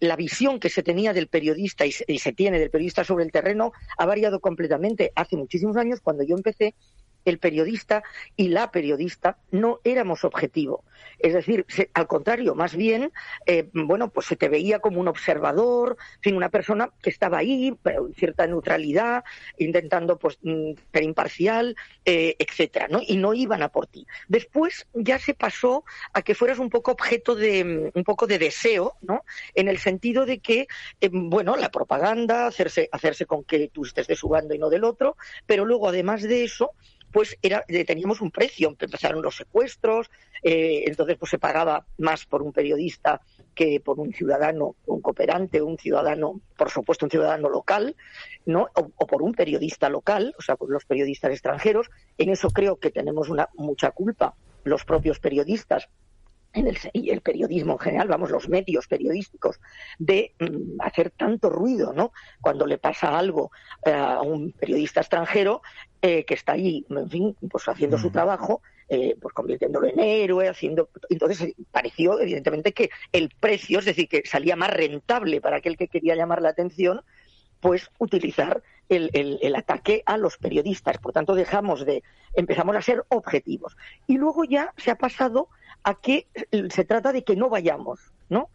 la 0.00 0.16
visión 0.16 0.60
que 0.60 0.70
se 0.70 0.82
tenía 0.82 1.12
del 1.12 1.26
periodista 1.26 1.84
y 1.84 1.92
se, 1.92 2.32
tiene 2.32 2.58
del 2.58 2.70
periodista 2.70 3.04
sobre 3.04 3.24
el 3.24 3.32
terreno 3.32 3.72
ha 3.98 4.06
variado 4.06 4.40
completamente. 4.40 5.12
Hace 5.16 5.36
muchísimos 5.36 5.76
años, 5.76 6.00
cuando 6.00 6.22
yo 6.22 6.36
empecé, 6.36 6.74
el 7.24 7.38
periodista 7.38 8.02
y 8.36 8.48
la 8.48 8.70
periodista 8.70 9.38
no 9.50 9.80
éramos 9.84 10.24
objetivo. 10.24 10.84
Es 11.18 11.32
decir, 11.34 11.64
se- 11.68 11.90
al 11.94 12.06
contrario, 12.06 12.54
más 12.54 12.74
bien, 12.76 13.12
eh, 13.46 13.68
bueno, 13.72 14.10
pues 14.10 14.26
se 14.26 14.36
te 14.36 14.48
veía 14.48 14.78
como 14.80 15.00
un 15.00 15.08
observador, 15.08 15.96
en 16.16 16.20
fin, 16.22 16.36
una 16.36 16.48
persona 16.50 16.90
que 17.02 17.10
estaba 17.10 17.38
ahí, 17.38 17.76
pero 17.82 18.08
cierta 18.16 18.46
neutralidad, 18.46 19.24
intentando 19.58 20.18
pues 20.18 20.38
mm, 20.42 20.72
ser 20.92 21.02
imparcial, 21.02 21.76
eh, 22.04 22.36
etcétera, 22.38 22.88
¿no? 22.88 23.00
Y 23.06 23.16
no 23.16 23.34
iban 23.34 23.62
a 23.62 23.68
por 23.68 23.86
ti. 23.86 24.06
Después 24.28 24.86
ya 24.92 25.18
se 25.18 25.34
pasó 25.34 25.84
a 26.12 26.22
que 26.22 26.34
fueras 26.34 26.58
un 26.58 26.70
poco 26.70 26.92
objeto 26.92 27.34
de 27.34 27.64
mm, 27.64 27.90
un 27.98 28.04
poco 28.04 28.26
de 28.26 28.38
deseo, 28.38 28.94
¿no? 29.00 29.24
En 29.54 29.68
el 29.68 29.78
sentido 29.78 30.26
de 30.26 30.38
que, 30.40 30.66
eh, 31.00 31.08
bueno, 31.12 31.56
la 31.56 31.70
propaganda, 31.70 32.46
hacerse, 32.46 32.88
hacerse 32.92 33.26
con 33.26 33.44
que 33.44 33.68
tú 33.68 33.84
estés 33.84 34.06
de 34.06 34.16
su 34.16 34.28
bando 34.28 34.54
y 34.54 34.58
no 34.58 34.68
del 34.70 34.84
otro, 34.84 35.16
pero 35.46 35.64
luego 35.64 35.88
además 35.88 36.22
de 36.22 36.44
eso, 36.44 36.72
pues 37.14 37.38
era, 37.42 37.62
teníamos 37.86 38.20
un 38.20 38.32
precio, 38.32 38.74
empezaron 38.80 39.22
los 39.22 39.36
secuestros, 39.36 40.10
eh, 40.42 40.82
entonces 40.88 41.16
pues 41.16 41.30
se 41.30 41.38
pagaba 41.38 41.86
más 41.96 42.26
por 42.26 42.42
un 42.42 42.52
periodista 42.52 43.20
que 43.54 43.78
por 43.78 44.00
un 44.00 44.12
ciudadano, 44.12 44.74
un 44.86 45.00
cooperante, 45.00 45.62
un 45.62 45.78
ciudadano, 45.78 46.40
por 46.56 46.70
supuesto 46.70 47.06
un 47.06 47.10
ciudadano 47.12 47.48
local, 47.48 47.94
¿no? 48.46 48.66
O, 48.74 48.90
o 48.96 49.06
por 49.06 49.22
un 49.22 49.32
periodista 49.32 49.88
local, 49.88 50.34
o 50.36 50.42
sea, 50.42 50.56
por 50.56 50.68
los 50.70 50.84
periodistas 50.86 51.30
extranjeros. 51.30 51.88
En 52.18 52.30
eso 52.30 52.50
creo 52.50 52.80
que 52.80 52.90
tenemos 52.90 53.28
una 53.28 53.48
mucha 53.54 53.92
culpa 53.92 54.34
los 54.64 54.84
propios 54.84 55.20
periodistas 55.20 55.88
en 56.54 56.68
el, 56.68 56.78
y 56.92 57.10
el 57.10 57.20
periodismo 57.20 57.72
en 57.74 57.78
general, 57.80 58.08
vamos, 58.08 58.30
los 58.30 58.48
medios 58.48 58.86
periodísticos, 58.86 59.60
de 59.98 60.32
mm, 60.38 60.80
hacer 60.80 61.10
tanto 61.10 61.50
ruido, 61.50 61.92
¿no? 61.92 62.12
Cuando 62.40 62.66
le 62.66 62.78
pasa 62.78 63.18
algo 63.18 63.50
eh, 63.84 63.92
a 63.92 64.22
un 64.22 64.52
periodista 64.52 65.00
extranjero 65.00 65.60
eh, 66.00 66.24
que 66.24 66.34
está 66.34 66.52
allí, 66.52 66.86
en 66.88 67.10
fin, 67.10 67.36
pues 67.50 67.66
haciendo 67.68 67.98
su 67.98 68.10
trabajo, 68.10 68.62
eh, 68.88 69.16
pues 69.20 69.34
convirtiéndolo 69.34 69.86
en 69.88 69.98
héroe, 69.98 70.48
haciendo. 70.48 70.90
Entonces 71.08 71.54
pareció, 71.72 72.20
evidentemente, 72.20 72.72
que 72.72 72.90
el 73.12 73.30
precio, 73.40 73.78
es 73.80 73.86
decir, 73.86 74.08
que 74.08 74.22
salía 74.24 74.56
más 74.56 74.70
rentable 74.70 75.40
para 75.40 75.56
aquel 75.56 75.76
que 75.76 75.88
quería 75.88 76.14
llamar 76.14 76.40
la 76.42 76.50
atención, 76.50 77.00
pues 77.60 77.90
utilizar 77.98 78.62
el, 78.90 79.08
el- 79.14 79.38
el 79.40 79.56
ataque 79.56 80.02
a 80.04 80.18
los 80.18 80.36
periodistas. 80.36 80.98
Por 80.98 81.12
tanto, 81.14 81.34
dejamos 81.34 81.86
de, 81.86 82.02
empezamos 82.34 82.76
a 82.76 82.82
ser 82.82 83.02
objetivos. 83.08 83.74
Y 84.06 84.18
luego 84.18 84.44
ya 84.44 84.74
se 84.76 84.90
ha 84.90 84.96
pasado 84.96 85.48
a 85.84 85.94
que 85.94 86.26
eh, 86.50 86.68
se 86.70 86.84
trata 86.84 87.12
de 87.12 87.22
que 87.24 87.36
no 87.36 87.48
vayamos, 87.48 88.00
¿no? 88.28 88.48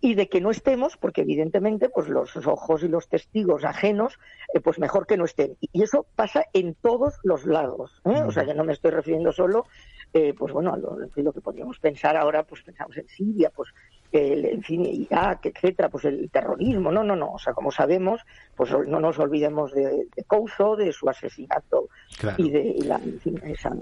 Y 0.00 0.14
de 0.14 0.28
que 0.28 0.40
no 0.40 0.50
estemos, 0.50 0.96
porque 0.96 1.22
evidentemente, 1.22 1.88
pues 1.88 2.08
los 2.08 2.36
ojos 2.46 2.82
y 2.82 2.88
los 2.88 3.08
testigos 3.08 3.64
ajenos, 3.64 4.18
eh, 4.54 4.60
pues 4.60 4.78
mejor 4.78 5.06
que 5.06 5.16
no 5.16 5.24
estén. 5.24 5.56
Y 5.60 5.82
eso 5.82 6.06
pasa 6.14 6.44
en 6.52 6.74
todos 6.74 7.14
los 7.24 7.46
lados. 7.46 8.02
¿eh? 8.04 8.22
O 8.22 8.30
sea, 8.30 8.44
que 8.44 8.54
no 8.54 8.62
me 8.62 8.74
estoy 8.74 8.90
refiriendo 8.90 9.32
solo, 9.32 9.64
eh, 10.12 10.34
pues 10.38 10.52
bueno, 10.52 10.74
a 10.74 10.76
lo, 10.76 10.98
lo 10.98 11.32
que 11.32 11.40
podríamos 11.40 11.78
pensar 11.78 12.16
ahora, 12.16 12.44
pues 12.44 12.62
pensamos 12.62 12.96
en 12.98 13.08
Siria, 13.08 13.50
pues 13.56 13.70
el, 14.12 14.44
en 14.44 14.62
fin, 14.62 14.84
Irak, 14.84 15.46
etcétera, 15.46 15.88
pues 15.88 16.04
el 16.04 16.30
terrorismo. 16.30 16.92
No, 16.92 17.02
no, 17.02 17.16
no. 17.16 17.32
O 17.32 17.38
sea, 17.38 17.54
como 17.54 17.72
sabemos, 17.72 18.20
pues 18.54 18.70
no 18.86 19.00
nos 19.00 19.18
olvidemos 19.18 19.72
de, 19.72 20.06
de 20.14 20.24
Couso, 20.24 20.76
de 20.76 20.92
su 20.92 21.08
asesinato 21.08 21.88
Claro. 22.18 22.36
y 22.38 22.50
de 22.50 22.60
y 22.60 22.80
la, 22.82 22.96
en 22.96 23.18
fin, 23.18 23.40
esa, 23.44 23.74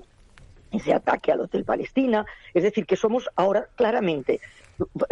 ese 0.75 0.93
ataque 0.93 1.33
al 1.33 1.41
Hotel 1.41 1.65
Palestina. 1.65 2.27
Es 2.53 2.63
decir, 2.63 2.87
que 2.87 2.97
somos 2.97 3.29
ahora 3.37 3.69
claramente, 3.77 4.41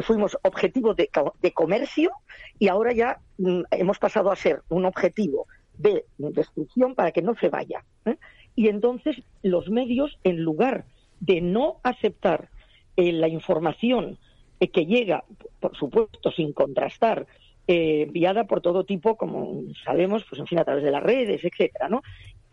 fuimos 0.00 0.36
objetivo 0.42 0.94
de, 0.94 1.10
de 1.40 1.52
comercio 1.52 2.10
y 2.58 2.68
ahora 2.68 2.92
ya 2.92 3.18
mm, 3.38 3.62
hemos 3.70 3.98
pasado 3.98 4.30
a 4.30 4.36
ser 4.36 4.62
un 4.68 4.84
objetivo 4.84 5.46
de 5.78 6.04
destrucción 6.18 6.94
para 6.94 7.12
que 7.12 7.22
no 7.22 7.34
se 7.36 7.48
vaya. 7.48 7.84
¿eh? 8.04 8.16
Y 8.54 8.68
entonces 8.68 9.16
los 9.42 9.68
medios, 9.70 10.18
en 10.24 10.42
lugar 10.42 10.84
de 11.20 11.40
no 11.40 11.76
aceptar 11.82 12.50
eh, 12.96 13.12
la 13.12 13.28
información 13.28 14.18
eh, 14.60 14.68
que 14.68 14.86
llega, 14.86 15.24
por 15.60 15.76
supuesto, 15.76 16.30
sin 16.32 16.52
contrastar, 16.52 17.26
enviada 17.68 18.44
por 18.44 18.60
todo 18.60 18.84
tipo, 18.84 19.16
como 19.16 19.62
sabemos, 19.84 20.24
pues 20.28 20.40
en 20.40 20.48
fin, 20.48 20.58
a 20.58 20.64
través 20.64 20.82
de 20.82 20.90
las 20.90 21.02
redes, 21.02 21.42
etcétera, 21.44 21.88
¿no? 21.88 22.02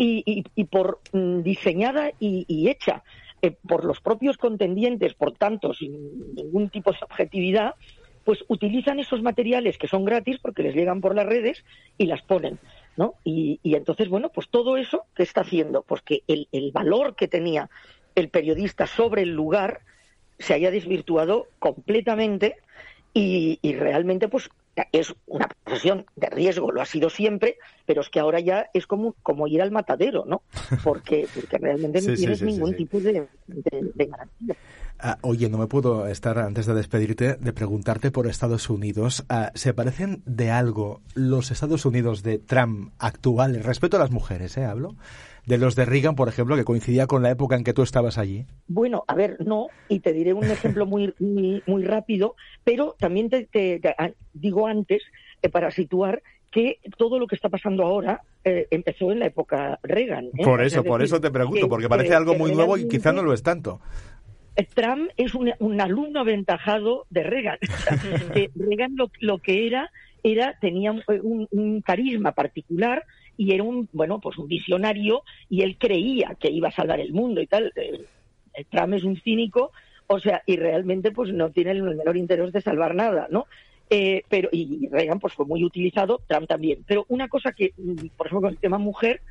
Y, 0.01 0.23
y- 0.25 0.43
y 0.55 0.63
por 0.63 1.01
mm, 1.11 1.41
diseñada 1.41 2.11
y, 2.19 2.69
hecha 2.69 3.03
eh, 3.41 3.51
por 3.67 3.83
los 3.83 3.99
propios 3.99 4.37
contendientes, 4.37 5.13
por 5.13 5.33
tanto, 5.33 5.73
sin 5.73 5.91
ningún 6.35 6.69
tipo 6.69 6.91
de 6.93 6.99
objetividad, 7.01 7.75
pues 8.23 8.45
utilizan 8.47 8.99
esos 8.99 9.21
materiales 9.21 9.77
que 9.77 9.89
son 9.89 10.05
gratis 10.05 10.37
porque 10.41 10.63
les 10.63 10.73
llegan 10.73 11.01
por 11.01 11.15
las 11.15 11.25
redes 11.25 11.65
y 11.97 12.05
las 12.05 12.21
ponen, 12.21 12.59
¿no? 12.95 13.15
Y, 13.25 13.59
entonces, 13.63 14.07
bueno, 14.07 14.29
pues 14.29 14.47
todo 14.49 14.77
eso 14.77 15.03
que 15.15 15.23
está 15.23 15.41
haciendo, 15.41 15.83
pues 15.83 16.01
que 16.01 16.21
el, 16.27 16.47
el 16.53 16.71
valor 16.71 17.15
que 17.17 17.27
tenía 17.27 17.69
el 18.15 18.29
periodista 18.29 18.87
sobre 18.87 19.23
el 19.23 19.31
lugar 19.35 19.81
se 20.37 20.53
haya 20.53 20.71
desvirtuado 20.71 21.47
completamente 21.59 22.55
y 23.13 23.59
realmente 23.73 24.29
pues 24.29 24.49
es 24.91 25.13
una 25.27 25.47
profesión 25.63 26.05
de 26.15 26.29
riesgo, 26.29 26.71
lo 26.71 26.81
ha 26.81 26.85
sido 26.85 27.09
siempre, 27.09 27.57
pero 27.85 28.01
es 28.01 28.09
que 28.09 28.19
ahora 28.19 28.39
ya 28.39 28.69
es 28.73 28.87
como, 28.87 29.13
como 29.23 29.47
ir 29.47 29.61
al 29.61 29.71
matadero, 29.71 30.23
¿no? 30.25 30.41
Porque, 30.83 31.27
porque 31.35 31.57
realmente 31.57 32.01
Sí, 32.01 32.07
no 32.09 32.15
tienes 32.15 32.39
sí, 32.39 32.45
sí, 32.45 32.51
ningún 32.53 32.75
tipo 32.75 32.99
de, 32.99 33.27
de- 33.47 33.91
de 33.93 34.05
garantía. 34.05 34.55
Ah, 35.01 35.17
oye, 35.21 35.49
no 35.49 35.57
me 35.57 35.67
puedo 35.67 36.07
estar 36.07 36.37
antes 36.39 36.65
de 36.65 36.73
despedirte 36.73 37.35
de 37.35 37.53
preguntarte 37.53 38.11
por 38.11 38.27
Estados 38.27 38.69
Unidos. 38.69 39.23
Ah, 39.29 39.51
¿Se 39.55 39.73
parecen 39.73 40.23
de 40.25 40.51
algo 40.51 41.01
los 41.13 41.51
Estados 41.51 41.85
Unidos 41.85 42.21
de 42.21 42.37
Trump 42.37 42.91
actuales, 42.99 43.65
respecto 43.65 43.95
a 43.97 44.01
las 44.01 44.11
mujeres, 44.11 44.57
eh, 44.57 44.65
hablo? 44.65 44.95
De 45.49 45.57
los 45.57 45.75
de 45.75 45.83
Reagan, 45.85 46.13
por 46.15 46.27
ejemplo, 46.29 46.55
que 46.55 46.63
coincidía 46.63 47.07
con 47.07 47.23
la 47.23 47.31
época 47.31 47.55
en 47.55 47.63
que 47.63 47.73
tú 47.73 47.81
estabas 47.81 48.19
allí. 48.19 48.45
Bueno, 48.67 49.03
a 49.07 49.15
ver, 49.15 49.37
no, 49.43 49.65
y 49.87 49.99
te 49.99 50.13
diré 50.13 50.31
un 50.33 50.43
ejemplo 50.43 50.85
muy, 50.85 51.11
muy, 51.17 51.63
muy 51.65 51.83
rápido, 51.83 52.35
pero 52.63 52.95
también 52.99 53.31
te, 53.31 53.45
te- 53.47 53.79
te- 53.79 53.89
a- 53.97 54.11
digo 54.33 54.67
antes, 54.67 55.01
eh, 55.41 55.49
para 55.49 55.71
situar, 55.71 56.21
que 56.51 56.77
todo 56.99 57.17
lo 57.17 57.25
que 57.25 57.33
está 57.33 57.49
pasando 57.49 57.83
ahora 57.83 58.21
eh, 58.43 58.67
empezó 58.69 59.11
en 59.11 59.17
la 59.21 59.25
época 59.25 59.79
Reagan. 59.81 60.25
¿eh? 60.37 60.43
Por 60.43 60.61
eso, 60.61 60.81
es 60.81 60.85
por 60.85 61.01
eso 61.01 61.19
te 61.19 61.31
pregunto, 61.31 61.61
que- 61.61 61.67
porque 61.67 61.89
parece 61.89 62.09
que- 62.09 62.15
algo 62.15 62.35
muy 62.35 62.53
nuevo 62.53 62.77
y 62.77 62.87
quizá 62.87 63.11
no 63.11 63.23
lo 63.23 63.33
es 63.33 63.41
tanto. 63.41 63.81
Trump 64.75 65.09
es 65.17 65.33
un, 65.33 65.51
un 65.57 65.81
alumno 65.81 66.19
aventajado 66.19 67.07
de 67.09 67.23
Reagan. 67.23 67.57
Reagan 68.55 68.91
lo, 68.95 69.09
lo 69.19 69.39
que 69.39 69.65
era 69.65 69.89
era 70.21 70.55
tenía 70.61 70.91
un 70.91 71.81
carisma 71.83 72.33
particular 72.33 73.03
y 73.39 73.53
era 73.53 73.63
un 73.63 73.87
bueno 73.93 74.19
pues 74.19 74.37
un 74.37 74.49
visionario 74.49 75.23
y 75.49 75.61
él 75.61 75.77
creía 75.77 76.35
que 76.37 76.51
iba 76.51 76.67
a 76.67 76.73
salvar 76.73 76.99
el 76.99 77.13
mundo 77.13 77.39
y 77.39 77.47
tal. 77.47 77.71
Eh, 77.77 78.05
eh, 78.53 78.65
Trump 78.69 78.95
es 78.95 79.05
un 79.05 79.15
cínico, 79.15 79.71
o 80.07 80.19
sea, 80.19 80.43
y 80.45 80.57
realmente 80.57 81.11
pues 81.11 81.31
no 81.31 81.49
tiene 81.49 81.71
el 81.71 81.83
menor 81.83 82.17
interés 82.17 82.51
de 82.51 82.59
salvar 82.59 82.95
nada, 82.95 83.27
¿no? 83.31 83.45
Eh, 83.89 84.23
pero 84.27 84.49
y 84.51 84.89
Reagan 84.91 85.21
pues 85.21 85.33
fue 85.35 85.45
muy 85.45 85.63
utilizado, 85.63 86.21
Trump 86.27 86.49
también. 86.49 86.83
Pero 86.85 87.05
una 87.07 87.29
cosa 87.29 87.53
que, 87.53 87.71
mm, 87.77 88.07
por 88.17 88.27
ejemplo, 88.27 88.41
con 88.41 88.51
el 88.51 88.59
tema 88.59 88.77
mujer 88.77 89.21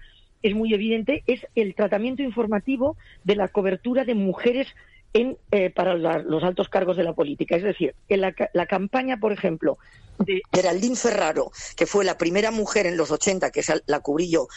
es 0.43 0.55
muy 0.55 0.73
evidente 0.73 1.23
es 1.27 1.47
el 1.55 1.75
tratamiento 1.75 2.23
informativo 2.23 2.97
de 3.25 3.37
la 3.37 3.49
cobertura 3.49 4.05
de 4.07 4.15
mujeres 4.15 4.69
en, 5.13 5.39
eh, 5.51 5.71
para 5.71 5.95
la- 5.97 6.19
los 6.19 6.43
altos 6.45 6.69
cargos 6.69 6.97
de 6.97 7.05
la 7.05 7.15
política. 7.15 7.57
Es 7.57 7.63
decir, 7.63 7.95
en 8.09 8.21
la, 8.21 8.35
la 8.53 8.67
campaña, 8.67 9.19
por 9.19 9.33
ejemplo, 9.33 9.79
de 10.19 10.43
Geraldine 10.53 10.97
Ferraro, 10.97 11.53
que 11.77 11.87
fue 11.87 12.05
la 12.05 12.19
primera 12.19 12.51
mujer 12.51 12.87
en 12.87 12.97
los 12.97 13.11
80, 13.13 13.51
que 13.51 13.63
la 13.87 14.01
cubrí 14.01 14.29
yo, 14.29 14.49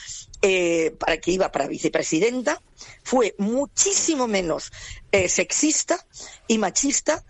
eh, 0.42 0.92
para 1.00 1.18
que 1.18 1.32
iba 1.32 1.52
para 1.52 1.68
vicepresidenta, 1.68 2.62
fue 3.04 3.36
muchísimo 3.38 4.28
menos 4.28 4.72
eh, 5.12 5.30
sexista 5.30 6.00
y 6.48 6.58
machista 6.58 7.24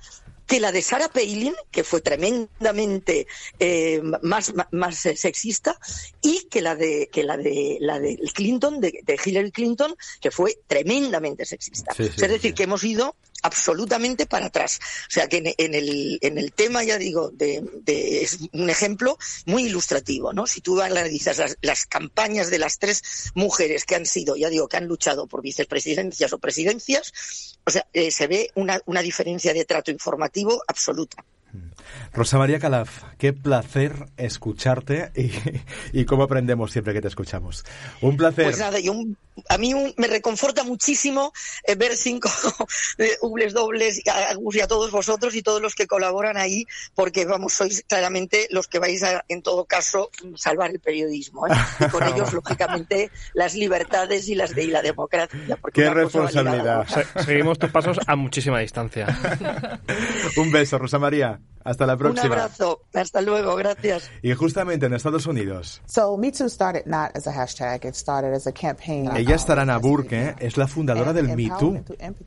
que 0.51 0.59
la 0.59 0.73
de 0.73 0.81
Sarah 0.81 1.07
Palin, 1.07 1.55
que 1.71 1.85
fue 1.85 2.01
tremendamente 2.01 3.25
eh, 3.57 4.01
más, 4.21 4.51
más, 4.71 5.05
eh, 5.05 5.15
sexista, 5.15 5.79
y 6.21 6.49
que 6.49 6.61
la 6.61 6.75
de 6.75 7.07
que 7.09 7.23
la 7.23 7.37
de 7.37 7.77
la 7.79 8.01
de 8.01 8.19
Clinton, 8.33 8.81
de, 8.81 8.99
de 9.01 9.17
Hillary 9.23 9.51
Clinton, 9.51 9.95
que 10.19 10.29
fue 10.29 10.59
tremendamente 10.67 11.45
sexista. 11.45 11.93
Sí, 11.95 12.03
sí, 12.03 12.25
es 12.25 12.29
decir, 12.29 12.53
que 12.53 12.63
hemos 12.63 12.83
ido 12.83 13.15
absolutamente 13.41 14.25
para 14.25 14.47
atrás. 14.47 14.79
O 15.09 15.11
sea 15.11 15.27
que 15.27 15.37
en, 15.37 15.53
en 15.57 15.73
el, 15.75 16.17
en 16.21 16.37
el 16.37 16.51
tema, 16.53 16.83
ya 16.83 16.97
digo, 16.97 17.29
de, 17.31 17.63
de- 17.83 18.23
es 18.23 18.39
un 18.53 18.69
ejemplo 18.69 19.17
muy 19.45 19.65
ilustrativo, 19.65 20.33
¿no? 20.33 20.47
Si 20.47 20.61
tú 20.61 20.81
analizas 20.81 21.37
las, 21.37 21.57
las 21.61 21.85
campañas 21.85 22.49
de 22.49 22.59
las 22.59 22.79
tres 22.79 23.31
mujeres 23.35 23.85
que 23.85 23.95
han 23.95 24.05
sido, 24.05 24.35
ya 24.35 24.49
digo, 24.49 24.67
que 24.67 24.77
han 24.77 24.87
luchado 24.87 25.27
por 25.27 25.41
vicepresidencias 25.41 26.33
o 26.33 26.39
presidencias, 26.39 27.57
o 27.65 27.71
sea, 27.71 27.87
eh, 27.93 28.11
se 28.11 28.27
ve 28.27 28.49
una, 28.55 28.79
una 28.85 29.01
diferencia 29.01 29.53
de 29.53 29.65
trato 29.65 29.91
informativo 29.91 30.63
absoluta. 30.67 31.23
Rosa 32.13 32.37
María 32.37 32.59
Calaf, 32.59 33.03
qué 33.17 33.33
placer 33.33 34.07
escucharte 34.17 35.11
y, 35.15 35.31
y 36.01 36.05
cómo 36.05 36.23
aprendemos 36.23 36.71
siempre 36.71 36.93
que 36.93 37.01
te 37.01 37.07
escuchamos. 37.07 37.63
Un 38.01 38.17
placer. 38.17 38.45
Pues 38.45 38.59
nada, 38.59 38.79
y 38.79 38.89
un- 38.89 39.17
a 39.49 39.57
mí 39.57 39.73
un- 39.73 39.93
me 39.97 40.07
reconforta 40.07 40.63
muchísimo 40.63 41.31
eh, 41.65 41.75
ver 41.75 41.95
cinco 41.95 42.29
dobles 43.21 43.53
dobles 43.53 44.01
y 44.05 44.09
a 44.09 44.35
y 44.51 44.59
a 44.59 44.67
todos 44.67 44.91
vosotros 44.91 45.35
y 45.35 45.41
todos 45.41 45.61
los 45.61 45.73
que 45.75 45.87
colaboran 45.87 46.37
ahí, 46.37 46.65
porque 46.95 47.25
vamos, 47.25 47.53
sois 47.53 47.83
claramente 47.87 48.47
los 48.51 48.67
que 48.67 48.79
vais 48.79 49.01
a, 49.03 49.23
en 49.29 49.41
todo 49.41 49.65
caso, 49.65 50.09
salvar 50.35 50.71
el 50.71 50.79
periodismo. 50.79 51.47
¿eh? 51.47 51.51
Y 51.79 51.85
con 51.89 52.03
ellos, 52.07 52.33
lógicamente, 52.33 53.09
las 53.33 53.55
libertades 53.55 54.27
y 54.29 54.35
las 54.35 54.53
de 54.53 54.65
y 54.65 54.67
la 54.67 54.81
democracia. 54.81 55.57
porque 55.61 55.81
Qué 55.83 55.89
responsabilidad. 55.89 56.85
Se- 56.87 57.23
seguimos 57.23 57.57
tus 57.57 57.71
pasos 57.71 57.97
a 58.05 58.15
muchísima 58.15 58.59
distancia. 58.59 59.07
Un 60.37 60.51
beso, 60.51 60.77
Rosa 60.77 60.99
María. 60.99 61.39
Hasta 61.63 61.85
la 61.85 61.93
Un 61.93 61.99
próxima. 61.99 62.35
abrazo. 62.35 62.81
Hasta 62.93 63.21
luego. 63.21 63.55
Gracias. 63.55 64.09
Y 64.21 64.33
justamente 64.33 64.85
en 64.85 64.93
Estados 64.93 65.25
Unidos, 65.25 65.81
So 65.85 66.17
Me 66.17 66.31
Too 66.31 66.49
started 66.49 66.85
not 66.85 67.15
as 67.15 67.27
a 67.27 67.33
hashtag, 67.33 67.85
it 67.85 67.95
started 67.95 68.33
as 68.33 68.47
a 68.47 68.51
campaign. 68.51 69.09
ella 69.15 69.35
es 69.35 69.45
Tarana 69.45 69.77
Burke, 69.77 70.35
es 70.39 70.57
la 70.57 70.67
fundadora 70.67 71.13
del 71.13 71.35
Me 71.35 71.49
Too. 71.59 71.83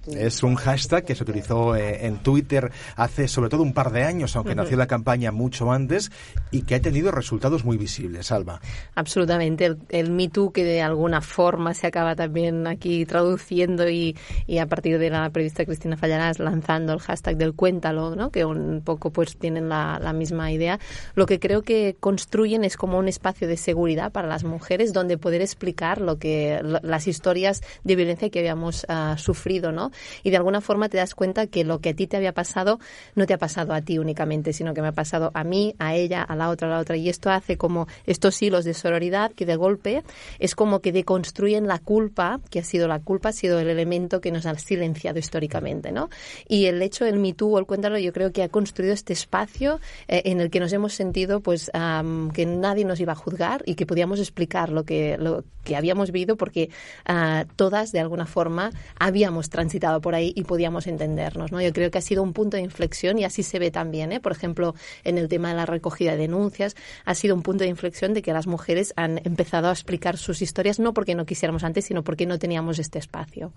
Es 0.09 0.43
un 0.43 0.55
hashtag 0.57 1.05
que 1.05 1.14
se 1.14 1.22
utilizó 1.22 1.74
eh, 1.76 2.07
en 2.07 2.18
Twitter 2.22 2.70
hace 2.97 3.28
sobre 3.28 3.49
todo 3.51 3.62
un 3.62 3.72
par 3.72 3.91
de 3.93 4.05
años, 4.05 4.37
aunque 4.37 4.55
nació 4.55 4.76
la 4.76 4.87
campaña 4.87 5.32
mucho 5.32 5.70
antes, 5.72 6.11
y 6.51 6.62
que 6.62 6.76
ha 6.76 6.80
tenido 6.80 7.11
resultados 7.11 7.64
muy 7.64 7.76
visibles, 7.76 8.30
Alba. 8.32 8.61
Absolutamente. 8.95 9.64
El, 9.66 9.78
el 9.91 10.11
Me 10.11 10.28
Too 10.28 10.53
que 10.53 10.64
de 10.64 10.82
alguna 10.82 11.20
forma 11.20 11.74
se 11.74 11.87
acaba 11.87 12.14
también 12.16 12.66
aquí 12.66 13.05
traduciendo 13.07 13.89
y, 13.89 14.16
y 14.47 14.59
a 14.59 14.66
partir 14.66 14.99
de 14.99 15.11
la 15.11 15.28
periodista 15.30 15.64
Cristina 15.64 15.97
Fallarás 15.97 16.39
lanzando 16.39 16.93
el 16.93 17.01
hashtag 17.01 17.37
del 17.37 17.55
cuéntalo, 17.55 18.14
¿no? 18.16 18.30
que 18.30 18.45
un 18.45 18.82
poco 18.85 19.11
pues 19.11 19.24
tienen 19.37 19.68
la, 19.68 19.99
la 20.03 20.12
misma 20.12 20.53
idea. 20.53 20.79
Lo 21.14 21.27
que 21.27 21.41
creo 21.41 21.62
que 21.62 21.97
construyen 22.01 22.64
es 22.64 22.77
como 22.77 22.99
un 22.99 23.09
espacio 23.09 23.49
de 23.49 23.57
seguridad 23.57 24.12
para 24.12 24.29
las 24.29 24.45
mujeres 24.45 24.93
donde 24.93 25.18
poder 25.18 25.41
explicar 25.41 26.01
lo 26.01 26.18
que 26.18 26.61
las 26.83 27.07
historias 27.07 27.62
de 27.83 27.97
violencia 27.97 28.31
que 28.31 28.39
habíamos 28.39 28.87
ah, 28.89 29.16
sufrido, 29.18 29.72
¿no? 29.72 29.91
Y 30.22 30.31
de 30.31 30.37
alguna 30.37 30.61
forma 30.61 30.89
te 30.89 30.97
das 30.97 31.14
cuenta 31.14 31.47
que 31.47 31.64
lo 31.64 31.81
que 31.81 31.91
a 31.91 31.95
ti 31.95 32.07
te 32.07 32.16
había 32.16 32.33
pasado 32.33 32.79
no 33.14 33.27
te 33.27 33.35
ha 33.35 33.39
pasado 33.39 33.72
a 33.72 33.81
ti 33.81 33.99
únicamente, 33.99 34.53
sino 34.53 34.75
que 34.75 34.83
me 34.83 34.89
ha 34.89 34.93
pasado 34.93 35.31
a 35.35 35.45
mí, 35.45 35.75
a 35.79 35.95
ella, 35.95 36.22
a 36.22 36.37
la 36.37 36.51
otra, 36.51 36.68
a 36.68 36.70
la 36.72 36.79
otra. 36.79 36.97
Y 36.97 37.09
esto 37.09 37.31
hace 37.31 37.57
como 37.57 37.87
estos 38.07 38.41
hilos 38.43 38.64
de 38.64 38.75
sororidad 38.75 39.33
que 39.33 39.47
de 39.47 39.57
golpe 39.57 40.03
es 40.39 40.55
como 40.55 40.81
que 40.81 40.93
deconstruyen 40.93 41.66
la 41.66 41.79
culpa, 41.79 42.41
que 42.51 42.61
ha 42.61 42.64
sido 42.64 42.89
la 42.89 43.01
culpa, 43.01 43.31
ha 43.31 43.33
sido 43.33 43.59
el 43.59 43.68
elemento 43.68 44.20
que 44.20 44.31
nos 44.31 44.47
ha 44.47 44.55
silenciado 44.59 45.18
históricamente, 45.18 45.93
¿no? 45.93 46.09
Y 46.49 46.66
el 46.66 46.81
hecho 46.83 47.05
del 47.05 47.18
Me 47.18 47.33
Too 47.33 47.55
o 47.55 47.59
el 47.59 47.66
Cuéntalo 47.66 47.99
yo 47.99 48.12
creo 48.12 48.33
que 48.33 48.43
ha 48.43 48.49
construido 48.49 48.95
este 48.95 49.14
espacio 49.15 49.81
eh, 50.07 50.23
en 50.27 50.41
el 50.41 50.51
que 50.51 50.61
nos 50.61 50.73
hemos 50.73 50.93
sentido 50.93 51.41
pues 51.41 51.71
am, 51.73 52.31
que 52.31 52.45
nadie 52.45 52.85
nos 52.85 53.01
iba 53.01 53.12
a 53.12 53.17
juzgar 53.17 53.62
y 53.65 53.75
que 53.75 53.87
podíamos 53.87 54.21
explicar 54.21 54.71
lo 54.71 54.85
que, 54.85 55.17
lo 55.19 55.45
que 55.65 55.77
habíamos 55.77 56.12
vivido 56.12 56.37
porque 56.37 56.71
ah, 57.07 57.47
todas 57.57 57.91
de 57.91 58.01
alguna 58.01 58.27
forma 58.27 58.71
habíamos 58.99 59.49
transitado 59.49 60.01
por 60.01 60.15
ahí 60.15 60.33
y 60.37 60.45
podíamos 60.45 60.87
entendernos, 60.87 61.51
¿no? 61.51 61.61
Yo 61.61 61.73
creo 61.73 61.91
que 61.91 61.99
ha 61.99 62.03
sido 62.03 62.23
un 62.23 62.33
punto 62.33 62.57
de 62.57 62.62
inflexión 62.62 63.19
y 63.19 63.25
así 63.25 63.43
se 63.43 63.59
ve 63.59 63.71
también, 63.71 64.12
¿eh? 64.12 64.21
Por 64.21 64.33
ejemplo, 64.33 64.75
en 65.05 65.19
el 65.19 65.29
tema 65.29 65.49
de 65.49 65.55
la 65.55 65.67
recogida 65.67 66.12
de 66.12 66.19
denuncias, 66.19 66.77
ha 67.05 67.15
sido 67.15 67.35
un 67.35 67.43
punto 67.43 67.65
de 67.65 67.71
inflexión 67.71 68.15
de 68.15 68.23
que 68.23 68.33
las 68.33 68.47
mujeres 68.47 68.93
han 68.97 69.21
empezado 69.25 69.69
a 69.69 69.73
explicar 69.73 70.19
sus 70.19 70.43
historias 70.43 70.79
no 70.79 70.93
porque 70.93 71.15
no 71.15 71.25
quisiéramos 71.25 71.65
antes, 71.65 71.87
sino 71.87 72.05
porque 72.05 72.27
no 72.27 72.39
teníamos 72.39 72.79
este 72.79 72.99
espacio. 72.99 73.53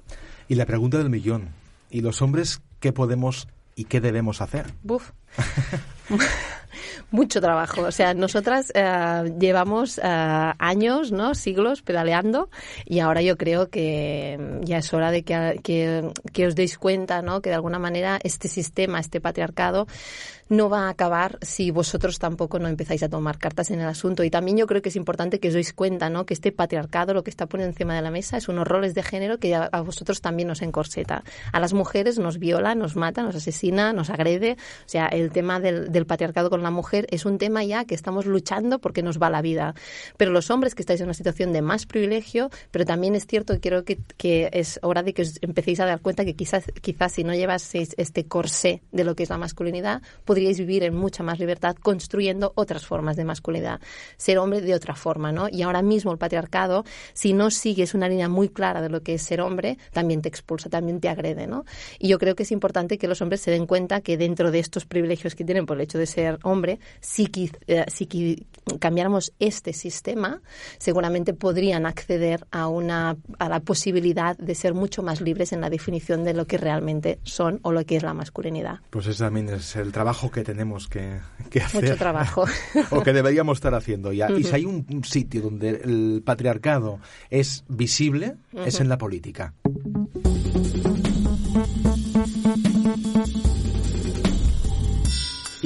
Y 0.48 0.56
la 0.56 0.66
pregunta 0.66 0.98
del 0.98 1.10
millón. 1.10 1.50
¿Y 1.90 2.02
los 2.02 2.22
hombres 2.22 2.62
qué 2.80 2.92
podemos 2.92 3.48
y 3.76 3.86
qué 3.86 4.02
debemos 4.02 4.42
hacer? 4.42 4.74
Buf. 4.84 5.12
Mucho 7.10 7.40
trabajo. 7.40 7.84
O 7.84 7.92
sea, 7.92 8.14
nosotras 8.14 8.72
eh, 8.76 9.34
llevamos 9.40 9.98
eh, 9.98 10.02
años, 10.04 11.12
¿no? 11.14 11.36
Siglos 11.36 11.82
pedaleando 11.82 12.50
y 12.86 13.00
ahora 13.00 13.22
yo 13.22 13.38
creo 13.38 13.70
que 13.70 14.60
ya 14.64 14.80
es 14.80 14.94
hora 14.94 15.10
de 15.12 15.24
que, 15.24 15.60
que, 15.64 16.12
que 16.34 16.48
os 16.48 16.56
deis 16.56 16.78
cuenta, 16.78 17.22
¿no? 17.22 17.42
Que 17.42 17.50
de 17.50 17.56
alguna 17.56 17.80
manera 17.80 18.20
este 18.24 18.50
sistema, 18.50 19.00
este 19.00 19.22
patriarcado, 19.22 19.88
no 20.50 20.70
va 20.70 20.88
a 20.88 20.90
acabar 20.90 21.38
si 21.42 21.72
vosotros 21.72 22.20
tampoco 22.20 22.60
no 22.60 22.68
empezáis 22.68 23.04
a 23.04 23.10
tomar 23.10 23.38
cartas 23.38 23.72
en 23.72 23.82
el 23.82 23.88
asunto. 23.88 24.24
Y 24.24 24.30
también 24.30 24.58
yo 24.58 24.68
creo 24.68 24.82
que 24.82 24.90
es 24.90 24.96
importante 24.96 25.40
que 25.40 25.50
os 25.50 25.54
deis 25.54 25.74
cuenta, 25.74 26.10
¿no? 26.10 26.26
Que 26.26 26.34
este 26.34 26.52
patriarcado 26.52 27.14
lo 27.14 27.24
que 27.24 27.30
está 27.30 27.48
poniendo 27.48 27.72
encima 27.72 27.96
de 27.96 28.02
la 28.02 28.12
mesa 28.12 28.38
es 28.38 28.48
unos 28.48 28.68
roles 28.68 28.94
de 28.94 29.04
género 29.04 29.40
que 29.40 29.56
a 29.56 29.82
vosotros 29.82 30.22
también 30.22 30.48
nos 30.48 30.62
encorseta. 30.62 31.24
A 31.52 31.60
las 31.60 31.74
mujeres 31.74 32.18
nos 32.20 32.38
viola, 32.40 32.76
nos 32.76 32.96
mata, 32.96 33.24
nos 33.24 33.36
asesina, 33.36 33.94
nos 33.94 34.10
agrede. 34.10 34.58
O 34.86 34.90
sea, 34.90 35.08
el 35.08 35.27
tema 35.32 35.60
del, 35.60 35.92
del 35.92 36.06
patriarcado 36.06 36.50
con 36.50 36.64
la 36.64 36.72
mujer 36.72 37.08
es 37.10 37.26
un 37.26 37.38
tema 37.38 37.64
ya 37.64 37.86
que 37.86 37.96
estamos 37.96 38.26
luchando 38.26 38.80
porque 38.80 39.04
nos 39.04 39.22
va 39.22 39.30
la 39.30 39.42
vida. 39.42 39.76
Pero 40.18 40.32
los 40.32 40.50
hombres 40.50 40.76
que 40.76 40.82
estáis 40.82 41.02
en 41.02 41.08
una 41.08 41.14
situación 41.14 41.54
de 41.54 41.62
más 41.62 41.86
privilegio, 41.86 42.50
pero 42.72 42.86
también 42.86 43.16
es 43.16 43.28
cierto 43.28 43.54
que 43.54 43.60
creo 43.60 43.84
que, 43.84 44.00
que 44.18 44.50
es 44.54 44.80
hora 44.84 45.04
de 45.04 45.14
que 45.14 45.24
os 45.24 45.40
empecéis 45.42 45.80
a 45.80 45.86
dar 45.86 46.02
cuenta 46.02 46.26
que 46.26 46.36
quizás, 46.36 46.66
quizás 46.82 47.12
si 47.12 47.24
no 47.24 47.34
llevaseis 47.34 47.94
este 47.98 48.26
corsé 48.26 48.82
de 48.92 49.04
lo 49.04 49.16
que 49.16 49.24
es 49.24 49.30
la 49.30 49.38
masculinidad, 49.38 50.02
podríais 50.26 50.60
vivir 50.60 50.84
en 50.84 50.96
mucha 50.96 51.24
más 51.24 51.40
libertad 51.40 51.76
construyendo 51.76 52.54
otras 52.56 52.86
formas 52.86 53.16
de 53.16 53.26
masculinidad. 53.26 53.82
Ser 54.18 54.38
hombre 54.38 54.62
de 54.62 54.74
otra 54.74 54.96
forma, 54.96 55.32
¿no? 55.32 55.48
Y 55.50 55.62
ahora 55.62 55.82
mismo 55.82 56.12
el 56.12 56.18
patriarcado, 56.18 56.86
si 57.14 57.34
no 57.34 57.52
sigues 57.52 57.94
una 57.94 58.10
línea 58.10 58.30
muy 58.30 58.50
clara 58.50 58.82
de 58.82 58.90
lo 58.90 59.02
que 59.02 59.16
es 59.16 59.22
ser 59.22 59.42
hombre, 59.42 59.78
también 59.92 60.22
te 60.22 60.30
expulsa, 60.30 60.70
también 60.70 61.00
te 61.00 61.10
agrede, 61.10 61.48
¿no? 61.48 61.66
Y 62.00 62.08
yo 62.08 62.20
creo 62.20 62.36
que 62.36 62.44
es 62.44 62.52
importante 62.52 62.98
que 62.98 63.08
los 63.08 63.22
hombres 63.22 63.42
se 63.42 63.52
den 63.52 63.66
cuenta 63.66 64.02
que 64.02 64.18
dentro 64.18 64.52
de 64.52 64.60
estos 64.60 64.86
privilegios 64.86 65.07
que 65.16 65.44
tienen 65.44 65.66
por 65.66 65.78
el 65.78 65.84
hecho 65.84 65.98
de 65.98 66.06
ser 66.06 66.40
hombre, 66.44 66.80
si, 67.00 67.30
eh, 67.68 67.86
si 67.88 68.48
cambiáramos 68.80 69.34
este 69.40 69.74
sistema, 69.74 70.42
seguramente 70.78 71.34
podrían 71.34 71.86
acceder 71.86 72.46
a, 72.52 72.68
una, 72.68 73.18
a 73.40 73.50
la 73.50 73.60
posibilidad 73.60 74.38
de 74.38 74.56
ser 74.56 74.74
mucho 74.74 75.04
más 75.04 75.22
libres 75.22 75.54
en 75.54 75.62
la 75.62 75.70
definición 75.70 76.24
de 76.24 76.34
lo 76.34 76.46
que 76.46 76.58
realmente 76.58 77.20
son 77.24 77.60
o 77.64 77.72
lo 77.72 77.86
que 77.86 77.98
es 77.98 78.04
la 78.04 78.14
masculinidad. 78.14 78.80
Pues 78.90 79.08
ese 79.08 79.24
también 79.24 79.50
es 79.50 79.76
el 79.76 79.92
trabajo 79.92 80.32
que 80.32 80.44
tenemos 80.44 80.88
que, 80.88 81.20
que 81.50 81.62
hacer. 81.62 81.84
Mucho 81.84 81.98
trabajo. 81.98 82.46
o 82.92 83.02
que 83.02 83.14
deberíamos 83.14 83.58
estar 83.58 83.74
haciendo 83.74 84.12
ya. 84.12 84.32
Y 84.32 84.44
si 84.44 84.56
hay 84.56 84.66
un, 84.66 84.86
un 84.90 85.04
sitio 85.04 85.42
donde 85.42 85.70
el 85.70 86.22
patriarcado 86.26 87.00
es 87.30 87.64
visible, 87.68 88.36
es 88.54 88.80
en 88.80 88.90
la 88.90 88.98
política. 88.98 89.54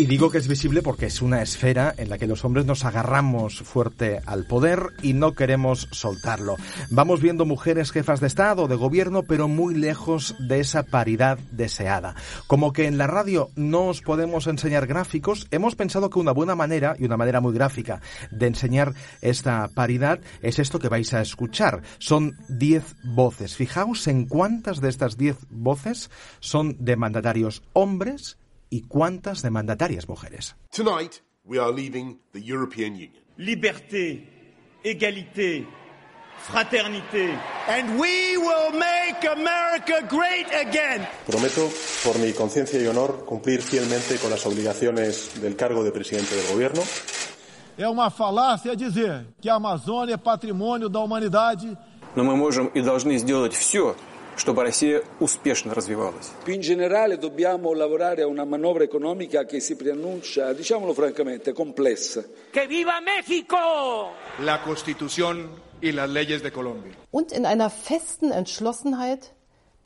Y 0.01 0.07
digo 0.07 0.31
que 0.31 0.39
es 0.39 0.47
visible 0.47 0.81
porque 0.81 1.05
es 1.05 1.21
una 1.21 1.43
esfera 1.43 1.93
en 1.95 2.09
la 2.09 2.17
que 2.17 2.25
los 2.25 2.43
hombres 2.43 2.65
nos 2.65 2.85
agarramos 2.85 3.61
fuerte 3.61 4.19
al 4.25 4.47
poder 4.47 4.87
y 5.03 5.13
no 5.13 5.35
queremos 5.35 5.89
soltarlo. 5.91 6.55
Vamos 6.89 7.21
viendo 7.21 7.45
mujeres 7.45 7.91
jefas 7.91 8.19
de 8.19 8.25
Estado, 8.25 8.67
de 8.67 8.75
gobierno, 8.75 9.21
pero 9.21 9.47
muy 9.47 9.75
lejos 9.75 10.33
de 10.39 10.59
esa 10.59 10.81
paridad 10.81 11.37
deseada. 11.51 12.15
Como 12.47 12.73
que 12.73 12.87
en 12.87 12.97
la 12.97 13.05
radio 13.05 13.51
no 13.55 13.89
os 13.89 14.01
podemos 14.01 14.47
enseñar 14.47 14.87
gráficos, 14.87 15.47
hemos 15.51 15.75
pensado 15.75 16.09
que 16.09 16.17
una 16.17 16.31
buena 16.31 16.55
manera, 16.55 16.95
y 16.97 17.05
una 17.05 17.17
manera 17.17 17.39
muy 17.39 17.53
gráfica, 17.53 18.01
de 18.31 18.47
enseñar 18.47 18.95
esta 19.21 19.67
paridad 19.67 20.19
es 20.41 20.57
esto 20.57 20.79
que 20.79 20.89
vais 20.89 21.13
a 21.13 21.21
escuchar. 21.21 21.83
Son 21.99 22.35
10 22.49 22.95
voces. 23.03 23.55
Fijaos 23.55 24.07
en 24.07 24.25
cuántas 24.25 24.81
de 24.81 24.89
estas 24.89 25.15
10 25.15 25.37
voces 25.51 26.09
son 26.39 26.75
de 26.79 26.95
mandatarios 26.95 27.61
hombres 27.73 28.39
y 28.70 28.82
cuántas 28.82 29.42
de 29.42 29.50
mandatarias 29.50 30.08
mujeres. 30.08 30.56
Tonight, 30.70 31.22
we 31.44 31.58
are 31.58 31.72
leaving 31.72 32.20
the 32.32 32.40
European 32.40 32.94
Union. 32.94 33.22
Liberté, 33.36 34.28
égalité, 34.82 35.66
fraternité. 36.38 37.38
And 37.68 37.98
we 37.98 38.36
will 38.36 38.72
make 38.72 39.24
America 39.24 40.06
great 40.08 40.46
again. 40.54 41.06
Prometo, 41.26 41.68
por 42.04 42.18
mi 42.18 42.32
conciencia 42.32 42.80
y 42.80 42.86
honor, 42.86 43.24
cumplir 43.24 43.62
fielmente 43.62 44.16
con 44.16 44.30
las 44.30 44.44
obligaciones 44.46 45.40
del 45.40 45.56
cargo 45.56 45.82
de 45.82 45.90
presidente 45.90 46.34
del 46.34 46.46
Gobierno. 46.46 46.82
É 47.78 47.86
uma 47.88 48.08
falácia 48.08 48.74
dizer 48.74 49.26
que 49.38 49.50
a 49.50 49.56
Amazônia 49.56 50.14
é 50.14 50.16
patrimônio 50.16 50.88
da 50.88 51.00
humanidade. 51.00 51.76
Но 52.14 52.24
мы 52.24 52.34
можем 52.34 52.68
и 52.68 52.80
должны 52.80 53.18
сделать 53.18 53.52
все, 53.52 53.94
чтобы 54.40 54.62
Россия 54.64 55.02
uspешно 55.18 55.72
развивалась. 55.74 56.30
Più 56.44 56.54
in 56.54 56.60
generale 56.60 57.16
dobbiamo 57.18 57.72
lavorare 57.72 58.22
a 58.22 58.26
una 58.26 58.44
manovra 58.44 58.84
economica 58.84 59.44
che 59.46 59.60
si 59.60 59.76
preannuncia, 59.76 60.52
diciamolo 60.52 60.92
francamente, 60.92 61.52
complessa. 61.52 62.22
¡Que 62.52 62.66
viva 62.66 63.00
México! 63.00 63.56
La 64.40 64.60
Constitución 64.62 65.48
y 65.80 65.92
las 65.92 66.08
leyes 66.10 66.42
de 66.42 66.50
Colombia. 66.50 66.92
und 67.10 67.32
in 67.32 67.46
einer 67.46 67.70
festen 67.70 68.30
Entschlossenheit, 68.30 69.32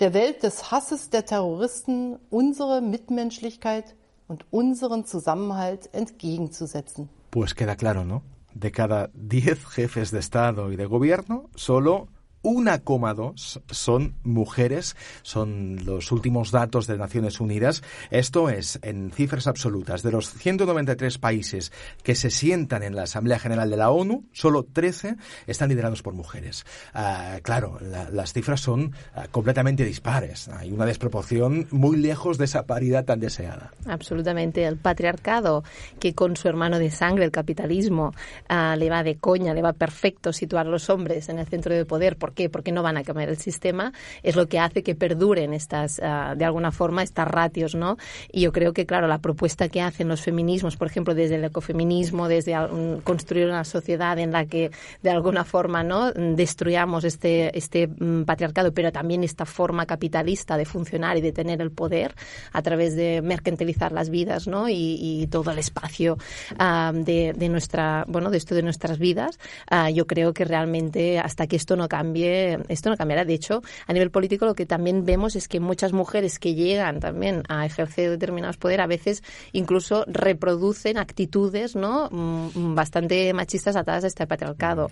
der 0.00 0.14
Welt 0.14 0.42
des 0.42 0.70
Hasses 0.72 1.10
der 1.10 1.24
Terroristen 1.26 2.18
unsere 2.30 2.80
Mitmenschlichkeit 2.80 3.94
und 4.26 4.44
unseren 4.50 5.04
Zusammenhalt 5.04 5.88
entgegenzusetzen. 5.92 7.08
Pues 7.30 7.54
queda 7.54 7.76
claro, 7.76 8.04
¿no? 8.04 8.22
De 8.54 8.72
cada 8.72 9.10
10 9.14 9.64
jefes 9.66 10.10
de 10.10 10.18
Estado 10.18 10.72
y 10.72 10.76
de 10.76 10.86
gobierno, 10.86 11.50
solo 11.54 12.08
1,2 12.45 13.61
son 13.71 14.13
mujeres, 14.23 14.95
son 15.23 15.83
los 15.83 16.11
últimos 16.11 16.51
datos 16.51 16.85
de 16.85 16.95
Naciones 16.95 17.39
Unidas. 17.39 17.81
Esto 18.11 18.49
es, 18.49 18.77
en 18.83 19.11
cifras 19.11 19.47
absolutas, 19.47 20.03
de 20.03 20.11
los 20.11 20.29
193 20.29 21.17
países 21.17 21.71
que 22.03 22.13
se 22.13 22.29
sientan 22.29 22.83
en 22.83 22.95
la 22.95 23.03
Asamblea 23.03 23.39
General 23.39 23.67
de 23.67 23.77
la 23.77 23.89
ONU, 23.89 24.25
solo 24.31 24.63
13 24.63 25.15
están 25.47 25.69
liderados 25.69 26.03
por 26.03 26.13
mujeres. 26.13 26.65
Ah, 26.93 27.39
claro, 27.41 27.79
las 28.11 28.31
cifras 28.31 28.61
son 28.61 28.93
ah, 29.15 29.25
completamente 29.31 29.83
dispares. 29.83 30.47
Hay 30.49 30.71
una 30.71 30.85
desproporción 30.85 31.67
muy 31.71 31.97
lejos 31.97 32.37
de 32.37 32.45
esa 32.45 32.67
paridad 32.67 33.05
tan 33.05 33.19
deseada. 33.19 33.71
Absolutamente. 33.87 34.65
El 34.65 34.77
patriarcado, 34.77 35.63
que 35.99 36.13
con 36.13 36.37
su 36.37 36.47
hermano 36.47 36.77
de 36.77 36.91
sangre, 36.91 37.25
el 37.25 37.31
capitalismo, 37.31 38.13
ah, 38.49 38.75
le 38.77 38.91
va 38.91 39.01
de 39.01 39.15
coña, 39.15 39.55
le 39.55 39.63
va 39.63 39.73
perfecto 39.73 40.31
situar 40.31 40.67
a 40.67 40.69
los 40.69 40.91
hombres 40.91 41.27
en 41.29 41.39
el 41.39 41.47
centro 41.47 41.73
de 41.73 41.85
poder. 41.85 42.17
¿Por 42.17 42.34
qué? 42.35 42.49
Porque 42.49 42.71
no 42.71 42.83
van 42.83 42.97
a 42.97 43.03
cambiar 43.03 43.29
el 43.29 43.37
sistema. 43.37 43.93
Es 44.21 44.35
lo 44.35 44.47
que 44.47 44.59
hace 44.59 44.83
que 44.83 44.93
perduren 44.93 45.53
estas, 45.53 45.97
de 45.97 46.45
alguna 46.45 46.71
forma, 46.71 47.01
estas 47.01 47.27
ratios, 47.27 47.73
¿no? 47.73 47.97
Y 48.31 48.41
yo 48.41 48.51
creo 48.51 48.73
que, 48.73 48.85
claro, 48.85 49.07
la 49.07 49.19
propuesta 49.19 49.69
que 49.69 49.81
hacen 49.81 50.07
los 50.07 50.21
feminismos, 50.21 50.77
por 50.77 50.87
ejemplo, 50.87 51.15
desde 51.15 51.35
el 51.35 51.45
ecofeminismo, 51.45 52.27
desde 52.27 52.55
construir 53.03 53.47
una 53.47 53.63
sociedad 53.63 54.19
en 54.19 54.31
la 54.31 54.45
que, 54.45 54.71
de 55.01 55.09
alguna 55.09 55.43
forma, 55.43 55.83
¿no? 55.83 56.11
Destruyamos 56.11 57.03
este, 57.03 57.57
este 57.57 57.87
mm, 57.87 58.23
patriarcado, 58.23 58.73
pero 58.73 58.91
también 58.91 59.23
esta 59.23 59.45
forma 59.45 59.85
capitalista 59.85 60.57
de 60.57 60.65
funcionar 60.65 61.17
y 61.17 61.21
de 61.21 61.31
tener 61.31 61.61
el 61.61 61.71
poder 61.71 62.15
a 62.51 62.61
través 62.61 62.95
de 62.95 63.21
mercantilizar 63.21 63.91
las 63.91 64.09
vidas, 64.09 64.47
¿no? 64.47 64.69
Y, 64.69 65.27
todo 65.31 65.51
el 65.51 65.57
espacio 65.57 66.17
ah, 66.59 66.91
de, 66.93 67.33
de, 67.35 67.49
nuestra, 67.49 68.05
bueno, 68.07 68.29
de 68.29 68.37
esto 68.37 68.53
de 68.53 68.61
nuestras 68.61 68.99
vidas. 68.99 69.39
Ah, 69.69 69.89
yo 69.89 70.05
creo 70.05 70.33
que 70.33 70.45
realmente 70.45 71.19
hasta 71.19 71.47
que 71.47 71.55
esto 71.55 71.75
no 71.75 71.87
cambie, 71.87 72.24
esto 72.67 72.89
no 72.89 72.97
cambiará. 72.97 73.25
De 73.25 73.33
hecho, 73.33 73.61
a 73.87 73.93
nivel 73.93 74.11
político 74.11 74.45
lo 74.45 74.55
que 74.55 74.65
también 74.65 75.05
vemos 75.05 75.35
es 75.35 75.47
que 75.47 75.59
muchas 75.59 75.93
mujeres 75.93 76.39
que 76.39 76.55
llegan 76.55 76.99
también 76.99 77.43
a 77.49 77.65
ejercer 77.65 78.09
determinados 78.09 78.57
poderes 78.57 78.83
a 78.83 78.87
veces 78.87 79.23
incluso 79.53 80.03
reproducen 80.07 80.97
actitudes, 80.97 81.75
¿no? 81.75 82.09
Mm, 82.11 82.75
bastante 82.75 83.33
machistas 83.33 83.75
atadas 83.75 84.03
a 84.03 84.07
este 84.07 84.27
patriarcado. 84.27 84.89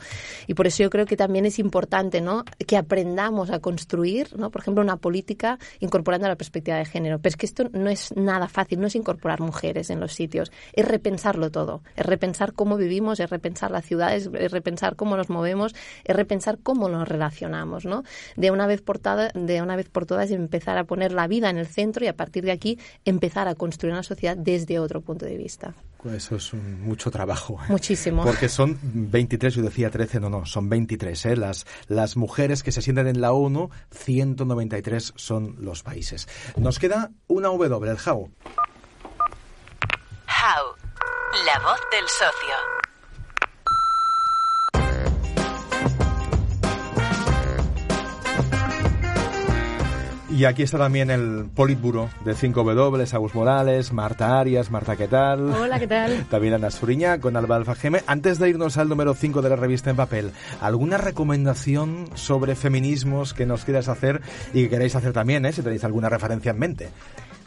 Y 0.47 0.53
por 0.53 0.67
eso 0.67 0.83
yo 0.83 0.89
creo 0.89 1.05
que 1.05 1.17
también 1.17 1.45
es 1.45 1.59
importante, 1.59 2.21
¿no? 2.21 2.43
Que 2.67 2.77
aprendamos 2.77 3.49
a 3.49 3.59
construir, 3.59 4.37
¿no? 4.37 4.49
Por 4.51 4.61
ejemplo, 4.61 4.83
una 4.83 4.97
política 4.97 5.59
incorporando 5.79 6.27
la 6.27 6.35
perspectiva 6.35 6.77
de 6.77 6.85
género. 6.85 7.19
Pero 7.19 7.29
es 7.29 7.37
que 7.37 7.45
esto 7.45 7.69
no 7.71 7.89
es 7.89 8.15
nada 8.15 8.47
fácil, 8.47 8.79
no 8.79 8.87
es 8.87 8.95
incorporar 8.95 9.39
mujeres 9.39 9.89
en 9.89 9.99
los 9.99 10.13
sitios, 10.13 10.51
es 10.73 10.87
repensarlo 10.87 11.51
todo, 11.51 11.81
es 11.95 12.05
repensar 12.05 12.53
cómo 12.53 12.77
vivimos, 12.77 13.19
es 13.19 13.29
repensar 13.29 13.71
las 13.71 13.85
ciudades, 13.85 14.29
es 14.33 14.51
repensar 14.51 14.95
cómo 14.95 15.17
nos 15.17 15.29
movemos, 15.29 15.75
es 16.03 16.15
repensar 16.15 16.59
cómo 16.61 16.89
nos 16.89 17.07
relacionamos, 17.07 17.22
¿no? 17.85 18.03
De 18.35 18.51
una 18.51 18.67
vez 18.67 18.81
por 18.81 18.99
todas, 18.99 19.31
de 19.33 19.61
una 19.61 19.75
vez 19.75 19.89
por 19.89 20.05
todas 20.05 20.31
empezar 20.31 20.77
a 20.77 20.83
poner 20.83 21.11
la 21.11 21.27
vida 21.27 21.49
en 21.49 21.57
el 21.57 21.67
centro 21.67 22.03
y 22.03 22.07
a 22.07 22.15
partir 22.15 22.43
de 22.43 22.51
aquí 22.51 22.79
empezar 23.05 23.47
a 23.47 23.55
construir 23.55 23.93
una 23.93 24.03
sociedad 24.03 24.35
desde 24.37 24.79
otro 24.79 25.01
punto 25.01 25.25
de 25.25 25.37
vista. 25.37 25.73
Pues 26.01 26.25
eso 26.25 26.35
es 26.35 26.53
mucho 26.53 27.09
trabajo. 27.11 27.59
¿eh? 27.63 27.67
Muchísimo. 27.69 28.23
Porque 28.23 28.49
son 28.49 28.77
23, 28.83 29.55
yo 29.55 29.61
decía 29.61 29.89
13, 29.89 30.19
no, 30.19 30.29
no, 30.29 30.45
son 30.45 30.67
23. 30.67 31.25
¿eh? 31.27 31.37
Las, 31.37 31.65
las 31.87 32.17
mujeres 32.17 32.61
que 32.61 32.73
se 32.73 32.81
sienten 32.81 33.07
en 33.07 33.21
la 33.21 33.31
ONU, 33.31 33.69
193 33.91 35.13
son 35.15 35.55
los 35.59 35.81
países. 35.81 36.27
Nos 36.57 36.77
queda 36.79 37.11
una 37.27 37.47
W, 37.47 37.89
el 37.89 37.97
How. 37.97 38.31
How, 40.27 40.75
la 41.45 41.59
voz 41.59 41.79
del 41.91 42.07
socio. 42.09 42.92
Y 50.35 50.45
aquí 50.45 50.63
está 50.63 50.79
también 50.79 51.11
el 51.11 51.45
Politburo 51.53 52.09
de 52.25 52.33
5W, 52.33 53.13
Agus 53.13 53.35
Morales, 53.35 53.93
Marta 53.93 54.39
Arias, 54.39 54.71
Marta, 54.71 54.95
¿qué 54.95 55.07
tal? 55.07 55.51
Hola, 55.51 55.77
¿qué 55.77 55.85
tal? 55.85 56.25
También 56.29 56.55
Ana 56.55 56.71
Suriña 56.71 57.19
con 57.19 57.37
Alba 57.37 57.55
Alfajeme. 57.55 58.01
Antes 58.07 58.39
de 58.39 58.49
irnos 58.49 58.77
al 58.77 58.89
número 58.89 59.13
5 59.13 59.43
de 59.43 59.49
la 59.49 59.55
revista 59.55 59.91
en 59.91 59.95
papel, 59.95 60.31
¿alguna 60.59 60.97
recomendación 60.97 62.09
sobre 62.15 62.55
feminismos 62.55 63.35
que 63.35 63.45
nos 63.45 63.63
quieras 63.63 63.89
hacer 63.89 64.21
y 64.55 64.63
que 64.63 64.69
queréis 64.69 64.95
hacer 64.95 65.13
también, 65.13 65.45
eh, 65.45 65.53
si 65.53 65.61
tenéis 65.61 65.83
alguna 65.83 66.09
referencia 66.09 66.49
en 66.49 66.57
mente? 66.57 66.89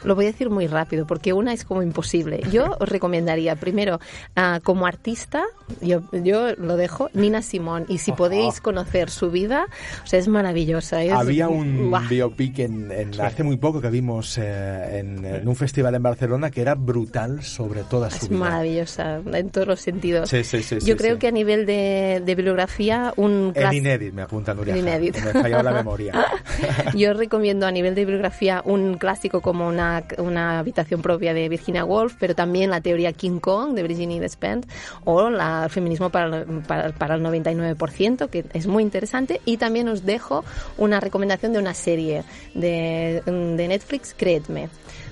Lo 0.03 0.15
voy 0.15 0.25
a 0.25 0.27
decir 0.27 0.49
muy 0.49 0.67
rápido 0.67 1.05
porque 1.07 1.33
una 1.33 1.53
es 1.53 1.63
como 1.65 1.83
imposible. 1.83 2.41
Yo 2.51 2.75
os 2.79 2.89
recomendaría 2.89 3.55
primero 3.55 3.99
uh, 4.35 4.61
como 4.63 4.85
artista, 4.85 5.43
yo, 5.81 6.01
yo 6.11 6.55
lo 6.55 6.77
dejo, 6.77 7.09
Nina 7.13 7.41
Simón. 7.41 7.85
Y 7.87 7.97
si 7.99 8.11
podéis 8.11 8.61
conocer 8.61 9.09
su 9.09 9.31
vida, 9.31 9.67
o 10.03 10.07
sea, 10.07 10.19
es 10.19 10.27
maravillosa. 10.27 11.03
Es, 11.03 11.11
Había 11.11 11.49
un 11.49 11.93
biopic 12.09 12.59
en, 12.59 12.91
en 12.91 13.19
hace 13.21 13.43
muy 13.43 13.57
poco 13.57 13.81
que 13.81 13.89
vimos 13.89 14.37
eh, 14.37 14.99
en, 14.99 15.47
un 15.47 15.55
festival 15.55 15.95
en 15.95 16.03
Barcelona 16.03 16.51
que 16.51 16.61
era 16.61 16.75
brutal 16.75 17.43
sobre 17.43 17.83
toda 17.83 18.09
su 18.09 18.17
es 18.17 18.29
vida. 18.29 18.35
Es 18.35 18.39
maravillosa 18.39 19.21
en 19.33 19.49
todos 19.49 19.67
los 19.67 19.79
sentidos. 19.79 20.29
Sí, 20.29 20.43
sí, 20.43 20.63
sí, 20.63 20.77
yo 20.81 20.95
creo 20.97 21.19
que 21.19 21.27
a 21.27 21.31
nivel 21.31 21.65
de, 21.65 22.21
de 22.25 22.35
bibliografía, 22.35 23.13
un 23.15 23.51
El 23.55 23.73
inédit, 23.73 24.13
me 24.13 24.21
apunta 24.23 24.53
Nuria. 24.53 24.77
Inédit. 24.77 25.17
Me 25.23 25.41
fallado 25.41 25.63
la 25.63 25.71
memoria. 25.71 26.13
yo 26.95 27.13
recomiendo 27.13 27.65
a 27.65 27.71
nivel 27.71 27.95
de 27.95 28.01
bibliografía 28.01 28.61
un 28.65 28.97
clásico 28.97 29.41
como 29.41 29.67
una 29.67 29.86
una, 30.17 30.59
habitación 30.59 31.01
propia 31.01 31.33
de 31.33 31.49
Virginia 31.49 31.85
Woolf, 31.85 32.15
pero 32.19 32.35
también 32.35 32.69
la 32.69 32.81
teoría 32.81 33.13
King 33.13 33.39
Kong 33.39 33.73
de 33.73 33.83
Virginia 33.83 34.19
Despentes 34.19 34.71
o 35.03 35.29
la, 35.29 35.65
el 35.65 35.69
feminismo 35.69 36.09
para, 36.09 36.37
el 36.37 36.43
99%, 36.45 38.29
que 38.29 38.45
es 38.53 38.67
muy 38.67 38.83
interesante. 38.83 39.41
Y 39.45 39.57
también 39.57 39.87
os 39.89 40.05
dejo 40.05 40.43
una 40.77 40.99
recomendación 40.99 41.53
de 41.53 41.59
una 41.59 41.73
serie 41.73 42.23
de, 42.53 43.21
Netflix, 43.27 44.13
Créedme 44.17 44.69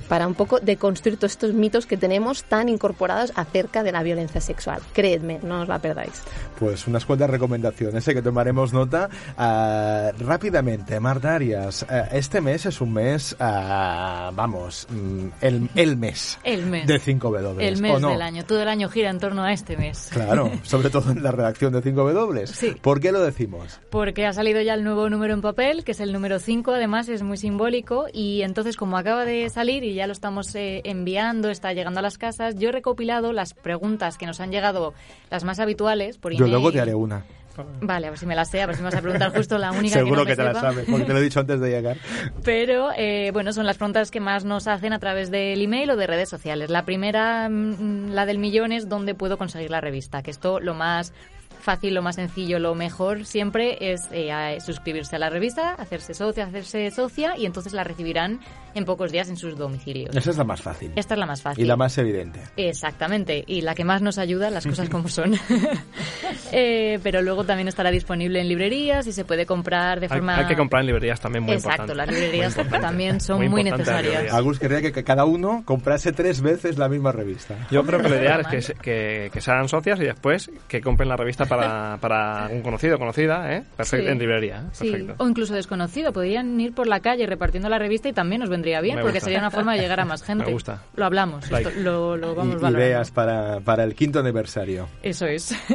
para 0.08 0.28
un 0.28 0.36
poco 0.36 0.60
deconstruir 0.60 1.18
todos 1.18 1.32
estos 1.32 1.54
mitos 1.54 1.86
que 1.86 1.98
tenemos 1.98 2.44
tan 2.44 2.70
incorporados 2.70 3.32
acerca 3.36 3.84
de 3.84 3.92
la 3.92 4.04
violencia 4.04 4.42
sexual. 4.42 4.82
Creedme, 4.94 5.40
no 5.42 5.62
os 5.62 5.68
la 5.68 5.80
perdáis. 5.80 6.22
Pues 6.60 6.88
unas 6.88 7.06
cuantas 7.06 7.30
recomendaciones 7.30 8.08
¿eh? 8.08 8.14
que 8.14 8.22
tomaremos 8.22 8.74
nota 8.74 9.10
uh, 9.38 10.24
rápidamente. 10.24 11.00
Marta 11.00 11.36
Arias, 11.36 11.84
uh, 11.84 12.16
este 12.16 12.42
mes 12.42 12.66
es 12.66 12.82
un 12.82 12.94
mes, 12.94 13.34
uh, 13.40 14.34
vamos, 14.34 14.88
mm, 14.90 15.28
el, 15.42 15.70
el, 15.76 15.98
mes 15.98 16.40
el 16.44 16.66
mes 16.66 16.88
de 16.88 17.00
5W. 17.00 17.60
El 17.60 17.82
mes 17.82 18.00
no? 18.00 18.10
del 18.10 18.22
año, 18.22 18.46
todo 18.46 18.62
el 18.62 18.68
año 18.68 18.90
gira 18.90 19.10
en 19.10 19.20
torno 19.20 19.44
a 19.44 19.54
este 19.54 19.78
mes. 19.78 20.10
Claro, 20.12 20.52
sobre 20.64 20.90
todo 20.90 21.12
en 21.12 21.24
la 21.24 21.32
redacción 21.32 21.74
de 21.74 21.82
5W. 21.82 22.48
Sí. 22.48 22.76
¿Por 22.82 23.00
qué 23.00 23.12
lo 23.12 23.22
decimos? 23.22 23.80
Porque 23.90 24.26
ha 24.26 24.34
salido 24.34 24.62
ya 24.62 24.74
el 24.74 24.84
nuevo 24.84 25.10
número 25.10 25.34
en 25.34 25.42
papel, 25.42 25.84
que 25.84 25.92
es 25.92 26.00
el 26.00 26.14
número 26.14 26.40
5, 26.40 26.72
además 26.72 27.10
es 27.10 27.24
muy 27.24 27.38
simbólico 27.38 28.06
y 28.12 28.42
entonces 28.42 28.78
como 28.78 28.98
acaba 28.98 29.26
de 29.26 29.50
salir 29.50 29.84
y 29.84 29.94
ya 29.94 30.08
lo 30.08 30.14
estamos 30.14 30.54
eh, 30.56 30.82
enviando, 30.86 31.50
está 31.50 31.74
llegando 31.74 32.00
a 32.00 32.04
las 32.04 32.18
casas. 32.18 32.56
Yo 32.56 32.70
he 32.70 32.72
recopilado 32.72 33.34
las 33.34 33.54
preguntas 33.54 34.18
que 34.18 34.26
nos 34.26 34.40
han 34.40 34.52
llegado, 34.52 34.94
las 35.30 35.44
más 35.44 35.60
habituales, 35.60 36.18
por 36.18 36.34
Yo 36.46 36.52
luego 36.52 36.72
te 36.72 36.82
haré 36.82 36.96
una. 36.96 37.24
Vale, 37.82 38.08
a 38.08 38.10
ver 38.10 38.20
si 38.20 38.26
me 38.26 38.36
la 38.36 38.44
sé, 38.46 38.62
a 38.62 38.66
ver 38.66 38.76
si 38.76 38.82
me 38.82 38.90
vas 38.90 38.96
a 38.96 39.02
preguntar 39.02 39.34
justo 39.34 39.58
la 39.58 39.72
única 39.72 39.96
Seguro 39.96 40.26
que, 40.26 40.32
no 40.32 40.36
que 40.36 40.36
te 40.36 40.44
la 40.44 40.60
sabes, 40.60 40.86
porque 40.90 41.06
te 41.06 41.14
lo 41.14 41.20
he 41.20 41.22
dicho 41.22 41.40
antes 41.40 41.60
de 41.60 41.70
llegar. 41.70 41.98
Pero, 42.44 42.90
eh, 42.98 43.32
bueno, 43.32 43.54
son 43.54 43.66
las 43.66 43.78
preguntas 43.78 44.12
que 44.12 44.20
más 44.20 44.44
nos 44.44 44.68
hacen 44.68 44.94
a 44.94 45.00
través 45.00 45.32
del 45.32 45.62
email 45.62 45.90
o 45.92 45.96
de 45.96 46.08
redes 46.08 46.30
sociales. 46.30 46.70
La 46.70 46.84
primera, 46.84 47.48
mm, 47.50 48.10
la 48.12 48.26
del 48.26 48.40
millón, 48.40 48.72
es 48.72 48.90
dónde 48.90 49.16
puedo 49.16 49.38
conseguir 49.38 49.72
la 49.72 49.80
revista, 49.80 50.22
que 50.22 50.32
esto 50.32 50.60
lo 50.60 50.74
más 50.74 51.14
fácil, 51.66 51.94
lo 51.94 52.02
más 52.02 52.16
sencillo, 52.16 52.60
lo 52.60 52.74
mejor 52.76 53.26
siempre 53.26 53.92
es 53.92 54.08
eh, 54.12 54.32
suscribirse 54.66 55.18
a 55.18 55.20
la 55.20 55.30
revista, 55.30 55.74
hacerse 55.74 56.14
socia, 56.14 56.46
hacerse 56.46 56.90
socia 56.92 57.38
y 57.38 57.46
entonces 57.46 57.74
la 57.74 57.84
recibirán 57.84 58.40
en 58.74 58.86
pocos 58.86 59.12
días 59.12 59.30
en 59.30 59.38
sus 59.38 59.58
domicilios. 59.58 60.16
Esa 60.16 60.30
es 60.32 60.38
la 60.38 60.44
más 60.44 60.62
fácil. 60.62 60.92
Esta 60.96 61.14
es 61.16 61.20
la 61.20 61.26
más 61.26 61.42
fácil. 61.42 61.64
Y 61.64 61.68
la 61.68 61.76
más 61.76 61.98
evidente. 61.98 62.40
Exactamente. 62.58 63.44
Y 63.48 63.62
la 63.62 63.74
que 63.76 63.84
más 63.84 64.02
nos 64.02 64.18
ayuda, 64.18 64.50
las 64.50 64.66
cosas 64.66 64.90
como 64.96 65.08
son. 65.10 65.34
eh, 66.52 67.00
pero 67.04 67.22
luego 67.22 67.44
también 67.44 67.68
estará 67.68 67.92
disponible 67.92 68.40
en 68.42 68.48
librerías 68.48 69.08
y 69.08 69.12
se 69.14 69.26
puede 69.26 69.46
comprar 69.46 70.00
de 70.00 70.10
forma... 70.10 70.36
Hay, 70.36 70.44
hay 70.44 70.48
que 70.48 70.56
comprar 70.56 70.82
en 70.82 70.88
librerías 70.88 71.20
también, 71.20 71.44
muy 71.44 71.56
Exacto, 71.56 71.84
importante. 71.84 72.12
las 72.12 72.20
librerías 72.22 72.56
también 72.82 73.22
son 73.22 73.38
muy, 73.38 73.50
Muy 73.50 73.64
necesarias. 73.64 74.34
Agus 74.34 74.60
querría 74.60 74.82
que, 74.82 75.04
cada 75.04 75.26
uno 75.26 75.64
comprase 75.66 76.12
tres 76.12 76.42
veces 76.42 76.78
la 76.78 76.90
misma 76.90 77.12
revista. 77.12 77.68
Yo 77.72 77.84
creo 77.84 78.02
que 78.02 78.10
lo 78.10 78.16
ideal 78.16 78.42
es 78.42 78.48
que, 78.48 78.62
se- 78.62 78.74
que, 78.76 79.30
que 79.32 79.42
sean 79.42 79.68
socias 79.70 80.00
y 80.00 80.04
después 80.04 80.52
que 80.68 80.82
compren 80.82 81.10
la 81.10 81.16
revista 81.16 81.46
para, 81.46 81.55
para 81.58 82.46
algún 82.46 82.62
conocido 82.62 82.96
o 82.96 83.00
conocida, 83.00 83.54
¿eh? 83.54 83.64
Perfecto, 83.76 84.06
Sí. 84.06 84.12
en 84.12 84.20
librería. 84.20 84.64
¿eh? 84.66 84.70
Sí, 84.74 85.08
o 85.18 85.28
incluso 85.28 85.54
desconocido. 85.54 86.14
Podrían 86.14 86.60
ir 86.60 86.74
por 86.74 86.88
la 86.88 87.00
calle 87.00 87.26
repartiendo 87.26 87.70
la 87.70 87.80
revista 87.80 88.10
y 88.10 88.14
también 88.14 88.42
nos 88.42 88.50
vendría 88.50 88.82
bien, 88.82 88.96
Me 88.98 89.02
porque 89.02 89.18
gusta. 89.18 89.26
sería 89.26 89.40
una 89.40 89.52
forma 89.52 89.74
de 89.74 89.80
llegar 89.82 90.00
a 90.00 90.06
más 90.06 90.24
gente. 90.24 90.46
Me 90.46 90.52
gusta. 90.52 90.84
Lo 90.96 91.06
hablamos, 91.06 91.50
Like. 91.52 91.70
esto 91.70 91.82
lo, 91.82 92.18
lo 92.18 92.36
vamos 92.36 92.62
Y- 92.62 92.66
ideas 92.76 93.12
para, 93.12 93.60
para 93.62 93.84
el 93.84 93.96
quinto 93.96 94.20
aniversario. 94.20 94.88
Eso 95.04 95.26
es. 95.26 95.56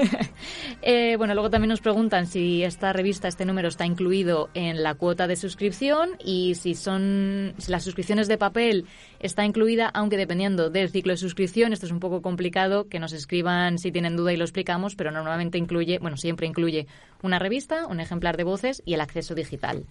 Eh, 0.82 1.16
bueno, 1.18 1.34
luego 1.34 1.50
también 1.50 1.68
nos 1.68 1.80
preguntan 1.82 2.26
si 2.26 2.64
esta 2.64 2.92
revista, 2.94 3.28
este 3.28 3.44
número 3.44 3.68
está 3.68 3.84
incluido 3.84 4.48
en 4.54 4.82
la 4.82 4.94
cuota 4.94 5.26
de 5.26 5.36
suscripción 5.36 6.10
y 6.24 6.54
si 6.54 6.74
son 6.74 7.52
si 7.58 7.70
las 7.70 7.84
suscripciones 7.84 8.28
de 8.28 8.38
papel 8.38 8.86
está 9.18 9.44
incluida, 9.44 9.88
aunque 9.92 10.16
dependiendo 10.16 10.70
del 10.70 10.88
ciclo 10.88 11.12
de 11.12 11.18
suscripción, 11.18 11.74
esto 11.74 11.84
es 11.84 11.92
un 11.92 12.00
poco 12.00 12.22
complicado, 12.22 12.88
que 12.88 12.98
nos 12.98 13.12
escriban 13.12 13.78
si 13.78 13.92
tienen 13.92 14.16
duda 14.16 14.32
y 14.32 14.38
lo 14.38 14.44
explicamos, 14.44 14.94
pero 14.96 15.10
normalmente 15.10 15.58
incluye, 15.70 16.00
bueno, 16.00 16.16
siempre 16.16 16.48
incluye 16.48 16.88
una 17.22 17.38
revista, 17.38 17.86
un 17.86 18.00
ejemplar 18.00 18.36
de 18.36 18.42
voces 18.42 18.82
y 18.84 18.94
el 18.94 19.00
acceso 19.00 19.36
digital. 19.36 19.84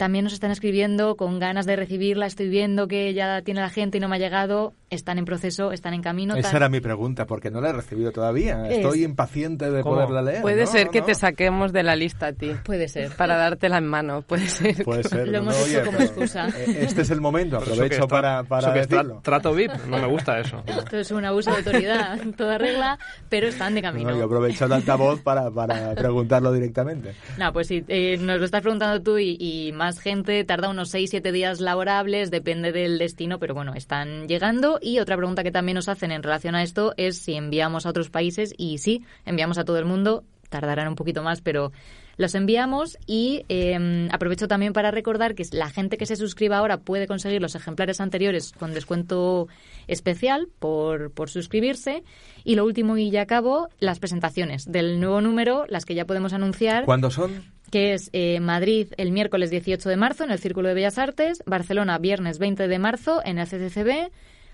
También 0.00 0.24
nos 0.24 0.32
están 0.32 0.50
escribiendo 0.50 1.14
con 1.14 1.38
ganas 1.38 1.66
de 1.66 1.76
recibirla. 1.76 2.24
Estoy 2.24 2.48
viendo 2.48 2.88
que 2.88 3.12
ya 3.12 3.42
tiene 3.42 3.60
la 3.60 3.68
gente 3.68 3.98
y 3.98 4.00
no 4.00 4.08
me 4.08 4.16
ha 4.16 4.18
llegado. 4.18 4.72
Están 4.88 5.18
en 5.18 5.26
proceso, 5.26 5.72
están 5.72 5.92
en 5.92 6.00
camino. 6.00 6.34
Esa 6.36 6.56
era 6.56 6.70
mi 6.70 6.80
pregunta, 6.80 7.26
porque 7.26 7.50
no 7.50 7.60
la 7.60 7.68
he 7.68 7.72
recibido 7.74 8.10
todavía. 8.10 8.66
Es- 8.66 8.78
Estoy 8.78 9.04
impaciente 9.04 9.70
de 9.70 9.82
¿Cómo? 9.82 9.96
poderla 9.96 10.22
leer. 10.22 10.40
Puede 10.40 10.62
¿no? 10.64 10.66
ser 10.70 10.88
que 10.88 11.00
¿No? 11.00 11.06
te 11.06 11.14
saquemos 11.14 11.72
de 11.74 11.82
la 11.82 11.96
lista 11.96 12.28
a 12.28 12.32
ti. 12.32 12.50
Puede 12.64 12.88
ser. 12.88 13.12
Para 13.14 13.36
dártela 13.36 13.76
en 13.76 13.86
mano, 13.86 14.22
puede 14.22 14.46
ser. 14.48 14.82
Puede 14.82 15.04
ser. 15.04 15.26
Lo 15.28 15.32
¿no? 15.32 15.38
hemos 15.50 15.62
Oye, 15.62 15.74
hecho 15.76 15.84
como 15.84 15.98
pero, 15.98 16.10
excusa. 16.10 16.48
eh, 16.48 16.78
Este 16.80 17.02
es 17.02 17.10
el 17.10 17.20
momento, 17.20 17.58
Pero 17.60 17.72
eso 17.72 17.82
que 17.82 17.94
aprovecho 17.96 18.02
está- 18.04 18.08
para, 18.08 18.42
para 18.44 18.62
eso 18.62 18.72
que 18.72 18.80
está- 18.80 18.96
decirlo. 18.96 19.20
trato 19.22 19.52
VIP, 19.54 19.70
no 19.86 19.98
me 19.98 20.06
gusta 20.06 20.40
eso. 20.40 20.62
Esto 20.66 20.96
es 20.96 21.10
un 21.10 21.26
abuso 21.26 21.50
de 21.50 21.58
autoridad, 21.58 22.18
en 22.22 22.32
toda 22.36 22.56
regla, 22.56 22.98
pero 23.28 23.48
están 23.48 23.74
de 23.74 23.82
camino. 23.82 24.10
No, 24.10 24.16
yo 24.18 24.24
aprovecho 24.24 24.64
el 24.64 24.72
altavoz 24.72 25.20
para, 25.20 25.50
para 25.50 25.94
preguntarlo 25.94 26.52
directamente. 26.54 27.12
No, 27.38 27.52
pues 27.52 27.66
sí, 27.68 27.84
eh, 27.86 28.16
nos 28.18 28.38
lo 28.38 28.44
estás 28.46 28.62
preguntando 28.62 29.00
tú 29.02 29.18
y, 29.18 29.36
y 29.38 29.72
más 29.72 29.89
gente 29.98 30.44
tarda 30.44 30.68
unos 30.68 30.94
6-7 30.94 31.32
días 31.32 31.60
laborables, 31.60 32.30
depende 32.30 32.70
del 32.70 32.98
destino, 32.98 33.38
pero 33.38 33.54
bueno, 33.54 33.74
están 33.74 34.28
llegando. 34.28 34.78
Y 34.80 34.98
otra 34.98 35.16
pregunta 35.16 35.42
que 35.42 35.50
también 35.50 35.76
nos 35.76 35.88
hacen 35.88 36.12
en 36.12 36.22
relación 36.22 36.54
a 36.54 36.62
esto 36.62 36.94
es 36.96 37.18
si 37.18 37.34
enviamos 37.34 37.86
a 37.86 37.90
otros 37.90 38.10
países 38.10 38.54
y 38.56 38.78
sí, 38.78 39.04
enviamos 39.24 39.58
a 39.58 39.64
todo 39.64 39.78
el 39.78 39.86
mundo, 39.86 40.24
tardarán 40.48 40.88
un 40.88 40.96
poquito 40.96 41.22
más, 41.22 41.40
pero 41.40 41.72
los 42.20 42.34
enviamos 42.34 42.98
y 43.06 43.46
eh, 43.48 44.08
aprovecho 44.12 44.46
también 44.46 44.74
para 44.74 44.90
recordar 44.90 45.34
que 45.34 45.44
la 45.52 45.70
gente 45.70 45.96
que 45.96 46.04
se 46.04 46.16
suscriba 46.16 46.58
ahora 46.58 46.76
puede 46.76 47.06
conseguir 47.06 47.40
los 47.40 47.54
ejemplares 47.54 47.98
anteriores 47.98 48.52
con 48.52 48.74
descuento 48.74 49.48
especial 49.86 50.48
por, 50.58 51.12
por 51.12 51.30
suscribirse. 51.30 52.02
Y 52.44 52.56
lo 52.56 52.66
último 52.66 52.98
y 52.98 53.10
ya 53.10 53.22
acabo, 53.22 53.68
las 53.78 54.00
presentaciones 54.00 54.70
del 54.70 55.00
nuevo 55.00 55.22
número, 55.22 55.64
las 55.68 55.86
que 55.86 55.94
ya 55.94 56.04
podemos 56.04 56.34
anunciar 56.34 56.84
¿Cuándo 56.84 57.10
son? 57.10 57.42
Que 57.70 57.94
es 57.94 58.10
eh, 58.12 58.40
Madrid 58.40 58.88
el 58.96 59.12
miércoles 59.12 59.50
18 59.50 59.88
de 59.88 59.96
marzo 59.96 60.24
en 60.24 60.30
el 60.30 60.38
Círculo 60.38 60.68
de 60.68 60.74
Bellas 60.74 60.98
Artes, 60.98 61.42
Barcelona 61.46 61.98
viernes 61.98 62.38
20 62.38 62.68
de 62.68 62.78
marzo 62.78 63.20
en 63.24 63.38
el 63.38 63.46
CCCB, 63.46 64.10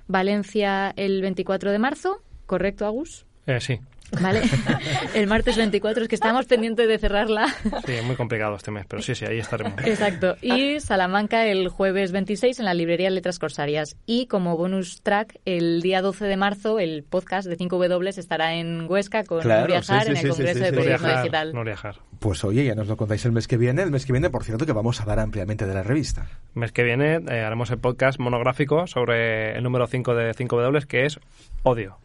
Valencia 0.07 0.93
el 0.97 1.23
24 1.23 1.73
de 1.73 1.79
marzo, 1.79 2.23
¿correcto, 2.47 2.87
Agus? 2.87 3.27
Eh, 3.47 3.61
sí, 3.61 3.81
Vale. 4.21 4.43
el 5.15 5.27
martes 5.27 5.57
24 5.57 6.03
es 6.03 6.09
que 6.09 6.15
estamos 6.15 6.47
pendientes 6.47 6.89
de 6.89 6.99
cerrarla. 6.99 7.49
sí, 7.85 7.93
muy 8.05 8.17
complicado 8.17 8.57
este 8.57 8.71
mes, 8.71 8.87
pero 8.89 9.03
sí, 9.03 9.15
sí, 9.15 9.25
ahí 9.25 9.39
estaremos. 9.39 9.85
Exacto. 9.85 10.37
Y 10.41 10.81
Salamanca 10.81 11.47
el 11.47 11.69
jueves 11.69 12.13
26 12.13 12.59
en 12.61 12.65
la 12.65 12.75
librería 12.75 13.11
Letras 13.11 13.39
Corsarias. 13.39 13.97
Y 14.07 14.27
como 14.27 14.57
bonus 14.57 15.03
track, 15.03 15.39
el 15.45 15.83
día 15.83 16.03
12 16.03 16.25
de 16.27 16.37
marzo, 16.37 16.79
el 16.79 17.03
podcast 17.03 17.49
de 17.49 17.57
5W 17.57 18.17
estará 18.17 18.55
en 18.55 18.87
Huesca 18.89 19.25
con 19.25 19.41
Claro, 19.41 19.63
Nuria 19.63 19.83
sí, 19.83 19.89
Jar 19.89 20.05
sí, 20.05 20.11
en 20.11 20.17
sí, 20.17 20.21
el 20.27 20.33
sí, 20.33 20.37
Congreso 20.37 20.59
sí, 20.59 20.65
de 20.65 20.71
sí. 20.71 20.77
Periodismo 20.77 21.09
Digital. 21.09 21.53
Nuria 21.53 21.77
Jar. 21.77 21.97
Pues 22.19 22.45
oye, 22.45 22.65
ya 22.65 22.75
nos 22.75 22.89
lo 22.89 22.97
contáis 22.97 23.25
el 23.25 23.33
mes 23.33 23.47
que 23.47 23.57
viene. 23.57 23.83
El 23.83 23.91
mes 23.91 24.07
que 24.07 24.13
viene, 24.13 24.31
por 24.31 24.45
cierto, 24.45 24.65
que 24.67 24.73
vamos 24.73 25.01
a 25.01 25.03
hablar 25.03 25.21
ampliamente 25.21 25.67
de 25.67 25.75
la 25.75 25.83
revista. 25.83 26.27
mes 26.55 26.73
que 26.73 26.83
viene 26.83 27.21
eh, 27.29 27.41
haremos 27.41 27.71
el 27.71 27.79
podcast 27.79 28.19
monográfico 28.19 28.87
sobre 28.87 29.57
el 29.57 29.63
número 29.63 29.87
5 29.87 30.15
de 30.15 30.33
5W, 30.35 30.87
que 30.87 31.05
es 31.07 31.19
odio. 31.63 31.99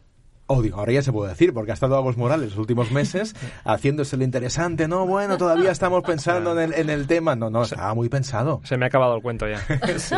Odio, 0.48 0.76
ahora 0.76 0.92
ya 0.92 1.02
se 1.02 1.12
puede 1.12 1.30
decir, 1.30 1.54
porque 1.54 1.70
ha 1.70 1.74
estado 1.74 1.96
Agos 1.96 2.16
Morales 2.18 2.50
los 2.50 2.58
últimos 2.58 2.90
meses 2.90 3.34
haciéndose 3.64 4.16
lo 4.16 4.24
interesante. 4.24 4.86
No, 4.88 5.06
bueno, 5.06 5.38
todavía 5.38 5.70
estamos 5.70 6.02
pensando 6.04 6.52
en 6.60 6.72
el, 6.72 6.78
en 6.78 6.90
el 6.90 7.06
tema. 7.06 7.34
No, 7.36 7.48
no, 7.48 7.62
estaba 7.62 7.94
muy 7.94 8.08
pensado. 8.08 8.60
Se 8.64 8.76
me 8.76 8.84
ha 8.84 8.88
acabado 8.88 9.16
el 9.16 9.22
cuento 9.22 9.46
ya. 9.48 9.60
Sí. 9.98 10.14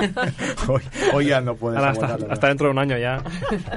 Hoy, 0.68 0.82
hoy 1.12 1.26
ya 1.26 1.40
no 1.40 1.55
puedes 1.56 1.78
Ahora 1.78 1.90
hasta, 2.30 2.48
dentro 2.48 2.66
de 2.68 2.72
un 2.72 2.78
año 2.78 2.96
ya. 2.98 3.22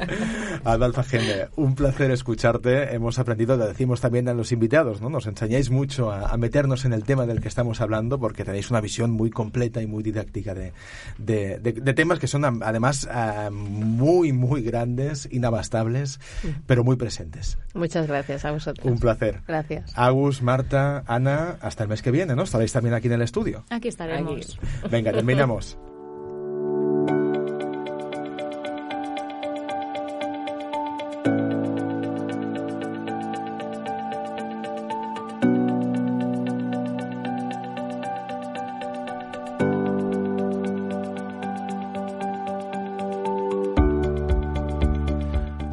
Adolfa 0.63 1.03
Gende, 1.03 1.49
un 1.55 1.75
placer 1.75 2.11
escucharte. 2.11 2.93
Hemos 2.95 3.19
aprendido, 3.19 3.57
le 3.57 3.65
decimos 3.67 4.01
también 4.01 4.27
a 4.29 4.33
los 4.33 4.51
invitados, 4.51 5.01
¿no? 5.01 5.09
Nos 5.09 5.27
enseñáis 5.27 5.69
mucho 5.69 6.11
a, 6.11 6.29
a 6.29 6.37
meternos 6.37 6.85
en 6.85 6.93
el 6.93 7.03
tema 7.03 7.25
del 7.25 7.41
que 7.41 7.47
estamos 7.47 7.81
hablando 7.81 8.19
porque 8.19 8.43
tenéis 8.45 8.69
una 8.71 8.81
visión 8.81 9.11
muy 9.11 9.29
completa 9.29 9.81
y 9.81 9.87
muy 9.87 10.03
didáctica 10.03 10.53
de, 10.53 10.73
de, 11.17 11.59
de- 11.59 11.73
de 11.73 11.93
temas 11.93 12.19
que 12.19 12.27
son 12.27 12.45
además 12.63 13.07
ah, 13.11 13.49
muy, 13.51 14.31
muy 14.33 14.61
grandes, 14.61 15.27
inabastables, 15.31 16.19
pero 16.65 16.83
muy 16.83 16.95
presentes. 16.95 17.57
Muchas 17.73 18.07
gracias 18.07 18.45
a 18.45 18.51
vosotros. 18.51 18.85
Un 18.85 18.99
placer. 18.99 19.41
Gracias. 19.47 19.91
Agus, 19.95 20.41
Marta, 20.41 21.03
Ana, 21.07 21.57
hasta 21.61 21.83
el 21.83 21.89
mes 21.89 22.01
que 22.01 22.11
viene, 22.11 22.35
¿no? 22.35 22.43
Estaréis 22.43 22.73
también 22.73 22.93
aquí 22.93 23.07
en 23.07 23.13
el 23.13 23.21
estudio. 23.21 23.65
Aquí 23.69 23.87
estaremos. 23.87 24.59
Venga, 24.89 25.11
terminamos. 25.11 25.77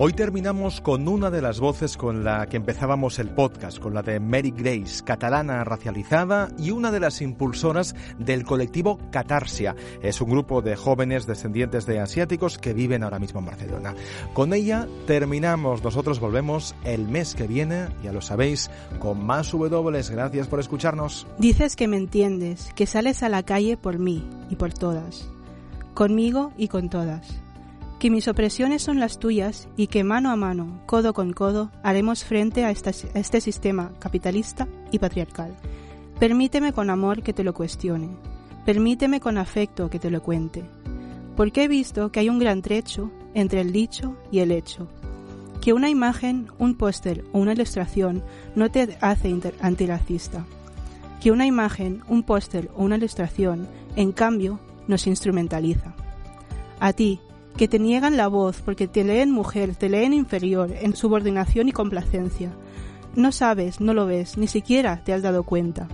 Hoy 0.06 0.12
terminamos 0.12 0.82
con 0.82 1.09
una 1.09 1.31
de 1.31 1.40
las 1.40 1.60
voces 1.60 1.97
con 1.97 2.24
la 2.24 2.47
que 2.47 2.59
empezábamos 2.59 3.18
el 3.18 3.31
podcast, 3.31 3.78
con 3.78 3.94
la 3.94 4.02
de 4.02 4.20
Mary 4.20 4.52
Grace, 4.55 5.02
catalana 5.02 5.64
racializada 5.64 6.51
y 6.59 6.72
una 6.72 6.93
de 6.93 7.01
las 7.01 7.22
impulsoras 7.22 7.94
del 8.18 8.44
colectivo 8.44 8.98
Catarsia. 9.10 9.74
Es 10.02 10.20
un 10.20 10.28
grupo 10.28 10.60
de 10.60 10.76
jóvenes 10.76 11.26
descendientes 11.26 11.86
de 11.86 12.01
asiáticos 12.01 12.59
que 12.59 12.74
viven 12.74 13.02
ahora 13.02 13.18
mismo 13.18 13.40
en 13.40 13.47
Barcelona. 13.47 13.94
Con 14.35 14.52
ella 14.52 14.86
terminamos, 15.06 15.82
nosotros 15.82 16.20
volvemos 16.20 16.74
el 16.85 17.09
mes 17.09 17.35
que 17.35 17.47
viene, 17.47 17.86
ya 18.02 18.12
lo 18.12 18.20
sabéis, 18.20 18.70
con 18.98 19.24
más 19.24 19.52
W. 19.52 20.02
Gracias 20.10 20.48
por 20.48 20.60
escucharnos. 20.60 21.26
Dices 21.39 21.76
que 21.76 21.89
me 21.89 21.97
entiendes, 21.97 22.74
que 22.74 22.85
sales 22.85 23.22
a 23.22 23.31
la 23.31 23.43
calle 23.43 23.78
por 23.78 23.98
mí 23.98 24.22
y 24.51 24.56
por 24.56 24.74
todas, 24.74 25.31
conmigo 25.94 26.52
y 26.59 26.68
con 26.68 26.90
todas, 26.90 27.43
que 27.98 28.10
mis 28.10 28.28
opresiones 28.28 28.82
son 28.82 29.00
las 29.00 29.18
tuyas 29.18 29.68
y 29.76 29.86
que 29.86 30.04
mano 30.04 30.30
a 30.30 30.36
mano, 30.36 30.80
codo 30.86 31.14
con 31.14 31.32
codo, 31.32 31.70
haremos 31.82 32.24
frente 32.24 32.64
a, 32.64 32.70
este 32.70 33.40
sistema 33.40 33.92
capitalista 33.98 34.68
y 34.90 34.98
patriarcal. 34.98 35.56
Permíteme 36.18 36.72
con 36.72 36.90
amor 36.90 37.22
que 37.22 37.32
te 37.32 37.44
lo 37.44 37.54
cuestione, 37.54 38.08
permíteme 38.64 39.20
con 39.20 39.38
afecto 39.38 39.90
que 39.90 39.98
te 39.98 40.10
lo 40.10 40.22
cuente, 40.22 40.64
porque 41.36 41.64
he 41.64 41.68
visto 41.68 42.10
que 42.12 42.20
hay 42.20 42.28
un 42.28 42.38
gran 42.38 42.62
trecho 42.62 43.10
entre 43.34 43.60
el 43.60 43.72
dicho 43.72 44.16
y 44.30 44.40
el 44.40 44.52
hecho, 44.52 44.88
que 45.60 45.72
una 45.72 45.88
imagen, 45.88 46.48
un 46.58 46.76
póster 46.76 47.24
o 47.32 47.38
una 47.38 47.54
ilustración 47.54 48.22
no 48.54 48.70
te 48.70 48.96
hace 49.00 49.34
antirracista, 49.60 50.44
que 51.20 51.32
una 51.32 51.46
imagen, 51.46 52.02
un 52.06 52.22
póster 52.22 52.70
o 52.76 52.84
una 52.84 52.96
ilustración, 52.96 53.66
en 53.96 54.12
cambio, 54.12 54.60
nos 54.86 55.06
instrumentaliza. 55.06 55.94
A 56.80 56.92
ti, 56.92 57.18
que 57.56 57.68
te 57.68 57.78
niegan 57.78 58.16
la 58.16 58.28
voz 58.28 58.60
porque 58.62 58.89
te 58.89 59.05
leen 59.05 59.31
mujer, 59.31 59.76
te 59.76 59.89
leen 59.89 60.12
inferior, 60.12 60.72
en 60.72 60.97
subordinación 60.97 61.68
y 61.68 61.72
complacencia. 61.72 62.52
No 63.14 63.31
sabes, 63.31 63.81
no 63.81 63.94
lo 63.94 64.06
ves, 64.06 64.36
ni 64.36 64.48
siquiera 64.48 65.05
te 65.05 65.12
has 65.12 65.22
dado 65.22 65.44
cuenta. 65.44 65.86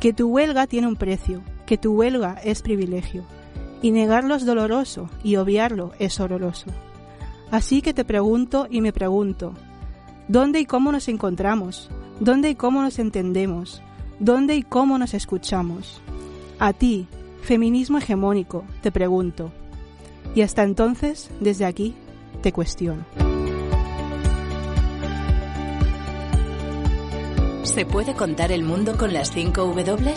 Que 0.00 0.12
tu 0.12 0.28
huelga 0.28 0.66
tiene 0.66 0.86
un 0.86 0.96
precio, 0.96 1.42
que 1.66 1.76
tu 1.76 1.92
huelga 1.92 2.36
es 2.44 2.62
privilegio. 2.62 3.24
Y 3.82 3.90
negarlo 3.90 4.36
es 4.36 4.46
doloroso, 4.46 5.10
y 5.24 5.36
obviarlo 5.36 5.92
es 5.98 6.20
horroroso. 6.20 6.66
Así 7.50 7.82
que 7.82 7.92
te 7.92 8.04
pregunto 8.04 8.68
y 8.70 8.80
me 8.80 8.92
pregunto, 8.92 9.54
¿dónde 10.28 10.60
y 10.60 10.66
cómo 10.66 10.92
nos 10.92 11.08
encontramos? 11.08 11.90
¿Dónde 12.20 12.50
y 12.50 12.54
cómo 12.54 12.80
nos 12.80 13.00
entendemos? 13.00 13.82
¿Dónde 14.20 14.54
y 14.54 14.62
cómo 14.62 14.98
nos 14.98 15.14
escuchamos? 15.14 16.00
A 16.60 16.72
ti, 16.72 17.08
feminismo 17.42 17.98
hegemónico, 17.98 18.64
te 18.82 18.92
pregunto. 18.92 19.52
Y 20.34 20.42
hasta 20.42 20.62
entonces, 20.62 21.30
desde 21.40 21.66
aquí, 21.66 21.94
te 22.42 22.52
cuestiono. 22.52 23.04
¿Se 27.64 27.86
puede 27.86 28.14
contar 28.14 28.50
el 28.52 28.64
mundo 28.64 28.96
con 28.96 29.12
las 29.12 29.30
5 29.32 29.66
W? 29.74 30.14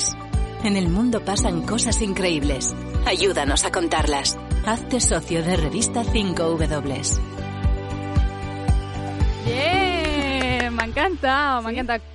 En 0.64 0.78
el 0.78 0.90
mundo 0.90 1.22
pasan 1.24 1.62
cosas 1.62 2.02
increíbles. 2.02 2.76
Ayúdanos 3.06 3.66
a 3.66 3.72
contarlas. 3.72 4.38
Hazte 4.66 5.00
socio 5.00 5.44
de 5.44 5.58
revista 5.58 6.04
5W. 6.04 7.20
¡Bien! 9.46 10.74
Me 10.74 10.84
ha 10.84 10.86
encantado, 10.86 11.62
me 11.62 11.70
ha 11.70 11.72
encantado. 11.72 12.15